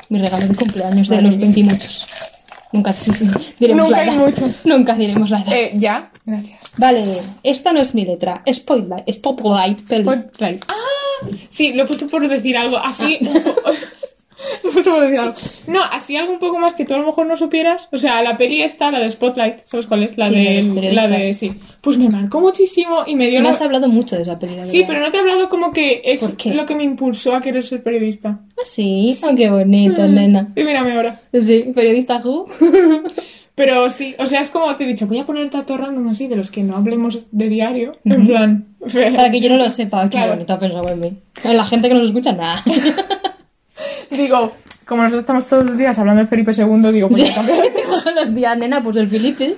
Mi 0.09 0.19
regalo 0.19 0.45
de 0.45 0.55
cumpleaños 0.55 1.07
de 1.07 1.21
los 1.21 1.37
20 1.37 1.59
y 1.59 1.63
muchos. 1.63 2.07
Nunca 2.73 2.93
diremos 3.59 3.87
Nunca 3.87 4.05
la 4.05 4.11
hay 4.11 4.17
muchos. 4.17 4.65
Nunca 4.65 4.95
diremos 4.95 5.29
la 5.29 5.39
edad. 5.39 5.53
Eh, 5.53 5.71
ya, 5.75 6.11
gracias. 6.25 6.59
Vale, 6.75 7.05
esta 7.43 7.71
no 7.71 7.79
es 7.79 7.95
mi 7.95 8.03
letra. 8.03 8.43
Spotlight. 8.51 9.09
Spotlight. 9.09 9.87
peli. 9.87 10.03
Spotlight. 10.03 10.65
Ah, 10.67 11.27
sí, 11.49 11.71
lo 11.71 11.87
puesto 11.87 12.07
por 12.07 12.27
decir 12.27 12.57
algo 12.57 12.77
así. 12.77 13.19
un 13.21 13.31
No, 15.67 15.83
así 15.83 16.15
algo 16.15 16.31
un 16.33 16.39
poco 16.39 16.57
más 16.59 16.73
que 16.73 16.85
tú 16.85 16.93
a 16.93 16.97
lo 16.97 17.05
mejor 17.05 17.25
no 17.27 17.35
supieras. 17.37 17.87
O 17.91 17.97
sea, 17.97 18.21
la 18.23 18.37
peli 18.37 18.61
esta, 18.61 18.91
la 18.91 18.99
de 18.99 19.11
Spotlight, 19.11 19.59
¿sabes 19.65 19.85
cuál 19.87 20.03
es? 20.03 20.17
La 20.17 20.29
Sí, 20.29 20.35
de, 20.35 20.93
la 20.93 21.07
de 21.07 21.33
sí. 21.33 21.51
Pues 21.81 21.97
me 21.97 22.09
marcó 22.09 22.39
muchísimo 22.39 23.03
y 23.05 23.15
me 23.15 23.27
dio 23.27 23.41
la- 23.41 23.49
has 23.49 23.61
hablado 23.61 23.87
mucho 23.87 24.15
de 24.15 24.23
esa 24.23 24.39
peli, 24.39 24.55
la 24.55 24.65
Sí, 24.65 24.83
pero 24.87 24.99
no 25.01 25.11
te 25.11 25.17
he 25.17 25.19
hablado 25.19 25.49
como 25.49 25.71
que 25.71 26.01
es 26.05 26.23
lo 26.45 26.65
que 26.65 26.75
me 26.75 26.83
impulsó 26.83 27.35
a 27.35 27.41
querer 27.41 27.65
ser 27.65 27.83
periodista. 27.83 28.39
Ah, 28.57 28.61
sí. 28.65 29.15
Oh, 29.23 29.35
qué 29.35 29.49
bonito, 29.49 30.07
nena. 30.07 30.47
Y 30.55 30.63
mírame 30.63 30.93
ahora. 30.93 31.19
Sí, 31.33 31.71
periodista 31.75 32.17
Who. 32.23 32.45
Pero 33.55 33.91
sí, 33.91 34.15
o 34.17 34.25
sea, 34.25 34.39
es 34.39 34.49
como 34.51 34.73
te 34.77 34.85
he 34.85 34.87
dicho, 34.87 35.05
voy 35.05 35.17
a 35.19 35.25
poner 35.25 35.49
datos 35.51 35.77
random 35.77 36.07
así 36.07 36.27
de 36.29 36.37
los 36.37 36.49
que 36.49 36.63
no 36.63 36.77
hablemos 36.77 37.27
de 37.31 37.49
diario. 37.49 37.97
En 38.05 38.25
plan. 38.25 38.67
Para 39.15 39.29
que 39.31 39.41
yo 39.41 39.49
no 39.49 39.57
lo 39.57 39.69
sepa. 39.69 40.03
Qué 40.03 40.11
Claro. 40.11 40.31
bonito 40.31 40.53
ha 40.53 40.59
pensado 40.59 40.87
en 40.87 40.99
mí. 41.01 41.13
En 41.43 41.57
la 41.57 41.65
gente 41.65 41.89
que 41.89 41.93
nos 41.93 42.05
escucha, 42.05 42.31
nada. 42.31 42.63
Digo, 44.11 44.51
como 44.85 45.03
nosotros 45.03 45.21
estamos 45.21 45.47
todos 45.47 45.65
los 45.65 45.77
días 45.77 45.97
hablando 45.99 46.21
de 46.23 46.27
Felipe 46.27 46.51
II, 46.55 46.91
digo, 46.91 47.09
pues 47.09 47.27
Sí. 47.27 47.33
Todos 48.03 48.15
los 48.15 48.33
días, 48.35 48.57
nena, 48.57 48.81
pues 48.83 48.95
el 48.95 49.07
Felipe. 49.07 49.55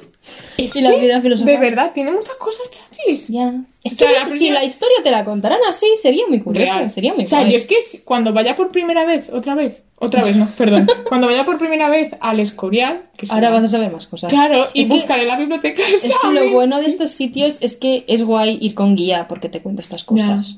Es 0.58 0.76
Y 0.76 0.82
la 0.82 0.91
que, 0.91 0.97
piedra 0.97 1.20
filosofal. 1.20 1.54
De 1.54 1.60
verdad, 1.60 1.91
tiene 1.93 2.12
muchas 2.12 2.36
cosas 2.36 2.62
chachis. 2.70 3.30
Ya. 3.30 3.54
Es 3.84 3.93
O 3.93 3.95
que 3.97 4.06
sea, 4.06 4.12
la 4.12 4.26
si 4.26 4.30
primera- 4.32 4.60
la 4.60 4.66
historia 4.66 4.97
te 5.04 5.10
la 5.12 5.26
contaran 5.26 5.60
así, 5.68 5.88
sería 6.02 6.28
muy 6.28 6.39
curioso. 6.41 6.74
Real. 6.76 6.89
Sería 6.91 7.14
muy 7.14 7.26
O 7.26 7.28
sea, 7.28 7.39
guay. 7.39 7.52
yo 7.54 7.58
es 7.58 7.66
que 7.66 7.82
si- 7.82 7.99
cuando 7.99 8.32
vaya 8.32 8.56
por 8.56 8.72
primera 8.72 9.04
vez, 9.06 9.30
otra 9.34 9.56
vez, 9.56 9.82
otra 9.95 10.24
vez, 10.24 10.36
no, 10.36 10.47
perdón. 10.58 10.88
cuando 11.10 11.26
vaya 11.28 11.43
por 11.43 11.58
primera 11.58 11.89
vez 11.89 12.12
al 12.20 12.39
Escorial, 12.39 13.04
que 13.18 13.26
Ahora 13.30 13.49
vas 13.49 13.64
a 13.64 13.68
saber 13.68 13.91
más 13.91 14.06
cosas. 14.06 14.30
Claro, 14.32 14.68
y 14.74 14.82
Es 14.84 14.88
que- 14.89 14.93
buscaré 14.93 15.26
la 15.26 15.38
biblioteca 15.38 15.82
Es 15.82 16.02
que 16.04 16.32
lo 16.32 16.52
bueno 16.52 16.80
de 16.80 16.86
estos 16.88 17.10
sitios 17.12 17.58
es 17.62 17.76
que 17.76 18.06
es 18.08 18.24
guay 18.24 18.60
ir 18.62 18.76
con 18.76 18.95
guía 18.95 19.28
porque 19.28 19.49
te 19.49 19.62
cuenta 19.62 19.82
estas 19.82 20.04
cosas. 20.04 20.58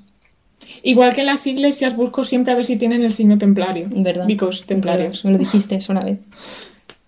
Igual 0.86 1.14
que 1.16 1.22
en 1.22 1.28
las 1.28 1.48
iglesias 1.48 1.96
busco 1.96 2.24
siempre 2.26 2.52
a 2.54 2.56
ver 2.58 2.66
si 2.66 2.76
tienen 2.76 3.04
el 3.04 3.14
signo 3.14 3.38
templario. 3.38 3.88
¿Verdad? 3.90 4.26
Vicos 4.28 4.66
templarios. 4.66 5.24
Me 5.26 5.32
lo 5.32 5.38
dijiste 5.38 5.76
eso 5.76 5.94
una 5.94 6.04
vez. 6.04 6.20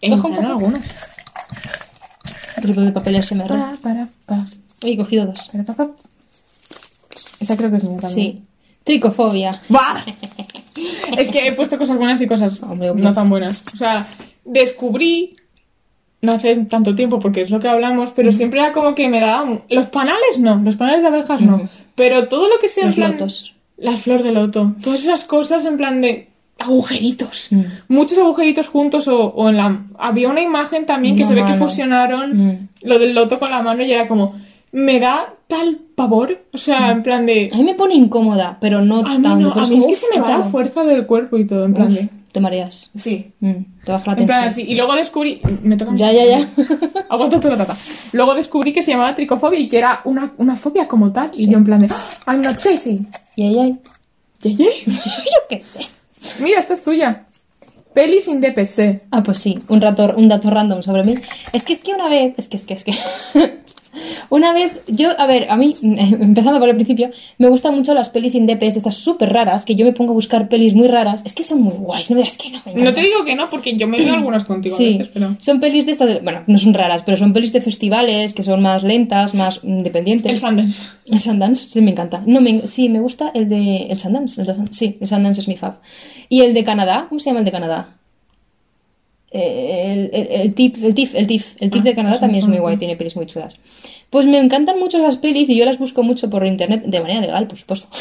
Cojo 0.02 0.28
un 0.30 0.36
poco. 0.36 0.48
algunos. 0.48 0.82
Ruido 2.62 2.82
de 2.84 2.92
papel 2.92 3.22
SMR. 3.22 3.48
Para, 3.50 3.76
para, 3.82 4.08
para, 4.26 4.42
Uy, 4.84 4.92
he 4.94 4.98
cogido 4.98 5.26
dos. 5.26 5.50
para, 5.52 5.64
para, 5.66 5.78
para. 5.78 5.90
Esa 7.40 7.58
creo 7.58 7.70
que 7.70 7.78
es 7.78 7.84
mía 7.84 7.98
también. 8.00 8.34
Sí. 8.34 8.44
Tricofobia. 8.84 9.60
¡Bah! 9.70 10.04
es 11.18 11.30
que 11.30 11.48
he 11.48 11.52
puesto 11.54 11.78
cosas 11.78 11.98
buenas 11.98 12.22
y 12.22 12.28
cosas 12.28 12.62
Hombre, 12.64 12.90
hombre. 12.92 13.04
no 13.04 13.14
tan 13.14 13.30
buenas. 13.30 13.62
O 13.74 13.78
sea, 13.78 14.06
descubrí, 14.46 15.36
no 16.22 16.34
hace 16.34 16.56
tanto 16.66 16.96
tiempo 16.96 17.20
porque 17.20 17.42
es 17.42 17.50
lo 17.50 17.60
que 17.60 17.68
hablamos, 17.68 18.12
pero 18.16 18.32
siempre 18.32 18.60
era 18.62 18.72
como 18.72 18.96
que 18.96 19.10
me 19.10 19.20
daban... 19.20 19.64
Los 19.70 19.88
panales 19.88 20.40
no, 20.40 20.56
los 20.58 20.76
panales 20.78 21.02
de 21.02 21.08
abejas 21.08 21.42
no. 21.42 21.68
Pero 21.96 22.28
todo 22.28 22.48
lo 22.48 22.58
que 22.60 22.70
sea 22.70 22.86
Los 22.86 22.96
plan- 22.96 23.14
lotos. 23.14 23.55
Las 23.78 24.02
flores 24.02 24.24
de 24.24 24.32
loto. 24.32 24.74
Todas 24.84 25.02
esas 25.04 25.24
cosas 25.26 25.66
en 25.66 25.78
plan 25.78 26.02
de 26.02 26.30
agujeritos. 26.60 27.48
Mm. 27.52 27.62
Muchos 27.90 28.18
agujeritos 28.18 28.68
juntos 28.68 29.08
o, 29.08 29.26
o 29.28 29.50
en 29.50 29.58
la... 29.58 29.82
Había 29.98 30.30
una 30.30 30.42
imagen 30.42 30.86
también 30.86 31.16
que 31.16 31.26
se 31.26 31.34
ve 31.34 31.44
que 31.46 31.54
fusionaron 31.56 32.36
Mm. 32.38 32.68
lo 32.84 33.00
del 33.00 33.14
loto 33.14 33.40
con 33.40 33.50
la 33.52 33.62
mano 33.62 33.84
y 33.84 33.92
era 33.92 34.08
como... 34.08 34.36
Me 34.72 35.00
da 35.00 35.34
tal 35.48 35.78
pavor. 35.96 36.44
O 36.54 36.58
sea, 36.58 36.92
en 36.92 37.02
plan 37.04 37.26
de... 37.26 37.50
A 37.54 37.58
mí 37.58 37.64
me 37.64 37.76
pone 37.76 37.96
incómoda, 37.96 38.58
pero 38.60 38.82
no 38.82 39.00
A 39.06 39.16
mí 39.18 39.22
tanto. 39.24 39.52
pero 39.54 39.66
a 39.66 39.70
mí 39.70 39.78
es 39.78 39.84
como, 39.84 39.88
que 39.94 39.96
se 39.96 40.06
me 40.14 40.20
la 40.22 40.28
raro. 40.38 40.44
fuerza 40.50 40.84
del 40.84 41.06
cuerpo 41.06 41.38
y 41.38 41.46
todo, 41.46 41.64
en 41.66 41.74
plan 41.74 41.88
Uf, 41.90 41.94
de... 41.96 42.10
te 42.36 42.42
mareas. 42.42 42.90
Sí. 42.96 43.34
Mm, 43.40 43.54
te 43.86 43.92
baja 43.94 44.12
la 44.12 44.18
En 44.20 44.26
plan. 44.28 44.54
Y 44.58 44.76
luego 44.76 44.94
descubrí. 44.96 45.42
Me 45.64 45.78
toca 45.78 45.94
Ya, 45.96 46.12
ya, 46.12 46.26
ya. 46.26 46.50
Aguanta 47.10 47.40
tú 47.40 47.48
la 47.50 47.56
tata. 47.56 47.78
Luego 48.12 48.36
descubrí 48.36 48.74
que 48.74 48.84
se 48.84 48.92
llamaba 48.92 49.16
tricofobia 49.16 49.58
y 49.58 49.70
que 49.70 49.78
era 49.78 50.02
una, 50.04 50.34
una 50.38 50.58
fobia 50.58 50.86
como 50.88 51.14
tal. 51.14 51.32
Y 51.34 51.50
yo 51.50 51.58
en 51.58 51.64
plan 51.64 51.80
de. 51.80 51.88
"Ah, 52.26 52.34
I'm 52.34 52.42
not 52.42 52.60
crazy. 52.60 53.08
y 53.38 53.44
ahí, 53.44 53.58
ahí. 53.60 53.80
Yeye. 54.42 54.70
Yo 54.86 55.40
qué 55.50 55.64
sé. 55.64 55.80
Mira, 56.40 56.60
esta 56.60 56.74
es 56.74 56.84
tuya. 56.84 57.26
Pelis 57.94 58.26
sin 58.26 58.42
DPC. 58.42 59.04
Ah, 59.12 59.24
pues 59.24 59.38
sí, 59.40 59.58
un, 59.70 59.80
rato, 59.80 60.14
un 60.18 60.28
dato 60.28 60.50
random 60.50 60.84
sobre 60.84 61.04
mí. 61.06 61.16
Es 61.54 61.64
que 61.64 61.72
es 61.74 61.82
que 61.82 61.94
una 61.94 62.10
vez, 62.10 62.34
es 62.38 62.50
que 62.50 62.58
es 62.58 62.66
que 62.66 62.74
es 62.74 62.84
que. 62.84 62.92
una 64.30 64.54
vez, 64.54 64.72
yo, 64.88 65.10
a 65.20 65.26
ver, 65.28 65.48
a 65.50 65.56
mí, 65.58 65.74
empezando 65.82 66.60
por 66.60 66.70
el 66.70 66.76
principio, 66.76 67.12
me 67.38 67.48
gustan 67.50 67.76
mucho 67.76 67.93
las 67.93 68.10
pelis 68.10 68.36
indepes, 68.36 68.74
de 68.74 68.80
estas 68.80 68.96
súper 68.96 69.32
raras, 69.34 69.66
que 69.66 69.76
yo 69.76 69.86
me 69.86 69.93
pongo 69.93 70.12
a 70.12 70.16
buscar 70.16 70.48
pelis 70.50 70.74
muy 70.76 70.88
raras. 70.88 71.24
Es 71.26 71.34
que 71.34 71.43
son 71.43 71.62
muy 71.62 71.74
guays, 71.74 72.10
no 72.10 72.16
me 72.18 72.24
digas 72.24 72.38
que 72.38 72.50
no. 72.50 72.60
Me 72.76 72.84
No 72.84 72.93
te 72.93 73.02
digo 73.02 73.24
que 73.26 73.36
no, 73.36 73.50
porque 73.50 73.76
yo 73.76 73.88
me 73.88 73.98
veo 73.98 74.14
algunas 74.14 74.46
contigo 74.46 74.76
a 74.76 74.78
Sí, 74.78 74.98
veces, 74.98 75.10
pero. 75.14 75.36
son 75.39 75.60
pelis 75.60 75.86
de 75.86 75.91
estas, 75.93 76.08
de- 76.08 76.20
bueno, 76.20 76.43
no 76.48 76.58
son 76.60 76.74
raras, 76.74 77.04
pero 77.06 77.18
son 77.18 77.34
pelis 77.34 77.54
de 77.54 77.62
festivales 77.62 78.34
que 78.34 78.43
son 78.43 78.62
más 78.62 78.84
lentas, 78.84 79.34
más 79.34 79.60
independientes. 79.64 80.32
El 80.32 80.39
Sundance. 80.39 80.84
El 81.08 81.20
Sundance, 81.20 81.68
sí, 81.70 81.82
me 81.82 81.91
encanta. 81.91 82.24
No, 82.26 82.41
me, 82.41 82.66
sí, 82.68 82.89
me 82.89 83.00
gusta 83.00 83.32
el 83.34 83.48
de. 83.50 83.88
El 83.89 83.98
Sundance. 83.98 84.41
el 84.41 84.48
de 84.48 84.56
sí, 84.72 84.98
el 85.00 85.08
Sundance 85.08 85.41
es 85.41 85.48
mi 85.48 85.56
fab. 85.58 85.80
Y 86.30 86.41
el 86.41 86.54
de 86.54 86.64
Canadá, 86.64 87.06
¿cómo 87.10 87.20
se 87.20 87.30
llama 87.30 87.39
el 87.39 87.46
de 87.46 87.52
Canadá? 87.52 87.89
Eh, 89.38 89.92
El, 89.94 90.10
el, 90.14 90.28
el 90.42 90.54
TIFF, 90.54 90.84
el 90.84 90.96
TIFF, 90.96 91.16
el 91.16 91.28
TIFF. 91.28 91.62
El 91.62 91.70
TIFF 91.70 91.82
Ah, 91.86 91.90
de 91.90 91.96
Canadá 91.96 92.14
pues 92.14 92.22
también 92.22 92.40
es 92.40 92.46
no 92.46 92.52
muy 92.52 92.60
guay, 92.62 92.78
tiene 92.78 92.96
pelis 92.96 93.16
muy 93.18 93.26
chulas. 93.26 93.56
Pues 94.10 94.26
me 94.28 94.38
encantan 94.40 94.80
mucho 94.80 94.98
las 95.00 95.18
pelis 95.18 95.50
y 95.50 95.58
yo 95.58 95.66
las 95.66 95.78
busco 95.78 96.04
mucho 96.04 96.30
por 96.30 96.48
internet, 96.48 96.84
de 96.86 97.00
manera 97.02 97.20
legal, 97.22 97.48
por 97.48 97.58
supuesto. 97.58 97.88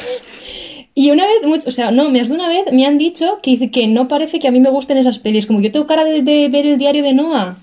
Y 0.97 1.11
una 1.11 1.27
vez, 1.27 1.45
mucho- 1.45 1.69
o 1.69 1.73
sea, 1.73 1.91
no, 1.91 2.09
más 2.09 2.29
de 2.29 2.37
una 2.37 2.49
vez 2.49 2.67
me 2.73 2.87
han 2.87 2.99
dicho 2.99 3.41
que, 3.43 3.69
que 3.73 3.89
no 3.89 4.07
parece 4.07 4.39
que 4.39 4.47
a 4.47 4.53
mí 4.53 4.61
me 4.61 4.71
gusten 4.71 4.97
esas 4.97 5.19
pelis. 5.19 5.45
Como 5.45 5.61
yo 5.61 5.73
tengo 5.73 5.87
cara 5.89 6.05
de, 6.05 6.23
de 6.23 6.49
ver 6.49 6.67
el 6.67 6.79
diario 6.79 7.03
de 7.03 7.13
Noah. 7.15 7.57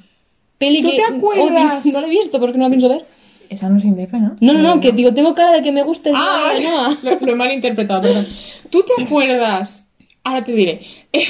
Peli 0.57 0.82
¿Tú 0.82 0.89
que 0.89 0.97
te 0.97 1.03
acuerdas? 1.15 1.86
odio. 1.86 1.93
no 1.93 2.01
la 2.01 2.07
he 2.07 2.09
visto 2.09 2.41
porque 2.41 2.57
no 2.57 2.65
la 2.65 2.69
pienso 2.69 2.89
ver. 2.89 3.05
Esa 3.49 3.69
no 3.69 3.78
es 3.78 3.86
indepe, 3.86 4.17
¿no? 4.19 4.36
No, 4.41 4.51
no, 4.51 4.59
no, 4.61 4.80
que 4.82 4.91
digo, 4.91 5.13
tengo 5.13 5.34
cara 5.34 5.53
de 5.53 5.61
que 5.61 5.72
me 5.72 5.82
gusta 5.84 6.09
el 6.09 6.15
Ah, 6.17 6.51
diario 6.51 6.69
de 6.69 6.76
Noah. 6.76 6.97
lo, 7.03 7.26
lo 7.26 7.32
he 7.32 7.36
malinterpretado, 7.36 8.01
perdón. 8.01 8.28
¿Tú 8.69 8.84
te 8.84 9.01
acuerdas? 9.01 9.86
Ahora 10.24 10.43
te 10.43 10.51
diré. 10.51 10.80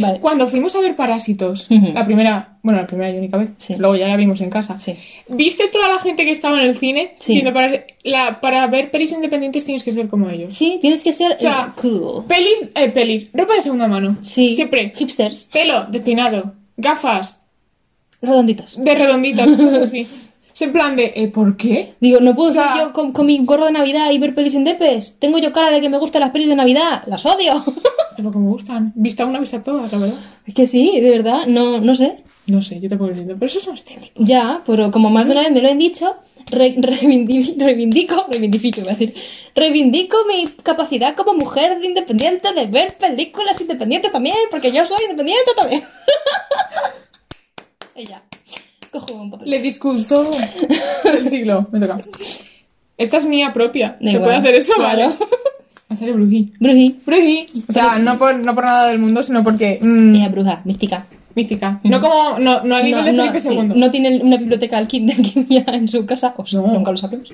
Vale. 0.00 0.20
Cuando 0.20 0.46
fuimos 0.46 0.74
a 0.76 0.80
ver 0.80 0.94
Parásitos, 0.94 1.66
la 1.70 2.04
primera, 2.04 2.58
bueno, 2.62 2.80
la 2.80 2.86
primera 2.86 3.10
y 3.10 3.16
única 3.18 3.36
vez, 3.36 3.50
Sí. 3.58 3.74
luego 3.78 3.96
ya 3.96 4.06
la 4.06 4.16
vimos 4.16 4.40
en 4.40 4.48
casa. 4.48 4.78
Sí. 4.78 4.94
¿Viste 5.28 5.66
toda 5.68 5.88
la 5.88 5.98
gente 5.98 6.24
que 6.24 6.30
estaba 6.30 6.60
en 6.62 6.68
el 6.68 6.76
cine? 6.76 7.14
Sí. 7.18 7.42
Para, 7.52 7.84
la- 8.04 8.40
para 8.40 8.64
ver 8.68 8.92
pelis 8.92 9.10
independientes 9.10 9.64
tienes 9.64 9.82
que 9.82 9.90
ser 9.90 10.06
como 10.06 10.30
ellos. 10.30 10.54
Sí, 10.54 10.78
tienes 10.80 11.02
que 11.02 11.12
ser 11.12 11.32
O 11.32 11.40
sea, 11.40 11.74
eh, 11.76 11.80
cool. 11.80 12.24
Pelis, 12.26 12.54
eh, 12.76 12.90
pelis, 12.90 13.28
ropa 13.34 13.54
de 13.54 13.62
segunda 13.62 13.88
mano. 13.88 14.16
Sí. 14.22 14.54
Siempre. 14.54 14.92
Hipsters. 14.96 15.48
Pelo 15.52 15.86
despeinado, 15.86 16.54
gafas 16.76 17.42
Redonditos. 18.22 18.76
de 18.82 18.94
redonditas, 18.94 19.48
cosas 19.48 19.74
así. 19.82 20.06
Es 20.58 20.62
en 20.62 20.72
plan 20.72 20.96
de, 20.96 21.12
eh, 21.14 21.28
¿por 21.28 21.56
qué? 21.56 21.94
Digo, 22.00 22.18
no 22.18 22.34
puedo 22.34 22.50
O 22.50 22.52
sea- 22.52 22.74
ser 22.74 22.82
yo 22.86 22.92
con, 22.92 23.12
con 23.12 23.26
mi 23.26 23.38
gorro 23.44 23.66
de 23.66 23.70
Navidad 23.70 24.10
y 24.10 24.18
ver 24.18 24.34
pelis 24.34 24.56
en 24.56 24.64
depes. 24.64 25.14
Tengo 25.20 25.38
yo 25.38 25.52
cara 25.52 25.70
de 25.70 25.80
que 25.80 25.88
me 25.88 25.98
gustan 25.98 26.20
las 26.20 26.30
pelis 26.30 26.48
de 26.48 26.56
Navidad. 26.56 27.04
Las 27.06 27.24
odio. 27.26 27.62
Tampoco 28.16 28.40
me 28.40 28.48
gustan. 28.50 28.92
Vista 28.96 29.24
una, 29.24 29.38
vista 29.38 29.62
todas, 29.62 29.92
la 29.92 29.98
verdad. 29.98 30.16
es 30.44 30.54
que 30.54 30.66
sí, 30.66 31.00
de 31.00 31.10
verdad, 31.10 31.46
no, 31.46 31.80
no 31.80 31.94
sé. 31.94 32.24
No 32.48 32.60
sé, 32.62 32.80
yo 32.80 32.88
te 32.88 32.96
puedo 32.96 33.12
decir, 33.14 33.26
pero 33.28 33.46
eso 33.46 33.60
son 33.60 33.76
estéticos. 33.76 34.10
Ya, 34.16 34.62
pero 34.66 34.90
como 34.90 35.10
más 35.10 35.28
de 35.28 35.34
una 35.34 35.42
vez 35.42 35.52
me 35.52 35.60
lo 35.62 35.68
han 35.68 35.78
dicho, 35.78 36.16
re- 36.50 36.74
reivindi- 36.76 37.54
reivindico, 37.56 38.26
reivindico, 38.28 38.80
iba 38.80 38.90
a 38.90 38.94
decir, 38.96 39.14
reivindico 39.54 40.16
mi 40.26 40.44
capacidad 40.64 41.14
como 41.14 41.34
mujer 41.34 41.78
de 41.78 41.86
independiente 41.86 42.52
de 42.52 42.66
ver 42.66 42.96
películas 42.96 43.60
independientes 43.60 44.10
también, 44.10 44.34
porque 44.50 44.72
yo 44.72 44.84
soy 44.84 44.98
independiente 45.04 45.52
también. 45.56 45.84
ya, 48.08 48.22
cojo 48.90 49.14
un 49.14 49.30
papel. 49.30 49.50
Le 49.50 49.60
discurso 49.60 50.30
del 51.04 51.28
siglo. 51.28 51.66
Me 51.72 51.80
toca. 51.80 51.98
Esta 52.96 53.16
es 53.18 53.26
mía 53.26 53.52
propia. 53.52 53.96
Da 54.00 54.10
¿Se 54.10 54.16
igual, 54.16 54.24
puede 54.24 54.36
hacer 54.36 54.54
eso? 54.56 54.72
claro. 54.76 55.02
Vale. 55.08 55.16
Hacer 55.90 56.08
el 56.10 56.14
brují. 56.16 56.52
Bruji. 56.60 56.98
Brují. 57.06 57.46
O 57.68 57.72
sea, 57.72 57.98
no 57.98 58.18
por, 58.18 58.34
no 58.34 58.54
por 58.54 58.64
nada 58.64 58.88
del 58.88 58.98
mundo, 58.98 59.22
sino 59.22 59.42
porque... 59.42 59.78
mm, 59.80 60.14
Ella 60.16 60.28
bruja, 60.28 60.60
mística. 60.64 61.06
mística. 61.34 61.80
No 61.84 62.00
como... 62.00 62.38
No, 62.38 62.62
no 62.62 62.76
a 62.76 62.82
nivel 62.82 63.04
de 63.06 63.14
Felipe 63.14 63.40
sí, 63.40 63.54
II. 63.54 63.72
no 63.74 63.90
tiene 63.90 64.18
una 64.22 64.36
biblioteca 64.36 64.76
de 64.76 64.82
alquimia 64.82 65.16
en 65.68 65.88
su 65.88 66.04
casa, 66.04 66.34
No. 66.52 66.66
nunca 66.66 66.90
lo 66.90 66.96
sabremos. 66.98 67.30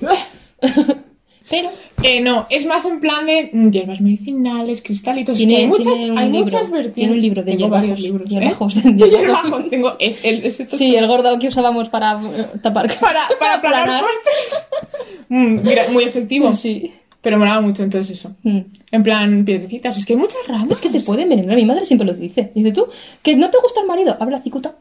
Pero 1.49 1.69
Eh, 2.03 2.21
no, 2.21 2.45
es 2.49 2.65
más 2.65 2.85
en 2.85 2.99
plan 2.99 3.25
de 3.25 3.49
mm, 3.53 3.69
hierbas 3.69 4.01
medicinales, 4.01 4.81
cristalitos. 4.81 5.37
Tiene- 5.37 5.57
hay 5.57 5.67
muchas, 5.67 5.93
tiene 5.93 6.11
un 6.11 6.17
hay 6.17 6.25
libro, 6.31 6.43
muchas 6.45 6.69
vertientes. 6.71 6.93
tiene 6.95 7.13
un 7.13 7.21
libro 7.21 7.43
de 7.43 7.51
Tengo 7.51 7.59
hierbajos, 7.65 7.81
varios 7.89 7.99
libros. 8.01 8.29
hierbajos, 8.29 8.75
¿eh? 8.77 8.81
De 8.83 8.91
hierbajos. 8.91 9.19
hierbajos. 9.19 9.69
Tengo 9.69 9.95
el, 9.99 10.15
el- 10.23 10.45
ese 10.45 10.65
tocho. 10.65 10.77
sí, 10.77 10.95
el 10.95 11.07
gordo 11.07 11.37
que 11.39 11.47
usábamos 11.47 11.89
para 11.89 12.13
eh, 12.13 12.45
tapar. 12.61 12.87
Para, 12.99 13.21
para 13.39 13.61
planar 13.61 14.01
postres. 14.03 14.65
Mm, 15.29 15.59
mira, 15.63 15.87
muy 15.91 16.03
efectivo. 16.03 16.53
Sí. 16.53 16.91
Pero 17.21 17.39
molaba 17.39 17.59
mucho 17.59 17.81
entonces 17.81 18.19
eso. 18.19 18.35
Mm. 18.43 18.59
En 18.91 19.03
plan, 19.03 19.43
piedrecitas. 19.43 19.97
Es 19.97 20.05
que 20.05 20.13
hay 20.13 20.19
muchas 20.19 20.37
ramas. 20.47 20.69
Es 20.69 20.79
que 20.81 20.89
te 20.89 20.99
puede 20.99 21.23
envenenar. 21.23 21.55
Mi 21.55 21.65
madre 21.65 21.83
siempre 21.87 22.05
lo 22.05 22.13
dice. 22.13 22.51
Dice 22.53 22.71
tú, 22.71 22.87
que 23.23 23.35
no 23.35 23.49
te 23.49 23.57
gusta 23.59 23.81
el 23.81 23.87
marido. 23.87 24.15
Habla 24.19 24.39
cicuta. 24.41 24.75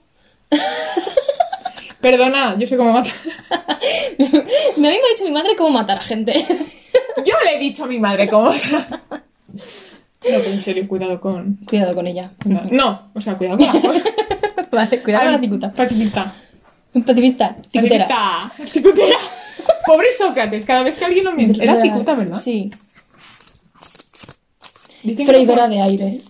Perdona, 2.04 2.54
yo 2.58 2.66
sé 2.66 2.76
cómo 2.76 2.92
matar. 2.92 3.14
Me 4.76 4.88
a 4.88 4.90
mí 4.90 4.98
me 4.98 5.06
ha 5.06 5.14
dicho 5.14 5.24
mi 5.24 5.30
madre 5.30 5.56
cómo 5.56 5.70
matar 5.70 5.96
a 5.96 6.02
gente. 6.02 6.34
Yo 7.24 7.32
le 7.46 7.56
he 7.56 7.58
dicho 7.58 7.84
a 7.84 7.86
mi 7.86 7.98
madre 7.98 8.28
cómo 8.28 8.44
matar. 8.70 9.00
No, 9.10 9.20
pero 10.22 10.50
en 10.50 10.62
serio, 10.62 10.86
cuidado 10.86 11.18
con... 11.18 11.56
Cuidado 11.66 11.94
con 11.94 12.06
ella. 12.06 12.30
No, 12.70 13.10
o 13.14 13.20
sea, 13.22 13.38
cuidado 13.38 13.56
con 13.56 13.94
la 13.94 14.02
Vale, 14.70 15.02
cuidado 15.02 15.24
con 15.24 15.32
la 15.32 15.38
cicuta. 15.40 15.72
Pacifista. 15.72 16.34
Un 16.92 17.04
pacifista. 17.04 17.56
Cicutera. 17.72 18.06
Pacifista. 18.06 18.70
Cicutera. 18.70 19.16
Pobre 19.86 20.12
Sócrates, 20.12 20.66
cada 20.66 20.82
vez 20.82 20.98
que 20.98 21.06
alguien 21.06 21.24
lo 21.24 21.32
miente. 21.32 21.64
Era 21.64 21.80
cicuta, 21.80 22.14
¿verdad? 22.14 22.38
Sí. 22.38 22.70
Freidora 25.24 25.68
de 25.68 25.80
aire. 25.80 26.20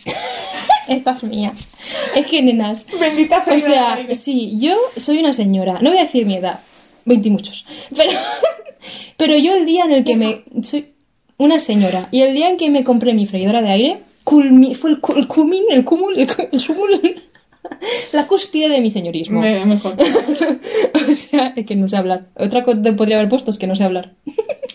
Esta 0.87 1.11
es 1.11 1.25
mía. 1.25 1.53
Es 2.21 2.27
que, 2.27 2.43
nenas. 2.43 2.87
Bendita 2.99 3.45
O 3.47 3.61
sea, 3.61 4.07
sí, 4.15 4.57
yo 4.59 4.77
soy 4.97 5.19
una 5.19 5.33
señora. 5.33 5.79
No 5.81 5.91
voy 5.91 5.99
a 5.99 6.05
decir 6.05 6.27
mi 6.27 6.37
edad. 6.37 6.61
Veinti 7.05 7.31
muchos. 7.31 7.67
Pero, 7.95 8.13
pero 9.17 9.37
yo 9.37 9.55
el 9.55 9.67
día 9.67 9.85
en 9.85 9.93
el 9.93 10.05
que 10.05 10.17
me... 10.17 10.43
Soy 10.63 10.87
una 11.37 11.59
señora. 11.61 12.09
Y 12.11 12.21
el 12.23 12.35
día 12.35 12.49
en 12.49 12.57
que 12.57 12.71
me 12.71 12.85
compré 12.85 13.13
mi 13.15 13.27
freidora 13.27 13.61
de 13.63 13.71
aire, 13.71 13.99
culmi- 14.25 14.75
fue 14.75 14.91
el, 14.91 15.01
el 15.17 15.27
cumin, 15.29 15.65
el 15.71 15.85
cúmul, 15.85 16.17
el, 16.19 16.29
el 16.53 16.61
sumul, 16.61 17.21
la 18.13 18.27
cúspide 18.27 18.69
de 18.69 18.81
mi 18.81 18.91
señorismo. 18.91 19.41
Me- 19.41 19.65
mejor. 19.65 19.97
O 20.95 21.15
sea, 21.15 21.53
es 21.57 21.67
que 21.67 21.75
no 21.77 21.89
sé 21.89 21.97
hablar. 21.97 22.27
Otra 22.37 22.63
cosa 22.63 22.81
que 22.83 22.93
podría 22.93 23.17
haber 23.17 23.29
puesto 23.29 23.51
es 23.51 23.59
que 23.59 23.67
no 23.67 23.75
sé 23.77 23.85
hablar. 23.85 24.13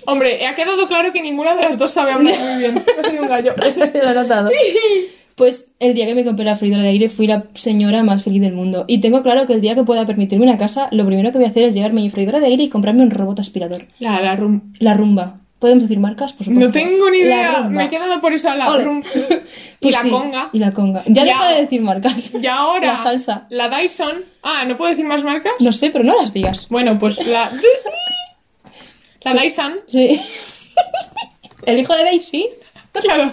Hombre, 0.05 0.45
ha 0.45 0.55
quedado 0.55 0.87
claro 0.87 1.13
que 1.13 1.21
ninguna 1.21 1.55
de 1.55 1.61
las 1.63 1.77
dos 1.77 1.91
sabe 1.91 2.11
hablar 2.11 2.37
muy 2.39 2.57
bien. 2.59 2.75
No 2.75 3.03
soy 3.03 3.17
un 3.19 3.27
gallo. 3.27 3.53
Lo 3.57 4.11
he 4.11 4.13
notado. 4.13 4.49
Pues 5.39 5.71
el 5.79 5.93
día 5.93 6.05
que 6.05 6.15
me 6.15 6.25
compré 6.25 6.43
la 6.43 6.57
freidora 6.57 6.83
de 6.83 6.89
aire 6.89 7.07
fui 7.07 7.25
la 7.25 7.45
señora 7.53 8.03
más 8.03 8.23
feliz 8.23 8.41
del 8.41 8.51
mundo. 8.51 8.83
Y 8.89 8.97
tengo 8.99 9.21
claro 9.23 9.47
que 9.47 9.53
el 9.53 9.61
día 9.61 9.73
que 9.73 9.85
pueda 9.85 10.05
permitirme 10.05 10.43
una 10.45 10.57
casa, 10.57 10.89
lo 10.91 11.05
primero 11.05 11.31
que 11.31 11.37
voy 11.37 11.47
a 11.47 11.49
hacer 11.49 11.63
es 11.63 11.73
llevarme 11.73 12.01
mi 12.01 12.09
freidora 12.09 12.41
de 12.41 12.47
aire 12.47 12.63
y 12.63 12.67
comprarme 12.67 13.03
un 13.03 13.09
robot 13.09 13.39
aspirador. 13.39 13.85
La, 13.99 14.19
la 14.19 14.35
rum... 14.35 14.73
La 14.79 14.95
rumba. 14.95 15.39
¿Podemos 15.59 15.83
decir 15.85 15.97
marcas? 15.97 16.33
Por 16.33 16.45
supuesto. 16.45 16.67
No 16.67 16.73
tengo 16.73 17.09
ni 17.09 17.19
idea. 17.19 17.59
rumba. 17.59 17.69
Me 17.69 17.85
he 17.85 17.89
quedado 17.89 18.19
por 18.19 18.33
eso. 18.33 18.53
La 18.53 18.69
Ole. 18.69 18.83
rum... 18.83 19.01
y 19.15 19.35
Pues 19.79 19.95
la 19.95 20.01
sí, 20.01 20.09
conga. 20.09 20.49
Y 20.51 20.59
la 20.59 20.73
conga. 20.73 21.03
Ya, 21.07 21.23
Ya. 21.23 21.23
deja 21.23 21.49
de 21.53 21.61
decir 21.61 21.81
marcas. 21.83 22.33
Y 22.35 22.45
ahora... 22.45 22.87
La 22.87 22.97
salsa. 22.97 23.47
La 23.49 23.69
Dyson... 23.69 24.25
Ah, 24.43 24.65
¿no 24.67 24.75
puedo 24.75 24.89
decir 24.91 25.05
más 25.05 25.23
marcas? 25.23 25.53
No 25.61 25.71
sé, 25.71 25.89
pero 25.89 26.03
no 26.03 26.21
las 26.21 26.33
digas. 26.33 26.67
Bueno, 26.69 26.99
pues 26.99 27.25
la... 27.25 27.49
La 29.21 29.33
Dyson... 29.35 29.75
Sí. 29.87 30.19
El 31.65 31.79
hijo 31.79 31.95
de 31.95 32.03
Daisy. 32.03 32.45
Claro. 32.91 33.31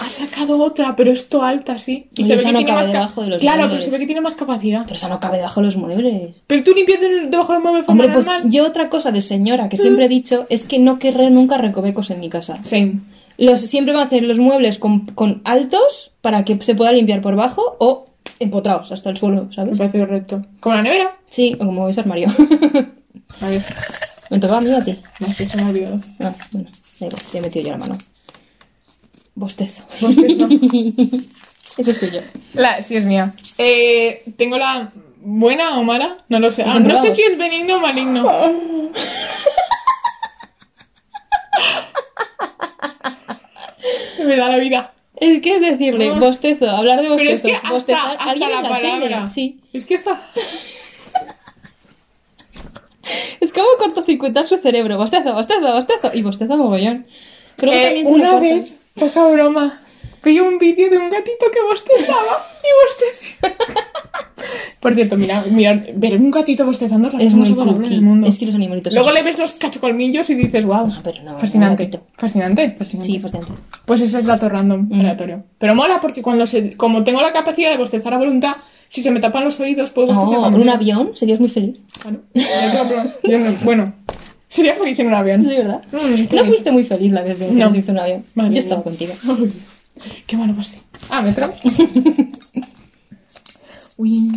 Ha 0.00 0.10
sacado 0.10 0.62
otra, 0.62 0.94
pero 0.96 1.12
esto 1.12 1.42
alta, 1.42 1.78
sí. 1.78 2.08
Y 2.16 2.24
se 2.24 2.36
ve 2.36 2.42
que 2.42 2.52
no 2.52 2.58
tiene 2.58 2.64
cabe 2.66 2.76
más 2.82 2.86
ca- 2.86 2.92
debajo 2.92 3.22
de 3.22 3.28
los 3.30 3.38
Claro, 3.40 3.58
muebles. 3.60 3.76
pero 3.78 3.84
se 3.84 3.90
ve 3.90 3.98
que 3.98 4.06
tiene 4.06 4.20
más 4.20 4.34
capacidad. 4.34 4.82
Pero 4.84 4.94
esa 4.96 5.08
no 5.08 5.18
cabe 5.20 5.36
debajo 5.38 5.60
de 5.60 5.66
los 5.66 5.76
muebles. 5.76 6.36
Pero 6.46 6.62
tú 6.64 6.72
limpias 6.74 7.00
de- 7.00 7.26
debajo 7.28 7.52
de 7.54 7.60
forma 7.60 7.84
Hombre, 7.86 8.08
pues 8.10 8.26
normal. 8.26 8.50
yo 8.50 8.66
otra 8.66 8.88
cosa 8.90 9.10
de 9.12 9.20
señora 9.20 9.68
que 9.68 9.76
siempre 9.76 10.04
he 10.04 10.08
dicho 10.08 10.46
es 10.50 10.66
que 10.66 10.78
no 10.78 10.98
querré 10.98 11.30
nunca 11.30 11.56
recovecos 11.58 12.10
en 12.10 12.20
mi 12.20 12.28
casa. 12.28 12.58
Sí. 12.62 12.92
Los, 13.38 13.60
siempre 13.60 13.94
van 13.94 14.06
a 14.06 14.08
ser 14.10 14.22
los 14.24 14.38
muebles 14.38 14.78
con, 14.78 15.06
con 15.06 15.40
altos 15.44 16.10
para 16.20 16.44
que 16.44 16.60
se 16.62 16.74
pueda 16.74 16.92
limpiar 16.92 17.20
por 17.22 17.36
bajo 17.36 17.76
o 17.78 18.06
empotrados 18.40 18.92
hasta 18.92 19.10
el 19.10 19.16
suelo, 19.16 19.46
Me 19.46 19.54
¿sabes? 19.54 19.78
parece 19.78 19.98
correcto. 20.00 20.44
Como 20.60 20.74
la 20.76 20.82
nevera. 20.82 21.16
Sí, 21.28 21.54
o 21.54 21.58
como 21.66 21.88
ese 21.88 22.00
armario. 22.00 22.28
A 23.40 23.46
ver. 23.48 23.62
Me 24.30 24.38
tocaba 24.38 24.58
a 24.58 24.60
mí 24.60 24.70
o 24.70 24.76
a 24.76 24.84
ti. 24.84 24.94
No 25.20 25.26
sé, 25.28 25.48
se 25.48 25.56
me 25.56 25.62
ha 25.62 25.68
olvidado. 25.68 26.00
Ah, 26.20 26.32
bueno, 26.52 26.68
da 27.00 27.06
igual, 27.06 27.22
ya 27.32 27.38
he 27.38 27.42
metido 27.42 27.64
yo 27.66 27.70
la 27.72 27.78
mano. 27.78 27.96
Bostezo. 29.38 29.84
Bostezo. 30.00 30.48
Eso 31.78 31.94
soy 31.94 32.10
yo. 32.10 32.20
La, 32.54 32.82
sí, 32.82 32.96
es 32.96 33.04
mía. 33.04 33.32
Eh, 33.56 34.24
tengo 34.36 34.58
la 34.58 34.90
buena 35.20 35.78
o 35.78 35.84
mala, 35.84 36.24
no 36.28 36.40
lo 36.40 36.50
sé. 36.50 36.64
Ah, 36.66 36.80
no 36.80 37.00
sé 37.00 37.12
si 37.12 37.22
es 37.22 37.38
benigno 37.38 37.76
o 37.76 37.80
maligno. 37.80 38.28
Es 44.18 44.26
verdad, 44.26 44.50
la 44.50 44.58
vida. 44.58 44.92
Es 45.16 45.40
que 45.42 45.54
es 45.56 45.60
decirle 45.60 46.10
Ah. 46.14 46.18
bostezo, 46.18 46.68
hablar 46.70 47.00
de 47.02 47.08
Pero 47.16 47.30
es 47.30 47.42
que 47.42 47.54
hasta, 47.54 47.70
bostezar, 47.70 48.16
hasta 48.18 48.30
alguien 48.30 48.50
la 48.50 48.62
palabra. 48.62 49.00
tele. 49.00 49.26
Sí. 49.26 49.60
Es 49.72 49.84
que 49.84 49.96
hasta... 49.96 50.20
Es 53.40 53.52
como 53.54 53.68
cortocircuitar 53.78 54.46
su 54.46 54.58
cerebro. 54.58 54.98
Bostezo, 54.98 55.32
bostezo, 55.32 55.72
bostezo. 55.72 56.10
Y 56.12 56.20
bostezo 56.22 56.56
mogollón. 56.58 57.06
Creo 57.56 57.72
que 57.72 57.78
Eh, 57.80 57.84
también 57.86 58.04
se 58.06 58.12
una 58.12 58.38
vez, 58.38 58.76
poca 58.98 59.26
broma, 59.28 59.80
vi 60.24 60.40
un 60.40 60.58
vídeo 60.58 60.90
de 60.90 60.98
un 60.98 61.08
gatito 61.08 61.46
que 61.52 61.60
bostezaba 61.62 62.46
y 62.62 62.68
bostezaba. 62.82 63.84
Por 64.80 64.94
cierto, 64.94 65.16
mira, 65.16 65.44
mira, 65.50 65.84
ver 65.94 66.16
un 66.16 66.30
gatito 66.30 66.64
bostezando 66.64 67.08
es 67.08 67.14
la 67.14 67.20
Es 67.22 67.34
muy 67.34 67.52
más 67.52 67.88
del 67.90 68.00
mundo. 68.02 68.26
Es 68.28 68.38
que 68.38 68.46
los 68.46 68.54
animalitos 68.54 68.92
Luego 68.94 69.10
le 69.10 69.22
ves 69.22 69.36
los 69.38 69.52
cachocolmillos 69.54 70.30
y 70.30 70.34
dices, 70.36 70.64
wow, 70.64 70.86
No, 70.86 71.00
pero 71.02 71.22
no, 71.22 71.38
fascinante, 71.38 71.84
gatito. 71.86 72.04
fascinante, 72.16 72.76
fascinante. 72.78 73.06
Sí, 73.12 73.18
fascinante. 73.18 73.52
Pues 73.84 74.00
ese 74.00 74.20
es 74.20 74.26
dato 74.26 74.48
random, 74.48 74.88
Mm. 74.88 75.00
aleatorio. 75.00 75.42
Pero 75.58 75.74
mola 75.74 76.00
porque 76.00 76.22
cuando 76.22 76.46
se, 76.46 76.76
como 76.76 77.02
tengo 77.02 77.20
la 77.20 77.32
capacidad 77.32 77.70
de 77.72 77.76
bostezar 77.76 78.14
a 78.14 78.18
voluntad, 78.18 78.56
si 78.88 79.02
se 79.02 79.10
me 79.10 79.18
tapan 79.20 79.44
los 79.44 79.58
oídos 79.60 79.90
puedo 79.90 80.14
bostezar 80.14 80.38
Oh, 80.38 80.46
en 80.48 80.54
un 80.54 80.68
avión 80.68 81.10
serías 81.16 81.40
muy 81.40 81.48
feliz. 81.48 81.82
Claro. 82.00 82.20
No- 83.24 83.52
bueno, 83.64 83.92
sería 84.48 84.74
feliz 84.74 84.98
en 84.98 85.08
un 85.08 85.14
avión. 85.14 85.42
Sí, 85.42 85.48
¿verdad? 85.56 85.82
Mm, 85.92 86.34
no 86.34 86.44
fuiste 86.44 86.72
muy 86.72 86.84
feliz 86.84 87.12
la 87.12 87.22
vez 87.22 87.36
que 87.36 87.46
No. 87.48 87.64
nos 87.66 87.72
viste 87.72 87.90
en 87.92 87.98
un 87.98 88.02
avión. 88.02 88.24
Madre 88.34 88.54
Yo 88.54 88.60
estaba 88.60 88.82
contigo. 88.82 89.12
Uy, 89.26 89.52
qué 90.26 90.36
malo 90.36 90.54
pasé. 90.54 90.80
Ah, 91.10 91.22
me 91.22 91.32
toca. 91.32 91.52
uy, 93.96 94.30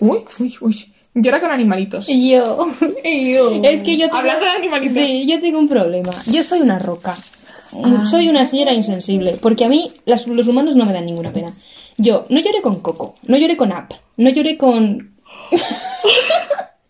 uy, 0.00 0.54
uy. 0.60 0.84
Yo 1.14 1.28
era 1.28 1.40
con 1.40 1.50
animalitos. 1.50 2.06
Yo. 2.08 2.66
Ew. 3.04 3.60
Es 3.64 3.82
que 3.82 3.96
yo 3.98 4.06
tengo... 4.06 4.18
Hablando 4.18 4.44
de 4.44 4.50
animalitos. 4.52 4.96
Sí, 4.96 5.26
yo 5.30 5.40
tengo 5.40 5.58
un 5.58 5.68
problema. 5.68 6.10
Yo 6.30 6.42
soy 6.42 6.60
una 6.60 6.78
roca. 6.78 7.16
Ah. 7.84 8.06
Soy 8.10 8.28
una 8.28 8.46
señora 8.46 8.72
insensible. 8.72 9.36
Porque 9.40 9.64
a 9.64 9.68
mí 9.68 9.90
las- 10.06 10.26
los 10.26 10.46
humanos 10.48 10.74
no 10.76 10.86
me 10.86 10.92
dan 10.92 11.06
ninguna 11.06 11.32
pena. 11.32 11.52
Yo 11.98 12.26
no 12.30 12.40
lloré 12.40 12.62
con 12.62 12.80
Coco, 12.80 13.14
no 13.24 13.36
lloré 13.36 13.56
con 13.58 13.70
App, 13.72 13.92
no 14.16 14.30
lloré 14.30 14.56
con... 14.56 15.14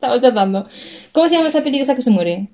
Estaba 0.02 0.20
chatando. 0.20 0.66
¿Cómo 1.12 1.28
se 1.28 1.36
llama 1.36 1.48
esa 1.48 1.60
película 1.62 1.84
esa 1.84 1.94
que 1.94 2.02
se 2.02 2.10
muere? 2.10 2.48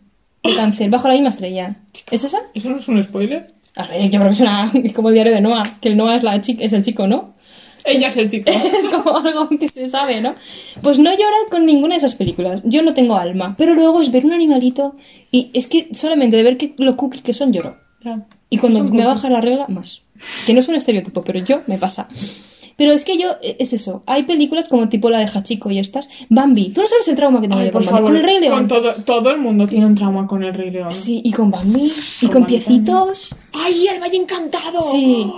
De 0.45 0.55
cáncer, 0.55 0.91
bajo 0.91 1.09
la 1.09 1.15
misma 1.15 1.31
estrella. 1.31 1.77
¿Es 2.11 2.23
esa? 2.25 2.39
¿Eso 2.53 2.69
no 2.69 2.77
es 2.77 2.87
un 2.89 3.03
spoiler? 3.03 3.51
A 3.75 3.87
ver, 3.87 4.03
yo 4.11 4.19
creo 4.19 4.25
que 4.27 4.33
es, 4.35 4.41
una, 4.41 4.71
es 4.75 4.93
como 4.95 5.09
el 5.09 5.15
diario 5.15 5.33
de 5.33 5.41
Noah, 5.41 5.79
que 5.81 5.89
el 5.89 5.97
Noah 5.97 6.17
es, 6.17 6.23
la 6.23 6.39
chi- 6.43 6.59
es 6.61 6.75
el 6.75 6.83
chico, 6.83 7.07
¿no? 7.07 7.33
Ella 7.85 8.09
es 8.09 8.17
el 8.19 8.31
chico. 8.31 8.51
Es 8.53 8.85
como 8.91 9.17
algo 9.17 9.49
que 9.49 9.67
se 9.71 9.89
sabe, 9.89 10.21
¿no? 10.21 10.35
Pues 10.83 10.99
no 10.99 11.11
llora 11.11 11.37
con 11.51 11.65
ninguna 11.65 11.95
de 11.95 11.99
esas 11.99 12.15
películas. 12.17 12.61
Yo 12.65 12.83
no 12.83 12.93
tengo 12.93 13.17
alma. 13.17 13.55
Pero 13.57 13.75
luego 13.75 14.03
es 14.03 14.11
ver 14.13 14.27
un 14.27 14.33
animalito 14.35 14.95
y 15.31 15.51
es 15.55 15.69
que 15.69 15.89
solamente 15.95 16.37
de 16.37 16.43
ver 16.43 16.59
que, 16.59 16.75
lo 16.77 16.97
cookies 16.99 17.23
que 17.23 17.33
son 17.33 17.51
lloro. 17.55 17.79
Ya. 18.05 18.27
Y 18.51 18.59
cuando 18.59 18.81
me 18.81 18.91
cookies. 18.91 19.05
baja 19.07 19.31
la 19.31 19.41
regla, 19.41 19.65
más. 19.69 20.03
Que 20.45 20.53
no 20.53 20.61
es 20.61 20.69
un 20.69 20.75
estereotipo, 20.75 21.25
pero 21.25 21.39
yo 21.43 21.63
me 21.67 21.79
pasa. 21.79 22.09
Pero 22.79 22.93
es 22.93 23.05
que 23.05 23.19
yo, 23.19 23.31
e, 23.43 23.57
es 23.59 23.73
eso. 23.73 24.05
Hay 24.07 24.23
películas 24.23 24.69
como 24.69 24.89
tipo 24.89 25.11
la 25.11 25.19
de 25.19 25.27
Hachiko 25.27 25.69
y 25.73 25.81
estas. 25.81 26.09
Bambi. 26.29 26.69
Tú 26.69 26.81
no 26.81 26.87
sabes 26.87 27.09
el 27.09 27.17
trauma 27.17 27.41
que 27.41 27.49
tengo 27.49 27.61
Ay, 27.61 27.73
por 27.73 27.83
con 27.83 27.91
favor. 27.91 28.05
Con 28.05 28.17
el 28.17 28.23
Rey 28.23 28.39
León. 28.39 28.57
Con 28.57 28.69
todo, 28.69 28.95
todo 29.05 29.31
el 29.33 29.39
mundo 29.39 29.67
tiene 29.67 29.85
un 29.85 29.97
trauma 29.97 30.29
con 30.29 30.45
el 30.45 30.55
Rey 30.55 30.71
León. 30.71 30.95
Sí, 30.95 31.21
y 31.25 31.33
con 31.33 31.51
Bambi. 31.51 31.93
Y 32.23 32.27
Con 32.29 32.47
piecitos. 32.47 33.35
¡Ay, 33.53 33.89
el 33.89 34.01
Valle 34.01 34.19
Encantado! 34.19 34.93
Sí. 34.93 35.29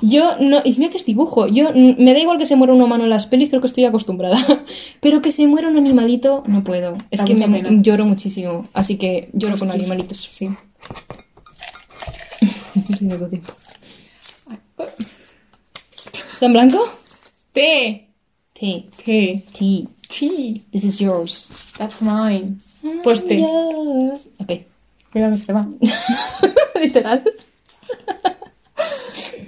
Yo 0.00 0.36
no, 0.38 0.60
y 0.64 0.78
mira 0.78 0.92
que 0.92 0.98
es 0.98 1.04
dibujo. 1.04 1.48
Yo 1.48 1.70
mm, 1.74 1.96
me 1.98 2.12
da 2.12 2.20
igual 2.20 2.38
que 2.38 2.46
se 2.46 2.54
muera 2.54 2.72
un 2.72 2.80
humano 2.80 3.02
en 3.02 3.10
las 3.10 3.26
pelis, 3.26 3.48
creo 3.48 3.60
que 3.60 3.66
estoy 3.66 3.84
acostumbrada. 3.84 4.38
Pero 5.00 5.20
que 5.20 5.32
se 5.32 5.44
muera 5.48 5.68
un 5.68 5.76
animalito, 5.76 6.44
no 6.46 6.62
puedo. 6.62 6.96
Es 7.10 7.18
Da 7.18 7.24
que 7.24 7.34
me 7.34 7.48
pena. 7.48 7.68
lloro 7.82 8.04
muchísimo. 8.04 8.64
Así 8.72 8.96
que 8.96 9.28
lloro 9.32 9.58
con 9.58 9.72
animalitos. 9.72 10.20
Sí. 10.20 10.50
Doy 13.00 13.28
tiempo. 13.28 13.52
¿Está 16.36 16.46
en 16.46 16.52
blanco? 16.52 16.90
Té. 17.54 18.08
Sí. 18.60 18.86
Té. 19.02 19.42
Sí. 19.54 19.88
Sí. 20.06 20.62
This 20.70 20.84
is 20.84 20.98
yours. 20.98 21.48
That's 21.78 22.02
mine. 22.02 22.56
Pues 23.02 23.26
té. 23.26 23.38
Yours. 23.40 24.28
Ok. 24.38 24.52
Cuidado 25.10 25.32
que 25.32 25.38
se 25.38 25.46
te 25.46 25.52
va. 25.54 25.66
Literal. 26.78 27.22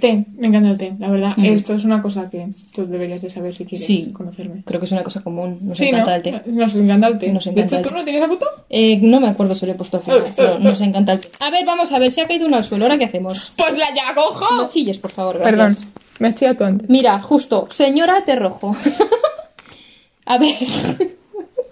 Té. 0.01 0.25
Me 0.35 0.47
encanta 0.47 0.69
el 0.71 0.77
té, 0.79 0.95
la 0.97 1.09
verdad. 1.11 1.33
Esto 1.37 1.75
es 1.75 1.83
una 1.85 2.01
cosa 2.01 2.27
que 2.27 2.47
tú 2.73 2.87
deberías 2.87 3.21
de 3.21 3.29
saber 3.29 3.53
si 3.53 3.65
quieres 3.65 3.85
Sí. 3.85 4.11
conocerme. 4.11 4.63
Creo 4.65 4.79
que 4.79 4.87
es 4.87 4.91
una 4.91 5.03
cosa 5.03 5.21
común. 5.21 5.59
Nos 5.61 5.77
Sí, 5.77 5.89
encanta 5.89 6.09
¿no? 6.09 6.15
el 6.17 6.21
té. 6.23 6.41
Nos 6.47 6.73
encanta 6.73 7.07
el 7.07 7.19
té. 7.19 7.31
Nos 7.31 7.45
de 7.45 7.61
hecho, 7.61 7.81
¿tú 7.83 7.91
no 7.93 8.03
tienes 8.03 8.23
apuntado? 8.23 8.65
Eh, 8.67 8.97
no 9.03 9.19
me 9.19 9.27
acuerdo 9.27 9.53
si 9.53 9.67
lo 9.67 9.73
he 9.73 9.75
puesto 9.75 9.97
al 9.97 10.03
final, 10.03 10.23
pero 10.35 10.57
nos 10.57 10.81
encanta 10.81 11.11
el 11.13 11.19
té. 11.19 11.29
A 11.39 11.51
ver, 11.51 11.65
vamos 11.67 11.91
a 11.91 11.99
ver, 11.99 12.11
si 12.11 12.19
ha 12.21 12.25
caído 12.27 12.47
uno 12.47 12.57
al 12.57 12.63
suelo. 12.63 12.85
¿Ahora 12.85 12.97
qué 12.97 13.05
hacemos? 13.05 13.53
Pues 13.55 13.77
la 13.77 13.93
ya 13.93 14.15
cojo. 14.15 14.55
No 14.55 14.67
chilles, 14.67 14.97
por 14.97 15.11
favor, 15.11 15.37
Perdón, 15.37 15.53
gracias. 15.67 15.87
Me 16.19 16.27
has 16.29 16.35
chillado 16.35 16.57
tú 16.57 16.63
antes. 16.65 16.89
Mira, 16.89 17.21
justo, 17.21 17.67
señora 17.71 18.21
té 18.25 18.35
rojo. 18.35 18.75
a 20.25 20.37
ver. 20.37 20.55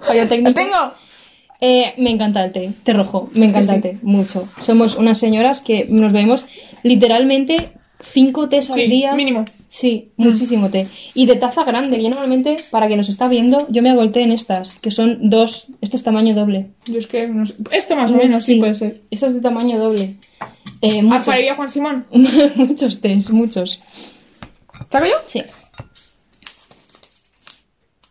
Fallo 0.02 0.24
¡Lo 0.24 0.28
técnico. 0.28 0.54
tengo! 0.54 0.92
Eh, 1.60 1.94
me 1.98 2.12
encanta 2.12 2.44
el 2.46 2.52
té, 2.52 2.72
té 2.84 2.94
rojo, 2.94 3.30
me 3.34 3.48
encanta 3.48 3.70
sí. 3.70 3.76
el 3.76 3.82
té, 3.82 3.98
mucho. 4.04 4.48
Somos 4.62 4.96
unas 4.96 5.18
señoras 5.18 5.62
que 5.62 5.88
nos 5.90 6.12
bebemos 6.12 6.46
literalmente 6.84 7.72
cinco 8.00 8.48
tés 8.48 8.66
Sí, 8.68 8.84
al 8.84 8.90
día. 8.90 9.16
mínimo. 9.16 9.46
Sí, 9.70 10.12
muchísimo 10.18 10.70
té. 10.70 10.88
Y 11.14 11.26
de 11.26 11.36
taza 11.36 11.64
grande. 11.64 12.02
Yo 12.02 12.10
normalmente, 12.10 12.58
para 12.72 12.88
quien 12.88 13.00
nos 13.00 13.10
está 13.10 13.28
viendo, 13.28 13.68
yo 13.70 13.82
me 13.82 13.90
hago 13.90 14.02
el 14.02 14.12
té 14.12 14.22
en 14.22 14.32
estas, 14.32 14.76
que 14.80 14.92
son 14.92 15.30
dos. 15.30 15.68
Este 15.82 15.98
es 15.98 16.04
tamaño 16.04 16.34
doble. 16.36 16.68
Yo 16.86 17.00
es 17.00 17.08
que 17.08 17.28
no 17.28 17.46
sé. 17.46 17.56
Esto 17.72 17.96
más 17.96 18.10
o 18.12 18.14
menos 18.16 18.44
sí, 18.44 18.56
puede 18.60 18.76
ser. 18.76 19.02
Esta 19.12 19.28
es 19.28 19.34
de 19.36 19.42
tamaño 19.42 19.78
doble. 19.78 20.16
Eh, 20.82 21.02
muchos, 21.02 21.18
Alfarería 21.18 21.56
Juan 21.56 21.70
Simón. 21.70 22.06
muchos 22.56 23.02
tés, 23.02 23.30
muchos. 23.32 23.80
¿Saco 24.90 25.06
yo? 25.06 25.16
Sí. 25.26 25.44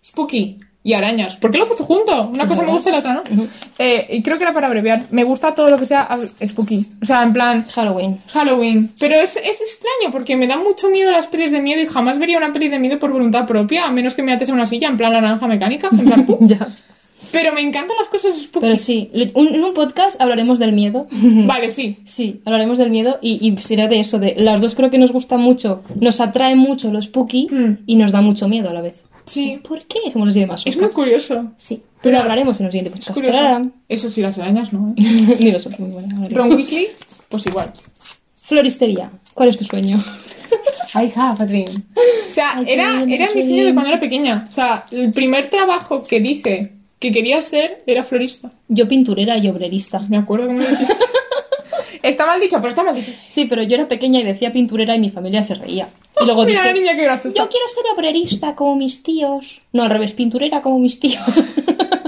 Spooky 0.05 0.61
y 0.87 0.93
arañas. 0.93 1.37
¿Por 1.37 1.51
qué 1.51 1.59
lo 1.59 1.65
he 1.65 1.67
puesto 1.67 1.85
junto? 1.85 2.29
Una 2.29 2.47
cosa 2.47 2.63
me 2.63 2.71
gusta 2.71 2.91
y 2.91 2.93
la 2.93 2.99
otra 3.01 3.15
no. 3.15 3.23
Eh, 3.77 4.07
y 4.09 4.23
creo 4.23 4.39
que 4.39 4.45
era 4.45 4.53
para 4.53 4.69
abreviar. 4.69 5.07
Me 5.11 5.25
gusta 5.25 5.53
todo 5.53 5.69
lo 5.69 5.79
que 5.79 5.87
sea 5.87 6.17
spooky. 6.47 6.87
O 7.03 7.05
sea, 7.05 7.25
en 7.25 7.33
plan 7.33 7.67
Halloween. 7.67 8.21
Halloween. 8.29 8.93
Pero 8.99 9.17
es, 9.17 9.35
es 9.35 9.61
extraño 9.61 10.13
porque 10.13 10.37
me 10.37 10.47
da 10.47 10.57
mucho 10.57 10.89
miedo 10.89 11.11
las 11.11 11.27
pelis 11.27 11.51
de 11.51 11.61
miedo 11.61 11.83
y 11.83 11.87
jamás 11.87 12.21
vería 12.21 12.39
una 12.39 12.53
peli 12.53 12.69
de 12.69 12.79
miedo 12.79 13.01
por 13.01 13.11
voluntad 13.11 13.47
propia, 13.47 13.87
a 13.87 13.91
menos 13.91 14.15
que 14.15 14.23
me 14.23 14.33
ates 14.33 14.49
a 14.49 14.53
una 14.53 14.67
silla 14.67 14.87
en 14.87 14.97
plan 14.97 15.13
la 15.13 15.21
naranja 15.21 15.49
mecánica. 15.49 15.89
En 15.91 16.05
plan, 16.05 16.27
ya. 16.43 16.69
Pero 17.33 17.53
me 17.53 17.61
encantan 17.63 17.97
las 17.99 18.09
cosas 18.09 18.35
spooky. 18.37 18.65
Pero 18.67 18.77
sí, 18.77 19.11
un- 19.35 19.49
en 19.55 19.65
un 19.65 19.73
podcast 19.75 20.21
hablaremos 20.21 20.59
del 20.59 20.73
miedo. 20.73 21.07
Vale, 21.13 21.71
sí. 21.71 21.97
Sí, 22.05 22.41
hablaremos 22.45 22.79
del 22.79 22.91
miedo 22.91 23.19
y, 23.23 23.39
y 23.47 23.57
será 23.57 23.89
de 23.89 24.01
eso, 24.01 24.19
de 24.19 24.35
las 24.37 24.61
dos 24.61 24.75
creo 24.75 24.91
que 24.91 24.99
nos 24.99 25.13
gusta 25.13 25.37
mucho, 25.39 25.83
nos 26.01 26.21
atrae 26.21 26.57
mucho 26.57 26.93
lo 26.93 27.01
spooky 27.01 27.49
Mm. 27.51 27.79
y 27.87 27.97
nos 27.97 28.13
da 28.13 28.21
mucho 28.21 28.49
miedo 28.49 28.69
a 28.71 28.73
la 28.75 28.83
vez. 28.83 29.05
Sí. 29.25 29.59
¿Por 29.67 29.85
qué 29.87 29.99
somos 30.13 30.29
así 30.29 30.41
de 30.41 30.47
más? 30.47 30.65
Es 30.67 30.77
muy 30.81 30.91
curioso. 30.91 31.53
Sí, 31.57 31.83
pero 32.01 32.19
hablaremos 32.21 32.61
en 32.61 32.67
los 32.67 32.73
siguientes 32.73 32.93
podcast. 33.01 33.15
Curioso. 33.15 33.37
Pero 33.37 33.49
ahora- 33.49 33.71
Eso 33.89 34.09
sí, 34.11 34.21
las 34.23 34.39
arañas, 34.39 34.73
¿no? 34.73 34.95
¿eh? 34.97 35.37
Ni 35.41 35.51
lo 35.51 35.59
sé, 35.59 35.71
muy 35.79 35.91
buena, 35.91 36.17
ahora 36.19 36.29
Ron. 36.31 36.53
Weasley, 36.53 36.89
pues 37.29 37.47
igual. 37.47 37.73
Floristería, 38.43 39.11
¿cuál 39.35 39.49
es 39.49 39.59
tu 39.59 39.65
sueño? 39.65 39.99
I 40.95 41.11
have 41.17 41.43
a 41.43 41.47
dream. 41.47 41.67
O 41.67 42.33
sea, 42.33 42.63
I 42.63 42.73
era, 42.73 42.87
dream, 43.03 43.11
era 43.13 43.27
mi 43.35 43.43
sueño 43.43 43.65
de 43.67 43.73
cuando 43.75 43.91
era 43.91 44.01
pequeña. 44.01 44.47
O 44.49 44.53
sea, 44.53 44.87
el 44.93 45.11
primer 45.13 45.51
trabajo 45.51 46.05
que 46.05 46.21
dije 46.21 46.73
que 46.99 47.13
quería 47.13 47.41
ser 47.43 47.83
era 47.87 48.05
florista. 48.05 48.51
Yo 48.69 48.89
pinturera 48.89 49.37
y 49.39 49.49
obrerista. 49.49 50.01
Me 50.09 50.17
acuerdo 50.17 50.47
cómo 50.47 50.61
lo 50.61 50.67
dijiste. 50.69 50.95
Está 52.03 52.25
mal 52.27 52.41
dicho, 52.41 52.57
pero 52.59 52.69
está 52.69 52.85
mal 52.85 52.95
dicho. 52.95 53.11
Sí, 53.27 53.47
pero 53.47 53.63
yo 53.65 53.75
era 53.75 53.89
pequeña 53.89 54.21
y 54.21 54.23
decía 54.23 54.53
pinturera 54.53 54.95
y 54.95 55.01
mi 55.01 55.09
familia 55.09 55.43
se 55.43 55.55
reía. 55.55 55.89
Y 56.21 56.25
luego 56.25 56.45
Mira 56.47 56.63
dije, 56.63 56.73
la 56.75 56.81
niña 56.81 56.95
que 56.95 57.03
graciosa. 57.03 57.37
yo 57.37 57.49
quiero 57.49 57.67
ser 57.69 57.85
obrerista 57.97 58.55
como 58.55 58.77
mis 58.77 59.03
tíos. 59.03 59.63
No, 59.73 59.83
al 59.83 59.91
revés, 59.91 60.13
pinturera 60.13 60.63
como 60.63 60.79
mis 60.79 61.01
tíos. 61.01 61.19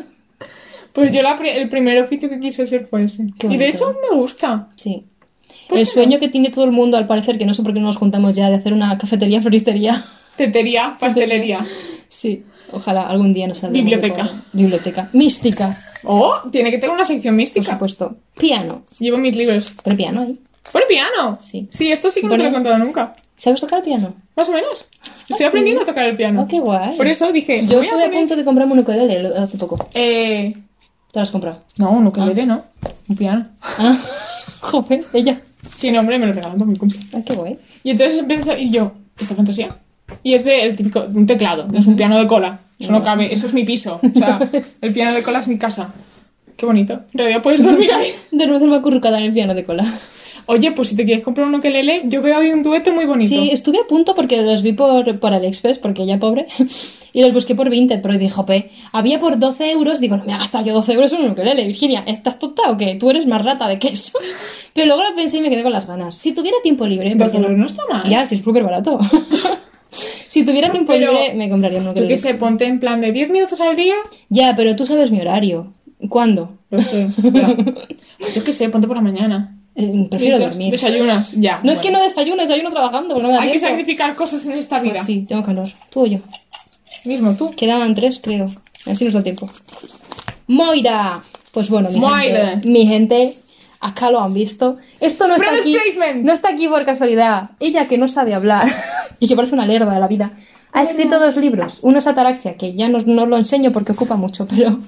Pues 0.93 1.13
yo 1.13 1.23
la 1.23 1.39
pri- 1.39 1.51
el 1.51 1.69
primer 1.69 2.03
oficio 2.03 2.29
que 2.29 2.41
quise 2.41 2.67
ser 2.67 2.85
fue 2.85 3.05
ese. 3.05 3.27
Qué 3.39 3.47
Y 3.47 3.57
de 3.57 3.69
hecho 3.69 3.95
me 4.11 4.17
gusta. 4.17 4.69
Sí. 4.75 5.05
¿Por 5.69 5.79
El 5.79 5.87
sueño 5.87 6.19
que 6.19 6.29
tiene 6.29 6.51
todo 6.51 6.65
el 6.65 6.73
mundo, 6.73 6.97
al 6.97 7.07
parecer, 7.07 7.39
que 7.39 7.45
no 7.45 7.55
sé 7.55 7.63
por 7.63 7.73
qué 7.73 7.79
no 7.79 7.87
nos 7.87 7.99
juntamos 7.99 8.35
ya, 8.35 8.49
de 8.51 8.57
hacer 8.57 8.73
una 8.73 8.99
cafetería 8.99 9.41
floristería. 9.41 10.05
Tetería, 10.37 10.97
pastelería. 10.99 11.65
Sí, 12.09 12.43
ojalá 12.73 13.09
algún 13.09 13.33
día 13.33 13.47
nos 13.47 13.59
salga. 13.59 13.73
Biblioteca. 13.75 14.43
Biblioteca. 14.53 15.09
Mística, 15.13 15.77
Oh, 16.05 16.35
tiene 16.53 16.71
que 16.71 16.79
tener 16.79 16.95
una 16.95 17.05
sección 17.05 17.33
por 17.35 17.39
mística. 17.39 17.73
supuesto. 17.73 18.17
Piano. 18.39 18.83
Llevo 19.01 19.19
mis 19.19 19.35
libros. 19.35 19.75
Pero 19.83 19.97
piano 19.97 20.23
ahí. 20.23 20.39
¿Por 20.73 20.87
piano? 20.87 21.39
Sí. 21.43 21.69
Sí, 21.73 21.91
esto 21.91 22.11
sí 22.11 22.21
que 22.21 22.29
no 22.29 22.37
te 22.37 22.43
lo 22.45 22.49
he 22.51 22.53
contado 22.53 22.79
nunca. 22.79 23.17
¿Sabes 23.37 23.61
tocar 23.61 23.79
el 23.81 23.85
piano? 23.85 24.15
Más 24.37 24.49
o 24.49 24.53
menos. 24.53 24.87
Estoy 25.23 25.37
sí? 25.39 25.45
aprendiendo 25.45 25.83
a 25.83 25.87
tocar 25.87 26.07
el 26.07 26.17
piano. 26.17 26.43
Oh, 26.43 26.47
qué 26.47 26.61
guay. 26.61 26.97
Por 26.97 27.07
eso 27.09 27.33
dije. 27.33 27.67
Yo 27.67 27.81
a 27.81 27.83
estuve 27.83 28.05
a 28.05 28.11
punto 28.11 28.37
de 28.37 28.45
comprarme 28.45 28.73
un 28.75 28.79
ukulele 28.81 29.23
lo- 29.23 29.37
hace 29.43 29.57
poco. 29.59 29.89
Eh. 29.95 30.53
¿Te 31.13 31.19
lo 31.19 31.23
has 31.23 31.31
comprado? 31.31 31.63
No, 31.79 31.91
un 31.91 32.07
ukelele, 32.07 32.47
no. 32.47 32.63
Un 33.09 33.17
piano. 33.17 33.49
Ah, 33.63 33.99
joven, 34.61 35.05
ella. 35.13 35.41
Sí, 35.79 35.91
no, 35.91 36.01
hombre, 36.01 36.19
me 36.19 36.27
lo 36.27 36.33
regalaron 36.33 36.59
por 36.59 36.67
mi 36.69 36.77
cumple. 36.77 37.01
Ah, 37.15 37.21
qué 37.25 37.35
guay. 37.35 37.59
Y 37.83 37.91
entonces 37.93 38.23
pensé, 38.29 38.59
y 38.61 38.71
yo, 38.71 38.93
esta 39.19 39.35
fantasía. 39.35 39.69
Y 40.23 40.35
es 40.35 40.45
de 40.45 40.63
el 40.63 40.77
típico, 40.77 41.07
un 41.13 41.27
teclado, 41.27 41.67
no 41.71 41.79
es 41.79 41.87
un 41.87 41.97
piano 41.97 42.19
de 42.19 42.27
cola. 42.27 42.61
Eso 42.79 42.93
no 42.93 43.03
cabe, 43.03 43.33
eso 43.33 43.47
es 43.47 43.55
mi 43.55 43.65
piso. 43.65 44.01
O 44.03 44.19
sea, 44.19 44.39
el 44.81 44.93
piano 44.93 45.13
de 45.13 45.23
cola 45.23 45.41
es 45.41 45.49
mi 45.49 45.59
casa. 45.59 45.93
Qué 46.57 46.67
bonito. 46.67 46.95
En 47.13 47.19
realidad 47.19 47.43
puedes 47.43 47.63
dormir 47.63 47.93
ahí. 47.93 48.09
De 48.31 48.47
nuevo 48.47 48.67
me 48.67 48.77
acurrucada 48.77 49.19
en 49.19 49.25
el 49.25 49.33
piano 49.33 49.55
de 49.55 49.65
cola. 49.65 49.99
Oye, 50.51 50.73
pues 50.73 50.89
si 50.89 50.97
te 50.97 51.05
quieres 51.05 51.23
comprar 51.23 51.47
un 51.47 51.55
ukelele, 51.55 52.03
yo 52.07 52.23
veo 52.23 52.39
ahí 52.39 52.51
un 52.51 52.63
dueto 52.63 52.93
muy 52.95 53.05
bonito. 53.05 53.29
Sí, 53.29 53.51
estuve 53.53 53.81
a 53.81 53.87
punto 53.87 54.15
porque 54.15 54.41
los 54.41 54.63
vi 54.63 54.73
por, 54.73 55.19
por 55.21 55.35
AliExpress, 55.35 55.79
porque 55.79 56.05
ella 56.05 56.19
pobre, 56.19 56.47
y 57.13 57.21
los 57.21 57.35
busqué 57.35 57.55
por 57.55 57.69
Vinted, 57.69 58.01
pero 58.01 58.17
dijo, 58.17 58.47
pe, 58.47 58.71
había 58.91 59.21
por 59.21 59.39
12 59.39 59.71
euros, 59.73 60.01
digo, 60.01 60.17
no 60.17 60.23
me 60.23 60.29
voy 60.29 60.37
a 60.37 60.39
gastar 60.39 60.65
yo 60.65 60.73
12 60.73 60.93
euros 60.95 61.13
en 61.13 61.25
un 61.27 61.31
ukelele, 61.33 61.67
Virginia, 61.67 62.03
¿estás 62.07 62.39
tonta 62.39 62.71
o 62.71 62.79
qué? 62.79 62.95
Tú 62.95 63.11
eres 63.11 63.27
más 63.27 63.45
rata 63.45 63.69
de 63.69 63.79
queso. 63.79 64.19
Pero 64.73 64.87
luego 64.87 65.03
lo 65.03 65.15
pensé 65.15 65.37
y 65.37 65.43
me 65.43 65.51
quedé 65.51 65.63
con 65.63 65.73
las 65.73 65.87
ganas. 65.87 66.15
Si 66.15 66.33
tuviera 66.33 66.57
tiempo 66.63 66.87
libre... 66.87 67.11
12 67.11 67.23
porque 67.23 67.37
euros 67.37 67.59
no 67.59 67.67
está 67.67 67.83
mal. 67.91 68.09
Ya, 68.09 68.25
si 68.25 68.37
es 68.37 68.43
súper 68.43 68.65
barato. 68.65 68.99
Si 70.27 70.45
tuviera 70.45 70.71
tiempo 70.71 70.93
Pero, 70.93 71.13
libre, 71.13 71.35
me 71.35 71.49
compraría 71.49 71.79
un 71.79 71.85
Yo 71.87 71.91
ukelele. 71.93 72.15
qué 72.15 72.17
sé, 72.17 72.35
ponte 72.35 72.67
en 72.67 72.81
plan 72.81 73.01
de 73.01 73.13
10 73.13 73.31
minutos 73.31 73.61
al 73.61 73.77
día. 73.77 73.95
Ya, 74.29 74.55
pero 74.57 74.77
tú 74.77 74.87
sabes 74.87 75.11
mi 75.11 75.21
horario. 75.21 75.73
¿Cuándo? 76.09 76.59
Lo 76.71 76.81
sé. 76.81 77.09
ya. 77.33 77.57
Yo 78.35 78.45
qué 78.45 78.53
sé, 78.53 78.69
ponte 78.69 78.87
por 78.87 78.97
la 78.97 79.03
mañana. 79.03 79.55
Eh, 79.75 80.07
prefiero 80.11 80.39
dormir. 80.41 80.73
Desayunas, 80.73 81.33
ya. 81.33 81.61
No 81.63 81.71
es 81.73 81.79
que 81.79 81.91
no 81.91 82.03
desayuno, 82.03 82.43
desayuno 82.43 82.71
trabajando, 82.71 83.21
no 83.21 83.29
me 83.29 83.35
da 83.35 83.43
Hay 83.43 83.53
que 83.53 83.59
sacrificar 83.61 84.15
cosas 84.17 84.45
en 84.47 84.53
esta 84.53 84.81
vida. 84.81 84.95
Pues 84.95 85.07
sí, 85.07 85.25
tengo 85.29 85.43
calor. 85.45 85.69
Tú 85.91 86.03
o 86.03 86.07
yo. 86.07 86.19
Mismo 87.05 87.35
tú. 87.35 87.53
Quedaban 87.55 87.95
tres, 87.95 88.21
creo. 88.23 88.47
Así 88.87 89.05
nos 89.05 89.15
da 89.15 89.23
tiempo. 89.23 89.49
Moira. 90.49 91.23
Pues 91.53 91.71
bueno, 91.71 91.91
mi 91.91 91.99
Moira. 92.01 92.49
gente. 92.49 92.69
Mi 92.69 92.87
gente, 92.87 93.35
acá 93.81 94.11
lo 94.11 94.21
han 94.21 94.35
visto. 94.35 94.77
Esto 95.01 95.29
no 95.29 95.35
está 95.37 95.47
Product 95.51 95.63
aquí. 95.67 95.77
placement. 95.77 96.25
No 96.25 96.33
está 96.33 96.49
aquí 96.51 96.69
por 96.69 96.85
casualidad. 96.85 97.51
Ella 97.61 97.87
que 97.87 97.99
no 97.99 98.09
sabe 98.09 98.35
hablar 98.35 98.67
y 99.21 99.29
que 99.29 99.37
parece 99.37 99.55
una 99.55 99.67
lerda 99.67 99.93
de 99.93 100.01
la 100.01 100.07
vida. 100.07 100.33
Ha 100.73 100.83
escrito 100.83 101.19
dos 101.19 101.37
libros. 101.37 101.79
Uno 101.83 101.99
es 101.99 102.07
Ataraxia, 102.07 102.57
que 102.57 102.75
ya 102.75 102.89
no, 102.89 103.01
no 103.01 103.25
lo 103.25 103.39
enseño 103.39 103.73
porque 103.73 103.93
ocupa 103.93 104.17
mucho, 104.17 104.47
pero... 104.47 104.79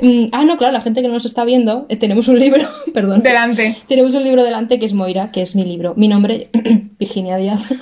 Mm, 0.00 0.26
ah, 0.32 0.44
no, 0.44 0.56
claro, 0.56 0.72
la 0.72 0.80
gente 0.80 1.02
que 1.02 1.08
no 1.08 1.14
nos 1.14 1.24
está 1.26 1.44
viendo, 1.44 1.84
eh, 1.88 1.96
tenemos 1.96 2.28
un 2.28 2.38
libro, 2.38 2.62
perdón. 2.94 3.22
Delante. 3.22 3.76
Tenemos 3.88 4.14
un 4.14 4.22
libro 4.22 4.44
delante 4.44 4.78
que 4.78 4.86
es 4.86 4.92
Moira, 4.92 5.32
que 5.32 5.42
es 5.42 5.56
mi 5.56 5.64
libro. 5.64 5.94
Mi 5.96 6.06
nombre, 6.06 6.48
Virginia 6.98 7.36
Díaz. 7.36 7.60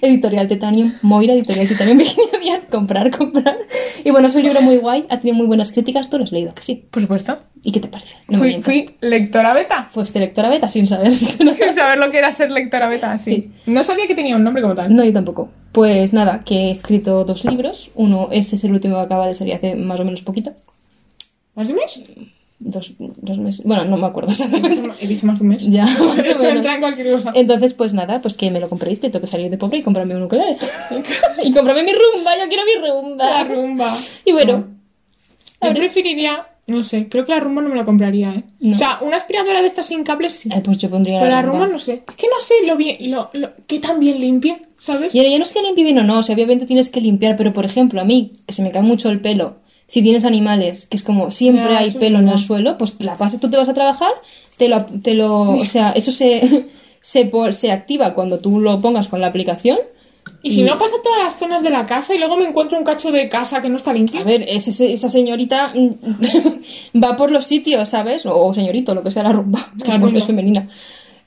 Editorial 0.00 0.48
Titanium, 0.48 0.92
Moira, 1.02 1.32
Editorial 1.32 1.68
Titanium, 1.68 1.98
Virginia 2.04 2.38
Díaz, 2.40 2.60
comprar, 2.70 3.10
comprar. 3.10 3.56
Y 4.04 4.10
bueno, 4.10 4.28
es 4.28 4.34
un 4.34 4.42
libro 4.42 4.60
muy 4.62 4.76
guay, 4.76 5.06
ha 5.08 5.18
tenido 5.18 5.36
muy 5.36 5.46
buenas 5.46 5.72
críticas, 5.72 6.10
tú 6.10 6.18
lo 6.18 6.24
has 6.24 6.32
leído, 6.32 6.54
que 6.54 6.62
sí. 6.62 6.86
Por 6.90 7.02
supuesto. 7.02 7.38
¿Y 7.62 7.72
qué 7.72 7.80
te 7.80 7.88
parece? 7.88 8.16
No 8.28 8.38
fui, 8.38 8.90
lectora 9.00 9.54
beta. 9.54 9.88
Fuiste 9.90 10.20
lectora 10.20 10.50
beta 10.50 10.68
sin 10.68 10.86
saber. 10.86 11.14
Sin 11.16 11.74
saber 11.74 11.98
lo 11.98 12.10
que 12.10 12.18
era 12.18 12.30
ser 12.30 12.50
lectora 12.50 12.88
beta, 12.88 13.18
sí. 13.18 13.50
No 13.66 13.82
sabía 13.84 14.06
que 14.06 14.14
tenía 14.14 14.36
un 14.36 14.44
nombre 14.44 14.62
como 14.62 14.74
tal. 14.74 14.94
No, 14.94 15.02
yo 15.02 15.12
tampoco. 15.12 15.48
Pues 15.72 16.12
nada, 16.12 16.40
que 16.44 16.68
he 16.68 16.70
escrito 16.70 17.24
dos 17.24 17.44
libros. 17.46 17.90
Uno, 17.94 18.28
este 18.30 18.56
es 18.56 18.64
el 18.64 18.72
último 18.72 18.96
que 18.96 19.02
acaba 19.02 19.26
de 19.26 19.34
salir 19.34 19.54
hace 19.54 19.74
más 19.74 19.98
o 19.98 20.04
menos 20.04 20.20
poquito. 20.22 20.52
¿Más 21.54 21.70
un 21.70 21.76
mes? 21.76 22.00
Dos, 22.60 22.92
dos 22.98 23.38
meses. 23.38 23.64
Bueno, 23.66 23.84
no 23.84 23.96
me 23.96 24.06
acuerdo 24.06 24.30
exactamente. 24.32 24.90
He 25.00 25.06
dicho 25.08 25.26
más 25.26 25.38
de 25.38 25.42
un 25.42 25.48
mes. 25.48 25.66
Ya, 25.68 25.84
más 25.86 25.98
o 26.00 26.14
menos. 26.14 26.42
entra 26.42 26.74
en 26.74 26.80
cualquier 26.80 27.12
cosa. 27.12 27.32
Entonces, 27.34 27.74
pues 27.74 27.92
nada, 27.94 28.22
pues 28.22 28.36
que 28.36 28.50
me 28.50 28.60
lo 28.60 28.68
compréis, 28.68 29.00
que 29.00 29.10
tengo 29.10 29.22
que 29.22 29.26
salir 29.26 29.50
de 29.50 29.58
pobre 29.58 29.78
y 29.78 29.82
comprarme 29.82 30.14
un 30.16 30.22
ukelele. 30.22 30.56
y 31.44 31.52
comprarme 31.52 31.82
mi 31.82 31.92
rumba, 31.92 32.32
yo 32.38 32.48
quiero 32.48 32.62
mi 32.64 32.88
rumba. 32.88 33.24
La 33.24 33.44
rumba. 33.44 33.96
Y 34.24 34.32
bueno, 34.32 34.66
Yo 35.62 35.74
preferiría, 35.74 36.46
no 36.66 36.82
sé, 36.84 37.08
creo 37.08 37.24
que 37.26 37.32
la 37.32 37.40
rumba 37.40 37.60
no 37.62 37.68
me 37.68 37.76
la 37.76 37.84
compraría, 37.84 38.34
¿eh? 38.34 38.44
No. 38.60 38.74
O 38.74 38.78
sea, 38.78 38.98
una 39.02 39.16
aspiradora 39.16 39.60
de 39.60 39.68
estas 39.68 39.86
sin 39.86 40.04
cables 40.04 40.32
sí. 40.34 40.48
eh, 40.52 40.60
pues 40.64 40.78
yo 40.78 40.88
pondría 40.90 41.20
Pero 41.20 41.32
la 41.32 41.42
rumba. 41.42 41.58
rumba 41.60 41.72
no 41.72 41.78
sé. 41.78 42.02
Es 42.08 42.16
que 42.16 42.26
no 42.28 42.40
sé 42.40 42.54
lo 42.66 42.76
bien, 42.76 43.10
lo, 43.10 43.30
lo, 43.32 43.50
que 43.66 43.80
tan 43.80 43.98
bien 43.98 44.20
limpia, 44.20 44.58
¿sabes? 44.78 45.14
Y 45.14 45.18
ahora 45.18 45.30
ya 45.30 45.38
no 45.38 45.44
es 45.44 45.52
que 45.52 45.62
limpie 45.62 45.84
bien 45.84 45.98
o 45.98 46.04
no, 46.04 46.20
o 46.20 46.22
sea, 46.22 46.34
obviamente 46.34 46.66
tienes 46.66 46.88
que 46.88 47.00
limpiar, 47.00 47.36
pero 47.36 47.52
por 47.52 47.64
ejemplo, 47.64 48.00
a 48.00 48.04
mí, 48.04 48.32
que 48.46 48.54
se 48.54 48.62
me 48.62 48.70
cae 48.70 48.82
mucho 48.82 49.10
el 49.10 49.20
pelo, 49.20 49.56
si 49.86 50.02
tienes 50.02 50.24
animales, 50.24 50.86
que 50.86 50.96
es 50.96 51.02
como 51.02 51.30
siempre 51.30 51.72
Ya, 51.74 51.78
hay 51.80 51.90
pelo 51.92 52.18
en 52.20 52.28
el 52.28 52.38
suelo, 52.38 52.78
pues 52.78 52.94
la 53.00 53.16
pasas, 53.16 53.40
tú 53.40 53.50
te 53.50 53.56
vas 53.56 53.68
a 53.68 53.74
trabajar, 53.74 54.10
te 54.56 54.68
lo, 54.68 54.84
te 54.84 55.14
lo 55.14 55.50
o 55.58 55.66
sea, 55.66 55.92
eso 55.92 56.10
se, 56.12 56.66
se, 57.00 57.30
se 57.52 57.70
activa 57.72 58.14
cuando 58.14 58.38
tú 58.38 58.60
lo 58.60 58.78
pongas 58.80 59.08
con 59.08 59.20
la 59.20 59.26
aplicación. 59.28 59.78
Y 60.42 60.50
si 60.52 60.62
no 60.62 60.78
pasa 60.78 60.94
todas 61.02 61.22
las 61.22 61.38
zonas 61.38 61.62
de 61.62 61.70
la 61.70 61.86
casa 61.86 62.14
y 62.14 62.18
luego 62.18 62.36
me 62.36 62.46
encuentro 62.46 62.78
un 62.78 62.84
cacho 62.84 63.10
de 63.12 63.28
casa 63.30 63.60
que 63.62 63.68
no 63.70 63.76
está 63.76 63.92
limpio. 63.94 64.20
A 64.20 64.24
ver, 64.24 64.44
es 64.48 64.68
ese- 64.68 64.92
esa 64.92 65.08
señorita 65.10 65.72
va 67.02 67.16
por 67.16 67.30
los 67.30 67.44
sitios, 67.46 67.88
¿sabes? 67.88 68.22
O 68.26 68.52
señorito, 68.52 68.94
lo 68.94 69.02
que 69.02 69.10
sea 69.10 69.22
la 69.22 69.32
rumba, 69.32 69.70
es 69.76 69.82
que 69.84 69.88
La 69.90 69.98
rumba. 69.98 70.18
es 70.18 70.24
femenina. 70.24 70.66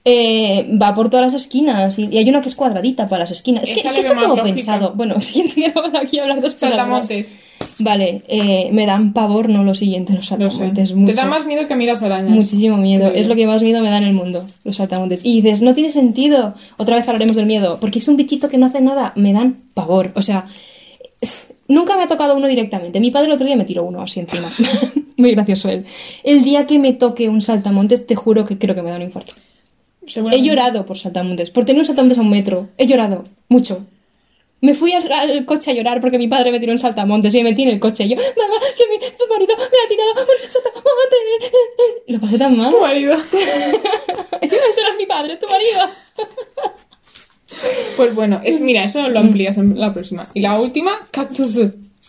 Eh, 0.10 0.78
va 0.82 0.94
por 0.94 1.10
todas 1.10 1.34
las 1.34 1.42
esquinas 1.42 2.00
y, 2.00 2.08
y 2.10 2.18
hay 2.18 2.30
una 2.30 2.42
que 2.42 2.48
es 2.48 2.56
cuadradita 2.56 3.10
para 3.10 3.24
las 3.24 3.32
esquinas. 3.32 3.64
Es 3.64 3.74
que, 3.74 3.86
es 3.86 3.92
que 3.92 4.00
está 4.00 4.16
todo 4.16 4.38
lógica. 4.38 4.56
pensado. 4.56 4.94
Bueno, 4.96 5.20
siguiente 5.20 5.70
vamos 5.76 5.94
aquí 5.96 6.18
hablar 6.18 6.40
dos 6.40 6.54
palabras. 6.54 7.08
Saltamontes. 7.08 7.48
Vale, 7.80 8.24
eh, 8.30 8.70
me 8.72 8.86
dan 8.86 9.12
pavor, 9.12 9.50
no 9.50 9.66
lo 9.66 9.76
siguiente, 9.76 10.14
los 10.14 10.32
Lo 10.32 10.50
saltamontes. 10.50 10.94
Te 10.94 11.14
da 11.14 11.26
más 11.26 11.46
miedo 11.46 11.68
que 11.68 11.76
las 11.76 12.02
arañas. 12.02 12.32
Muchísimo 12.32 12.78
miedo. 12.78 13.12
Es 13.14 13.28
lo 13.28 13.36
que 13.36 13.48
más 13.48 13.62
miedo 13.62 13.82
me 13.82 13.90
da 13.90 13.98
en 13.98 14.06
el 14.06 14.14
mundo, 14.14 14.48
los 14.64 14.78
saltamontes. 14.78 15.26
Y 15.26 15.42
dices, 15.42 15.62
no 15.62 15.74
tiene 15.74 15.92
sentido. 15.92 16.56
Otra 16.78 16.96
vez 16.96 17.06
hablaremos 17.10 17.36
del 17.36 17.46
miedo. 17.46 17.78
Porque 17.82 18.00
es 18.00 18.08
un 18.08 18.16
bichito 18.16 18.48
que 18.48 18.58
no 18.58 18.68
hace 18.68 18.80
nada. 18.80 19.12
Me 19.18 19.34
dan 19.34 19.58
pavor. 19.74 20.14
O 20.16 20.22
sea, 20.22 20.46
nunca 21.68 21.98
me 21.98 22.04
ha 22.04 22.08
tocado 22.08 22.38
uno 22.38 22.48
directamente. 22.48 23.02
Mi 23.02 23.12
padre 23.12 23.28
el 23.28 23.34
otro 23.34 23.46
día 23.46 23.58
me 23.58 23.66
tiró 23.66 23.84
uno 23.84 24.02
así 24.02 24.22
encima. 24.22 24.50
Muy 25.18 25.32
gracioso 25.32 25.68
él. 25.68 25.86
El 26.24 26.46
día 26.46 26.66
que 26.66 26.80
me 26.80 26.94
toque 26.94 27.28
un 27.28 27.42
saltamontes, 27.42 28.08
te 28.08 28.16
juro 28.16 28.46
que 28.46 28.58
creo 28.58 28.74
que 28.74 28.82
me 28.82 28.90
da 28.90 28.96
un 28.96 29.02
infarto. 29.02 29.34
He 30.32 30.42
llorado 30.42 30.86
por 30.86 30.98
saltamontes. 30.98 31.52
Por 31.52 31.66
tener 31.66 31.82
un 31.82 31.86
saltamontes 31.86 32.18
a 32.18 32.22
un 32.22 32.30
metro. 32.30 32.70
He 32.78 32.88
llorado. 32.88 33.24
Mucho. 33.50 33.86
Me 34.60 34.74
fui 34.74 34.92
al, 34.94 35.12
al 35.12 35.46
coche 35.46 35.72
a 35.72 35.74
llorar 35.74 36.02
porque 36.02 36.18
mi 36.18 36.28
padre 36.28 36.52
me 36.52 36.60
tiró 36.60 36.72
un 36.72 36.80
saltamontes 36.80 37.34
y 37.34 37.38
me 37.38 37.52
metí 37.52 37.62
en 37.62 37.70
el 37.70 37.80
coche 37.80 38.06
y 38.06 38.10
yo, 38.10 38.16
mamá, 38.16 38.56
que 38.76 38.88
mi, 38.90 38.98
tu 38.98 39.28
marido 39.32 39.56
me 39.56 39.64
ha 39.64 39.88
tirado 39.88 40.12
un 40.14 40.50
saltamontes. 40.50 41.52
Lo 42.08 42.20
pasé 42.20 42.38
tan 42.38 42.58
mal. 42.58 42.72
Tu 42.72 42.80
marido. 42.80 43.16
Ese 44.42 44.82
era 44.82 44.96
mi 44.98 45.06
padre, 45.06 45.38
tu 45.38 45.48
marido. 45.48 45.82
Pues 47.96 48.14
bueno, 48.16 48.42
es, 48.44 48.60
mira, 48.60 48.84
eso 48.84 49.08
lo 49.10 49.20
amplías 49.20 49.58
en 49.58 49.80
la 49.80 49.94
próxima. 49.94 50.28
Y 50.34 50.42
la 50.42 50.60
última, 50.60 50.92
cactus. 51.12 51.60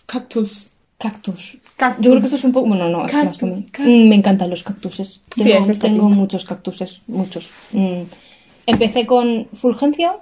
Cactus. 0.07 0.68
Cactus. 0.99 1.59
Cactus. 1.77 2.05
Yo 2.05 2.11
creo 2.11 2.21
que 2.21 2.27
esto 2.27 2.37
es 2.37 2.45
un 2.45 2.53
poco. 2.53 2.69
Bueno, 2.69 2.89
no, 2.89 3.07
es 3.07 3.13
Cactus, 3.13 3.27
más 3.29 3.39
común. 3.39 3.63
cactus. 3.71 3.87
Mm, 3.87 4.09
Me 4.09 4.15
encantan 4.17 4.51
los 4.51 4.63
cactuses. 4.65 5.21
Sí, 5.35 5.43
Tengo, 5.45 5.59
este 5.71 5.75
tengo 5.89 6.09
muchos 6.09 6.45
cactuses, 6.45 7.03
muchos. 7.07 7.49
Mm. 7.73 8.03
Empecé 8.67 9.07
con 9.07 9.49
Fulgencia, 9.53 10.17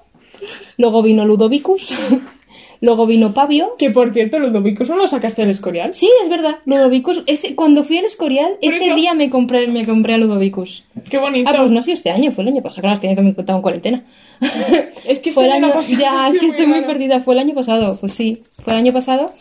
luego 0.77 1.03
vino 1.03 1.25
Ludovicus, 1.25 1.95
luego 2.83 3.07
vino 3.07 3.33
Pavio. 3.33 3.75
Que 3.79 3.91
por 3.91 4.13
cierto, 4.13 4.39
Ludovicus 4.39 4.89
no 4.91 4.97
lo 4.97 5.09
sacaste 5.09 5.43
del 5.43 5.51
Escorial. 5.51 5.95
Sí, 5.95 6.11
es 6.23 6.29
verdad, 6.29 6.57
Ludovicus. 6.67 7.23
Ese, 7.27 7.57
cuando 7.57 7.83
fui 7.83 7.97
al 7.99 8.05
Escorial, 8.05 8.57
ese 8.61 8.85
eso- 8.85 8.95
día 8.95 9.15
me 9.15 9.31
compré, 9.31 9.67
me 9.69 9.87
compré 9.87 10.15
a 10.15 10.19
Ludovicus. 10.19 10.85
Qué 11.09 11.17
bonito. 11.17 11.49
Ah, 11.51 11.55
pues 11.57 11.71
no 11.71 11.83
sé, 11.83 11.93
este 11.93 12.11
año, 12.11 12.31
fue 12.33 12.45
el 12.45 12.49
año 12.49 12.63
pasado. 12.63 12.83
Claro, 12.83 12.95
este 12.95 13.07
año 13.09 13.17
también 13.17 13.35
estaba 13.39 13.57
en 13.59 13.63
cuarentena. 13.63 14.05
Es 15.07 15.21
que 15.21 15.33
fue 15.33 15.45
el 15.47 15.53
este 15.53 15.65
año 15.65 15.73
pasado, 15.75 15.99
Ya, 15.99 16.29
es 16.29 16.39
que 16.39 16.47
estoy 16.47 16.67
muy 16.67 16.83
perdida. 16.83 17.21
Fue 17.21 17.33
el 17.35 17.41
año 17.41 17.55
pasado, 17.55 17.97
pues 17.99 18.13
sí, 18.13 18.43
fue 18.63 18.75
el 18.75 18.79
año 18.81 18.93
pasado. 18.93 19.33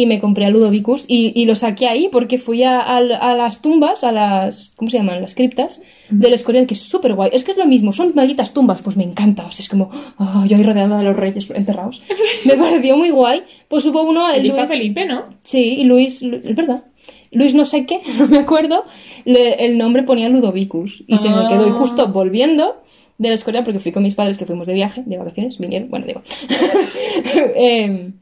Y 0.00 0.06
me 0.06 0.20
compré 0.20 0.44
a 0.46 0.50
Ludovicus 0.50 1.06
y, 1.08 1.32
y 1.34 1.44
lo 1.44 1.56
saqué 1.56 1.88
ahí 1.88 2.08
porque 2.12 2.38
fui 2.38 2.62
a, 2.62 2.80
a 2.80 3.00
las 3.34 3.60
tumbas, 3.62 4.04
a 4.04 4.12
las. 4.12 4.72
¿Cómo 4.76 4.88
se 4.90 4.98
llaman? 4.98 5.20
Las 5.20 5.34
criptas 5.34 5.82
del 6.08 6.34
Escorial, 6.34 6.68
que 6.68 6.74
es 6.74 6.80
súper 6.82 7.14
guay. 7.14 7.30
Es 7.32 7.42
que 7.42 7.50
es 7.50 7.58
lo 7.58 7.66
mismo, 7.66 7.90
son 7.92 8.12
malditas 8.14 8.52
tumbas, 8.54 8.80
pues 8.80 8.96
me 8.96 9.02
encanta. 9.02 9.44
O 9.46 9.50
sea, 9.50 9.62
es 9.64 9.68
como. 9.68 9.90
ah, 10.18 10.44
yo 10.48 10.56
ahí 10.56 10.62
rodeada 10.62 10.98
de 10.98 11.04
los 11.04 11.16
reyes 11.16 11.50
enterrados. 11.50 12.00
Me 12.44 12.54
pareció 12.54 12.96
muy 12.96 13.10
guay. 13.10 13.42
Pues 13.66 13.84
hubo 13.86 14.02
uno. 14.04 14.30
el 14.32 14.46
Luis- 14.46 14.68
Felipe, 14.68 15.04
¿no? 15.04 15.24
Sí, 15.40 15.80
y 15.80 15.84
Luis, 15.84 16.22
Lu- 16.22 16.36
es 16.36 16.54
verdad. 16.54 16.84
Luis 17.32 17.54
no 17.54 17.64
sé 17.64 17.84
qué, 17.84 18.00
no 18.18 18.28
me 18.28 18.38
acuerdo, 18.38 18.84
le- 19.24 19.64
el 19.66 19.76
nombre 19.78 20.04
ponía 20.04 20.28
Ludovicus 20.28 21.02
y 21.08 21.18
se 21.18 21.28
me 21.28 21.34
Ah. 21.40 21.46
quedó. 21.48 21.66
Y 21.66 21.70
justo 21.72 22.06
volviendo 22.12 22.82
de 23.18 23.30
la 23.30 23.34
escuela, 23.34 23.64
porque 23.64 23.80
fui 23.80 23.90
con 23.90 24.04
mis 24.04 24.14
padres 24.14 24.38
que 24.38 24.46
fuimos 24.46 24.68
de 24.68 24.74
viaje, 24.74 25.02
de 25.04 25.18
vacaciones, 25.18 25.58
vinieron, 25.58 25.90
bueno, 25.90 26.06
digo. 26.06 26.22
Em, 27.56 28.12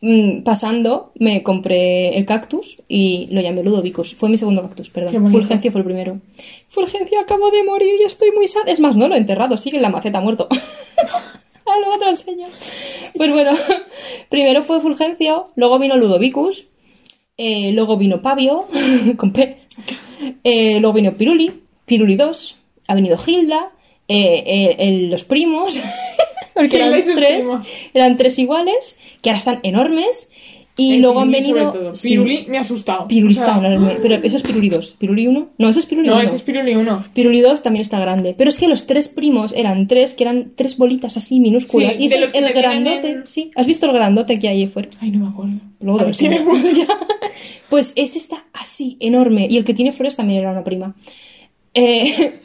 mm, 0.00 0.42
pasando, 0.42 1.12
me 1.16 1.42
compré 1.42 2.16
el 2.16 2.24
cactus 2.24 2.82
y 2.88 3.28
lo 3.30 3.40
llamé 3.40 3.62
Ludovicus. 3.62 4.14
Fue 4.14 4.28
mi 4.28 4.38
segundo 4.38 4.62
cactus, 4.62 4.90
perdón. 4.90 5.30
Fulgencio 5.30 5.70
fue 5.72 5.80
el 5.80 5.84
primero. 5.84 6.20
Fulgencio 6.68 7.20
acabo 7.20 7.50
de 7.50 7.64
morir 7.64 7.94
y 8.00 8.04
estoy 8.04 8.32
muy 8.32 8.48
sad. 8.48 8.68
Es 8.68 8.80
más, 8.80 8.96
no 8.96 9.08
lo 9.08 9.14
he 9.14 9.18
enterrado, 9.18 9.56
sigue 9.56 9.76
en 9.76 9.82
la 9.82 9.90
maceta 9.90 10.20
muerto. 10.20 10.48
Ah, 11.68 11.76
luego 11.80 11.98
te 11.98 12.04
lo 12.06 12.10
enseño. 12.12 12.46
Pues 13.14 13.30
bueno, 13.30 13.52
primero 14.30 14.62
fue 14.62 14.80
Fulgencio, 14.80 15.48
luego 15.54 15.78
vino 15.78 15.96
Ludovicus, 15.96 16.64
eh, 17.36 17.72
luego 17.72 17.96
vino 17.96 18.22
Pavio, 18.22 18.66
con 19.16 19.32
P, 19.32 19.58
eh, 20.44 20.80
luego 20.80 20.94
vino 20.94 21.12
Piruli, 21.14 21.52
Piruli 21.84 22.16
2, 22.16 22.56
ha 22.88 22.94
venido 22.94 23.18
Hilda, 23.24 23.72
eh, 24.08 25.08
los 25.10 25.24
primos, 25.24 25.78
porque 26.58 26.76
eran 26.76 26.92
tres, 27.14 27.44
eran 27.94 28.16
tres 28.16 28.38
iguales, 28.38 28.98
que 29.22 29.30
ahora 29.30 29.38
están 29.38 29.60
enormes, 29.62 30.30
y 30.80 30.94
El 30.94 31.00
luego 31.02 31.18
han 31.18 31.32
venido... 31.32 31.96
sí, 31.96 32.10
Piruli 32.10 32.46
me 32.48 32.56
ha 32.56 32.60
asustado. 32.60 33.08
Piruli 33.08 33.34
O 33.34 33.36
sea, 33.36 33.46
está 33.56 33.66
enorme, 33.66 33.94
pero 34.00 34.14
eso 34.14 34.36
es 34.36 34.42
Piruli 34.44 34.68
2, 34.68 34.94
Piruli 34.96 35.26
1, 35.26 35.48
no, 35.58 35.68
ese 35.68 35.80
es 35.80 35.86
Piruli 35.86 36.06
No, 36.06 36.14
1. 36.14 36.22
ese 36.22 36.36
es 36.36 36.42
Piruli 36.42 36.76
1. 36.76 37.04
Piruli 37.14 37.40
2 37.40 37.62
también 37.64 37.82
está 37.82 37.98
grande. 37.98 38.32
Pero 38.38 38.48
es 38.48 38.58
que 38.58 38.68
los 38.68 38.86
tres 38.86 39.08
primos 39.08 39.52
eran 39.54 39.88
tres, 39.88 40.14
que 40.14 40.22
eran 40.22 40.52
tres 40.54 40.76
bolitas 40.76 41.16
así 41.16 41.40
minúsculas. 41.40 41.96
Sí, 41.96 42.04
y 42.04 42.06
es 42.06 42.32
el, 42.32 42.52
grandote. 42.52 43.08
en- 43.10 43.26
Sí, 43.26 43.50
¿has 43.56 43.66
visto 43.66 43.86
el 43.86 43.92
grandote 43.92 44.38
que 44.38 44.46
hay 44.48 44.62
ahí 44.62 44.68
fuera? 44.68 44.88
Ay, 45.00 45.10
no 45.10 45.18
me 45.24 45.30
acuerdo. 45.32 45.54
Luego 45.80 45.98
ver. 45.98 46.14
Pues 47.68 47.92
ese 47.96 48.18
está 48.18 48.46
así, 48.52 48.96
enorme. 49.00 49.46
Y 49.50 49.56
el 49.58 49.64
que 49.64 49.74
tiene 49.74 49.90
flores 49.92 50.16
también 50.16 50.40
era 50.40 50.52
una 50.52 50.64
prima. 50.64 50.94
Eh, 51.74 52.38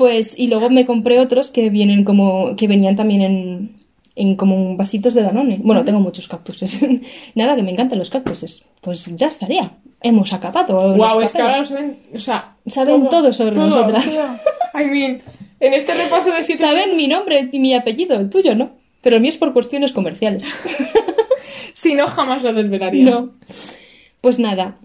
Pues, 0.00 0.38
y 0.38 0.46
luego 0.46 0.70
me 0.70 0.86
compré 0.86 1.18
otros 1.18 1.52
que 1.52 1.68
vienen 1.68 2.04
como, 2.04 2.56
que 2.56 2.66
venían 2.66 2.96
también 2.96 3.20
en, 3.20 3.76
en 4.16 4.34
como 4.34 4.74
vasitos 4.74 5.12
de 5.12 5.20
Danone. 5.20 5.60
Bueno, 5.62 5.84
tengo 5.84 6.00
muchos 6.00 6.26
cactuses. 6.26 6.80
Nada, 7.34 7.54
que 7.54 7.62
me 7.62 7.70
encantan 7.70 7.98
los 7.98 8.08
cactuses. 8.08 8.64
Pues 8.80 9.14
ya 9.14 9.26
estaría. 9.26 9.72
Hemos 10.00 10.32
acabado. 10.32 10.96
Wow, 10.96 11.20
es 11.20 11.32
que 11.32 11.42
ahora 11.42 11.66
saben, 11.66 11.98
o 12.14 12.18
sea, 12.18 12.54
Saben 12.64 13.10
todo 13.10 13.30
sobre 13.30 13.56
nosotras. 13.56 14.06
todo. 14.06 14.82
I 14.82 14.86
mean, 14.86 15.20
en 15.60 15.74
este 15.74 15.92
repaso 15.92 16.30
de 16.30 16.44
siete 16.44 16.64
Saben 16.64 16.96
mi 16.96 17.06
nombre 17.06 17.50
y 17.52 17.58
mi 17.58 17.74
apellido, 17.74 18.18
el 18.18 18.30
tuyo 18.30 18.54
no. 18.54 18.70
Pero 19.02 19.16
el 19.16 19.22
mío 19.22 19.28
es 19.28 19.36
por 19.36 19.52
cuestiones 19.52 19.92
comerciales. 19.92 20.46
Si 21.74 21.94
no, 21.94 22.06
jamás 22.06 22.42
lo 22.42 22.54
desvelaría. 22.54 23.04
No. 23.04 23.32
Pues 24.22 24.38
nada. 24.38 24.76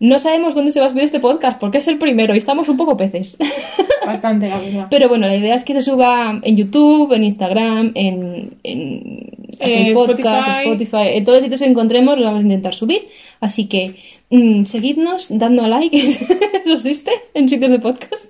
No 0.00 0.18
sabemos 0.20 0.54
dónde 0.54 0.70
se 0.70 0.78
va 0.80 0.86
a 0.86 0.90
subir 0.90 1.02
este 1.02 1.18
podcast 1.18 1.58
porque 1.58 1.78
es 1.78 1.88
el 1.88 1.98
primero 1.98 2.34
y 2.34 2.38
estamos 2.38 2.68
un 2.68 2.76
poco 2.76 2.96
peces. 2.96 3.36
Bastante, 4.06 4.48
la 4.48 4.58
verdad. 4.60 4.86
Pero 4.90 5.08
bueno, 5.08 5.26
la 5.26 5.36
idea 5.36 5.54
es 5.56 5.64
que 5.64 5.74
se 5.74 5.82
suba 5.82 6.40
en 6.42 6.56
YouTube, 6.56 7.12
en 7.12 7.24
Instagram, 7.24 7.92
en, 7.94 8.56
en 8.62 9.30
Eh, 9.60 9.92
Podcast, 9.92 10.48
Spotify. 10.48 10.68
Spotify, 10.68 11.16
en 11.18 11.24
todos 11.24 11.38
los 11.38 11.42
sitios 11.44 11.60
que 11.60 11.66
encontremos 11.66 12.16
lo 12.16 12.24
vamos 12.24 12.40
a 12.40 12.42
intentar 12.44 12.74
subir. 12.74 13.08
Así 13.40 13.66
que 13.66 13.96
mm, 14.30 14.64
seguidnos, 14.66 15.26
dando 15.30 15.64
a 15.64 15.68
like. 15.68 15.98
¿Eso 15.98 16.72
existe 16.72 17.10
en 17.34 17.48
sitios 17.48 17.72
de 17.72 17.80
podcast? 17.80 18.26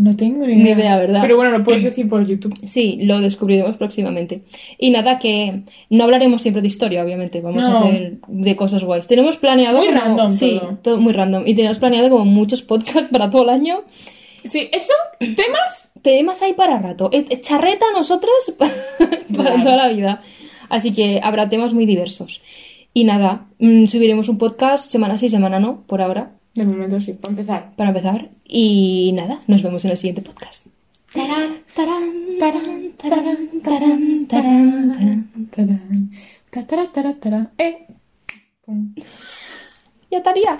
No 0.00 0.16
tengo 0.16 0.46
ni 0.46 0.54
Ni 0.56 0.62
idea. 0.62 0.74
idea, 0.76 0.98
¿verdad? 0.98 1.20
Pero 1.22 1.36
bueno, 1.36 1.50
lo 1.58 1.62
puedes 1.64 1.82
decir 1.84 2.08
por 2.08 2.26
YouTube. 2.26 2.54
Sí, 2.64 2.98
lo 3.02 3.20
descubriremos 3.20 3.76
próximamente. 3.76 4.44
Y 4.78 4.90
nada, 4.90 5.18
que 5.18 5.62
no 5.90 6.04
hablaremos 6.04 6.40
siempre 6.40 6.62
de 6.62 6.68
historia, 6.68 7.02
obviamente. 7.04 7.40
Vamos 7.42 7.66
a 7.66 7.78
hacer 7.80 8.18
de 8.26 8.56
cosas 8.56 8.82
guays. 8.84 9.06
Tenemos 9.06 9.36
planeado. 9.36 9.78
Muy 9.78 9.88
como- 9.88 10.00
random 10.00 10.32
Sí, 10.32 10.58
todo. 10.60 10.78
todo 10.82 10.96
muy 10.98 11.12
random. 11.12 11.42
Y 11.46 11.54
tenemos 11.54 11.78
planeado 11.78 12.08
como 12.08 12.24
muchos 12.24 12.62
podcasts 12.62 13.10
para 13.10 13.28
todo 13.30 13.42
el 13.42 13.50
año. 13.50 13.82
Sí, 14.44 14.68
eso, 14.72 14.94
temas. 15.18 15.90
Temas 16.00 16.40
hay 16.40 16.54
para 16.54 16.78
rato. 16.78 17.10
Eh, 17.12 17.26
eh, 17.28 17.40
Charreta 17.40 17.84
nosotras 17.94 18.54
para 18.58 18.72
Claro. 19.50 19.62
toda 19.62 19.76
la 19.76 19.88
vida. 19.88 20.22
Así 20.70 20.94
que 20.94 21.20
habrá 21.22 21.48
temas 21.50 21.74
muy 21.74 21.84
diversos. 21.84 22.40
Y 22.94 23.04
nada, 23.04 23.48
mm, 23.58 23.84
subiremos 23.86 24.28
un 24.30 24.38
podcast 24.38 24.90
semana 24.90 25.18
sí, 25.18 25.28
semana 25.28 25.60
no, 25.60 25.82
por 25.86 26.00
ahora, 26.00 26.32
De 26.54 26.64
momento 26.64 27.00
sí, 27.00 27.12
para 27.14 27.30
empezar. 27.30 27.72
para 27.76 27.90
empezar. 27.90 28.30
Y 28.44 29.12
nada, 29.14 29.40
nos 29.46 29.62
vemos 29.62 29.84
en 29.84 29.92
el 29.92 29.96
siguiente 29.96 30.22
podcast. 30.22 30.66
Tarán, 31.12 31.62
Tarán, 31.74 32.38
tarán, 32.38 32.92
tarán, 32.96 33.60
tarán, 33.62 34.26
tarán, 34.28 34.28
tarán. 34.28 35.48
tarán. 35.50 36.10
Ta, 36.50 36.66
tará, 36.66 36.86
tará, 36.92 37.14
tará. 37.14 37.50
Eh. 37.58 37.86
Pum. 38.64 38.94
Ya 40.10 40.18
estaría. 40.18 40.56